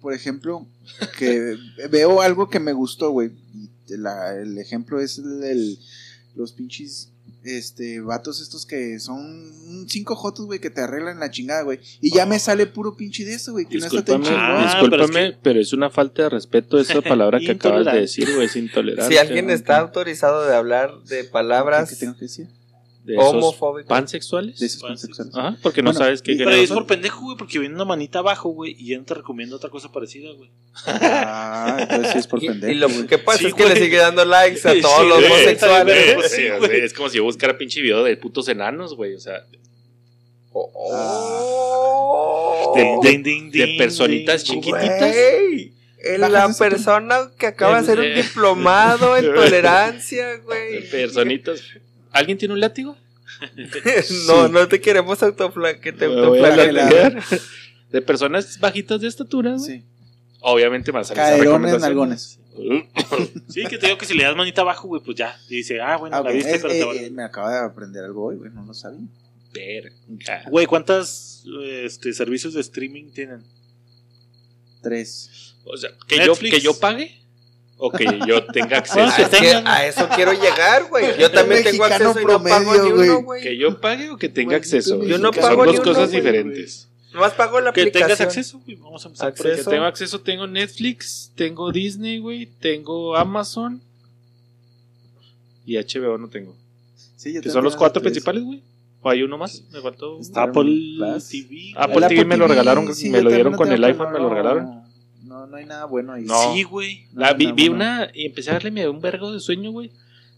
por 0.00 0.14
ejemplo, 0.14 0.66
que 1.18 1.56
veo 1.90 2.20
algo 2.22 2.48
que 2.48 2.60
me 2.60 2.72
gustó, 2.72 3.10
güey. 3.10 3.30
el 3.88 4.58
ejemplo 4.58 5.00
es 5.00 5.18
el, 5.18 5.42
el- 5.44 5.78
los 6.36 6.52
pinches 6.52 7.10
este 7.44 8.00
vatos 8.00 8.40
estos 8.42 8.66
que 8.66 8.98
son 8.98 9.86
cinco 9.88 10.14
jotos, 10.16 10.44
güey, 10.46 10.58
que 10.60 10.70
te 10.70 10.80
arreglan 10.82 11.18
la 11.18 11.30
chingada, 11.30 11.62
güey. 11.62 11.78
Y 12.00 12.12
ya 12.14 12.26
me 12.26 12.38
sale 12.38 12.66
puro 12.66 12.96
pinche 12.96 13.24
de 13.24 13.34
eso, 13.34 13.52
güey, 13.52 13.64
que 13.66 13.78
no 13.78 13.86
está 13.86 14.04
tan 14.04 14.20
Discúlpame, 14.20 14.46
Ah, 14.54 14.64
discúlpame, 14.64 15.08
pero 15.12 15.28
es 15.30 15.36
pero 15.42 15.60
es 15.60 15.72
una 15.72 15.88
falta 15.90 16.22
de 16.24 16.28
respeto 16.30 16.78
esa 16.78 17.00
palabra 17.02 17.40
que 17.40 17.52
acabas 17.52 17.86
de 17.86 18.00
decir, 18.00 18.28
güey, 18.34 18.46
es 18.46 18.56
intolerante. 18.56 19.12
Si 19.14 19.18
alguien 19.18 19.50
está 19.50 19.78
autorizado 19.78 20.44
de 20.46 20.54
hablar 20.54 20.92
de 21.04 21.24
palabras 21.24 21.88
¿Qué 21.90 21.96
tengo 21.96 22.14
que 22.16 22.26
decir? 22.26 22.48
De 23.14 23.84
pansexuales. 23.84 24.58
De 24.58 24.66
esos 24.66 24.82
pansexuales. 24.82 25.34
Ajá, 25.34 25.56
porque 25.62 25.82
no 25.82 25.90
Bueno, 25.92 26.04
sabes 26.04 26.22
qué 26.22 26.34
Pero 26.36 26.50
es 26.52 26.70
por 26.70 26.86
pendejo, 26.86 27.20
güey, 27.22 27.36
porque 27.36 27.58
viene 27.58 27.74
una 27.74 27.84
manita 27.84 28.18
abajo, 28.20 28.50
güey, 28.50 28.74
y 28.78 28.88
ya 28.88 28.98
no 28.98 29.04
te 29.04 29.14
recomiendo 29.14 29.56
otra 29.56 29.70
cosa 29.70 29.90
parecida, 29.92 30.30
güey. 30.32 30.50
Ah, 30.86 31.76
entonces 31.80 32.12
sí 32.12 32.18
es 32.18 32.26
por 32.26 32.40
pendejo. 32.40 32.72
y 32.72 32.74
lo 32.76 32.88
que 33.06 33.18
pasa 33.18 33.38
Sí, 33.38 33.46
es 33.46 33.54
que 33.54 33.66
le 33.66 33.76
sigue 33.76 33.96
dando 33.98 34.24
likes 34.24 34.66
a 34.68 34.72
Sí, 34.72 34.80
todos 34.80 35.06
los 35.06 35.18
güey, 35.20 35.32
homosexuales. 35.32 36.30
sea, 36.30 36.56
es 36.84 36.92
como 36.94 37.08
si 37.08 37.16
yo 37.18 37.24
buscara 37.24 37.56
pinche 37.58 37.80
video 37.80 38.04
de 38.04 38.16
putos 38.16 38.48
enanos, 38.48 38.94
güey. 38.94 39.14
O 39.14 39.20
sea, 39.20 39.44
Oh. 41.40 42.72
De- 42.74 42.98
Ding, 43.10 43.22
ding, 43.22 43.50
de 43.50 43.76
personitas 43.78 44.42
chiquititas. 44.44 45.14
Güey. 45.14 45.72
La 46.18 46.48
persona 46.56 47.30
que 47.38 47.46
acaba 47.46 47.74
de 47.74 47.80
hacer 47.80 47.98
un 48.00 48.14
diplomado 48.14 49.16
en 49.16 49.24
tolerancia, 49.34 50.36
güey. 50.44 50.88
Personitas. 50.90 51.60
¿Alguien 52.12 52.38
tiene 52.38 52.54
un 52.54 52.60
látigo? 52.60 52.96
No, 54.26 54.48
no 54.48 54.66
te 54.68 54.80
queremos 54.80 55.22
autofla 55.22 55.80
que 55.80 55.92
te 55.92 56.08
Me 56.08 56.14
voy 56.14 56.40
a 56.40 56.46
autoflagelar. 56.48 56.84
latigar. 57.12 57.24
De 57.90 58.02
personas 58.02 58.58
bajitas 58.60 59.00
de 59.00 59.08
estatura, 59.08 59.52
güey. 59.54 59.78
Sí. 59.80 59.84
Obviamente 60.40 60.92
más 60.92 61.10
Caerones, 61.10 61.80
nalgones. 61.80 62.38
Sí, 63.48 63.62
que 63.66 63.78
te 63.78 63.86
digo 63.86 63.96
que 63.98 64.04
si 64.04 64.14
le 64.14 64.24
das 64.24 64.34
manita 64.36 64.62
abajo, 64.62 64.88
güey, 64.88 65.00
pues 65.02 65.16
ya. 65.16 65.34
Y 65.48 65.56
dice, 65.56 65.80
ah, 65.80 65.96
bueno, 65.96 66.16
Ah, 66.16 66.22
la 66.22 66.32
viste, 66.32 66.56
Es- 66.56 66.60
pero 66.62 66.72
te 66.74 66.80
eh, 66.80 66.84
vale. 66.84 67.06
eh, 67.06 67.10
me 67.10 67.22
acaba 67.22 67.52
de 67.52 67.64
aprender 67.66 68.04
algo 68.04 68.24
hoy, 68.24 68.36
güey. 68.36 68.50
No 68.50 68.64
lo 68.64 68.74
sabía. 68.74 69.00
Verga. 69.54 70.42
Güey, 70.50 70.66
¿cuántos 70.66 71.44
este, 71.62 72.12
servicios 72.12 72.52
de 72.54 72.60
streaming 72.60 73.10
tienen? 73.12 73.42
Tres. 74.82 75.54
O 75.64 75.76
sea, 75.76 75.90
que 76.06 76.16
yo, 76.16 76.26
Netflix. 76.32 76.54
que 76.54 76.60
yo 76.60 76.78
pague 76.78 77.20
o 77.78 77.90
que 77.92 78.04
yo 78.26 78.44
tenga 78.46 78.78
acceso. 78.78 79.00
Ah, 79.00 79.28
que 79.30 79.38
que 79.38 79.50
a 79.64 79.86
eso 79.86 80.08
quiero 80.14 80.32
llegar, 80.32 80.88
güey. 80.90 81.18
Yo 81.18 81.30
también 81.30 81.62
tengo 81.64 81.84
acceso 81.84 82.20
y 82.20 82.24
no 82.24 82.42
pago 82.42 82.64
promedio, 82.72 82.84
ni 82.84 82.90
güey. 82.90 83.08
uno, 83.08 83.22
güey. 83.22 83.42
Que 83.42 83.56
yo 83.56 83.80
pague 83.80 84.10
o 84.10 84.16
que 84.18 84.28
tenga 84.28 84.48
Güey, 84.50 84.58
acceso. 84.58 85.02
yo 85.04 85.18
no 85.18 85.30
Que 85.30 85.40
pago 85.40 85.64
Son 85.64 85.66
ni 85.70 85.76
dos 85.76 85.86
uno, 85.86 85.94
cosas 85.94 86.10
güey. 86.10 86.20
diferentes. 86.20 86.88
Nomás 87.14 87.32
pago 87.32 87.60
la 87.60 87.72
Que 87.72 87.80
aplicación. 87.82 88.08
tengas 88.08 88.20
acceso, 88.20 88.60
güey. 88.64 88.76
Vamos 88.76 89.04
a 89.04 89.08
empezar 89.08 89.32
por 89.34 89.46
Acceso. 89.46 89.60
ahí. 89.60 89.64
Que 89.64 89.70
tengo 89.70 89.84
acceso, 89.86 90.20
tengo 90.20 90.46
Netflix, 90.46 91.32
tengo 91.36 91.72
Disney, 91.72 92.18
güey, 92.18 92.46
tengo 92.60 93.16
Amazon 93.16 93.80
y 95.64 95.76
HBO 95.76 96.18
no 96.18 96.28
tengo. 96.28 96.54
Sí, 97.16 97.32
yo 97.32 97.40
Que 97.42 97.50
son 97.50 97.64
los 97.64 97.76
cuatro 97.76 98.00
principales, 98.02 98.42
güey. 98.44 98.62
¿O 99.00 99.08
hay 99.10 99.22
uno 99.22 99.38
más? 99.38 99.62
Me 99.70 99.80
faltó. 99.80 100.18
Está- 100.20 100.42
Apple. 100.44 100.98
TV. 101.30 101.72
Apple 101.76 102.08
TV 102.08 102.24
me 102.24 102.36
lo 102.36 102.46
regalaron, 102.48 102.92
sí, 102.94 103.10
me 103.10 103.22
lo 103.22 103.30
dieron 103.30 103.54
con 103.54 103.70
el 103.70 103.82
iPhone, 103.84 104.12
me 104.12 104.18
lo 104.18 104.24
no, 104.28 104.30
regalaron. 104.34 104.82
No, 105.38 105.46
no 105.46 105.56
hay 105.56 105.66
nada 105.66 105.84
bueno 105.84 106.14
ahí. 106.14 106.24
No. 106.24 106.52
Sí, 106.52 106.64
güey. 106.64 107.06
No, 107.12 107.20
La, 107.20 107.32
vi, 107.32 107.52
vi 107.52 107.68
bueno. 107.68 107.76
una 107.76 108.10
y 108.12 108.26
empecé 108.26 108.50
a 108.50 108.54
darle 108.54 108.72
me 108.72 108.80
dio 108.80 108.90
un 108.90 109.00
vergo 109.00 109.32
de 109.32 109.38
sueño, 109.38 109.70
güey. 109.70 109.90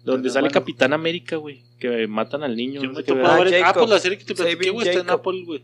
Donde 0.04 0.28
sale 0.28 0.48
bueno. 0.48 0.54
Capitán 0.54 0.92
América, 0.92 1.36
güey. 1.36 1.62
Que 1.78 2.06
matan 2.06 2.42
al 2.42 2.54
niño. 2.54 2.82
Yo 2.82 2.88
no 2.88 2.92
me 2.94 3.00
sé 3.00 3.04
qué. 3.04 3.12
Ah, 3.24 3.38
ver. 3.38 3.62
Ah, 3.64 3.72
pues 3.72 3.88
la 3.88 3.98
serie 3.98 4.18
que 4.18 4.24
te 4.24 4.34
platiqué, 4.34 4.56
Saving 4.56 4.72
güey, 4.74 4.88
está 4.88 5.00
en 5.00 5.06
Jacob. 5.06 5.20
Apple, 5.20 5.44
güey. 5.46 5.62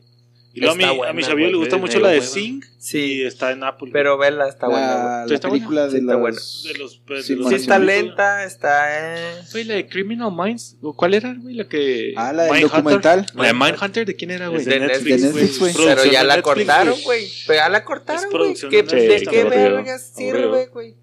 Y 0.56 0.60
luego 0.60 0.72
a 0.72 0.76
mi, 0.76 0.84
a 1.08 1.12
mi 1.12 1.22
Xavier 1.22 1.50
le 1.50 1.56
gusta 1.58 1.76
mucho 1.76 2.00
la 2.00 2.08
de. 2.08 2.22
Sing. 2.22 2.62
Y 2.64 2.76
Sí, 2.78 3.22
está 3.22 3.50
en 3.52 3.62
Apple. 3.62 3.90
pero 3.92 4.16
vela, 4.16 4.48
está 4.48 4.68
buena. 4.68 4.86
La, 4.86 5.26
la 5.26 5.34
Está 5.34 5.50
película 5.50 5.82
buena. 5.82 5.84
de 5.86 5.90
Sí, 5.90 5.96
está 5.98 6.12
los... 6.12 6.20
buena. 6.20 6.36
De 6.38 6.78
los, 6.78 6.92
de 7.06 7.06
Sí, 7.06 7.12
los 7.12 7.24
Sí, 7.26 7.34
bueno, 7.34 7.56
está 7.56 7.78
lenta, 7.78 8.44
está. 8.44 8.86
Eh. 8.88 9.42
Güey, 9.52 9.64
la 9.64 9.74
de 9.74 9.86
Criminal 9.88 10.32
Minds. 10.34 10.76
¿o 10.80 10.96
¿Cuál 10.96 11.12
era, 11.14 11.34
güey? 11.34 11.56
La 11.56 11.68
que. 11.68 12.14
Ah, 12.16 12.32
la 12.32 12.44
del 12.44 12.62
documental. 12.62 13.26
La 13.34 13.46
de 13.48 13.52
Mindhunter, 13.52 14.06
¿de 14.06 14.16
quién 14.16 14.30
era, 14.30 14.48
güey? 14.48 14.64
De 14.64 14.80
de 14.80 14.80
Netflix, 14.80 15.58
güey. 15.58 15.72
Pero 15.76 16.04
ya 16.06 16.24
la 16.24 16.36
Netflix, 16.36 16.54
cortaron, 16.66 17.02
güey. 17.04 17.28
Pero 17.46 17.58
ya 17.58 17.68
la 17.68 17.84
cortaron, 17.84 18.22
Es 18.24 18.30
güey. 18.30 18.40
producción 18.42 18.70
¿Qué- 18.70 18.82
de 18.82 18.96
¿De 18.96 19.08
Netflix, 19.08 19.28
qué 19.30 19.44
vergas 19.44 20.12
sirve, 20.16 20.66
güey? 20.72 20.94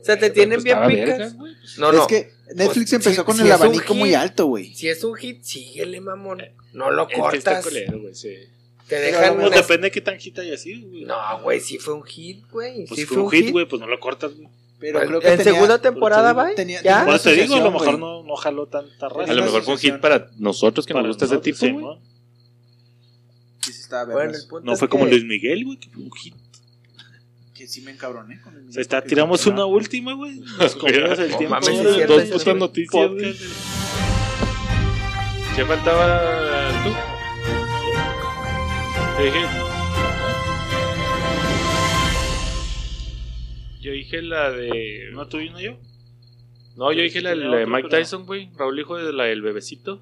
O 0.00 0.04
sea, 0.04 0.18
te 0.18 0.30
tienen 0.30 0.54
Pues 0.62 0.64
bien 0.64 0.78
estaba 0.78 0.88
picas. 0.88 1.34
güey. 1.36 1.52
No, 1.76 1.92
no. 1.92 2.00
Es 2.02 2.06
que 2.06 2.30
Netflix 2.54 2.90
Pues, 2.90 2.92
empezó 3.06 3.24
con 3.26 3.38
el 3.38 3.52
abanico 3.52 3.92
muy 3.94 4.14
alto, 4.14 4.46
güey. 4.46 4.72
Si 4.74 4.88
es 4.88 5.04
un 5.04 5.14
hit, 5.16 5.42
síguele, 5.42 6.00
mamón. 6.00 6.42
No 6.72 6.90
lo 6.90 7.02
Es 7.02 7.08
que 7.08 7.36
está 7.36 7.60
cortas. 7.60 8.24
Te 8.88 8.96
dejan. 8.96 9.36
Pues 9.36 9.48
un- 9.48 9.54
depende 9.54 9.86
de 9.86 9.90
qué 9.90 10.00
tan 10.00 10.18
hit 10.18 10.38
haya 10.38 10.56
sido, 10.56 10.88
güey. 10.88 11.04
No, 11.04 11.16
güey, 11.42 11.60
sí 11.60 11.78
fue 11.78 11.94
un 11.94 12.02
hit, 12.04 12.44
güey. 12.50 12.86
Pues 12.86 13.00
sí 13.00 13.06
fue 13.06 13.18
un 13.22 13.30
hit, 13.30 13.50
güey, 13.50 13.66
pues 13.66 13.80
no 13.80 13.86
lo 13.86 14.00
cortas, 14.00 14.34
güey. 14.34 14.48
Pero 14.80 14.98
Pues, 15.00 15.08
creo 15.08 15.20
que 15.20 15.28
en 15.32 15.38
tenía- 15.38 15.52
segunda 15.54 15.78
temporada, 15.80 16.32
va. 16.32 16.54
Ya. 16.84 17.04
Por 17.04 17.14
eso 17.16 17.30
te 17.30 17.34
digo, 17.36 17.56
a 17.56 17.60
lo 17.60 17.72
mejor 17.72 17.98
no, 17.98 18.22
no 18.22 18.36
jaló 18.36 18.66
tanta 18.66 19.08
raza. 19.08 19.32
A 19.32 19.34
lo 19.34 19.42
mejor 19.44 19.62
fue 19.62 19.74
un 19.74 19.80
hit 19.80 19.96
para 19.98 20.30
nosotros 20.38 20.86
que 20.86 20.94
nos 20.94 21.00
Para 21.02 21.08
gusta 21.08 21.24
ese 21.24 21.38
tipo, 21.38 21.58
sí. 21.58 21.72
¿no? 21.72 22.00
Sí, 23.60 23.72
sí 23.72 23.80
estaba 23.82 24.12
Bueno, 24.12 24.32
No 24.62 24.76
fue 24.76 24.88
como 24.88 25.04
que- 25.04 25.10
Luis 25.10 25.24
Miguel, 25.24 25.64
güey, 25.64 25.78
que 25.78 25.90
fue 25.90 26.02
un 26.02 26.12
hit. 26.12 26.34
Que 27.54 27.66
sí 27.66 27.80
me 27.80 27.90
encabroné 27.90 28.40
con 28.40 28.54
el 28.56 28.68
O 28.68 28.72
sea, 28.72 28.80
está, 28.80 29.02
tiramos 29.02 29.44
una 29.46 29.64
última, 29.66 30.14
güey. 30.14 30.38
Nos 30.58 30.76
comimos 30.76 31.18
el 31.18 31.30
No 31.32 31.38
tiempo. 31.38 31.56
mames, 31.60 32.06
dos 32.06 32.22
putas 32.30 32.56
noticias, 32.56 33.10
güey. 33.10 33.34
¿Qué 35.56 35.64
faltaba 35.64 36.47
dije. 39.24 39.46
Yo 43.80 43.92
dije 43.92 44.22
la 44.22 44.50
de. 44.50 45.10
¿No 45.12 45.28
tú 45.28 45.38
y 45.40 45.50
no 45.50 45.60
yo? 45.60 45.76
No, 46.76 46.92
yo 46.92 47.02
dije 47.02 47.20
la, 47.20 47.34
la 47.34 47.56
de 47.58 47.66
Mike 47.66 47.88
pero- 47.88 48.02
Tyson, 48.02 48.26
güey. 48.26 48.50
Raúl, 48.56 48.78
hijo 48.78 48.96
de 48.96 49.12
la 49.12 49.24
del 49.24 49.42
bebecito. 49.42 50.00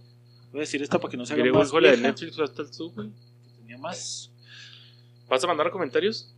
Voy 0.52 0.60
a 0.60 0.62
decir 0.62 0.82
esta 0.82 0.98
para 0.98 1.10
que 1.10 1.16
no 1.16 1.26
se 1.26 1.32
haga 1.34 1.40
Griego, 1.42 1.58
más 1.58 1.68
hijo 1.68 1.80
la 1.80 1.90
de 1.90 1.96
vieja. 1.96 2.08
Netflix, 2.08 2.38
hasta 2.38 2.62
el 2.62 2.70
tú, 2.70 2.90
güey. 2.92 3.10
Tenía 3.58 3.78
más. 3.78 4.30
¿Vas 5.28 5.42
a 5.42 5.46
mandar 5.46 5.70
comentarios? 5.70 6.34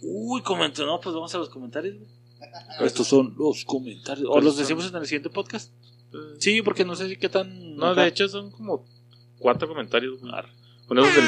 Uy, 0.00 0.40
comentó. 0.42 0.86
No, 0.86 1.00
pues 1.00 1.14
vamos 1.14 1.34
a 1.34 1.38
los 1.38 1.48
comentarios, 1.48 1.96
güey. 1.98 2.10
Estos 2.86 3.06
son 3.06 3.34
los 3.38 3.64
comentarios. 3.64 4.26
¿O 4.28 4.32
Pues 4.32 4.44
los 4.44 4.54
son- 4.54 4.62
decimos 4.62 4.88
en 4.90 4.96
el 4.96 5.06
siguiente 5.06 5.30
podcast? 5.30 5.72
Sí, 6.38 6.60
porque 6.62 6.84
no 6.84 6.94
sé 6.94 7.08
si 7.08 7.16
qué 7.16 7.28
tan. 7.28 7.76
No, 7.76 7.94
de 7.94 8.06
hecho 8.06 8.28
son 8.28 8.50
como 8.50 8.86
cuatro 9.38 9.66
comentarios, 9.66 10.20
güey. 10.20 10.32
Uno 10.88 11.04
es 11.06 11.14
del. 11.16 11.24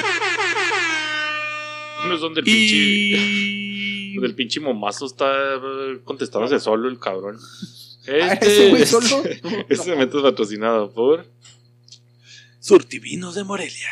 Es 2.12 2.20
donde 2.20 2.40
el 2.40 2.44
pinche. 2.44 2.76
Y. 2.76 4.18
Del 4.18 4.34
pinche 4.34 4.60
momazo 4.60 5.06
está 5.06 5.32
contestándose 6.04 6.60
solo 6.60 6.88
el 6.88 6.98
cabrón. 6.98 7.38
Ah, 8.06 8.34
Este, 8.34 8.70
ese 8.82 8.86
solo. 9.00 9.22
Este 9.66 9.90
momento 9.90 10.18
es 10.18 10.24
patrocinado 10.24 10.92
por. 10.92 11.26
Surtivinos 12.60 13.34
de 13.34 13.44
Morelia. 13.44 13.88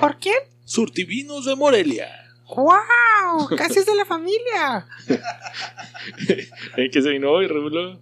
¿Por 0.00 0.18
quién? 0.18 0.34
Surtivinos 0.64 1.44
de 1.44 1.54
Morelia. 1.54 2.08
¡Wow! 2.48 3.46
Casi 3.56 3.78
es 3.78 3.86
de 3.86 3.94
la 3.94 4.04
familia. 4.04 4.84
¿En 6.76 6.90
qué 6.90 7.02
se 7.02 7.10
vino 7.10 7.30
hoy, 7.30 7.46
Regulo? 7.46 7.92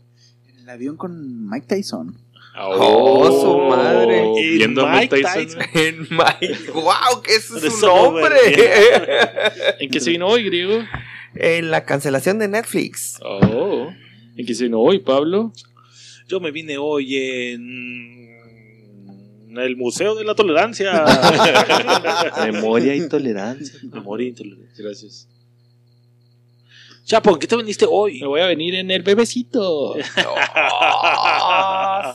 En 0.48 0.58
el 0.62 0.68
avión 0.70 0.96
con 0.96 1.46
Mike 1.50 1.66
Tyson. 1.66 2.16
Oh, 2.58 3.40
su 3.40 3.58
madre. 3.58 4.32
Y 4.36 4.58
Viendo 4.58 4.86
a 4.86 4.92
Mike 4.92 5.22
Tyson. 5.22 5.62
En 5.74 6.00
Mike. 6.10 6.70
¡Wow! 6.72 7.22
Que 7.22 7.36
ese 7.36 7.66
es 7.66 7.78
su 7.78 7.86
no, 7.86 8.04
nombre. 8.04 8.36
¿En 9.78 9.90
qué 9.90 10.00
se 10.00 10.10
vino 10.10 10.26
hoy, 10.26 10.44
griego? 10.44 10.82
en 11.34 11.70
la 11.70 11.84
cancelación 11.84 12.38
de 12.38 12.48
Netflix. 12.48 13.18
Oh. 13.22 13.92
¿En 14.36 14.46
qué 14.46 14.54
se 14.54 14.64
vino 14.64 14.80
hoy, 14.80 14.98
Pablo? 15.00 15.52
Yo 16.28 16.40
me 16.40 16.50
vine 16.50 16.78
hoy 16.78 17.16
en. 17.16 18.30
El 19.56 19.76
Museo 19.76 20.14
de 20.14 20.24
la 20.24 20.36
Tolerancia. 20.36 21.04
Memoria 22.52 22.94
y 22.94 23.08
tolerancia. 23.08 23.80
Memoria 23.82 24.26
e 24.26 24.28
intolerancia. 24.28 24.84
Gracias. 24.84 25.28
Chapo, 27.04 27.30
¿en 27.32 27.38
qué 27.38 27.46
te 27.46 27.56
viniste 27.56 27.86
hoy? 27.88 28.20
Me 28.20 28.26
voy 28.26 28.40
a 28.40 28.46
venir 28.46 28.74
en 28.76 28.90
el 28.90 29.02
bebecito. 29.02 29.60
¡Oh, 29.92 29.96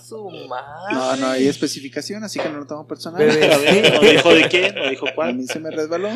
su 0.07 0.29
madre! 0.47 0.93
No, 0.93 1.15
no 1.17 1.27
hay 1.27 1.47
especificación, 1.47 2.23
así 2.23 2.39
que 2.39 2.47
no 2.49 2.59
lo 2.59 2.67
tomo 2.67 2.88
personal. 2.88 3.21
Bebé. 3.25 3.91
No 3.93 3.99
dijo 4.01 4.33
de 4.33 4.47
qué, 4.49 4.71
no 4.71 4.89
dijo 4.89 5.07
A 5.07 5.13
cuál, 5.13 5.36
mí 5.36 5.45
se 5.47 5.59
me 5.59 5.71
resbaló. 5.71 6.09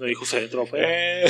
no 0.00 0.06
dijo 0.06 0.24
centro, 0.24 0.66
fue. 0.66 0.80
Eh, 0.82 1.24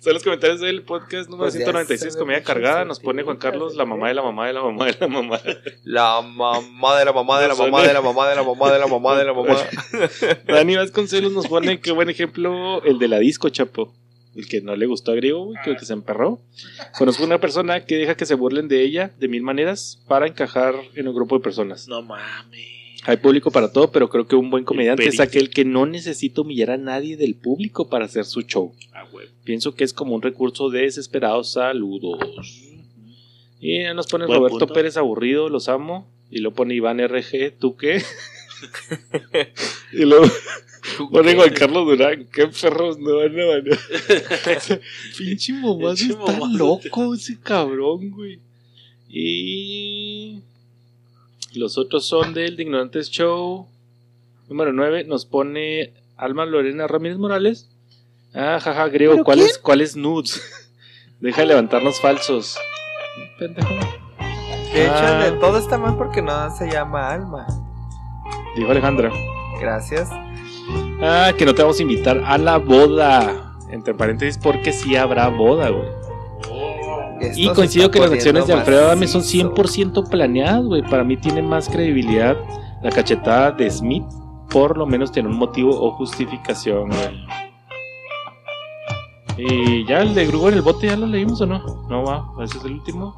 son 0.00 0.14
los 0.14 0.22
comentarios 0.22 0.60
del 0.60 0.82
podcast 0.82 1.30
número 1.30 1.44
Pues 1.44 1.54
ya 1.54 1.60
196, 1.60 2.12
se 2.12 2.18
Comida 2.18 2.42
Cargada. 2.42 2.84
Nos 2.84 3.00
pone 3.00 3.22
Juan 3.22 3.36
Carlos, 3.36 3.74
la 3.76 3.84
mamá 3.84 4.08
de 4.08 4.14
la 4.14 4.22
mamá 4.22 4.46
de 4.48 4.52
la 4.52 4.62
mamá 4.62 4.86
de 4.86 4.96
la 5.00 5.08
mamá. 5.08 5.40
La 5.84 6.20
mamá 6.20 6.98
de 6.98 7.04
la 7.04 7.12
mamá 7.12 7.40
de 7.40 7.48
la 7.48 7.54
mamá 7.54 7.82
de 7.82 7.92
la 7.92 8.00
mamá 8.02 8.28
de 8.28 8.34
la 8.34 8.42
mamá 8.42 8.72
de 8.72 8.78
la 8.78 8.86
mamá 8.86 9.18
de 9.18 9.24
la 9.24 9.32
mamá. 9.32 9.56
Dani 10.46 10.76
Vasconcelos 10.76 11.32
nos 11.32 11.46
pone 11.46 11.80
qué 11.80 11.92
buen 11.92 12.10
ejemplo 12.10 12.82
el 12.84 12.98
de 12.98 13.08
la 13.08 13.18
disco, 13.18 13.48
chapo. 13.48 13.94
El 14.34 14.48
que 14.48 14.60
no 14.60 14.74
le 14.76 14.86
gustó 14.86 15.12
a 15.12 15.14
Griego, 15.14 15.44
güey, 15.44 15.58
que, 15.64 15.76
que 15.76 15.84
se 15.84 15.92
emperró. 15.92 16.40
Conozco 16.96 17.24
una 17.24 17.38
persona 17.38 17.84
que 17.84 17.96
deja 17.96 18.16
que 18.16 18.24
se 18.24 18.34
burlen 18.34 18.68
de 18.68 18.82
ella 18.82 19.12
de 19.18 19.28
mil 19.28 19.42
maneras 19.42 20.02
para 20.08 20.26
encajar 20.26 20.74
en 20.94 21.08
un 21.08 21.14
grupo 21.14 21.36
de 21.36 21.42
personas. 21.42 21.86
No 21.88 22.02
mames. 22.02 22.72
Hay 23.04 23.16
público 23.16 23.50
para 23.50 23.72
todo, 23.72 23.90
pero 23.90 24.08
creo 24.08 24.26
que 24.26 24.36
un 24.36 24.48
buen 24.50 24.64
comediante 24.64 25.06
es 25.06 25.18
aquel 25.18 25.50
que 25.50 25.64
no 25.64 25.86
necesita 25.86 26.40
humillar 26.40 26.70
a 26.70 26.76
nadie 26.76 27.16
del 27.16 27.34
público 27.34 27.88
para 27.88 28.04
hacer 28.04 28.24
su 28.24 28.42
show. 28.42 28.72
Ah, 28.92 29.04
güey. 29.10 29.26
Pienso 29.44 29.74
que 29.74 29.82
es 29.82 29.92
como 29.92 30.14
un 30.14 30.22
recurso 30.22 30.70
de 30.70 30.82
desesperados 30.82 31.52
saludos. 31.52 32.18
Y 33.60 33.80
nos 33.94 34.06
pone 34.06 34.26
Buen 34.26 34.38
Roberto 34.38 34.58
punto. 34.58 34.74
Pérez 34.74 34.96
aburrido, 34.96 35.48
los 35.48 35.68
amo. 35.68 36.08
Y 36.30 36.38
lo 36.38 36.54
pone 36.54 36.74
Iván 36.74 37.00
RG, 37.06 37.52
¿tú 37.58 37.76
qué? 37.76 38.02
y 39.92 40.04
luego 40.04 40.24
pone 41.10 41.34
Juan 41.34 41.50
Carlos 41.54 41.86
Durán, 41.86 42.26
qué 42.32 42.48
perros 42.48 42.98
no 42.98 43.16
van 43.18 43.38
a 43.40 43.44
bañar. 43.46 43.78
Pinche 45.18 45.52
momazo 45.52 46.04
está 46.04 46.16
momazo. 46.32 46.56
loco 46.58 47.14
ese 47.14 47.38
cabrón, 47.40 48.10
güey. 48.10 48.40
Y 49.08 50.40
los 51.54 51.76
otros 51.78 52.06
son 52.06 52.32
del 52.34 52.56
de 52.56 52.62
Ignorantes 52.64 53.10
Show. 53.10 53.66
Número 54.48 54.72
9 54.72 55.04
nos 55.04 55.24
pone 55.26 55.92
Alma 56.16 56.46
Lorena 56.46 56.86
Ramírez 56.86 57.18
Morales. 57.18 57.68
Ah, 58.34 58.58
jaja, 58.60 58.88
griego, 58.88 59.12
¿Pero 59.14 59.24
¿cuáles 59.24 59.58
cuáles 59.58 59.96
nudes? 59.96 60.40
Deja 61.20 61.42
de 61.42 61.48
levantarnos 61.48 62.00
falsos. 62.00 62.56
Pendejo. 63.38 63.68
De 64.72 64.84
hecho, 64.86 64.94
Ah. 64.94 65.24
de 65.24 65.32
todo 65.32 65.58
está 65.58 65.76
mal 65.76 65.96
porque 65.98 66.22
no 66.22 66.32
se 66.56 66.70
llama 66.70 67.12
Alma. 67.12 67.46
Dijo 68.56 68.70
Alejandra. 68.70 69.12
Gracias. 69.60 70.08
Ah, 71.02 71.32
que 71.36 71.44
no 71.44 71.54
te 71.54 71.62
vamos 71.62 71.78
a 71.78 71.82
invitar 71.82 72.22
a 72.24 72.38
la 72.38 72.58
boda. 72.58 73.56
Entre 73.70 73.94
paréntesis, 73.94 74.38
porque 74.42 74.72
sí 74.72 74.96
habrá 74.96 75.28
boda, 75.28 75.70
güey. 75.70 75.88
Esto 77.20 77.40
Y 77.40 77.48
coincido 77.52 77.90
que 77.90 78.00
las 78.00 78.12
acciones 78.12 78.46
de 78.46 78.52
Alfredo 78.52 78.86
Adame 78.86 79.06
son 79.06 79.22
macizo. 79.22 79.54
100% 79.54 80.08
planeadas, 80.08 80.64
güey. 80.64 80.82
Para 80.82 81.04
mí 81.04 81.16
tiene 81.16 81.42
más 81.42 81.68
credibilidad 81.68 82.36
la 82.82 82.90
cachetada 82.90 83.52
de 83.52 83.70
Smith. 83.70 84.04
Por 84.50 84.76
lo 84.76 84.86
menos 84.86 85.10
tiene 85.12 85.28
un 85.28 85.36
motivo 85.36 85.70
o 85.70 85.92
justificación, 85.92 86.90
güey. 86.90 87.26
Y 89.38 89.86
ya 89.86 90.02
el 90.02 90.14
de 90.14 90.26
Griego 90.26 90.48
en 90.48 90.54
el 90.54 90.62
bote, 90.62 90.88
¿ya 90.88 90.96
lo 90.96 91.06
leímos 91.06 91.40
o 91.40 91.46
no? 91.46 91.86
No 91.88 92.04
va, 92.04 92.44
ese 92.44 92.58
es 92.58 92.64
el 92.64 92.72
último. 92.72 93.14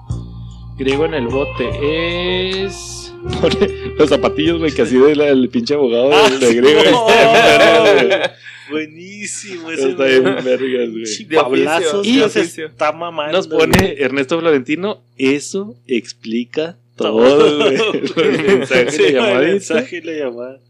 Griego 0.76 1.04
en 1.06 1.14
el 1.14 1.28
bote 1.28 2.64
es. 2.64 3.03
Pone 3.40 3.68
los 3.98 4.08
zapatillos, 4.08 4.58
güey, 4.58 4.72
que 4.72 4.82
así 4.82 4.96
del 4.98 5.20
el 5.20 5.48
pinche 5.48 5.74
abogado 5.74 6.10
Ah, 6.12 6.28
de, 6.30 6.38
de 6.38 6.46
sí, 6.48 6.56
Griego. 6.56 6.82
no. 6.90 7.06
Buenísimo 8.70 9.70
ese 9.70 9.90
Está 9.90 10.04
bien 10.04 10.22
vergas, 10.24 10.90
güey. 10.90 11.04
De 11.26 11.36
Pablazos, 11.36 12.02
Dios, 12.02 12.34
oficio. 12.36 12.66
está 12.66 12.92
mamando. 12.92 13.32
Nos 13.36 13.46
pone 13.48 13.96
Ernesto 13.98 14.38
Florentino, 14.40 15.02
eso 15.18 15.76
explica 15.86 16.76
todo, 16.96 17.58
güey. 17.58 17.76
El 18.16 18.42
mensaje, 18.58 18.90
Sí, 18.90 19.02
la 19.02 19.06
el 19.08 19.14
llamadita. 19.14 19.46
mensaje 19.52 19.96
y 19.98 20.00
la 20.00 20.12
llamada. 20.12 20.60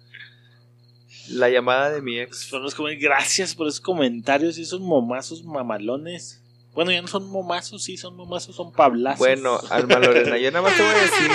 La 1.31 1.49
llamada 1.51 1.91
de 1.91 2.03
mi 2.03 2.19
ex. 2.19 2.51
Los 2.53 2.77
comen- 2.77 2.99
Gracias 3.01 3.55
por 3.55 3.69
esos 3.69 3.81
comentarios 3.81 4.59
y 4.59 4.63
esos 4.63 4.81
momazos 4.81 5.45
mamalones. 5.45 6.43
Bueno, 6.75 6.91
ya 6.91 7.01
no 7.01 7.09
son 7.09 7.31
momazos, 7.31 7.85
sí, 7.85 7.97
son 7.97 8.17
momazos, 8.17 8.57
son 8.57 8.73
pablazos. 8.73 9.19
Bueno, 9.19 9.59
Alma 9.71 9.99
Lorena, 9.99 10.37
yo 10.39 10.51
nada 10.51 10.63
más 10.63 10.77
te 10.77 10.83
voy 10.83 10.91
a 10.91 11.03
decir 11.03 11.31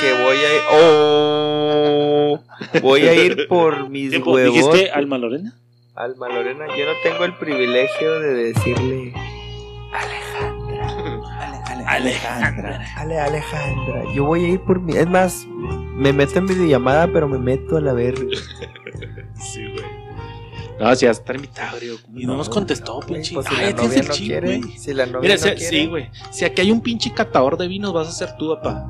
que 0.00 0.12
voy 0.22 0.36
a 0.36 0.54
ir. 0.54 0.60
¡Oh! 0.72 2.40
Voy 2.82 3.02
a 3.02 3.14
ir 3.14 3.48
por 3.48 3.88
mis 3.88 4.10
Tiempo, 4.10 4.32
huevos. 4.32 4.54
¿Dijiste 4.54 4.90
Alma 4.90 5.16
Lorena? 5.18 5.54
Alma 5.94 6.28
Lorena, 6.28 6.66
yo 6.76 6.84
no 6.86 6.92
tengo 7.02 7.24
el 7.24 7.34
privilegio 7.36 8.20
de 8.20 8.34
decirle. 8.34 9.14
Alejandra. 11.86 12.86
Ale, 12.96 13.18
Alejandra, 13.18 14.04
yo 14.14 14.24
voy 14.24 14.44
a 14.44 14.48
ir 14.48 14.60
por 14.60 14.80
mi. 14.80 14.94
Es 14.94 15.08
más, 15.08 15.46
me 15.46 16.12
meto 16.12 16.38
en 16.38 16.46
videollamada, 16.46 17.10
pero 17.10 17.26
me 17.26 17.38
meto 17.38 17.78
a 17.78 17.80
la 17.80 17.92
verga. 17.92 18.20
Sí, 19.40 19.64
güey. 19.68 20.07
No, 20.80 20.94
si 20.94 21.04
ya 21.06 21.10
está 21.10 21.34
invitado. 21.34 21.76
Y 22.14 22.26
no 22.26 22.36
nos 22.36 22.48
contestó, 22.48 23.00
pinche. 23.00 23.34
Pues 23.34 23.46
si 23.46 23.54
Ay, 23.56 23.72
la 23.74 23.82
novia 23.82 24.00
el 24.00 24.06
no 24.08 24.14
chip, 24.14 24.26
quiere. 24.26 24.58
güey. 24.58 24.78
Si 24.78 24.94
la 24.94 25.06
novia 25.06 25.20
Mira, 25.20 25.34
no 25.34 25.40
si- 25.40 25.50
quiere. 25.50 25.68
sí, 25.68 25.86
güey. 25.86 26.10
Si 26.30 26.44
aquí 26.44 26.60
hay 26.62 26.70
un 26.70 26.80
pinche 26.80 27.12
catador 27.12 27.56
de 27.58 27.68
vinos, 27.68 27.92
vas 27.92 28.08
a 28.08 28.12
ser 28.12 28.36
tú, 28.36 28.54
papá. 28.54 28.86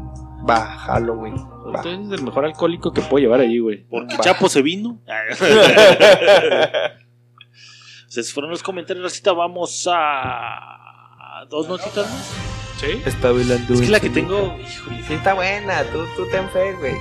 Va, 0.49 0.65
Halloween. 0.65 1.37
Va. 1.75 1.83
Tú 1.83 1.89
eres 1.89 2.11
el 2.11 2.23
mejor 2.23 2.45
alcohólico 2.45 2.93
que 2.93 3.01
puedo 3.03 3.19
llevar 3.23 3.41
allí, 3.41 3.59
güey. 3.59 3.85
Porque 3.89 4.15
Va. 4.17 4.23
Chapo 4.23 4.49
se 4.49 4.63
vino. 4.63 5.01
Esos 8.09 8.33
fueron 8.33 8.51
los 8.51 8.63
comentarios. 8.63 9.05
Ahorita 9.13 9.33
vamos 9.33 9.89
a. 9.93 11.45
Dos 11.51 11.69
notitas 11.69 12.09
más. 12.11 12.33
Sí. 12.81 13.03
Está 13.05 13.33
bailando. 13.33 13.75
Es 13.75 13.81
que 13.81 13.89
la 13.89 14.01
que 14.01 14.11
tengo. 14.11 14.57
Híjole. 14.61 15.03
Sí, 15.07 15.15
está 15.15 15.35
buena. 15.35 15.83
Tú, 15.85 15.99
tú 16.17 16.25
ten 16.31 16.49
fe, 16.51 16.73
güey. 16.75 16.95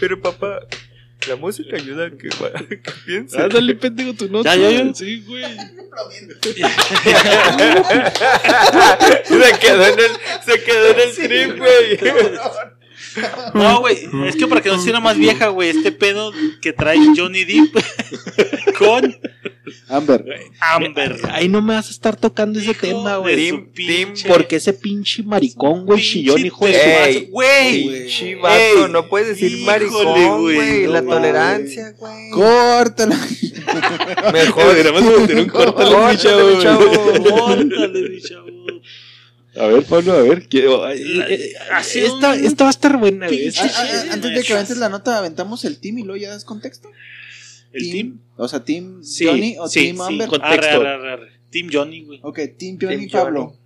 Pero 0.00 0.20
papá, 0.20 0.60
la 1.28 1.36
música 1.36 1.76
ayuda 1.76 2.06
a 2.06 2.10
que, 2.10 2.28
que 2.82 2.90
piense. 3.06 3.40
Ándale, 3.40 3.74
pendejo, 3.74 4.14
tu 4.14 4.28
nota. 4.28 4.54
Ya, 4.56 4.70
ya, 4.70 4.84
ya. 4.84 4.94
Sí, 4.94 5.24
güey. 5.26 5.44
se 9.24 9.58
quedó 9.60 9.86
en 9.86 10.00
el, 10.00 10.10
se 10.44 10.62
quedó 10.62 10.88
en 10.90 11.00
el 11.00 11.14
trip, 11.14 11.58
güey. 11.58 11.98
No, 13.54 13.80
güey. 13.80 14.08
Es 14.26 14.36
que 14.36 14.46
para 14.46 14.60
que 14.60 14.68
no 14.68 14.78
sea 14.78 15.00
más 15.00 15.16
vieja, 15.16 15.48
güey. 15.48 15.70
Este 15.70 15.92
pedo 15.92 16.32
que 16.60 16.72
trae 16.72 16.98
Johnny 17.16 17.44
Depp 17.44 17.76
con 18.78 19.16
Amber. 19.88 20.24
Amber. 20.60 21.18
Ahí 21.30 21.48
no 21.48 21.62
me 21.62 21.74
vas 21.74 21.88
a 21.88 21.90
estar 21.90 22.16
tocando 22.16 22.58
ese 22.58 22.72
Hijo 22.72 22.80
tema, 22.80 23.16
güey. 23.16 23.52
Porque 24.26 24.56
ese 24.56 24.72
pinche 24.72 25.22
maricón, 25.22 25.86
güey, 25.86 26.02
chillón, 26.02 26.44
hijo 26.44 26.66
de 26.66 27.28
Güey. 27.30 27.88
Pinche 27.88 28.34
vato, 28.36 28.88
no 28.88 29.08
puedes 29.08 29.28
decir 29.28 29.58
maricón, 29.64 30.42
güey, 30.42 30.86
La 30.86 31.02
tolerancia, 31.02 31.94
güey. 31.98 32.30
Córtala. 32.30 33.18
Mejor. 34.32 34.64
Deberíamos 34.74 35.02
meter 35.02 35.38
un 35.38 35.48
córtale, 35.48 36.10
mi 36.10 36.16
chavo. 36.16 36.84
Córtale, 37.22 38.08
mi 38.08 38.20
chavo. 38.20 38.43
A 39.56 39.66
ver, 39.66 39.84
Pablo, 39.84 40.12
a 40.14 40.22
ver. 40.22 40.48
¿qué- 40.48 40.64
eh, 40.66 41.52
hace 41.72 42.06
esta, 42.06 42.32
un 42.32 42.44
esta 42.44 42.64
va 42.64 42.68
a 42.68 42.70
estar 42.70 42.96
buena, 42.98 43.26
Ah, 43.26 43.30
Esta- 43.30 43.64
ah, 43.64 43.70
ah, 44.08 44.12
antes 44.12 44.34
de 44.34 44.42
que 44.42 44.52
aventes 44.52 44.76
la 44.78 44.88
nota, 44.88 45.18
aventamos 45.18 45.64
el 45.64 45.78
team 45.78 45.98
y 45.98 46.02
luego 46.02 46.16
ya 46.20 46.30
das 46.30 46.44
contexto. 46.44 46.88
¿El 47.72 47.90
team? 47.90 48.20
O 48.36 48.46
sea, 48.48 48.64
team 48.64 49.02
Sí, 49.02 49.26
Johnny 49.26 49.56
o 49.58 49.68
sí, 49.68 49.80
team 49.80 49.96
sí, 49.96 50.02
Amber. 50.02 50.28
Arre, 50.28 50.38
Contexto. 50.38 50.80
arre, 50.80 50.88
arre, 50.88 51.12
arre. 51.12 51.28
Team 51.50 51.68
Johnny, 51.72 52.02
güey. 52.04 52.20
Ok, 52.22 52.38
team 52.58 52.78
Johnny 52.80 52.96
Team 53.06 53.10
Pablo. 53.10 53.56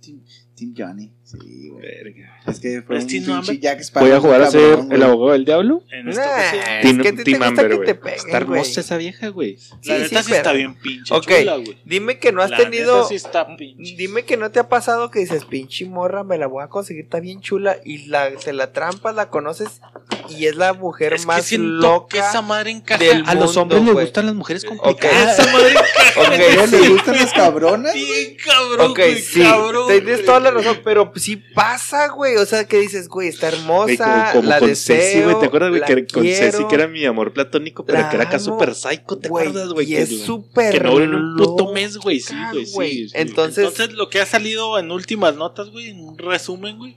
Team, 0.00 0.20
team 0.54 0.74
Johnny. 0.76 1.12
Sí, 1.40 1.68
güey. 1.68 1.82
Verga. 1.82 2.30
Es 2.46 2.60
que 2.60 2.82
fue 2.82 2.96
¿Es 2.98 3.04
un 3.04 3.08
pinche 3.08 3.32
Amber? 3.32 3.58
Jack 3.60 3.80
Sparrow. 3.80 4.06
Voy 4.08 4.16
a 4.16 4.20
jugar 4.20 4.42
a 4.42 4.50
ser 4.50 4.78
el 4.90 5.02
abogado 5.02 5.32
del 5.32 5.44
diablo. 5.46 5.82
En 5.90 6.08
esta 6.10 6.24
Nah, 6.26 6.30
ocasión. 6.32 6.62
es 6.76 6.82
Team, 6.82 6.98
que 7.02 7.12
te 7.12 7.24
Team 7.24 7.36
gusta 7.38 7.46
Amber, 7.48 7.68
que 7.68 7.74
güey. 7.76 7.86
te 7.86 7.94
peguen, 7.94 8.18
Está 8.18 8.36
hermosa 8.36 8.60
güey. 8.70 8.80
esa 8.80 8.96
vieja, 8.98 9.28
güey. 9.28 9.56
La 9.56 9.60
Sí, 9.96 10.02
neta 10.02 10.22
sí, 10.22 10.28
sí, 10.28 10.32
está 10.34 10.42
pero- 10.42 10.56
bien 10.56 10.74
pinche 10.74 11.14
Ok, 11.14 11.24
chula, 11.38 11.56
güey. 11.56 11.78
dime 11.86 12.18
que 12.18 12.32
no 12.32 12.42
has 12.42 12.50
La 12.50 12.56
tenido. 12.58 12.96
neta 12.96 13.08
sí 13.08 13.14
está 13.14 13.56
pinche. 13.56 13.96
Dime 13.96 14.24
que 14.24 14.36
no 14.36 14.50
te 14.50 14.60
ha 14.60 14.68
pasado 14.68 15.10
que 15.10 15.20
dices, 15.20 15.44
pinche 15.46 15.86
morra, 15.86 16.22
me 16.22 16.36
la 16.36 16.46
voy 16.46 16.62
a 16.62 16.68
conseguir, 16.68 17.04
está 17.04 17.20
bien 17.20 17.40
chula. 17.40 17.76
Y 17.82 18.06
la, 18.08 18.30
te 18.36 18.52
la 18.52 18.72
trampas, 18.72 19.14
la 19.14 19.30
conoces. 19.30 19.80
Y 20.28 20.46
es 20.46 20.56
la 20.56 20.72
mujer 20.74 21.14
Es 21.14 21.22
que 21.22 21.26
más 21.26 21.44
siento 21.46 21.66
loca. 21.68 22.08
que 22.10 22.18
esa 22.18 22.42
madre 22.42 22.70
encaja 22.72 23.02
del 23.02 23.24
A 23.26 23.34
los 23.34 23.56
hombres 23.56 23.82
les 23.82 23.92
gustan 23.94 24.26
las 24.26 24.34
mujeres 24.34 24.64
complicadas. 24.64 25.38
Esa 25.38 25.50
madre 25.52 25.70
encaja 25.70 26.20
ok, 26.20 26.56
¿No 26.56 26.66
sí. 26.66 26.82
le 26.82 26.88
gustan 26.90 27.16
las 27.16 27.32
cabronas? 27.32 27.94
bien 27.94 28.36
cabrón, 28.44 28.90
Ok, 28.90 29.00
sí, 29.22 29.42
cabrón. 29.42 29.86
tienes 29.88 30.14
güey. 30.16 30.24
toda 30.26 30.40
la 30.40 30.50
razón, 30.50 30.80
pero 30.84 31.10
sí 31.24 31.36
pasa, 31.36 32.08
güey. 32.08 32.36
O 32.36 32.44
sea, 32.44 32.66
que 32.66 32.78
dices, 32.78 33.08
güey, 33.08 33.28
está 33.28 33.48
Güey, 33.48 33.60
hermosa, 33.60 34.30
como, 34.32 34.40
como 34.40 34.48
la 34.50 34.58
con 34.58 34.68
deseo, 34.68 34.96
Ceci, 34.96 35.22
güey. 35.22 35.40
¿Te 35.40 35.46
acuerdas, 35.46 35.70
güey? 35.70 35.82
Que 35.82 36.06
con 36.06 36.22
quiero, 36.22 36.52
Ceci, 36.52 36.64
que 36.68 36.74
era 36.74 36.88
mi 36.88 37.04
amor 37.04 37.32
platónico, 37.32 37.84
pero 37.84 38.08
que 38.10 38.16
era 38.16 38.24
acá 38.24 38.38
súper 38.38 38.74
psycho, 38.74 39.18
¿te 39.18 39.28
güey, 39.28 39.48
acuerdas, 39.48 39.72
güey? 39.72 39.86
Y 39.92 39.96
Que, 39.96 40.02
es 40.02 40.20
súper 40.20 40.72
que 40.72 40.80
no 40.80 41.00
en 41.00 41.14
un 41.14 41.36
puto 41.36 41.64
loca, 41.64 41.72
mes, 41.72 41.96
güey. 41.96 42.20
Sí, 42.20 42.34
güey, 42.52 42.66
sí. 42.66 43.08
sí. 43.08 43.14
Entonces, 43.14 43.64
Entonces, 43.64 43.92
lo 43.94 44.10
que 44.10 44.20
ha 44.20 44.26
salido 44.26 44.78
en 44.78 44.90
últimas 44.90 45.34
notas, 45.36 45.70
güey, 45.70 45.88
en 45.88 46.00
un 46.00 46.18
resumen, 46.18 46.76
güey, 46.78 46.96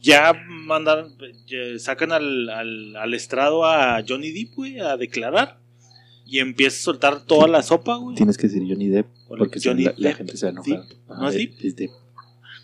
ya 0.00 0.32
mandaron, 0.48 1.14
ya 1.46 1.78
sacan 1.78 2.12
al, 2.12 2.48
al, 2.50 2.96
al 2.96 3.14
estrado 3.14 3.64
a 3.64 4.02
Johnny 4.06 4.30
Depp, 4.30 4.54
güey, 4.54 4.80
a 4.80 4.96
declarar. 4.96 5.58
Y 6.30 6.40
empieza 6.40 6.76
a 6.76 6.80
soltar 6.80 7.24
toda 7.24 7.48
la 7.48 7.62
sopa, 7.62 7.96
güey. 7.96 8.14
Tienes 8.14 8.36
que 8.36 8.48
decir 8.48 8.62
Johnny 8.68 8.88
Depp, 8.88 9.06
Porque 9.28 9.58
Johnny 9.62 9.86
la, 9.96 10.12
gente 10.12 10.36
se 10.36 10.44
va 10.44 10.50
a 10.50 10.52
enojar. 10.52 10.84
Ajá, 11.08 11.22
¿No 11.22 11.28
es 11.30 11.34
Depp? 11.36 11.64
es 11.64 11.76
Depp. 11.76 11.90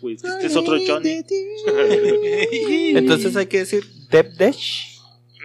Güey, 0.01 0.15
este 0.15 0.45
es 0.45 0.55
otro 0.55 0.77
Johnny. 0.85 1.23
entonces 2.97 3.35
hay 3.35 3.45
que 3.47 3.59
decir 3.59 3.85
Depp 4.11 4.37
Dash. 4.37 4.95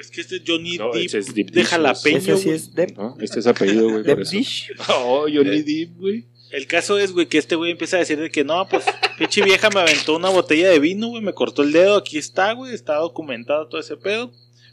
Es 0.01 0.11
que 0.11 0.23
este 0.23 0.37
es 0.37 0.43
Johnny 0.47 0.79
No, 0.79 0.95
ese 0.95 1.19
es 1.19 1.35
Deep 1.35 1.51
de 1.51 1.61
Dish, 1.61 1.71
jalapeño. 1.71 2.17
Ese 2.19 2.37
sí 2.39 2.45
güey. 2.45 2.57
es 2.57 2.75
Depp. 2.75 2.97
¿no? 2.97 3.17
Este 3.21 3.41
es 3.41 3.47
apellido, 3.47 3.91
güey, 3.91 4.03
Depp. 4.03 4.21
Dish. 4.21 4.73
Oh, 4.89 5.27
Johnny 5.33 5.63
Depp, 5.63 5.99
güey. 5.99 6.27
El 6.51 6.67
caso 6.67 6.99
es, 6.99 7.13
güey, 7.13 7.27
que 7.27 7.39
este 7.39 7.55
güey 7.55 7.71
empieza 7.71 7.97
a 7.97 8.01
decir 8.01 8.19
de 8.19 8.31
que 8.31 8.43
no, 8.43 8.67
pues, 8.69 8.85
pinche 9.19 9.43
vieja 9.43 9.69
me 9.71 9.81
aventó 9.81 10.17
una 10.17 10.31
botella 10.31 10.69
de 10.71 10.79
vino, 10.81 11.09
güey, 11.09 11.23
me 11.23 11.33
cortó 11.33 11.63
el 11.63 11.71
dedo, 11.71 11.97
aquí 11.97 12.19
está, 12.19 12.53
güey, 12.55 12.75
está 12.75 12.97
documentado 12.97 13.69
todo 13.69 13.81
ese 13.81 13.97
pedo. 13.97 14.33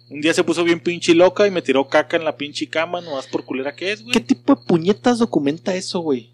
Un 0.09 0.21
día 0.21 0.33
se 0.33 0.43
puso 0.43 0.63
bien 0.63 0.79
pinche 0.79 1.13
loca 1.13 1.45
y 1.45 1.51
me 1.51 1.61
tiró 1.61 1.87
caca 1.87 2.15
en 2.15 2.23
la 2.23 2.37
pinche 2.37 2.67
cama, 2.67 3.01
nomás 3.01 3.27
por 3.27 3.43
culera 3.43 3.75
que 3.75 3.91
es, 3.91 3.99
¿Qué 3.99 4.05
güey. 4.05 4.19
tipo 4.21 4.55
de 4.55 4.61
puñetas 4.65 5.19
documenta 5.19 5.75
eso, 5.75 5.99
güey? 5.99 6.31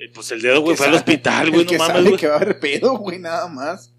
Eh, 0.00 0.10
Pues 0.14 0.30
el 0.32 0.40
dedo, 0.42 0.60
güey, 0.60 0.76
fue 0.76 0.86
al 0.86 0.94
hospital, 0.94 1.50
güey, 1.50 1.64
no 1.64 1.70
que 1.70 1.78
mames, 1.78 1.92
sabe 1.96 2.08
güey. 2.08 2.16
que 2.20 2.26
va 2.28 2.34
a 2.34 2.36
haber 2.36 2.60
pedo, 2.60 2.96
güey, 2.98 3.18
nada 3.18 3.48
más. 3.48 3.92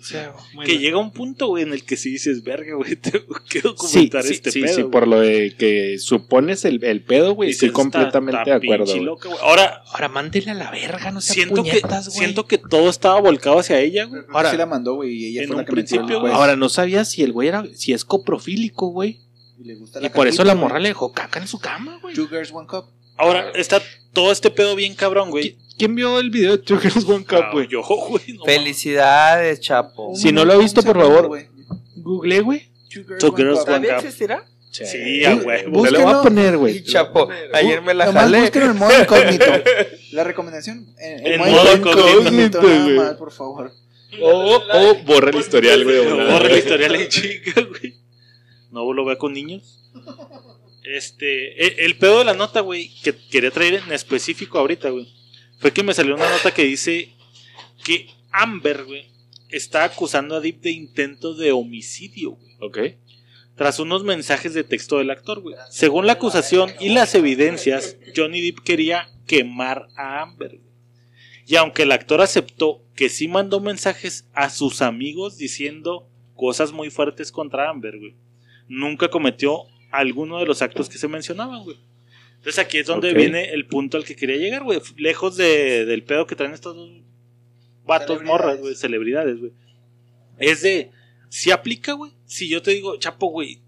O 0.00 0.04
sea, 0.04 0.32
Que 0.66 0.78
llega 0.78 0.98
un 0.98 1.12
punto, 1.12 1.46
güey, 1.46 1.62
en 1.62 1.72
el 1.72 1.84
que 1.84 1.96
si 1.96 2.10
dices, 2.10 2.42
verga, 2.42 2.74
güey, 2.74 2.96
tengo 3.00 3.34
que 3.48 3.60
Sí, 3.60 3.68
documentar 3.68 4.24
sí, 4.24 4.32
este 4.34 4.50
sí, 4.50 4.62
pedo. 4.62 4.74
sí, 4.74 4.80
güey". 4.82 4.90
por 4.90 5.06
lo 5.06 5.20
de 5.20 5.54
que 5.56 5.96
supones 6.00 6.64
el, 6.64 6.82
el 6.82 7.04
pedo, 7.04 7.34
güey, 7.36 7.50
estoy 7.50 7.70
completamente 7.70 8.40
"Está- 8.40 8.58
de 8.58 8.66
acuerdo. 8.66 8.86
güey. 8.92 9.04
loca, 9.04 9.28
güey. 9.28 9.40
Ahora, 9.40 9.82
Ahora 9.92 10.08
mándele 10.08 10.50
a 10.50 10.54
la 10.54 10.72
verga, 10.72 11.12
no 11.12 11.20
sea 11.20 11.34
siento 11.34 11.62
que, 11.62 11.78
güey. 11.80 12.02
siento 12.10 12.46
que 12.48 12.58
todo 12.58 12.90
estaba 12.90 13.20
volcado 13.20 13.60
hacia 13.60 13.78
ella, 13.78 14.06
güey. 14.06 14.22
Ahora 14.32 14.50
sí 14.50 14.56
la 14.56 14.66
mandó, 14.66 14.94
güey, 14.96 15.12
y 15.12 15.26
ella 15.28 15.42
en 15.42 15.46
fue 15.46 15.54
un 15.56 15.60
la 15.62 15.66
que 15.66 15.72
principio, 15.72 16.18
juez. 16.20 16.32
Ahora 16.34 16.56
no 16.56 16.68
sabía 16.68 17.04
si 17.04 17.22
el 17.22 17.30
güey 17.32 17.46
era, 17.46 17.64
si 17.76 17.92
es 17.92 18.04
coprofílico, 18.04 18.88
güey. 18.88 19.20
Y, 19.56 19.64
le 19.66 19.76
gusta 19.76 20.00
Y 20.00 20.02
la 20.02 20.12
por 20.12 20.26
eso 20.26 20.42
la 20.42 20.54
güey. 20.54 20.64
morra 20.64 20.80
le 20.80 20.88
dejó 20.88 21.12
caca 21.12 21.38
en 21.38 21.46
su 21.46 21.60
cama, 21.60 22.00
güey. 22.02 22.12
Two 22.16 22.26
girls, 22.26 22.50
one 22.50 22.66
cup. 22.66 22.86
Ahora 23.18 23.50
está 23.54 23.80
todo 24.12 24.32
este 24.32 24.50
pedo 24.50 24.74
bien 24.76 24.94
cabrón, 24.94 25.30
güey. 25.30 25.44
¿Qui- 25.44 25.56
¿Quién 25.78 25.94
vio 25.94 26.18
el 26.18 26.30
video 26.30 26.52
de 26.52 26.58
Two 26.58 26.78
Girls 26.78 27.04
One 27.08 27.24
Cup, 27.24 27.38
Ah, 27.44 27.50
güey? 27.52 27.66
Yo, 27.68 27.82
güey, 28.08 28.34
no 28.34 28.44
Felicidades, 28.44 29.60
chapo. 29.60 30.14
Si 30.14 30.30
no 30.32 30.44
lo 30.44 30.52
ha 30.52 30.56
visto, 30.56 30.82
por 30.82 30.98
favor. 31.00 31.30
Google, 31.96 32.40
güey. 32.40 32.68
Two 32.92 33.04
girls, 33.04 33.18
Two 33.20 33.28
one 33.32 33.44
cup. 33.44 33.56
one 33.56 33.64
¿Todavía 33.64 33.96
cup. 33.96 34.04
existirá? 34.04 34.44
Sí, 34.70 35.22
a 35.24 35.34
huevo. 35.36 35.84
Lo 35.86 36.00
voy 36.02 36.12
a 36.14 36.22
poner, 36.22 36.56
güey. 36.56 36.78
Y 36.78 36.84
chapo, 36.84 37.28
ayer 37.52 37.82
me 37.82 37.92
la 37.92 38.06
Nomás 38.06 38.22
jalé. 38.24 38.40
búsquenlo 38.40 38.70
en 38.70 38.78
modo 38.78 39.00
incógnito. 39.02 39.44
La 40.12 40.24
recomendación 40.24 40.86
en, 40.98 41.26
En 41.26 41.38
modo 41.40 41.76
incógnito, 41.76 42.60
güey. 42.62 43.16
por 43.18 43.32
favor. 43.32 43.72
O, 44.20 44.54
o 44.56 44.94
borra 45.04 45.30
el 45.30 45.36
historial, 45.36 45.84
güey. 45.84 46.04
borra 46.06 46.24
la 46.24 46.38
güey. 46.48 46.58
historia 46.58 46.88
la 46.88 47.08
chica, 47.08 47.60
güey. 47.62 47.96
No 48.70 48.90
lo 48.92 49.04
vea 49.04 49.16
con 49.16 49.32
niños. 49.34 49.78
Este, 50.84 51.64
e- 51.64 51.84
el 51.84 51.96
pedo 51.96 52.18
de 52.18 52.24
la 52.24 52.34
nota, 52.34 52.60
güey, 52.60 52.90
que 53.02 53.14
quería 53.30 53.50
traer 53.50 53.74
en 53.74 53.92
específico 53.92 54.58
ahorita, 54.58 54.90
güey, 54.90 55.08
fue 55.58 55.72
que 55.72 55.82
me 55.82 55.94
salió 55.94 56.14
una 56.14 56.28
nota 56.28 56.52
que 56.52 56.64
dice 56.64 57.10
que 57.84 58.08
Amber, 58.32 58.84
güey, 58.84 59.06
está 59.50 59.84
acusando 59.84 60.34
a 60.36 60.40
Deep 60.40 60.60
de 60.60 60.70
intento 60.72 61.34
de 61.34 61.52
homicidio, 61.52 62.32
güey. 62.32 62.52
Ok. 62.60 62.78
Tras 63.54 63.78
unos 63.78 64.02
mensajes 64.02 64.54
de 64.54 64.64
texto 64.64 64.98
del 64.98 65.10
actor, 65.10 65.40
güey. 65.40 65.54
Según 65.70 66.06
la 66.06 66.14
acusación 66.14 66.70
y 66.80 66.88
las 66.88 67.14
evidencias, 67.14 67.96
Johnny 68.16 68.40
Depp 68.40 68.60
quería 68.64 69.08
quemar 69.26 69.88
a 69.96 70.22
Amber. 70.22 70.56
güey. 70.56 70.72
Y 71.46 71.56
aunque 71.56 71.82
el 71.82 71.92
actor 71.92 72.20
aceptó 72.22 72.82
que 72.96 73.08
sí 73.08 73.28
mandó 73.28 73.60
mensajes 73.60 74.26
a 74.32 74.48
sus 74.48 74.80
amigos 74.80 75.36
diciendo 75.36 76.08
cosas 76.34 76.72
muy 76.72 76.88
fuertes 76.88 77.30
contra 77.30 77.68
Amber, 77.68 77.98
güey, 77.98 78.14
nunca 78.68 79.08
cometió 79.08 79.64
alguno 79.92 80.38
de 80.40 80.46
los 80.46 80.60
actos 80.62 80.88
que 80.88 80.98
se 80.98 81.06
mencionaban, 81.08 81.62
güey. 81.62 81.76
Entonces 82.38 82.58
aquí 82.58 82.78
es 82.78 82.86
donde 82.86 83.14
viene 83.14 83.50
el 83.52 83.66
punto 83.66 83.96
al 83.96 84.04
que 84.04 84.16
quería 84.16 84.36
llegar, 84.36 84.64
güey. 84.64 84.80
Lejos 84.96 85.36
de, 85.36 85.84
del 85.84 86.02
pedo 86.02 86.26
que 86.26 86.34
traen 86.34 86.52
estos 86.54 86.74
dos 86.74 86.90
vatos 87.86 88.22
morras, 88.24 88.58
güey, 88.58 88.74
celebridades, 88.74 89.38
güey. 89.38 89.52
Es 90.38 90.62
de, 90.62 90.90
si 91.28 91.50
aplica, 91.52 91.92
güey. 91.92 92.12
Si 92.24 92.48
yo 92.48 92.60
te 92.62 92.72
digo, 92.72 92.96
Chapo, 92.98 93.28
güey, 93.28 93.60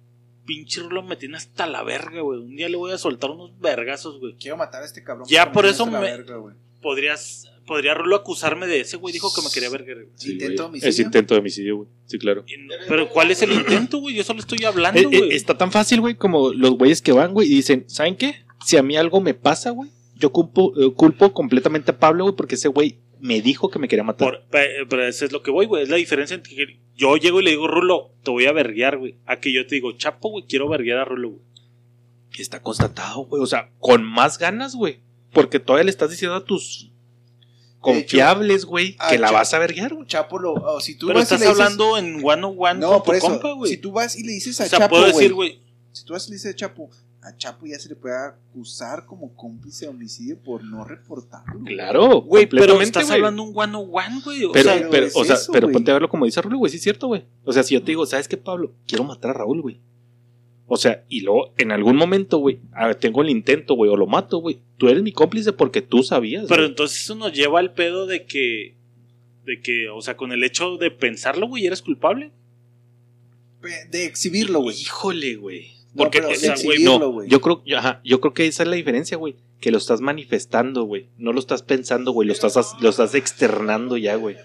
pinche 0.45 0.81
Rulo 0.81 1.03
me 1.03 1.15
tiene 1.17 1.37
hasta 1.37 1.67
la 1.67 1.85
verga, 1.85 2.21
güey. 2.23 2.41
Un 2.41 2.57
día 2.57 2.69
le 2.69 2.77
voy 2.77 2.91
a 2.91 2.99
soltar 2.99 3.31
unos 3.31 3.57
vergazos, 3.61 4.19
güey. 4.19 4.35
Quiero 4.35 4.57
matar 4.57 4.83
a 4.83 4.87
este 4.87 5.05
cabrón. 5.05 5.29
Ya, 5.29 5.53
por 5.53 5.65
me 5.65 5.71
eso 5.71 5.87
me- 5.87 6.01
verga. 6.01 6.37
Podrías, 6.85 7.51
podría 7.67 7.95
Rulo 7.95 8.15
acusarme 8.15 8.67
de 8.69 8.81
ese, 8.81 8.99
güey. 8.99 9.13
Dijo 9.13 9.35
que 9.35 9.43
me 9.43 9.49
quería 9.53 9.71
verga, 9.71 9.95
güey. 9.95 10.07
Sí, 10.15 10.33
Intento 10.33 10.55
güey. 10.63 10.69
homicidio. 10.69 10.91
Es 10.91 10.99
intento 11.01 11.35
de 11.35 11.41
homicidio, 11.41 11.77
güey. 11.79 11.89
Sí, 12.07 12.19
claro. 12.19 12.45
Pero 12.87 13.09
¿cuál 13.09 13.31
es 13.33 13.43
el 13.43 13.53
intento, 13.59 13.99
güey? 13.99 14.15
Yo 14.15 14.23
solo 14.23 14.39
estoy 14.41 14.63
hablando, 14.65 15.01
Eh, 15.01 15.09
eh, 15.11 15.19
güey. 15.19 15.33
está 15.33 15.59
tan 15.59 15.73
fácil, 15.73 16.01
güey, 16.01 16.15
como 16.15 16.53
los 16.53 16.73
güeyes 16.79 17.03
que 17.03 17.13
van, 17.13 17.33
güey, 17.33 17.51
y 17.51 17.57
dicen, 17.57 17.85
¿saben 17.89 18.15
qué? 18.17 18.37
Si 18.65 18.77
a 18.77 18.83
mí 18.83 18.97
algo 18.97 19.21
me 19.21 19.35
pasa, 19.35 19.71
güey, 19.71 19.91
yo 20.17 20.31
culpo, 20.31 20.73
eh, 20.81 20.93
culpo 20.95 21.33
completamente 21.33 21.91
a 21.91 21.99
Pablo, 21.99 22.25
güey, 22.25 22.37
porque 22.37 22.55
ese 22.55 22.69
güey 22.69 22.99
me 23.19 23.41
dijo 23.41 23.71
que 23.71 23.79
me 23.79 23.89
quería 23.89 24.05
matar. 24.05 24.29
Por- 24.29 24.45
pe- 24.51 24.85
pero 24.89 25.07
eso 25.07 25.25
es 25.25 25.33
lo 25.33 25.43
que 25.43 25.51
voy, 25.51 25.65
güey. 25.67 25.83
Es 25.83 25.89
la 25.89 25.97
diferencia 25.97 26.35
entre 26.37 26.55
que 26.55 26.79
yo 26.95 27.17
llego 27.17 27.41
y 27.41 27.45
le 27.45 27.51
digo, 27.51 27.67
Rulo, 27.67 28.11
te 28.23 28.31
voy 28.31 28.45
a 28.45 28.53
verguear, 28.53 28.99
güey. 28.99 29.17
A 29.25 29.41
que 29.41 29.51
yo 29.53 29.67
te 29.67 29.75
digo, 29.77 29.93
Chapo, 29.93 30.29
güey, 30.29 30.45
quiero 30.47 30.69
verguear 30.69 30.99
a 30.99 31.05
Rulo, 31.07 31.31
güey. 31.31 31.43
Está 32.39 32.61
constatado, 32.61 33.25
güey. 33.27 33.43
O 33.43 33.47
sea, 33.47 33.71
con 33.79 34.03
más 34.05 34.39
ganas, 34.39 34.75
güey. 34.75 34.99
Porque 35.35 35.61
todavía 35.61 35.85
le 35.85 35.91
estás 35.91 36.11
diciendo 36.11 36.37
a 36.37 36.45
tus 36.45 36.91
confiables, 37.81 38.65
güey, 38.65 38.97
que 39.11 39.19
la 39.19 39.31
vas 39.31 39.53
a 39.55 39.59
verguiar, 39.59 39.95
güey. 39.95 40.07
Chapo 40.07 40.39
lo. 40.39 40.55
oh, 40.55 40.81
si 40.81 40.95
tú 40.97 41.09
Pero 41.09 41.19
vas 41.19 41.31
y 41.31 41.35
estás 41.35 41.41
le 41.41 41.47
dices- 41.47 41.61
hablando 41.61 41.99
en 41.99 42.15
one 42.25 42.45
on 42.47 42.55
one 42.59 42.81
No, 42.81 42.91
con 42.91 43.03
por 43.03 43.15
tu 43.15 43.19
eso. 43.19 43.27
compa, 43.29 43.53
güey. 43.53 43.71
si 43.71 43.77
tú 43.79 43.93
vas 43.93 44.17
y 44.17 44.23
le 44.23 44.33
dices 44.33 44.61
a 44.61 44.65
o 44.65 44.69
sea, 44.69 44.79
Chapo. 44.79 44.91
puedo 44.91 45.07
decir, 45.07 45.33
güey, 45.35 45.61
Si 45.93 46.05
tú 46.05 46.13
vas 46.15 46.27
y 46.27 46.31
le 46.31 46.37
dices 46.37 46.53
a 46.53 46.57
Chapo, 46.57 46.91
a 47.23 47.37
Chapo 47.37 47.67
ya 47.67 47.79
se 47.79 47.89
le 47.89 47.95
puede 47.97 48.17
acusar 48.17 49.05
como 49.07 49.35
cómplice 49.35 49.85
de 49.85 49.91
homicidio 49.91 50.39
por 50.43 50.65
no 50.65 50.85
reportarlo. 50.85 51.61
Claro, 51.65 52.23
güey, 52.23 52.47
pero 52.47 52.81
estás 52.81 53.05
güey. 53.07 53.17
hablando 53.17 53.43
un 53.43 53.53
one 53.55 53.77
on 53.77 53.89
one, 53.93 54.21
güey. 54.25 54.45
O 54.45 54.53
Pero, 54.53 54.71
sea, 54.75 54.89
pero, 54.91 55.07
es 55.07 55.17
o 55.17 55.25
sea, 55.25 55.37
eso, 55.37 55.53
pero 55.53 55.71
ponte 55.71 55.91
a 55.91 55.95
verlo 55.95 56.09
como 56.09 56.25
dice 56.25 56.41
Rulo, 56.43 56.59
güey, 56.59 56.71
sí 56.71 56.79
es 56.79 56.83
cierto, 56.83 57.07
güey. 57.09 57.25
O 57.45 57.53
sea, 57.53 57.63
si 57.63 57.75
yo 57.75 57.81
te 57.81 57.87
digo, 57.93 58.05
¿sabes 58.07 58.29
qué, 58.29 58.37
Pablo? 58.37 58.73
Quiero 58.87 59.05
matar 59.05 59.31
a 59.31 59.35
Raúl, 59.35 59.61
güey. 59.63 59.81
O 60.67 60.77
sea, 60.79 61.05
y 61.09 61.21
luego 61.21 61.53
en 61.59 61.73
algún 61.73 61.97
momento, 61.97 62.39
güey, 62.39 62.59
a 62.73 62.87
ver, 62.87 62.97
tengo 62.97 63.21
el 63.23 63.29
intento, 63.31 63.75
güey, 63.75 63.91
o 63.91 63.97
lo 63.97 64.07
mato, 64.07 64.39
güey. 64.39 64.59
Tú 64.79 64.89
eres 64.89 65.03
mi 65.03 65.13
cómplice 65.13 65.53
porque 65.53 65.83
tú 65.83 66.03
sabías. 66.03 66.47
pero 66.49 66.65
entonces 66.65 67.03
eso 67.03 67.15
nos 67.15 67.33
lleva 67.33 67.59
al 67.61 67.75
pedo 67.75 68.07
de 68.07 68.25
que, 68.25 68.75
de 69.45 69.61
que, 69.61 69.91
o 69.91 70.01
sea, 70.01 70.17
con 70.17 70.33
el 70.33 70.43
hecho 70.43 70.77
de 70.79 70.91
pensarlo, 70.91 71.47
güey, 71.49 71.67
eres 71.67 71.83
culpable. 71.83 72.31
De 73.91 74.05
exhibirlo, 74.05 74.61
güey. 74.61 74.77
Híjole, 74.81 75.37
güey. 75.37 75.73
No, 75.95 76.05
Porque, 76.05 76.19
pero 76.19 76.29
o 76.29 76.31
de 76.33 76.37
sea, 76.37 76.55
güey, 76.65 76.83
no, 76.83 77.25
yo 77.25 77.41
creo, 77.41 77.63
yo- 77.65 77.79
ajá, 77.79 78.01
yo 78.05 78.21
creo 78.21 78.35
que 78.35 78.47
esa 78.47 78.63
es 78.65 78.69
la 78.69 78.77
diferencia, 78.77 79.17
güey. 79.17 79.37
Que 79.61 79.71
lo 79.71 79.79
estás 79.79 80.01
manifestando, 80.01 80.83
güey. 80.85 81.07
No 81.19 81.33
lo 81.33 81.41
estás 81.41 81.63
pensando, 81.63 82.13
güey. 82.13 82.27
Lo 82.27 82.35
estás, 82.35 82.75
lo 82.81 82.89
estás 82.91 83.15
externando 83.15 83.97
ya, 83.97 84.17
güey. 84.17 84.37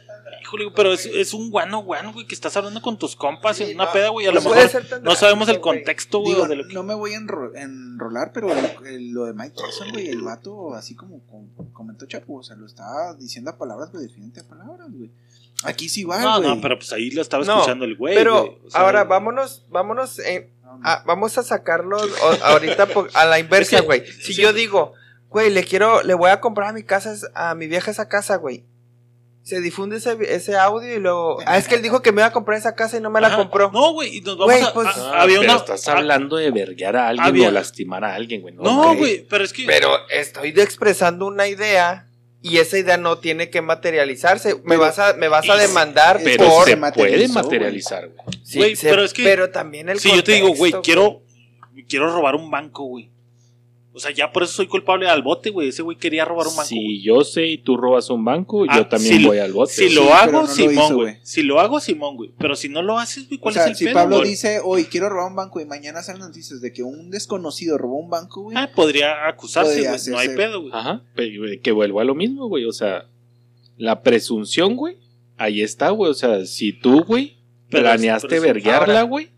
Híjole, 0.41 0.71
pero 0.75 0.93
es, 0.93 1.05
es 1.05 1.33
un 1.33 1.49
one 1.53 1.73
on 1.73 1.85
one, 1.87 2.11
güey, 2.13 2.25
que 2.27 2.33
estás 2.35 2.55
hablando 2.57 2.81
con 2.81 2.97
tus 2.97 3.15
compas 3.15 3.59
en 3.61 3.75
una 3.75 3.91
peda, 3.91 4.09
güey. 4.09 4.25
A 4.27 4.31
lo 4.31 4.41
No 4.41 4.49
mejor 4.49 4.69
ser 4.69 4.87
tan 4.87 5.03
no 5.03 5.15
sabemos 5.15 5.47
el 5.49 5.59
contexto, 5.59 6.19
güey. 6.19 6.33
Digo, 6.33 6.47
de 6.47 6.55
lo 6.57 6.67
que- 6.67 6.73
no 6.73 6.83
me 6.83 6.93
voy 6.95 7.13
a 7.13 7.19
enro- 7.19 7.51
enrolar, 7.55 8.31
pero 8.33 8.51
el- 8.51 8.87
el- 8.87 9.11
lo 9.11 9.25
de 9.25 9.33
Mike 9.33 9.55
Tyson, 9.55 9.91
güey, 9.91 10.07
el 10.09 10.21
vato, 10.21 10.73
así 10.73 10.95
como 10.95 11.19
com- 11.27 11.49
comentó 11.73 12.05
Chapo, 12.05 12.35
o 12.37 12.43
sea, 12.43 12.55
lo 12.55 12.65
estaba 12.65 13.13
diciendo 13.15 13.51
a 13.51 13.57
palabras, 13.57 13.91
güey, 13.91 14.07
diferente 14.07 14.39
a 14.39 14.43
palabras, 14.47 14.87
güey. 14.91 15.11
Aquí 15.63 15.89
sí 15.89 16.03
va, 16.05 16.19
No, 16.21 16.37
güey. 16.39 16.49
no, 16.55 16.61
pero 16.61 16.77
pues 16.77 16.93
ahí 16.93 17.11
lo 17.11 17.21
estaba 17.21 17.43
No, 17.43 17.55
escuchando 17.55 17.83
el 17.85 17.97
güey. 17.97 18.15
Pero 18.15 18.45
güey. 18.45 18.57
O 18.65 18.69
sea, 18.71 18.81
ahora 18.81 19.03
vámonos, 19.03 19.65
vámonos, 19.69 20.19
en- 20.19 20.49
No, 20.63 20.77
no. 20.77 20.81
ah, 20.85 21.03
vamos 21.05 21.37
a 21.37 21.43
sacarlo 21.43 21.97
o- 21.97 22.43
ahorita 22.45 22.85
po- 22.87 23.07
a 23.13 23.25
la 23.25 23.39
inversa, 23.39 23.75
Es 23.75 23.81
que- 23.81 23.85
güey. 23.85 24.05
Si 24.05 24.33
sí. 24.33 24.41
yo 24.41 24.53
digo, 24.53 24.93
güey, 25.29 25.49
le 25.49 25.63
quiero, 25.65 26.01
le 26.03 26.13
voy 26.13 26.29
a 26.29 26.39
comprar 26.39 26.69
a 26.69 26.73
mi 26.73 26.83
casa, 26.83 27.13
a 27.35 27.55
mi 27.55 27.67
vieja 27.67 27.91
esa 27.91 28.07
casa, 28.07 28.37
güey. 28.37 28.63
Se 29.41 29.61
difunde 29.61 29.97
ese, 29.97 30.15
ese 30.35 30.57
audio 30.57 30.93
y 30.95 30.99
luego, 30.99 31.39
ah, 31.45 31.57
es 31.57 31.67
que 31.67 31.75
él 31.75 31.81
dijo 31.81 32.01
que 32.03 32.11
me 32.11 32.21
iba 32.21 32.27
a 32.27 32.31
comprar 32.31 32.57
esa 32.59 32.75
casa 32.75 32.97
y 32.97 33.01
no 33.01 33.09
me 33.09 33.19
la 33.19 33.27
ajá. 33.27 33.37
compró. 33.37 33.71
No, 33.71 33.93
güey, 33.93 34.17
y 34.17 34.21
nos 34.21 34.37
vamos 34.37 34.53
Güey, 34.53 34.63
a. 34.63 34.73
pues- 34.73 34.87
a- 34.87 35.11
Ah, 35.13 35.21
había 35.23 35.39
pero 35.39 35.51
una. 35.51 35.59
estás 35.59 35.87
hablando 35.87 36.35
de 36.35 36.51
verguear 36.51 36.95
a 36.97 37.07
alguien 37.07 37.25
había- 37.27 37.47
o 37.47 37.51
lastimar 37.51 38.03
a 38.03 38.13
alguien, 38.13 38.41
güey. 38.41 38.53
No, 38.53 38.95
güey, 38.95 39.25
pero 39.27 39.43
es 39.43 39.53
que. 39.53 39.65
Pero 39.65 39.89
estoy 40.09 40.49
expresando 40.49 41.25
una 41.25 41.47
idea 41.47 42.05
y 42.43 42.57
esa 42.57 42.77
idea 42.77 42.97
no 42.97 43.17
tiene 43.17 43.49
que 43.49 43.61
materializarse. 43.61 44.55
me 44.55 44.61
Pero- 44.67 44.81
vas 44.81 44.99
a, 44.99 45.13
me 45.13 45.27
vas 45.29 45.49
a 45.49 45.55
demandar 45.55 46.19
Pero 46.23 46.45
por. 46.47 46.65
se 46.65 46.71
se 46.71 46.77
puede 46.77 47.27
materializar, 47.29 48.09
güey. 48.09 48.39
Sí, 48.43 48.73
pero 48.83 49.03
es 49.03 49.13
que- 49.13 49.23
pero 49.23 49.49
también 49.49 49.89
el 49.89 49.99
si 49.99 50.13
yo 50.15 50.23
te 50.23 50.33
digo, 50.33 50.49
güey, 50.53 50.73
quiero. 50.83 51.23
Quiero 51.87 52.11
robar 52.13 52.35
un 52.35 52.51
banco, 52.51 52.83
güey. 52.83 53.09
O 53.99 54.01
sea, 54.01 54.11
ya 54.11 54.31
por 54.31 54.43
eso 54.43 54.53
soy 54.53 54.67
culpable 54.67 55.09
al 55.09 55.21
bote, 55.21 55.49
güey. 55.49 55.67
Ese 55.67 55.81
güey 55.81 55.97
quería 55.97 56.23
robar 56.23 56.47
un 56.47 56.55
banco. 56.55 56.69
Si 56.69 57.01
yo 57.01 57.25
sé 57.25 57.47
y 57.47 57.57
tú 57.57 57.75
robas 57.75 58.09
un 58.09 58.23
banco, 58.23 58.65
Ah, 58.69 58.77
yo 58.77 58.87
también 58.87 59.15
si 59.17 59.19
lo- 59.21 59.27
voy 59.27 59.39
al 59.39 59.51
bote. 59.51 59.73
Si 59.73 59.89
lo 59.93 60.13
hago, 60.13 60.41
no 60.43 60.47
Simón, 60.47 60.93
güey. 60.95 61.17
Si 61.23 61.43
lo 61.43 61.59
hago, 61.59 61.79
Simón, 61.81 62.15
güey. 62.15 62.31
Pero 62.37 62.55
si 62.55 62.69
no 62.69 62.81
lo 62.81 62.97
haces, 62.97 63.27
güey, 63.27 63.37
O 63.39 63.41
¿cuál 63.41 63.53
sea, 63.53 63.63
es 63.65 63.69
el 63.71 63.75
si 63.75 63.85
pedo, 63.85 63.93
Pablo 63.95 64.21
dice, 64.21 64.61
hoy 64.63 64.85
quiero 64.85 65.09
robar 65.09 65.29
un 65.29 65.35
banco 65.35 65.59
y 65.59 65.65
mañana 65.65 66.01
salen 66.01 66.21
noticias 66.21 66.61
de 66.61 66.71
que 66.71 66.81
un 66.83 67.11
desconocido 67.11 67.77
robó 67.77 67.99
un 67.99 68.09
banco, 68.09 68.41
güey. 68.43 68.57
Ah, 68.57 68.71
podría 68.73 69.27
acusarse, 69.27 69.81
güey. 69.81 69.99
No 70.11 70.17
hay 70.17 70.29
pedo, 70.29 70.61
güey. 70.61 70.71
Ajá, 70.73 71.03
que 71.61 71.71
vuelvo 71.73 71.99
a 71.99 72.05
lo 72.05 72.15
mismo, 72.15 72.47
güey. 72.47 72.63
O 72.65 72.71
sea, 72.71 73.05
la 73.77 74.01
presunción, 74.01 74.75
güey, 74.75 74.97
ahí 75.37 75.61
está, 75.61 75.89
güey. 75.89 76.09
O 76.09 76.13
sea, 76.15 76.45
si 76.45 76.73
tú, 76.73 77.03
güey, 77.03 77.37
planeaste 77.69 78.39
verguearla, 78.39 79.01
ahora- 79.01 79.01
güey. 79.03 79.29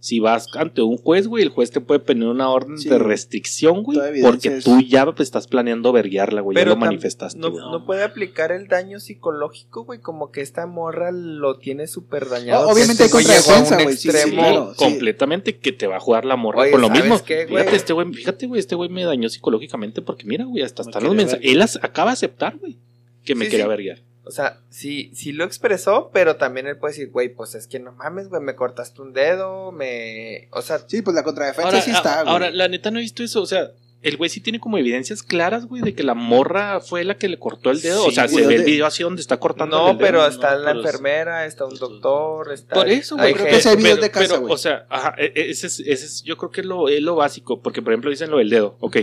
Si 0.00 0.20
vas 0.20 0.46
ante 0.56 0.80
un 0.82 0.96
juez, 0.96 1.26
güey, 1.26 1.42
el 1.42 1.48
juez 1.48 1.72
te 1.72 1.80
puede 1.80 1.98
poner 1.98 2.28
una 2.28 2.48
orden 2.50 2.78
Sí, 2.78 2.88
de 2.88 3.00
restricción, 3.00 3.82
güey. 3.82 3.98
Porque 4.22 4.58
es- 4.58 4.64
tú 4.64 4.80
ya 4.80 5.04
estás 5.18 5.48
planeando 5.48 5.90
verguearla, 5.92 6.40
güey. 6.40 6.56
Ya 6.56 6.64
lo 6.66 6.76
manifestaste. 6.76 7.38
No, 7.40 7.50
güey. 7.50 7.64
no 7.68 7.84
puede 7.84 8.04
aplicar 8.04 8.52
el 8.52 8.68
daño 8.68 9.00
psicológico, 9.00 9.84
güey, 9.84 10.00
como 10.00 10.30
que 10.30 10.40
esta 10.40 10.66
morra 10.66 11.10
lo 11.10 11.58
tiene 11.58 11.88
súper 11.88 12.28
dañado. 12.28 12.68
Obviamente 12.68 13.02
hay 13.02 13.10
güey 13.10 13.24
llegó 13.24 13.34
a 13.38 13.54
contradefensa, 13.56 13.76
un 13.78 13.82
güey, 13.84 13.96
sí, 13.96 14.08
extremo. 14.08 14.30
Sí, 14.30 14.36
claro, 14.38 14.74
sí. 14.78 14.84
completamente 14.84 15.58
que 15.58 15.72
te 15.72 15.86
va 15.88 15.96
a 15.96 16.00
jugar 16.00 16.24
la 16.24 16.36
morra 16.36 16.60
Oye, 16.62 16.70
con 16.70 16.80
lo 16.80 16.86
¿sabes 16.88 17.02
mismo. 17.02 17.24
qué, 17.24 17.46
güey? 17.46 17.58
fíjate, 17.64 17.76
este 17.76 17.92
güey, 17.92 18.12
fíjate, 18.12 18.46
güey, 18.46 18.60
este 18.60 18.74
güey 18.76 18.88
me 18.90 19.04
dañó 19.04 19.28
psicológicamente 19.28 20.00
porque 20.00 20.24
mira, 20.26 20.44
güey, 20.44 20.62
hasta 20.62 20.84
Me 20.84 20.90
están 20.90 21.02
los 21.04 21.14
mensajes. 21.16 21.44
Él 21.44 21.60
acaba 21.82 22.10
de 22.10 22.14
aceptar, 22.14 22.56
güey, 22.58 22.78
que 23.24 23.34
me 23.34 23.46
Sí, 23.46 23.50
quería 23.50 23.64
sí. 23.66 23.68
verguiar. 23.70 23.98
O 24.28 24.30
sea, 24.30 24.60
sí, 24.68 25.10
sí 25.14 25.32
lo 25.32 25.44
expresó, 25.44 26.10
pero 26.12 26.36
también 26.36 26.66
él 26.66 26.76
puede 26.76 26.92
decir, 26.92 27.10
güey, 27.10 27.30
pues 27.30 27.54
es 27.54 27.66
que 27.66 27.80
no 27.80 27.92
mames, 27.92 28.28
güey, 28.28 28.42
me 28.42 28.54
cortaste 28.54 29.00
un 29.00 29.14
dedo, 29.14 29.72
me... 29.72 30.48
O 30.52 30.60
sea, 30.60 30.78
Sí, 30.86 31.00
pues 31.00 31.14
la 31.16 31.22
contradefensa 31.22 31.68
Ahora, 31.68 31.80
sí 31.80 31.90
está, 31.90 32.20
a- 32.20 32.22
güey. 32.24 32.32
ahora, 32.34 32.50
la 32.50 32.68
neta 32.68 32.90
no 32.90 32.98
he 32.98 33.02
visto 33.02 33.22
eso. 33.22 33.40
O 33.40 33.46
sea, 33.46 33.70
el 34.02 34.16
güey 34.18 34.28
sí 34.30 34.40
tiene 34.40 34.60
como 34.60 34.76
evidencias 34.78 35.22
claras, 35.22 35.64
güey, 35.66 35.80
de 35.82 35.94
que 35.94 36.02
la 36.04 36.12
morra 36.14 36.80
fue 36.80 37.04
la 37.04 37.16
que 37.16 37.26
le 37.28 37.38
cortó 37.38 37.70
el 37.70 37.80
dedo. 37.80 38.02
Sí, 38.02 38.08
o 38.10 38.12
sea, 38.12 38.26
güey, 38.26 38.44
se 38.44 38.48
ve 38.48 38.54
el 38.56 38.60
de- 38.64 38.70
video 38.70 38.84
así 38.86 39.02
donde 39.02 39.22
está 39.22 39.38
cortando 39.40 39.78
no, 39.78 39.90
el 39.92 39.96
dedo. 39.96 40.06
pero 40.06 40.18
no, 40.20 40.26
está 40.28 40.52
no, 40.52 40.58
la 40.58 40.72
pero 40.72 40.80
enfermera, 40.84 41.46
está 41.46 41.64
un 41.64 41.76
doctor, 41.76 42.52
está... 42.52 42.74
Por 42.74 42.88
eso, 42.90 43.16
güey. 43.16 43.32
creo 43.32 43.46
que 43.46 43.56
ese 43.56 43.76
pero- 43.78 43.96
de 43.96 44.10
casa, 44.10 44.26
pero, 44.28 44.40
güey. 44.42 44.52
o 44.52 44.58
sea, 44.58 44.86
ajá, 44.90 45.14
e- 45.16 45.32
e- 45.34 45.50
ese 45.50 45.66
es, 45.68 45.80
ese 45.80 46.04
es- 46.04 46.22
yo 46.22 46.36
creo 46.36 46.50
que 46.50 46.60
es 46.60 46.66
lo, 46.66 46.88
es 46.90 47.00
lo 47.00 47.14
básico. 47.16 47.62
Porque, 47.62 47.80
por 47.82 47.92
ejemplo, 47.94 48.10
dicen 48.10 48.30
lo 48.30 48.36
del 48.38 48.50
dedo. 48.50 48.76
Ok. 48.80 48.98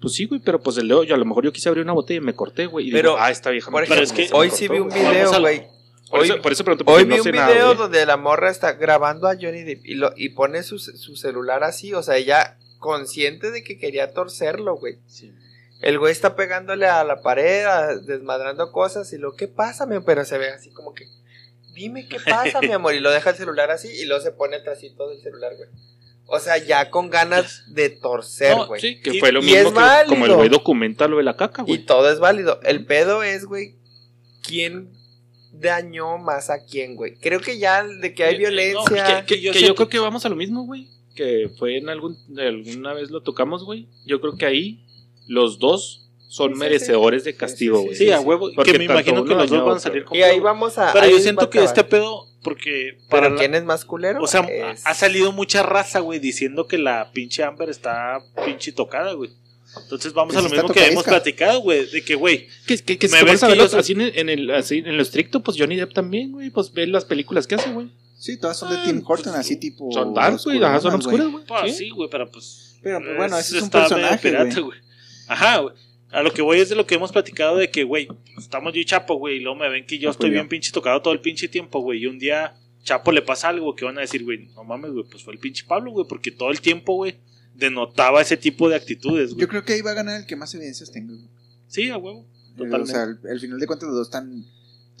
Pues 0.00 0.14
sí, 0.14 0.24
güey, 0.26 0.40
pero 0.40 0.60
pues 0.62 0.78
el 0.78 0.88
dedo, 0.88 1.04
yo 1.04 1.14
a 1.14 1.18
lo 1.18 1.24
mejor 1.24 1.44
yo 1.44 1.52
quise 1.52 1.68
abrir 1.68 1.84
una 1.84 1.92
botella 1.92 2.18
y 2.18 2.24
me 2.24 2.34
corté, 2.34 2.66
güey. 2.66 2.88
Y 2.88 2.92
Pero, 2.92 3.10
digo, 3.10 3.22
ah, 3.22 3.30
esta 3.30 3.50
vieja 3.50 3.70
me 3.70 3.82
Pero 3.86 4.02
es 4.02 4.12
que- 4.12 4.28
hoy 4.32 4.48
cortó, 4.48 4.56
sí 4.56 4.68
vi 4.68 4.78
un 4.78 4.88
video, 4.88 5.40
güey. 5.40 5.66
Por, 6.10 6.20
Hoy, 6.20 6.26
eso, 6.28 6.42
por 6.42 6.50
eso 6.52 6.64
pregunto, 6.64 6.90
hoy 6.90 7.04
vi 7.04 7.16
no 7.16 7.22
un 7.22 7.30
video 7.30 7.46
nada, 7.46 7.74
donde 7.74 8.04
la 8.04 8.16
morra 8.16 8.50
está 8.50 8.72
grabando 8.72 9.28
a 9.28 9.34
Johnny 9.34 9.62
Depp 9.62 9.86
y, 9.86 9.94
lo, 9.94 10.12
y 10.16 10.30
pone 10.30 10.64
su, 10.64 10.78
su 10.80 11.14
celular 11.14 11.62
así, 11.62 11.94
o 11.94 12.02
sea, 12.02 12.16
ella 12.16 12.56
consciente 12.80 13.52
de 13.52 13.62
que 13.62 13.78
quería 13.78 14.12
torcerlo, 14.12 14.74
güey. 14.76 14.98
Sí. 15.06 15.32
El 15.82 15.98
güey 16.00 16.10
está 16.10 16.34
pegándole 16.34 16.86
a 16.86 17.04
la 17.04 17.20
pared, 17.22 17.64
a- 17.64 17.96
desmadrando 17.98 18.72
cosas 18.72 19.12
y 19.12 19.18
lo, 19.18 19.36
¿qué 19.36 19.46
pasa, 19.48 19.86
mi 19.86 19.94
amor? 19.94 20.04
Pero 20.06 20.24
se 20.24 20.36
ve 20.38 20.48
así 20.48 20.70
como 20.70 20.94
que, 20.94 21.06
dime 21.74 22.08
qué 22.08 22.18
pasa, 22.18 22.60
mi 22.60 22.72
amor. 22.72 22.94
Y 22.94 23.00
lo 23.00 23.10
deja 23.12 23.30
el 23.30 23.36
celular 23.36 23.70
así 23.70 23.88
y 23.88 24.04
luego 24.06 24.20
se 24.22 24.32
pone 24.32 24.56
atrásito 24.56 25.08
del 25.08 25.20
celular, 25.22 25.52
güey. 25.56 25.68
O 26.32 26.38
sea, 26.38 26.58
ya 26.58 26.90
con 26.90 27.10
ganas 27.10 27.64
de 27.74 27.90
torcer, 27.90 28.56
No, 28.56 28.66
güey. 28.68 28.80
Sí, 28.80 29.00
que 29.00 29.16
Y- 29.16 29.18
fue 29.20 29.32
lo 29.32 29.40
y 29.40 29.46
mismo 29.46 29.58
es 29.58 29.64
que 30.04 30.08
como 30.08 30.26
el 30.26 30.34
güey 30.36 30.48
documenta 30.48 31.08
lo 31.08 31.16
de 31.16 31.24
la 31.24 31.36
caca, 31.36 31.62
y 31.62 31.66
güey. 31.66 31.84
todo 31.84 32.08
es 32.10 32.20
válido. 32.20 32.60
El 32.62 32.86
pedo 32.86 33.22
es, 33.24 33.46
güey, 33.46 33.74
quién 34.46 34.90
dañó 35.52 36.18
más 36.18 36.48
a 36.50 36.64
quién, 36.64 36.94
güey. 36.94 37.16
Creo 37.16 37.40
que 37.40 37.58
ya 37.58 37.82
de 37.84 38.14
que 38.14 38.22
hay 38.24 38.36
Eh, 38.36 38.38
no, 38.38 38.48
violencia... 38.48 39.24
Que, 39.26 39.40
yo 39.40 39.52
que 39.52 39.58
siento- 39.58 39.68
yo 39.68 39.74
creo 39.74 39.88
que 39.88 39.98
vamos 39.98 40.24
a 40.24 40.28
lo 40.28 40.36
mismo, 40.36 40.64
güey. 40.64 40.86
Que 41.16 41.50
fue 41.58 41.76
en 41.78 41.88
algún, 41.88 42.16
alguna 42.38 42.94
vez 42.94 43.10
lo 43.10 43.22
tocamos, 43.22 43.64
güey. 43.64 43.88
Yo 44.06 44.20
creo 44.20 44.36
que 44.36 44.46
ahí 44.46 44.86
los 45.26 45.58
dos 45.58 46.08
son 46.28 46.50
Sí, 46.50 46.54
sí, 46.54 46.60
merecedores 46.60 47.24
de 47.24 47.32
Sí, 47.32 47.38
castigo, 47.38 47.78
sí, 47.80 47.84
güey. 47.86 47.96
Sí, 47.96 48.12
a 48.12 48.20
huevo. 48.20 48.50
Porque 48.54 48.70
que 48.72 48.78
me 48.78 48.84
imagino 48.84 49.24
que 49.24 49.34
los 49.34 49.50
dos 49.50 49.64
van 49.64 49.76
a 49.78 49.80
salir 49.80 50.04
con 50.04 50.16
Y 50.16 50.22
ahí 50.22 50.38
vamos 50.38 50.78
a. 50.78 50.92
Pero 50.92 51.04
ahí 51.06 51.10
yo 51.10 51.18
siento 51.18 51.50
que 51.50 51.64
este 51.64 51.82
pedo, 51.82 52.26
porque 52.42 52.98
para 53.08 53.22
Pero 53.24 53.34
la- 53.34 53.38
quién 53.40 53.54
es 53.54 53.64
más 53.64 53.84
culero? 53.84 54.22
O 54.22 54.26
sea, 54.26 54.40
Es- 54.40 54.86
ha 54.86 54.94
salido 54.94 55.32
mucha 55.32 55.62
raza, 55.62 56.00
güey, 56.00 56.18
diciendo 56.18 56.66
que 56.66 56.78
la 56.78 57.10
pinche 57.12 57.42
Amber 57.42 57.68
está 57.70 58.18
pinche 58.44 58.72
tocada, 58.72 59.12
güey. 59.12 59.30
Entonces 59.82 60.12
vamos 60.12 60.32
Que 60.32 60.38
a 60.38 60.42
lo 60.42 60.48
mismo 60.50 60.68
que 60.68 60.84
hemos 60.86 61.04
platicado, 61.04 61.60
güey, 61.60 61.86
de 61.86 62.02
que, 62.02 62.16
güey, 62.16 62.48
Que, 62.66 62.76
que, 62.78 62.98
que 62.98 63.08
Me 63.08 63.22
ves 63.22 63.40
que 63.40 63.56
yo 63.56 63.78
así 63.78 63.92
en, 63.92 64.00
en 64.00 64.28
el, 64.28 64.50
así 64.50 64.78
en 64.78 64.96
lo 64.96 65.02
estricto, 65.02 65.40
pues 65.44 65.56
Johnny 65.58 65.76
Depp 65.76 65.92
también, 65.92 66.32
güey. 66.32 66.50
Pues 66.50 66.72
ve 66.72 66.86
las 66.88 67.04
películas 67.04 67.46
que 67.46 67.54
hace, 67.54 67.70
güey. 67.70 67.88
Sí, 68.18 68.36
todas 68.36 68.58
son 68.58 68.70
de 68.70 68.76
Ah, 68.78 68.82
Tim 68.84 69.02
Horton, 69.06 69.32
pues, 69.32 69.36
así 69.46 69.56
tipo. 69.56 69.90
Son 69.92 70.12
dark, 70.12 70.38
güey. 70.44 70.62
Ajá, 70.62 70.80
son 70.80 70.94
oscuras, 70.94 71.28
güey. 71.28 71.44
pues 71.46 71.76
Sí. 71.76 71.88
güey, 71.90 72.08
pero 72.10 72.30
pues. 72.30 72.78
Pero, 72.82 72.98
pues, 73.00 73.16
bueno, 73.16 73.38
ese 73.38 73.56
es 73.58 73.62
un 73.62 73.66
está 73.68 73.78
medio 73.78 73.88
personaje, 73.96 74.28
pirata, 74.28 74.60
güey. 74.60 74.78
Ajá, 75.28 75.58
güey. 75.58 75.74
A 76.12 76.22
lo 76.22 76.32
que 76.32 76.42
voy 76.42 76.58
es 76.58 76.68
de 76.68 76.74
lo 76.74 76.86
que 76.86 76.96
hemos 76.96 77.12
platicado 77.12 77.56
de 77.56 77.70
que, 77.70 77.84
güey, 77.84 78.08
estamos 78.36 78.72
yo 78.74 78.80
y 78.80 78.84
Chapo, 78.84 79.14
güey, 79.16 79.36
y 79.36 79.40
luego 79.40 79.58
me 79.58 79.68
ven 79.68 79.86
que 79.86 79.96
yo 79.98 80.08
Chapo 80.08 80.12
estoy 80.12 80.30
yo. 80.30 80.34
bien 80.34 80.48
pinche 80.48 80.72
tocado 80.72 81.00
todo 81.02 81.14
el 81.14 81.20
pinche 81.20 81.48
tiempo, 81.48 81.80
güey, 81.80 82.00
y 82.02 82.06
un 82.06 82.18
día 82.18 82.54
Chapo 82.82 83.12
le 83.12 83.22
pasa 83.22 83.48
algo 83.48 83.74
que 83.76 83.84
van 83.84 83.96
a 83.98 84.00
decir, 84.00 84.24
güey, 84.24 84.48
no 84.54 84.64
mames, 84.64 84.90
güey, 84.92 85.04
pues 85.10 85.22
fue 85.22 85.34
el 85.34 85.38
pinche 85.38 85.64
Pablo, 85.68 85.92
güey, 85.92 86.06
porque 86.08 86.30
todo 86.30 86.50
el 86.50 86.60
tiempo, 86.60 86.96
güey, 86.96 87.14
denotaba 87.54 88.22
ese 88.22 88.36
tipo 88.36 88.68
de 88.68 88.76
actitudes, 88.76 89.30
güey. 89.34 89.40
Yo 89.42 89.48
creo 89.48 89.64
que 89.64 89.74
ahí 89.74 89.82
va 89.82 89.90
a 89.92 89.94
ganar 89.94 90.20
el 90.20 90.26
que 90.26 90.34
más 90.36 90.54
evidencias 90.54 90.90
tenga. 90.90 91.12
güey. 91.12 91.26
Sí, 91.68 91.90
a 91.90 91.98
huevo. 91.98 92.26
Eh, 92.54 92.56
Totalmente. 92.56 92.82
O 92.82 92.86
sea, 92.94 93.02
al, 93.04 93.20
al 93.30 93.40
final 93.40 93.60
de 93.60 93.66
cuentas 93.66 93.86
los 93.88 93.96
dos 93.96 94.06
están. 94.08 94.44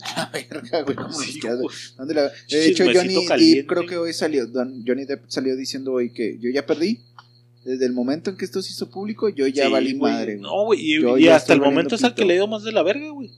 A 0.00 0.16
la 0.20 0.30
verga, 0.32 0.82
güey. 0.82 0.96
¿cómo 0.96 1.12
Sí, 1.12 1.40
güey? 1.40 1.76
¿Dónde 1.98 2.14
la- 2.14 2.30
De 2.48 2.66
hecho, 2.68 2.84
Johnny. 2.90 3.14
Depp 3.56 3.66
creo 3.66 3.84
que 3.86 3.96
hoy 3.98 4.12
salió. 4.14 4.46
Don- 4.46 4.82
Johnny 4.86 5.04
Depp 5.04 5.24
salió 5.28 5.54
diciendo 5.56 5.92
hoy 5.92 6.10
que 6.10 6.38
yo 6.38 6.48
ya 6.50 6.64
perdí. 6.64 7.00
Desde 7.64 7.84
el 7.86 7.92
momento 7.92 8.30
en 8.30 8.36
que 8.36 8.44
esto 8.46 8.62
se 8.62 8.72
hizo 8.72 8.90
público, 8.90 9.28
yo 9.28 9.46
ya 9.46 9.66
Sí, 9.66 9.72
valí 9.72 9.92
güey. 9.94 10.12
madre. 10.12 10.36
No, 10.38 10.64
güey, 10.64 10.80
y, 10.80 11.28
hasta 11.28 11.52
el 11.52 11.60
momento 11.60 11.94
es 11.94 12.02
el 12.02 12.14
que 12.14 12.24
le 12.24 12.34
dio 12.34 12.46
más 12.46 12.62
de 12.62 12.72
la 12.72 12.82
verga, 12.82 13.10
güey. 13.10 13.30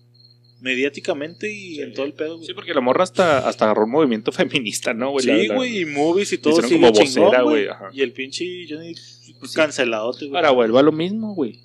Mediáticamente 0.61 1.53
y 1.53 1.81
en 1.81 1.93
todo 1.93 2.07
el 2.07 2.13
pedo, 2.13 2.37
güey. 2.37 2.47
Sí, 2.47 2.55
porque 2.55 2.73
la 2.73 2.81
morra 2.81 3.03
hasta, 3.03 3.49
hasta 3.49 3.65
agarró 3.65 3.85
un 3.85 3.91
movimiento 3.91 4.31
feminista, 4.33 4.95
¿no, 4.95 5.11
güey? 5.11 5.25
Sí, 5.25 5.49
güey, 5.49 5.81
y 5.81 5.87
movies 5.87 6.33
y 6.33 6.39
todo 6.39 6.53
hicieron 6.61 6.71
como 6.71 6.93
chingón, 6.93 7.25
vocera, 7.25 7.43
güey. 7.43 7.67
Y 7.93 8.03
el 8.03 8.13
pinche 8.13 8.45
Johnny 8.69 8.95
Pues 9.41 9.53
canceladote, 9.55 10.27
güey. 10.27 10.37
Ahora 10.37 10.51
vuelvo 10.53 10.79
a 10.79 10.83
lo 10.83 10.93
mismo, 10.93 11.35
güey. 11.35 11.59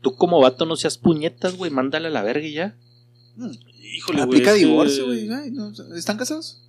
Tú 0.00 0.16
como 0.16 0.40
vato 0.40 0.64
no 0.64 0.76
seas 0.76 0.96
puñetas, 0.96 1.56
güey. 1.56 1.70
Mándale 1.70 2.08
a 2.08 2.10
la 2.10 2.22
verga 2.22 2.46
y 2.46 2.52
ya. 2.52 2.76
Híjole, 3.36 4.24
güey. 4.24 4.38
Aplica 4.38 4.54
divorcio, 4.54 5.04
güey. 5.06 5.28
ay, 5.30 5.50
no, 5.50 5.70
¿Están 5.94 6.16
casados? 6.16 6.62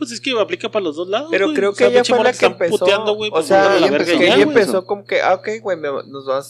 Pues 0.00 0.12
es 0.12 0.20
que 0.20 0.30
aplica 0.40 0.70
para 0.70 0.82
los 0.82 0.96
dos 0.96 1.08
lados. 1.08 1.28
Pero 1.30 1.52
creo 1.52 1.70
O 1.70 1.72
que 1.74 1.84
sea, 1.84 1.88
ella 1.88 2.02
fue 2.04 2.24
la 2.24 2.32
que 2.32 2.46
empezó. 2.46 2.78
puteando, 2.78 3.12
o 3.12 3.30
pues, 3.30 3.46
sea, 3.46 3.76
ella 3.76 3.90
verga 3.90 4.12
que 4.18 4.26
ya, 4.26 4.34
ella 4.34 4.42
empezó 4.44 4.86
como 4.86 5.04
que, 5.04 5.20
ah, 5.20 5.34
ok, 5.34 5.48
güey, 5.60 5.76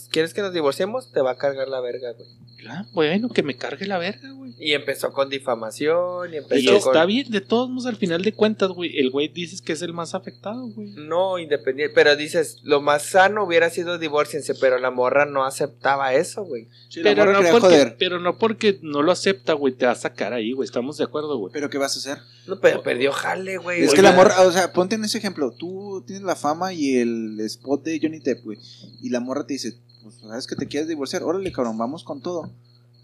¿quieres 0.09 0.32
que 0.32 0.40
nos 0.40 0.52
divorciemos? 0.55 1.10
Te 1.10 1.20
va 1.20 1.32
a 1.32 1.36
cargar 1.36 1.66
la 1.66 1.81
verga, 1.81 2.12
güey. 2.12 2.28
Ah, 2.68 2.86
bueno, 2.92 3.28
que 3.28 3.42
me 3.42 3.56
cargue 3.56 3.86
la 3.86 3.98
verga, 3.98 4.30
güey. 4.32 4.54
Y 4.58 4.72
empezó 4.72 5.12
con 5.12 5.28
difamación 5.30 6.30
y 6.30 6.34
Y 6.34 6.36
empezó 6.38 6.70
con... 6.70 6.76
está 6.78 7.04
bien, 7.06 7.30
de 7.30 7.40
todos 7.40 7.68
modos, 7.70 7.86
al 7.86 7.96
final 7.96 8.22
de 8.22 8.32
cuentas, 8.32 8.70
güey. 8.70 8.98
El 8.98 9.10
güey 9.10 9.28
dices 9.28 9.62
que 9.62 9.72
es 9.72 9.82
el 9.82 9.92
más 9.92 10.14
afectado, 10.14 10.68
güey. 10.68 10.90
No, 10.90 11.38
independiente, 11.38 11.94
pero 11.94 12.16
dices, 12.16 12.58
lo 12.62 12.80
más 12.80 13.02
sano 13.04 13.44
hubiera 13.44 13.70
sido 13.70 13.98
divorciense, 13.98 14.54
pero 14.54 14.78
la 14.78 14.90
morra 14.90 15.26
no 15.26 15.44
aceptaba 15.44 16.14
eso, 16.14 16.44
güey. 16.44 16.68
Sí, 16.88 17.00
la 17.02 17.10
Pero 17.10 17.24
morra 17.26 17.40
no, 17.40 17.50
porque, 17.50 17.66
joder. 17.66 17.96
pero 17.98 18.20
no 18.20 18.38
porque 18.38 18.78
no 18.82 19.02
lo 19.02 19.12
acepta, 19.12 19.52
güey. 19.54 19.74
Te 19.74 19.86
va 19.86 19.92
a 19.92 19.96
sacar 19.96 20.32
ahí, 20.32 20.52
güey. 20.52 20.66
Estamos 20.66 20.98
de 20.98 21.04
acuerdo, 21.04 21.36
güey. 21.38 21.52
Pero 21.52 21.70
¿qué 21.70 21.78
vas 21.78 21.94
a 21.96 21.98
hacer? 21.98 22.22
No, 22.46 22.58
pero 22.60 22.82
perdió 22.82 23.12
jale, 23.12 23.58
güey. 23.58 23.82
Es 23.82 23.94
que 23.94 24.02
la 24.02 24.12
morra, 24.12 24.40
o 24.42 24.50
sea, 24.52 24.72
ponte 24.72 24.96
en 24.96 25.04
ese 25.04 25.18
ejemplo. 25.18 25.52
Tú 25.56 26.02
tienes 26.06 26.24
la 26.24 26.36
fama 26.36 26.72
y 26.72 26.96
el 26.96 27.38
spot 27.40 27.84
de 27.84 27.98
Johnny 28.02 28.18
Depp, 28.18 28.42
güey. 28.44 28.58
Y 29.02 29.10
la 29.10 29.20
morra 29.20 29.46
te 29.46 29.52
dice, 29.54 29.74
pues 30.18 30.30
sabes 30.30 30.46
que 30.46 30.56
te 30.56 30.66
quieres 30.66 30.88
divorciar. 30.88 31.22
Órale, 31.22 31.50
cabrón, 31.52 31.78
vamos 31.78 32.04
con 32.04 32.20
todo. 32.20 32.50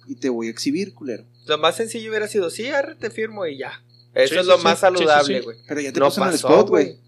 Y 0.09 0.15
te 0.17 0.29
voy 0.29 0.47
a 0.49 0.51
exhibir, 0.51 0.95
culero. 0.95 1.25
Lo 1.47 1.59
más 1.59 1.77
sencillo 1.77 2.11
hubiera 2.11 2.29
sido, 2.29 2.51
sí, 2.51 2.69
arre, 2.69 2.95
te 2.95 3.11
firmo 3.11 3.45
y 3.47 3.59
ya. 3.59 3.83
Eso 4.15 4.35
Sí, 4.35 4.39
es 4.41 4.45
sí, 4.47 4.51
lo 4.51 4.57
sí, 4.59 4.65
más 4.65 4.75
sí, 4.75 4.77
sí, 4.77 4.81
saludable, 4.81 5.39
sí. 5.39 5.45
güey. 5.45 5.57
Pero 5.67 5.81
ya 5.81 5.93
te 5.93 6.01
No 6.01 6.07
puso 6.07 6.21
en 6.23 6.27
el 6.29 6.33
pasó, 6.33 6.49
spot, 6.49 6.69
güey. 6.69 6.85
güey. 6.85 6.99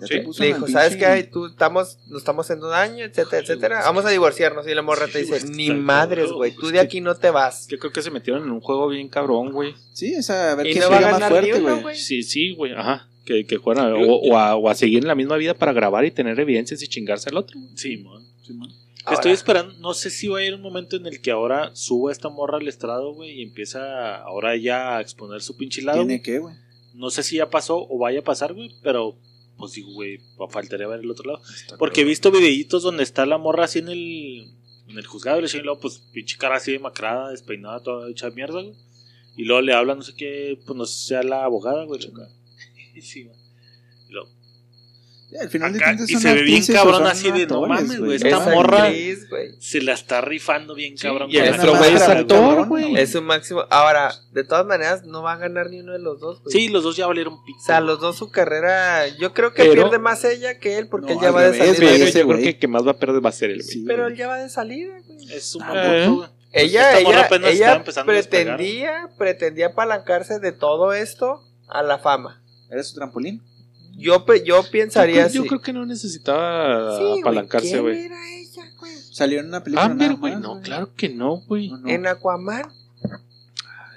Ya 0.00 0.06
Sí. 0.06 0.14
te 0.14 0.20
puso 0.22 0.42
Le 0.42 0.46
dijo, 0.48 0.68
¿sabes 0.68 0.96
qué? 0.96 1.06
Ay, 1.06 1.22
Tú 1.32 1.46
estamos, 1.46 1.98
nos 2.08 2.18
estamos 2.18 2.50
en 2.50 2.62
un 2.62 2.72
año, 2.74 3.04
etcétera, 3.06 3.38
etcétera. 3.42 3.80
Vamos 3.84 4.04
a 4.04 4.10
divorciarnos. 4.10 4.66
Y 4.68 4.74
la 4.74 4.82
morra 4.82 5.06
te 5.08 5.20
dice, 5.20 5.46
ni 5.48 5.70
madres, 5.70 6.30
güey. 6.30 6.54
Tú 6.54 6.68
de 6.68 6.80
aquí 6.80 7.00
no 7.00 7.14
te 7.14 7.30
vas. 7.30 7.68
Yo 7.68 7.78
creo 7.78 7.90
que 7.92 8.02
se 8.02 8.10
metieron 8.10 8.42
en 8.42 8.50
un 8.50 8.60
juego 8.60 8.88
bien 8.88 9.08
cabrón, 9.08 9.50
güey. 9.52 9.74
Sí, 9.94 10.12
esa, 10.12 10.52
a 10.52 10.54
ver 10.56 10.66
Y 10.66 10.72
quién 10.72 10.84
no 10.84 10.90
va 10.90 10.96
a 10.96 10.98
pega 10.98 11.10
más 11.12 11.20
ganar 11.20 11.42
ni 11.44 11.50
fuerte, 11.52 11.80
güey. 11.82 11.96
Sí, 11.96 12.22
sí, 12.22 12.54
güey. 12.54 12.72
Ajá. 12.72 13.08
Que, 13.24 13.46
que 13.46 13.58
fueran 13.60 13.86
a- 13.86 13.94
o, 13.94 14.16
o 14.16 14.36
a, 14.36 14.56
o 14.56 14.68
a 14.68 14.74
seguir 14.74 14.98
en 14.98 15.06
la 15.08 15.14
misma 15.14 15.36
vida 15.36 15.54
para 15.54 15.72
grabar 15.72 16.04
y 16.04 16.10
tener 16.10 16.38
evidencias 16.38 16.82
y 16.82 16.88
chingarse 16.88 17.30
al 17.30 17.36
otro. 17.38 17.58
güey. 17.58 17.70
Sí, 17.76 17.96
man. 17.98 18.22
Sí, 18.46 18.52
man. 18.52 18.68
Ahora, 19.04 19.14
Estoy 19.16 19.32
esperando, 19.32 19.74
no 19.78 19.94
sé 19.94 20.10
si 20.10 20.28
va 20.28 20.38
a 20.38 20.44
ir 20.44 20.54
un 20.54 20.62
momento 20.62 20.96
en 20.96 21.06
el 21.06 21.20
que 21.20 21.32
ahora 21.32 21.74
suba 21.74 22.12
esta 22.12 22.28
morra 22.28 22.58
al 22.58 22.68
estrado, 22.68 23.12
güey, 23.14 23.40
y 23.40 23.42
empieza 23.42 24.16
ahora 24.16 24.56
ya 24.56 24.96
a 24.96 25.00
exponer 25.00 25.42
su 25.42 25.56
pinche 25.56 25.82
lado. 25.82 25.98
Tiene 25.98 26.22
que, 26.22 26.38
güey. 26.38 26.54
No 26.94 27.10
sé 27.10 27.22
si 27.22 27.36
ya 27.36 27.50
pasó 27.50 27.86
o 27.88 27.98
vaya 27.98 28.20
a 28.20 28.24
pasar, 28.24 28.54
güey, 28.54 28.70
pero 28.82 29.16
pues 29.56 29.72
digo, 29.72 29.92
güey, 29.92 30.18
faltaría 30.50 30.86
ver 30.86 31.00
el 31.00 31.10
otro 31.10 31.32
lado. 31.32 31.42
Porque 31.78 32.02
he 32.02 32.04
visto 32.04 32.30
videitos 32.30 32.82
donde 32.82 33.02
está 33.02 33.26
la 33.26 33.38
morra 33.38 33.64
así 33.64 33.80
en 33.80 33.88
el, 33.88 34.52
en 34.88 34.98
el 34.98 35.06
juzgado 35.06 35.40
y 35.40 35.60
luego, 35.62 35.80
pues 35.80 35.98
pinche 36.12 36.36
cara 36.36 36.56
así 36.56 36.72
demacrada, 36.72 37.30
despeinada, 37.30 37.82
toda 37.82 38.10
hecha 38.10 38.30
mierda, 38.30 38.62
güey. 38.62 38.74
Y 39.36 39.44
luego 39.44 39.62
le 39.62 39.72
habla, 39.72 39.94
no 39.94 40.02
sé 40.02 40.14
qué, 40.14 40.58
pues 40.66 40.76
no 40.76 40.84
sé 40.84 40.94
si 40.94 41.08
sea 41.08 41.22
la 41.22 41.44
abogada, 41.44 41.84
güey. 41.84 42.00
Sí, 43.00 43.24
güey. 43.24 43.36
Y 44.08 44.12
luego, 44.12 44.28
al 45.40 45.48
final 45.48 45.72
de 45.72 45.78
acá, 45.78 45.96
y 46.06 46.14
se 46.16 46.34
ve 46.34 46.42
bien 46.42 46.64
cabrón 46.66 47.06
así 47.06 47.30
de, 47.30 47.46
no 47.46 47.66
mames, 47.66 47.98
güey, 47.98 48.16
esta 48.16 48.40
morra- 48.40 48.84
actriz, 48.84 49.26
se 49.60 49.80
la 49.80 49.92
está 49.94 50.20
rifando 50.20 50.74
bien 50.74 50.96
cabrón. 50.96 51.30
y 51.30 51.36
el 51.38 51.54
otro 51.54 51.76
güey 51.76 51.94
es 51.94 52.02
actor, 52.02 52.66
güey. 52.68 52.96
Es 52.96 53.12
su 53.12 53.22
máximo. 53.22 53.64
Ahora, 53.70 54.12
de 54.32 54.44
todas 54.44 54.66
maneras, 54.66 55.04
no 55.04 55.22
va 55.22 55.32
a 55.32 55.36
ganar 55.36 55.70
ni 55.70 55.80
uno 55.80 55.92
de 55.92 55.98
los 56.00 56.20
dos, 56.20 56.42
güey. 56.42 56.52
Sí, 56.52 56.68
los 56.68 56.82
dos 56.84 56.96
ya 56.96 57.06
valieron 57.06 57.42
pito. 57.44 57.58
O 57.58 57.64
sea, 57.64 57.80
los 57.80 58.00
dos 58.00 58.16
su 58.16 58.30
carrera, 58.30 59.06
yo 59.18 59.32
creo 59.32 59.52
que 59.54 59.62
Pero- 59.64 59.84
pierde 59.84 59.98
más 59.98 60.24
ella 60.24 60.58
que 60.58 60.78
él, 60.78 60.88
porque 60.88 61.14
No, 61.14 61.20
él 61.20 61.24
ya 61.24 61.30
va 61.30 61.42
de 61.42 61.58
salida. 61.58 61.64
güey, 61.76 61.78
Pero 61.92 62.04
ese 62.04 62.18
yo 62.20 62.26
creo 62.28 62.38
que 62.38 62.48
el 62.50 62.58
que 62.58 62.68
más 62.68 62.86
va 62.86 62.90
a 62.92 62.98
perder 62.98 63.24
va 63.24 63.28
a 63.30 63.32
ser 63.32 63.50
el 63.50 63.58
güey. 63.62 63.68
Sí, 63.68 63.84
Pero 63.86 64.06
él 64.08 64.16
ya 64.16 64.28
va 64.28 64.38
de 64.38 64.48
salida, 64.50 64.94
güey. 65.06 65.32
Es 65.32 65.54
un 65.54 65.62
Ah, 65.62 66.06
güey. 66.08 66.28
Ella, 66.54 66.98
ella, 66.98 67.22
apenas 67.22 67.50
ella 67.54 67.82
pretendía, 68.04 69.08
pretendía 69.16 69.68
apalancarse 69.68 70.38
de 70.38 70.52
todo 70.52 70.92
esto 70.92 71.40
a 71.68 71.82
la 71.82 71.98
fama. 71.98 72.42
¿Era 72.70 72.82
su 72.82 72.94
trampolín? 72.94 73.42
Yo, 73.94 74.24
yo 74.26 74.44
Yo, 74.44 74.62
pensaría 74.70 75.28
yo 75.28 75.40
así. 75.42 75.48
creo 75.48 75.60
que 75.60 75.72
no 75.72 75.84
necesitaba 75.86 76.96
Sí, 76.98 77.04
güey, 77.04 77.20
apalancarse, 77.20 77.68
¿quién 77.70 77.82
güey. 77.82 78.04
era 78.06 78.16
ella, 78.30 78.62
güey? 78.78 78.92
Salió 78.96 79.40
en 79.40 79.46
una 79.46 79.62
película. 79.62 79.84
Amber, 79.86 80.14
güey. 80.14 80.36
No, 80.36 80.60
claro 80.60 80.92
que 80.96 81.08
no, 81.10 81.36
güey. 81.46 81.68
No, 81.70 81.78
no. 81.78 81.88
En 81.88 82.06
Aquaman. 82.06 82.64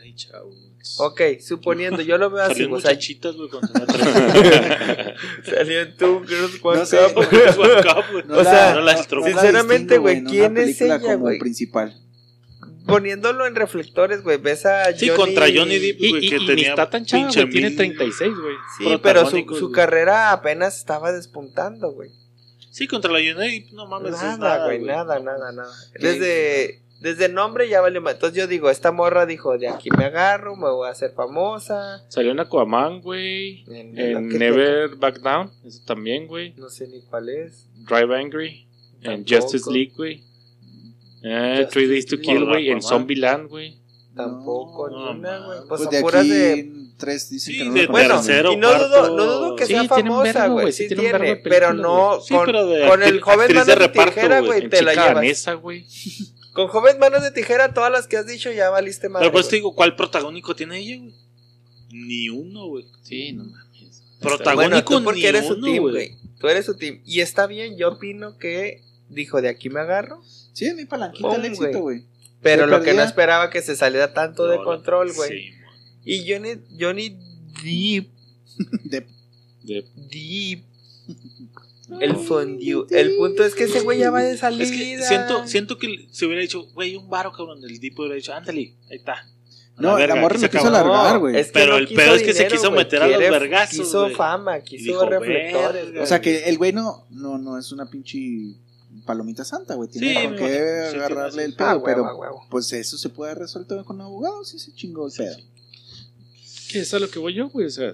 Ay, 0.02 0.14
chavos. 0.16 0.56
Ok, 0.98 1.22
suponiendo, 1.42 2.02
yo 2.04 2.18
lo 2.18 2.30
veo 2.30 2.44
así. 2.44 2.64
O 2.66 2.80
sea, 2.80 2.92
muchachitas, 2.92 3.36
güey, 3.36 3.50
cuando 3.50 3.70
salió 5.44 5.82
en 5.82 5.96
tu 5.98 6.24
Girls 6.26 6.60
One 6.62 6.80
No 6.80 6.86
sé, 6.86 6.98
Cup. 7.14 7.26
O 8.32 8.36
la- 8.36 8.44
sea, 8.44 8.74
no 8.76 8.82
la 8.82 8.94
no 8.94 9.00
estrofó. 9.00 9.28
la 9.28 9.34
sinceramente, 9.34 9.98
güey, 9.98 10.24
¿quién 10.24 10.58
es 10.58 10.80
ella, 10.82 11.00
como 11.00 11.18
güey? 11.20 11.40
principal. 11.40 12.00
Poniéndolo 12.86 13.46
en 13.48 13.56
reflectores, 13.56 14.24
güey, 14.24 14.38
ves 14.38 14.66
a 14.66 14.94
Sí, 14.94 15.08
Johnny- 15.08 15.18
contra 15.18 15.46
Johnny 15.54 15.80
Depp. 15.80 16.00
Güey, 16.00 16.30
que 16.30 16.36
y 16.38 16.46
tenía 16.46 16.70
está 16.70 16.90
tan 16.90 17.06
chava, 17.06 17.24
pinche 17.24 17.42
güey. 17.42 17.52
Tiene 17.52 17.68
mil- 17.70 17.78
36, 17.78 18.34
güey. 18.40 18.56
Sí, 18.78 19.00
pero 19.02 19.26
su, 19.30 19.44
su 19.58 19.72
carrera 19.72 20.32
apenas 20.32 20.78
estaba 20.78 21.12
despuntando, 21.12 21.92
güey. 21.92 22.12
Sí, 22.72 22.88
contra 22.88 23.12
la 23.12 23.20
Johnny 23.20 23.60
Depp, 23.62 23.72
no 23.74 23.88
mames, 23.88 24.14
es 24.16 24.22
Nada, 24.22 24.66
güey, 24.66 24.80
nada, 24.84 25.20
nada, 25.20 25.52
nada. 25.52 25.72
Desde, 26.00 26.82
desde 27.02 27.26
el 27.26 27.34
nombre 27.34 27.68
ya 27.70 27.82
vale 27.82 28.00
más. 28.02 28.16
Entonces 28.16 28.38
yo 28.38 28.48
digo, 28.48 28.70
esta 28.70 28.92
morra 28.92 29.26
dijo, 29.26 29.58
de 29.58 29.68
aquí 29.70 29.90
me 29.98 30.06
agarro, 30.06 30.56
me 30.56 30.70
voy 30.70 30.88
a 30.88 30.92
hacer 30.92 31.12
famosa. 31.16 32.04
Salió 32.10 32.32
en 32.32 32.40
Aquaman, 32.42 33.02
güey. 33.02 33.64
En- 33.68 33.98
En 33.98 34.30
¿qué- 34.30 34.38
Never 34.40 34.96
Back 34.98 35.20
Down. 35.22 35.52
Eso 35.66 35.82
también, 35.86 36.28
güey. 36.28 36.54
No 36.58 36.70
sé 36.70 36.88
ni 36.88 37.02
cuál 37.02 37.30
es. 37.30 37.68
Drive 37.88 38.16
Angry. 38.16 38.68
En. 39.02 39.26
Justice 39.28 39.72
League, 39.72 39.94
güey. 39.96 40.24
Eh, 41.28 41.58
Justice 41.64 41.72
Three 41.74 41.88
Days 41.88 42.06
to. 42.06 42.18
Kill, 42.20 42.46
güey. 42.46 42.70
En. 42.70 42.82
Zombieland, 42.82 43.50
güey. 43.50 43.78
Tampoco, 44.16 44.90
No, 44.90 45.14
ni 45.14 45.20
una, 45.20 45.40
no, 45.40 45.46
güey. 45.48 45.60
no. 45.62 45.68
Pues, 45.68 45.82
Pues 45.82 45.90
de 45.90 45.98
aquí 46.20 46.30
de... 46.30 46.72
tres 46.98 47.30
dicen 47.30 47.54
Sí, 47.54 47.60
que 47.60 47.66
no 47.66 47.74
de. 47.74 47.88
Bueno, 47.88 48.16
tercero, 48.16 48.54
y 48.54 48.58
no 48.58 48.74
dudo, 48.74 49.16
no 49.18 49.26
dudo 49.26 49.56
que 49.56 49.66
Sí, 49.66 49.74
sea 49.74 49.84
famosa, 49.86 50.48
güey. 50.48 50.72
Sí, 50.72 50.88
tiene 50.88 51.04
tiene, 51.04 51.20
de 51.28 51.36
pero 51.38 51.74
no. 51.74 52.22
Sí, 52.22 52.34
con, 52.34 52.46
pero 52.46 52.66
de 52.68 52.88
con 52.88 53.04
el 53.04 53.20
joven 53.22 53.48
manos 53.50 53.66
de 53.68 53.74
de, 53.74 53.80
reparto, 53.80 54.14
tijera, 54.14 54.40
güey, 54.42 54.70
te 54.70 54.82
la 54.84 54.94
llevas. 54.94 55.56
güey. 55.62 55.86
Con 56.54 56.68
joven 56.70 56.98
manos 57.00 57.22
de 57.24 57.32
tijera, 57.32 57.74
todas 57.74 57.92
las 57.92 58.08
que 58.08 58.16
has 58.16 58.28
dicho 58.28 58.50
ya 58.52 58.70
valiste 58.70 59.10
madre. 59.10 59.26
Pero 59.26 59.34
pues 59.34 59.50
te 59.50 59.58
digo, 59.58 59.76
¿cuál 59.76 59.96
protagónico 59.98 60.56
tiene 60.56 60.78
ella, 60.80 60.98
güey? 61.02 61.14
Ni 61.92 62.30
uno, 62.30 62.68
güey. 62.68 62.86
Sí, 63.04 63.34
no 63.34 63.44
mames. 63.44 64.04
Protagónico 64.22 64.94
Bueno, 64.94 65.04
porque 65.06 65.20
ni 65.20 65.26
eres 65.26 65.48
su 65.48 65.60
team, 65.60 65.80
güey. 65.82 65.92
güey. 65.94 66.12
Tú 66.40 66.48
eres 66.48 66.66
su 66.66 66.78
team. 66.78 67.02
Y 67.06 67.20
está 67.20 67.46
bien, 67.48 67.78
yo 67.78 67.90
opino 67.90 68.38
que 68.38 68.82
dijo, 69.10 69.42
de 69.42 69.50
aquí 69.50 69.70
me 69.70 69.82
agarro. 69.82 70.22
Sí, 70.56 70.74
mi 70.74 70.86
palanquita 70.86 71.28
Pum, 71.28 71.36
el 71.38 71.46
éxito, 71.46 71.80
güey. 71.82 72.06
Pero 72.42 72.64
Se 72.66 72.70
lo 72.72 72.82
que 72.82 72.94
no 72.94 73.02
esperaba 73.04 73.50
que 73.50 73.62
se 73.62 73.76
saliera 73.76 74.14
tanto 74.14 74.48
de 74.48 74.58
control, 74.64 75.12
güey. 75.14 75.30
Sí. 75.30 75.52
Y 76.06 76.32
Johnny, 76.32 76.62
Johnny 76.80 77.18
Deep, 77.64 78.08
De- 78.84 79.06
De- 79.64 79.86
Deep, 79.96 80.64
El 82.00 82.16
fondue. 82.16 82.86
El 82.92 83.16
punto 83.18 83.44
es 83.44 83.54
que 83.54 83.66
ese 83.66 83.82
güey 83.82 84.00
ya 84.00 84.10
va 84.12 84.22
de 84.24 84.34
Es 84.34 84.40
salida. 84.40 84.66
que 84.70 85.04
siento, 85.04 85.48
siento 85.48 85.78
que 85.78 86.08
se 86.12 86.26
hubiera 86.26 86.42
dicho, 86.42 86.64
güey, 86.74 86.96
un 86.96 87.10
varo, 87.10 87.32
cabrón. 87.32 87.64
El 87.64 87.80
tipo 87.80 88.02
hubiera 88.04 88.16
dicho, 88.16 88.34
ándale, 88.34 88.74
ahí 88.90 88.98
está. 88.98 89.16
No, 89.78 89.96
aquí 89.96 90.08
lo 90.08 90.40
se 90.40 90.50
quiso 90.50 90.70
largar, 90.70 91.20
güey. 91.20 91.36
Es 91.38 91.48
que 91.48 91.54
Pero 91.54 91.74
no 91.74 91.78
el 91.80 91.88
pedo 91.90 92.16
es 92.16 92.24
que 92.24 92.34
se 92.34 92.48
quiso 92.48 92.72
meter 92.72 93.04
a 93.04 93.08
los 93.08 93.20
vergazos, 93.20 93.78
Quiso 93.80 94.04
güey. 94.04 94.16
fama, 94.16 94.62
quiso 94.62 94.84
dijo, 94.86 95.06
reflectores. 95.06 95.74
"Verga". 95.74 95.92
güey. 95.92 96.04
O 96.04 96.06
sea 96.06 96.22
que 96.22 96.46
el 96.46 96.58
güey 96.58 96.72
no, 96.72 97.06
no, 97.10 97.38
no 97.38 97.58
es 97.60 97.72
una 97.74 97.90
pinche 97.90 98.18
palomita 99.06 99.46
santa, 99.46 99.76
güey. 99.76 99.90
Tiene 99.90 100.08
Sí, 100.30 100.36
qué 100.38 100.92
agarrarle 100.96 101.46
el 101.46 101.54
Ah, 101.54 101.58
pedo, 101.58 101.68
huevo, 101.80 101.86
pero 101.86 102.18
huevo. 102.18 102.48
pues 102.50 102.72
eso 102.74 102.98
se 102.98 103.10
puede 103.10 103.36
resolver 103.36 103.84
con 103.86 104.02
abogados 104.02 104.54
y 104.54 104.60
se 104.60 104.74
chingó 104.74 105.08
el 105.08 105.14
pedo. 105.14 105.38
¿Qué 106.72 106.80
es 106.82 106.94
a 106.94 107.00
lo 107.00 107.10
que 107.10 107.20
voy 107.20 107.34
yo, 107.34 107.50
güey? 107.50 107.68
O 107.68 107.70
sea, 107.70 107.94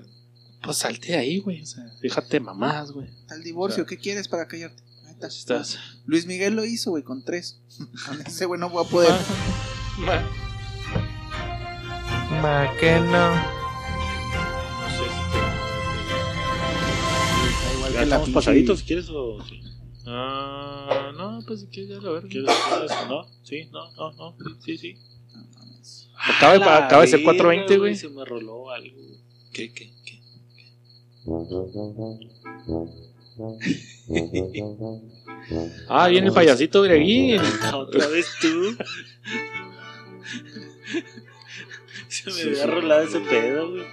pues 0.64 0.78
salte 0.78 1.10
de 1.14 1.18
ahí, 1.18 1.40
güey. 1.40 1.62
O 1.62 1.66
sea, 1.66 1.84
déjate 2.02 2.40
mamás, 2.40 2.92
güey. 2.92 3.08
El 3.30 3.44
divorcio, 3.44 3.86
¿qué 3.86 3.98
quieres 3.98 4.28
para 4.28 4.48
callarte? 4.48 4.82
Ahí 5.06 5.12
está. 5.14 5.28
Estás. 5.28 5.78
Luis 6.06 6.26
Miguel 6.26 6.56
lo 6.56 6.66
hizo, 6.66 6.92
güey, 6.92 7.04
con 7.04 7.24
tres. 7.24 7.60
Con 8.08 8.22
ese 8.22 8.46
güey 8.46 8.60
no 8.60 8.70
voy 8.70 8.86
a 8.86 8.90
poder. 8.90 9.14
Ma- 10.00 10.30
Ma, 12.42 12.72
que 12.80 13.00
no. 13.00 13.34
Si 14.96 15.04
que 17.88 17.94
¿Ya 17.94 17.98
la 18.00 18.04
estamos 18.04 18.30
pasaditos, 18.30 18.84
¿quieres 18.84 19.10
o 19.10 19.38
sí? 19.48 19.60
Ah, 20.08 21.12
no, 21.16 21.40
pues 21.46 21.66
que 21.72 21.86
ya 21.88 21.98
lo 21.98 22.14
ver. 22.14 22.28
¿Quieres 22.28 22.50
o 23.04 23.08
no? 23.08 23.28
Sí, 23.44 23.70
no, 23.72 23.92
no, 23.94 24.12
no. 24.14 24.36
Sí, 24.64 24.78
sí. 24.78 24.96
No 25.34 25.44
mames. 25.58 26.10
Acaba, 26.18 26.58
de- 26.58 26.64
acaba 26.64 27.02
de 27.04 27.08
ser 27.08 27.20
verga, 27.20 27.34
420, 27.34 27.78
güey. 27.78 27.96
Se 27.96 28.10
me 28.10 28.26
roló 28.26 28.72
algo. 28.72 28.98
¿Qué, 29.54 29.72
qué, 29.74 29.92
qué? 30.06 30.22
Ah, 35.88 36.08
viene 36.08 36.28
el 36.28 36.34
payasito 36.34 36.82
Greguín. 36.82 37.42
Otra 37.74 38.08
vez 38.08 38.28
tú. 38.40 38.76
Se 42.08 42.30
me 42.32 42.42
había 42.42 42.66
rolado 42.68 43.04
ese 43.04 43.20
pedo, 43.22 43.72
güey. 43.72 43.84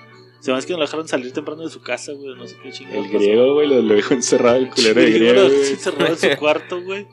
Se 0.41 0.53
me 0.53 0.59
hace 0.59 0.67
que 0.69 0.73
nos 0.75 0.81
lo 0.81 0.87
dejaron 0.87 1.09
salir 1.09 1.33
temprano 1.33 1.63
de 1.63 1.71
su 1.71 1.81
casa, 1.81 2.13
güey. 2.13 2.35
No 2.37 2.47
sé 2.47 2.57
qué 2.63 2.71
chingados. 2.71 3.07
El 3.07 3.13
griego, 3.13 3.55
güey, 3.55 3.67
lo, 3.69 3.83
lo 3.83 3.95
dejó 3.95 4.15
encerrado 4.15 4.57
el 4.57 4.71
culero 4.75 5.01
de 5.01 5.07
Sí, 5.07 5.13
griego, 5.15 5.43
lo 5.43 5.49
güey. 5.49 5.71
encerró 5.71 6.07
en 6.07 6.19
su 6.19 6.29
cuarto, 6.39 6.83
güey. 6.83 7.07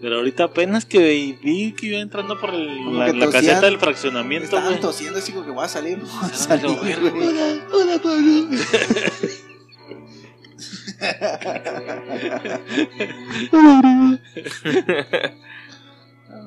Pero 0.00 0.16
ahorita 0.16 0.44
apenas 0.44 0.84
que 0.84 0.98
vi 1.42 1.72
que 1.72 1.86
iba 1.86 1.98
entrando 1.98 2.38
por 2.38 2.54
el- 2.54 2.98
la, 2.98 3.12
la 3.12 3.30
caseta 3.30 3.62
del 3.62 3.78
fraccionamiento, 3.78 4.44
Estaban 4.44 4.68
güey. 4.68 4.80
tosiendo 4.80 5.18
así 5.18 5.32
como 5.32 5.44
que 5.46 5.50
voy 5.52 5.64
a 5.64 5.68
salir. 5.68 5.98
Voy 5.98 6.08
a 6.22 6.34
salir, 6.34 6.76
güey. 6.78 6.94
güey. 7.10 7.60
Hola, 7.72 7.98
Pablo. 8.02 8.48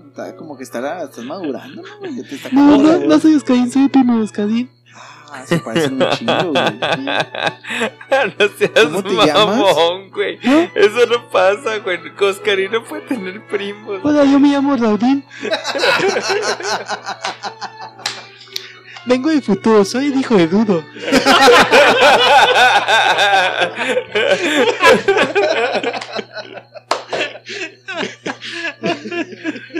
Está 0.07 0.35
como 0.35 0.57
que 0.57 0.63
estará, 0.63 1.03
estás 1.03 1.23
madurando, 1.23 1.81
¿no? 1.81 2.09
Ya 2.09 2.23
te 2.27 2.35
está 2.35 2.49
No, 2.51 2.77
no, 2.77 2.99
no 2.99 3.19
soy 3.19 3.35
Oscarín, 3.35 3.71
soy 3.71 3.87
de 3.87 4.21
Oscarín. 4.21 4.69
Ah, 5.31 5.45
se 5.45 5.59
parecen 5.59 6.01
un 6.01 6.09
chingo, 6.11 6.53
güey. 6.53 6.79
no 8.39 8.47
seas 8.57 8.71
¿Cómo 8.85 9.03
te 9.03 9.09
llamas? 9.13 9.57
mamón, 9.57 10.09
güey. 10.09 10.39
¿Eh? 10.41 10.71
Eso 10.73 11.05
no 11.05 11.29
pasa, 11.29 11.77
güey. 11.77 11.99
Oscarín 12.19 12.71
no 12.71 12.83
puede 12.83 13.03
tener 13.03 13.45
primos. 13.47 13.99
Hola, 14.03 14.23
yo 14.25 14.39
me 14.39 14.47
llamo 14.49 14.75
Raudín. 14.75 15.23
Vengo 19.05 19.29
del 19.29 19.41
futuro, 19.41 19.85
soy 19.85 20.07
el 20.07 20.19
hijo 20.19 20.35
de 20.35 20.47
Dudo. 20.47 20.83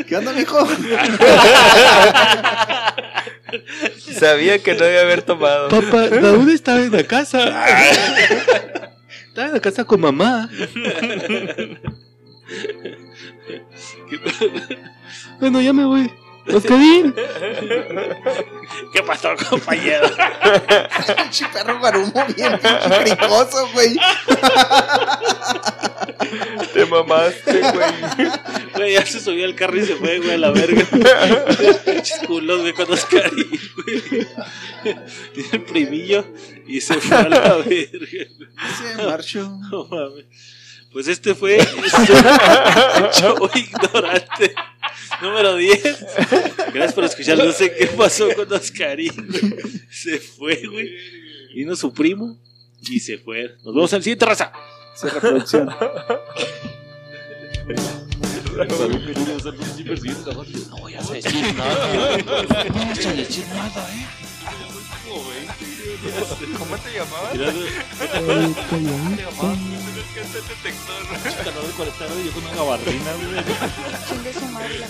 ¿Qué 0.08 0.18
onda, 0.18 0.34
mijo? 0.34 0.58
Sabía 3.98 4.60
que 4.60 4.74
no 4.74 4.84
debía 4.84 5.02
haber 5.02 5.22
tomado. 5.22 5.70
Papá, 5.70 6.08
Raúl 6.08 6.50
estaba 6.52 6.80
en 6.80 6.92
la 6.92 7.04
casa. 7.04 7.66
Estaba 9.28 9.48
en 9.48 9.54
la 9.54 9.60
casa 9.60 9.84
con 9.86 10.02
mamá. 10.02 10.50
Bueno, 15.40 15.62
ya 15.62 15.74
me 15.74 15.86
voy. 15.86 16.12
Oscarín. 16.54 17.14
¿Qué 18.94 19.04
pasó, 19.04 19.30
compañero? 19.50 20.10
Pinche 21.18 21.46
perro 21.54 21.80
garumo 21.80 22.26
bien 22.36 22.60
pinche 22.60 23.16
cricoso, 23.16 23.70
güey. 23.74 23.96
Te 26.74 26.86
mamaste, 26.86 27.60
güey. 27.60 28.32
Güey, 28.76 28.94
ya 28.94 29.06
se 29.06 29.20
subió 29.20 29.46
al 29.46 29.56
carro 29.56 29.78
y 29.78 29.86
se 29.86 29.96
fue, 29.96 30.20
güey, 30.20 30.34
a 30.34 30.38
la 30.38 30.52
verga. 30.52 30.86
Pinches 31.86 32.20
culos, 32.26 32.62
güey, 32.62 32.74
con 32.74 32.92
Oscarín, 32.92 33.60
güey. 33.76 34.28
Tiene 35.34 35.50
el 35.52 35.62
primillo 35.64 36.26
y 36.68 36.82
se 36.82 36.96
fue 36.96 37.18
a 37.18 37.30
la 37.30 37.58
verga. 37.58 38.26
Se 38.78 39.04
marchó. 39.04 39.60
No 39.72 39.86
mames. 39.86 40.26
Pues 40.92 41.08
este 41.08 41.36
fue 41.36 41.60
Show 43.14 43.50
Ignorante 43.54 44.56
número 45.22 45.56
10. 45.56 46.06
Gracias 46.74 46.94
por 46.94 47.04
escuchar. 47.04 47.38
No 47.38 47.52
sé 47.52 47.74
qué 47.76 47.88
pasó 47.88 48.34
con 48.36 48.52
Oscarín. 48.54 49.12
Se 49.90 50.20
fue, 50.20 50.62
güey. 50.68 50.90
Vino 51.54 51.76
su 51.76 51.94
primo 51.94 52.38
y 52.82 53.00
se 53.00 53.18
fue. 53.18 53.56
Nos 53.64 53.74
vemos 53.74 53.94
en 53.94 53.98
el 53.98 54.04
siguiente 54.04 54.26
raza. 54.26 54.52
Se 54.96 55.10
reproducción. 55.10 55.66
No 55.66 55.76
voy 60.78 60.94
a 60.96 61.02
decir 61.02 61.56
nada. 61.56 62.18
No 62.18 62.74
voy 62.74 62.84
a 62.84 63.14
decir 63.14 63.46
nada, 63.48 63.90
eh. 63.94 64.29
¿Cómo 66.60 66.78
te 66.78 66.94
llamabas? 66.94 67.34
Mira, 67.34 67.52
güey, 67.52 67.68
El 68.46 68.54
calladito. 68.70 69.32
calor 71.44 71.66
de 71.68 71.74
40 71.74 72.06
grados 72.06 72.22
y 72.22 72.26
yo 72.26 72.32
con 72.34 72.44
una 72.44 72.54
gabardina, 72.56 73.12
güey. 73.14 73.44
Chingue 74.08 74.34
su 74.34 74.46
madre 74.48 74.80
la 74.80 74.88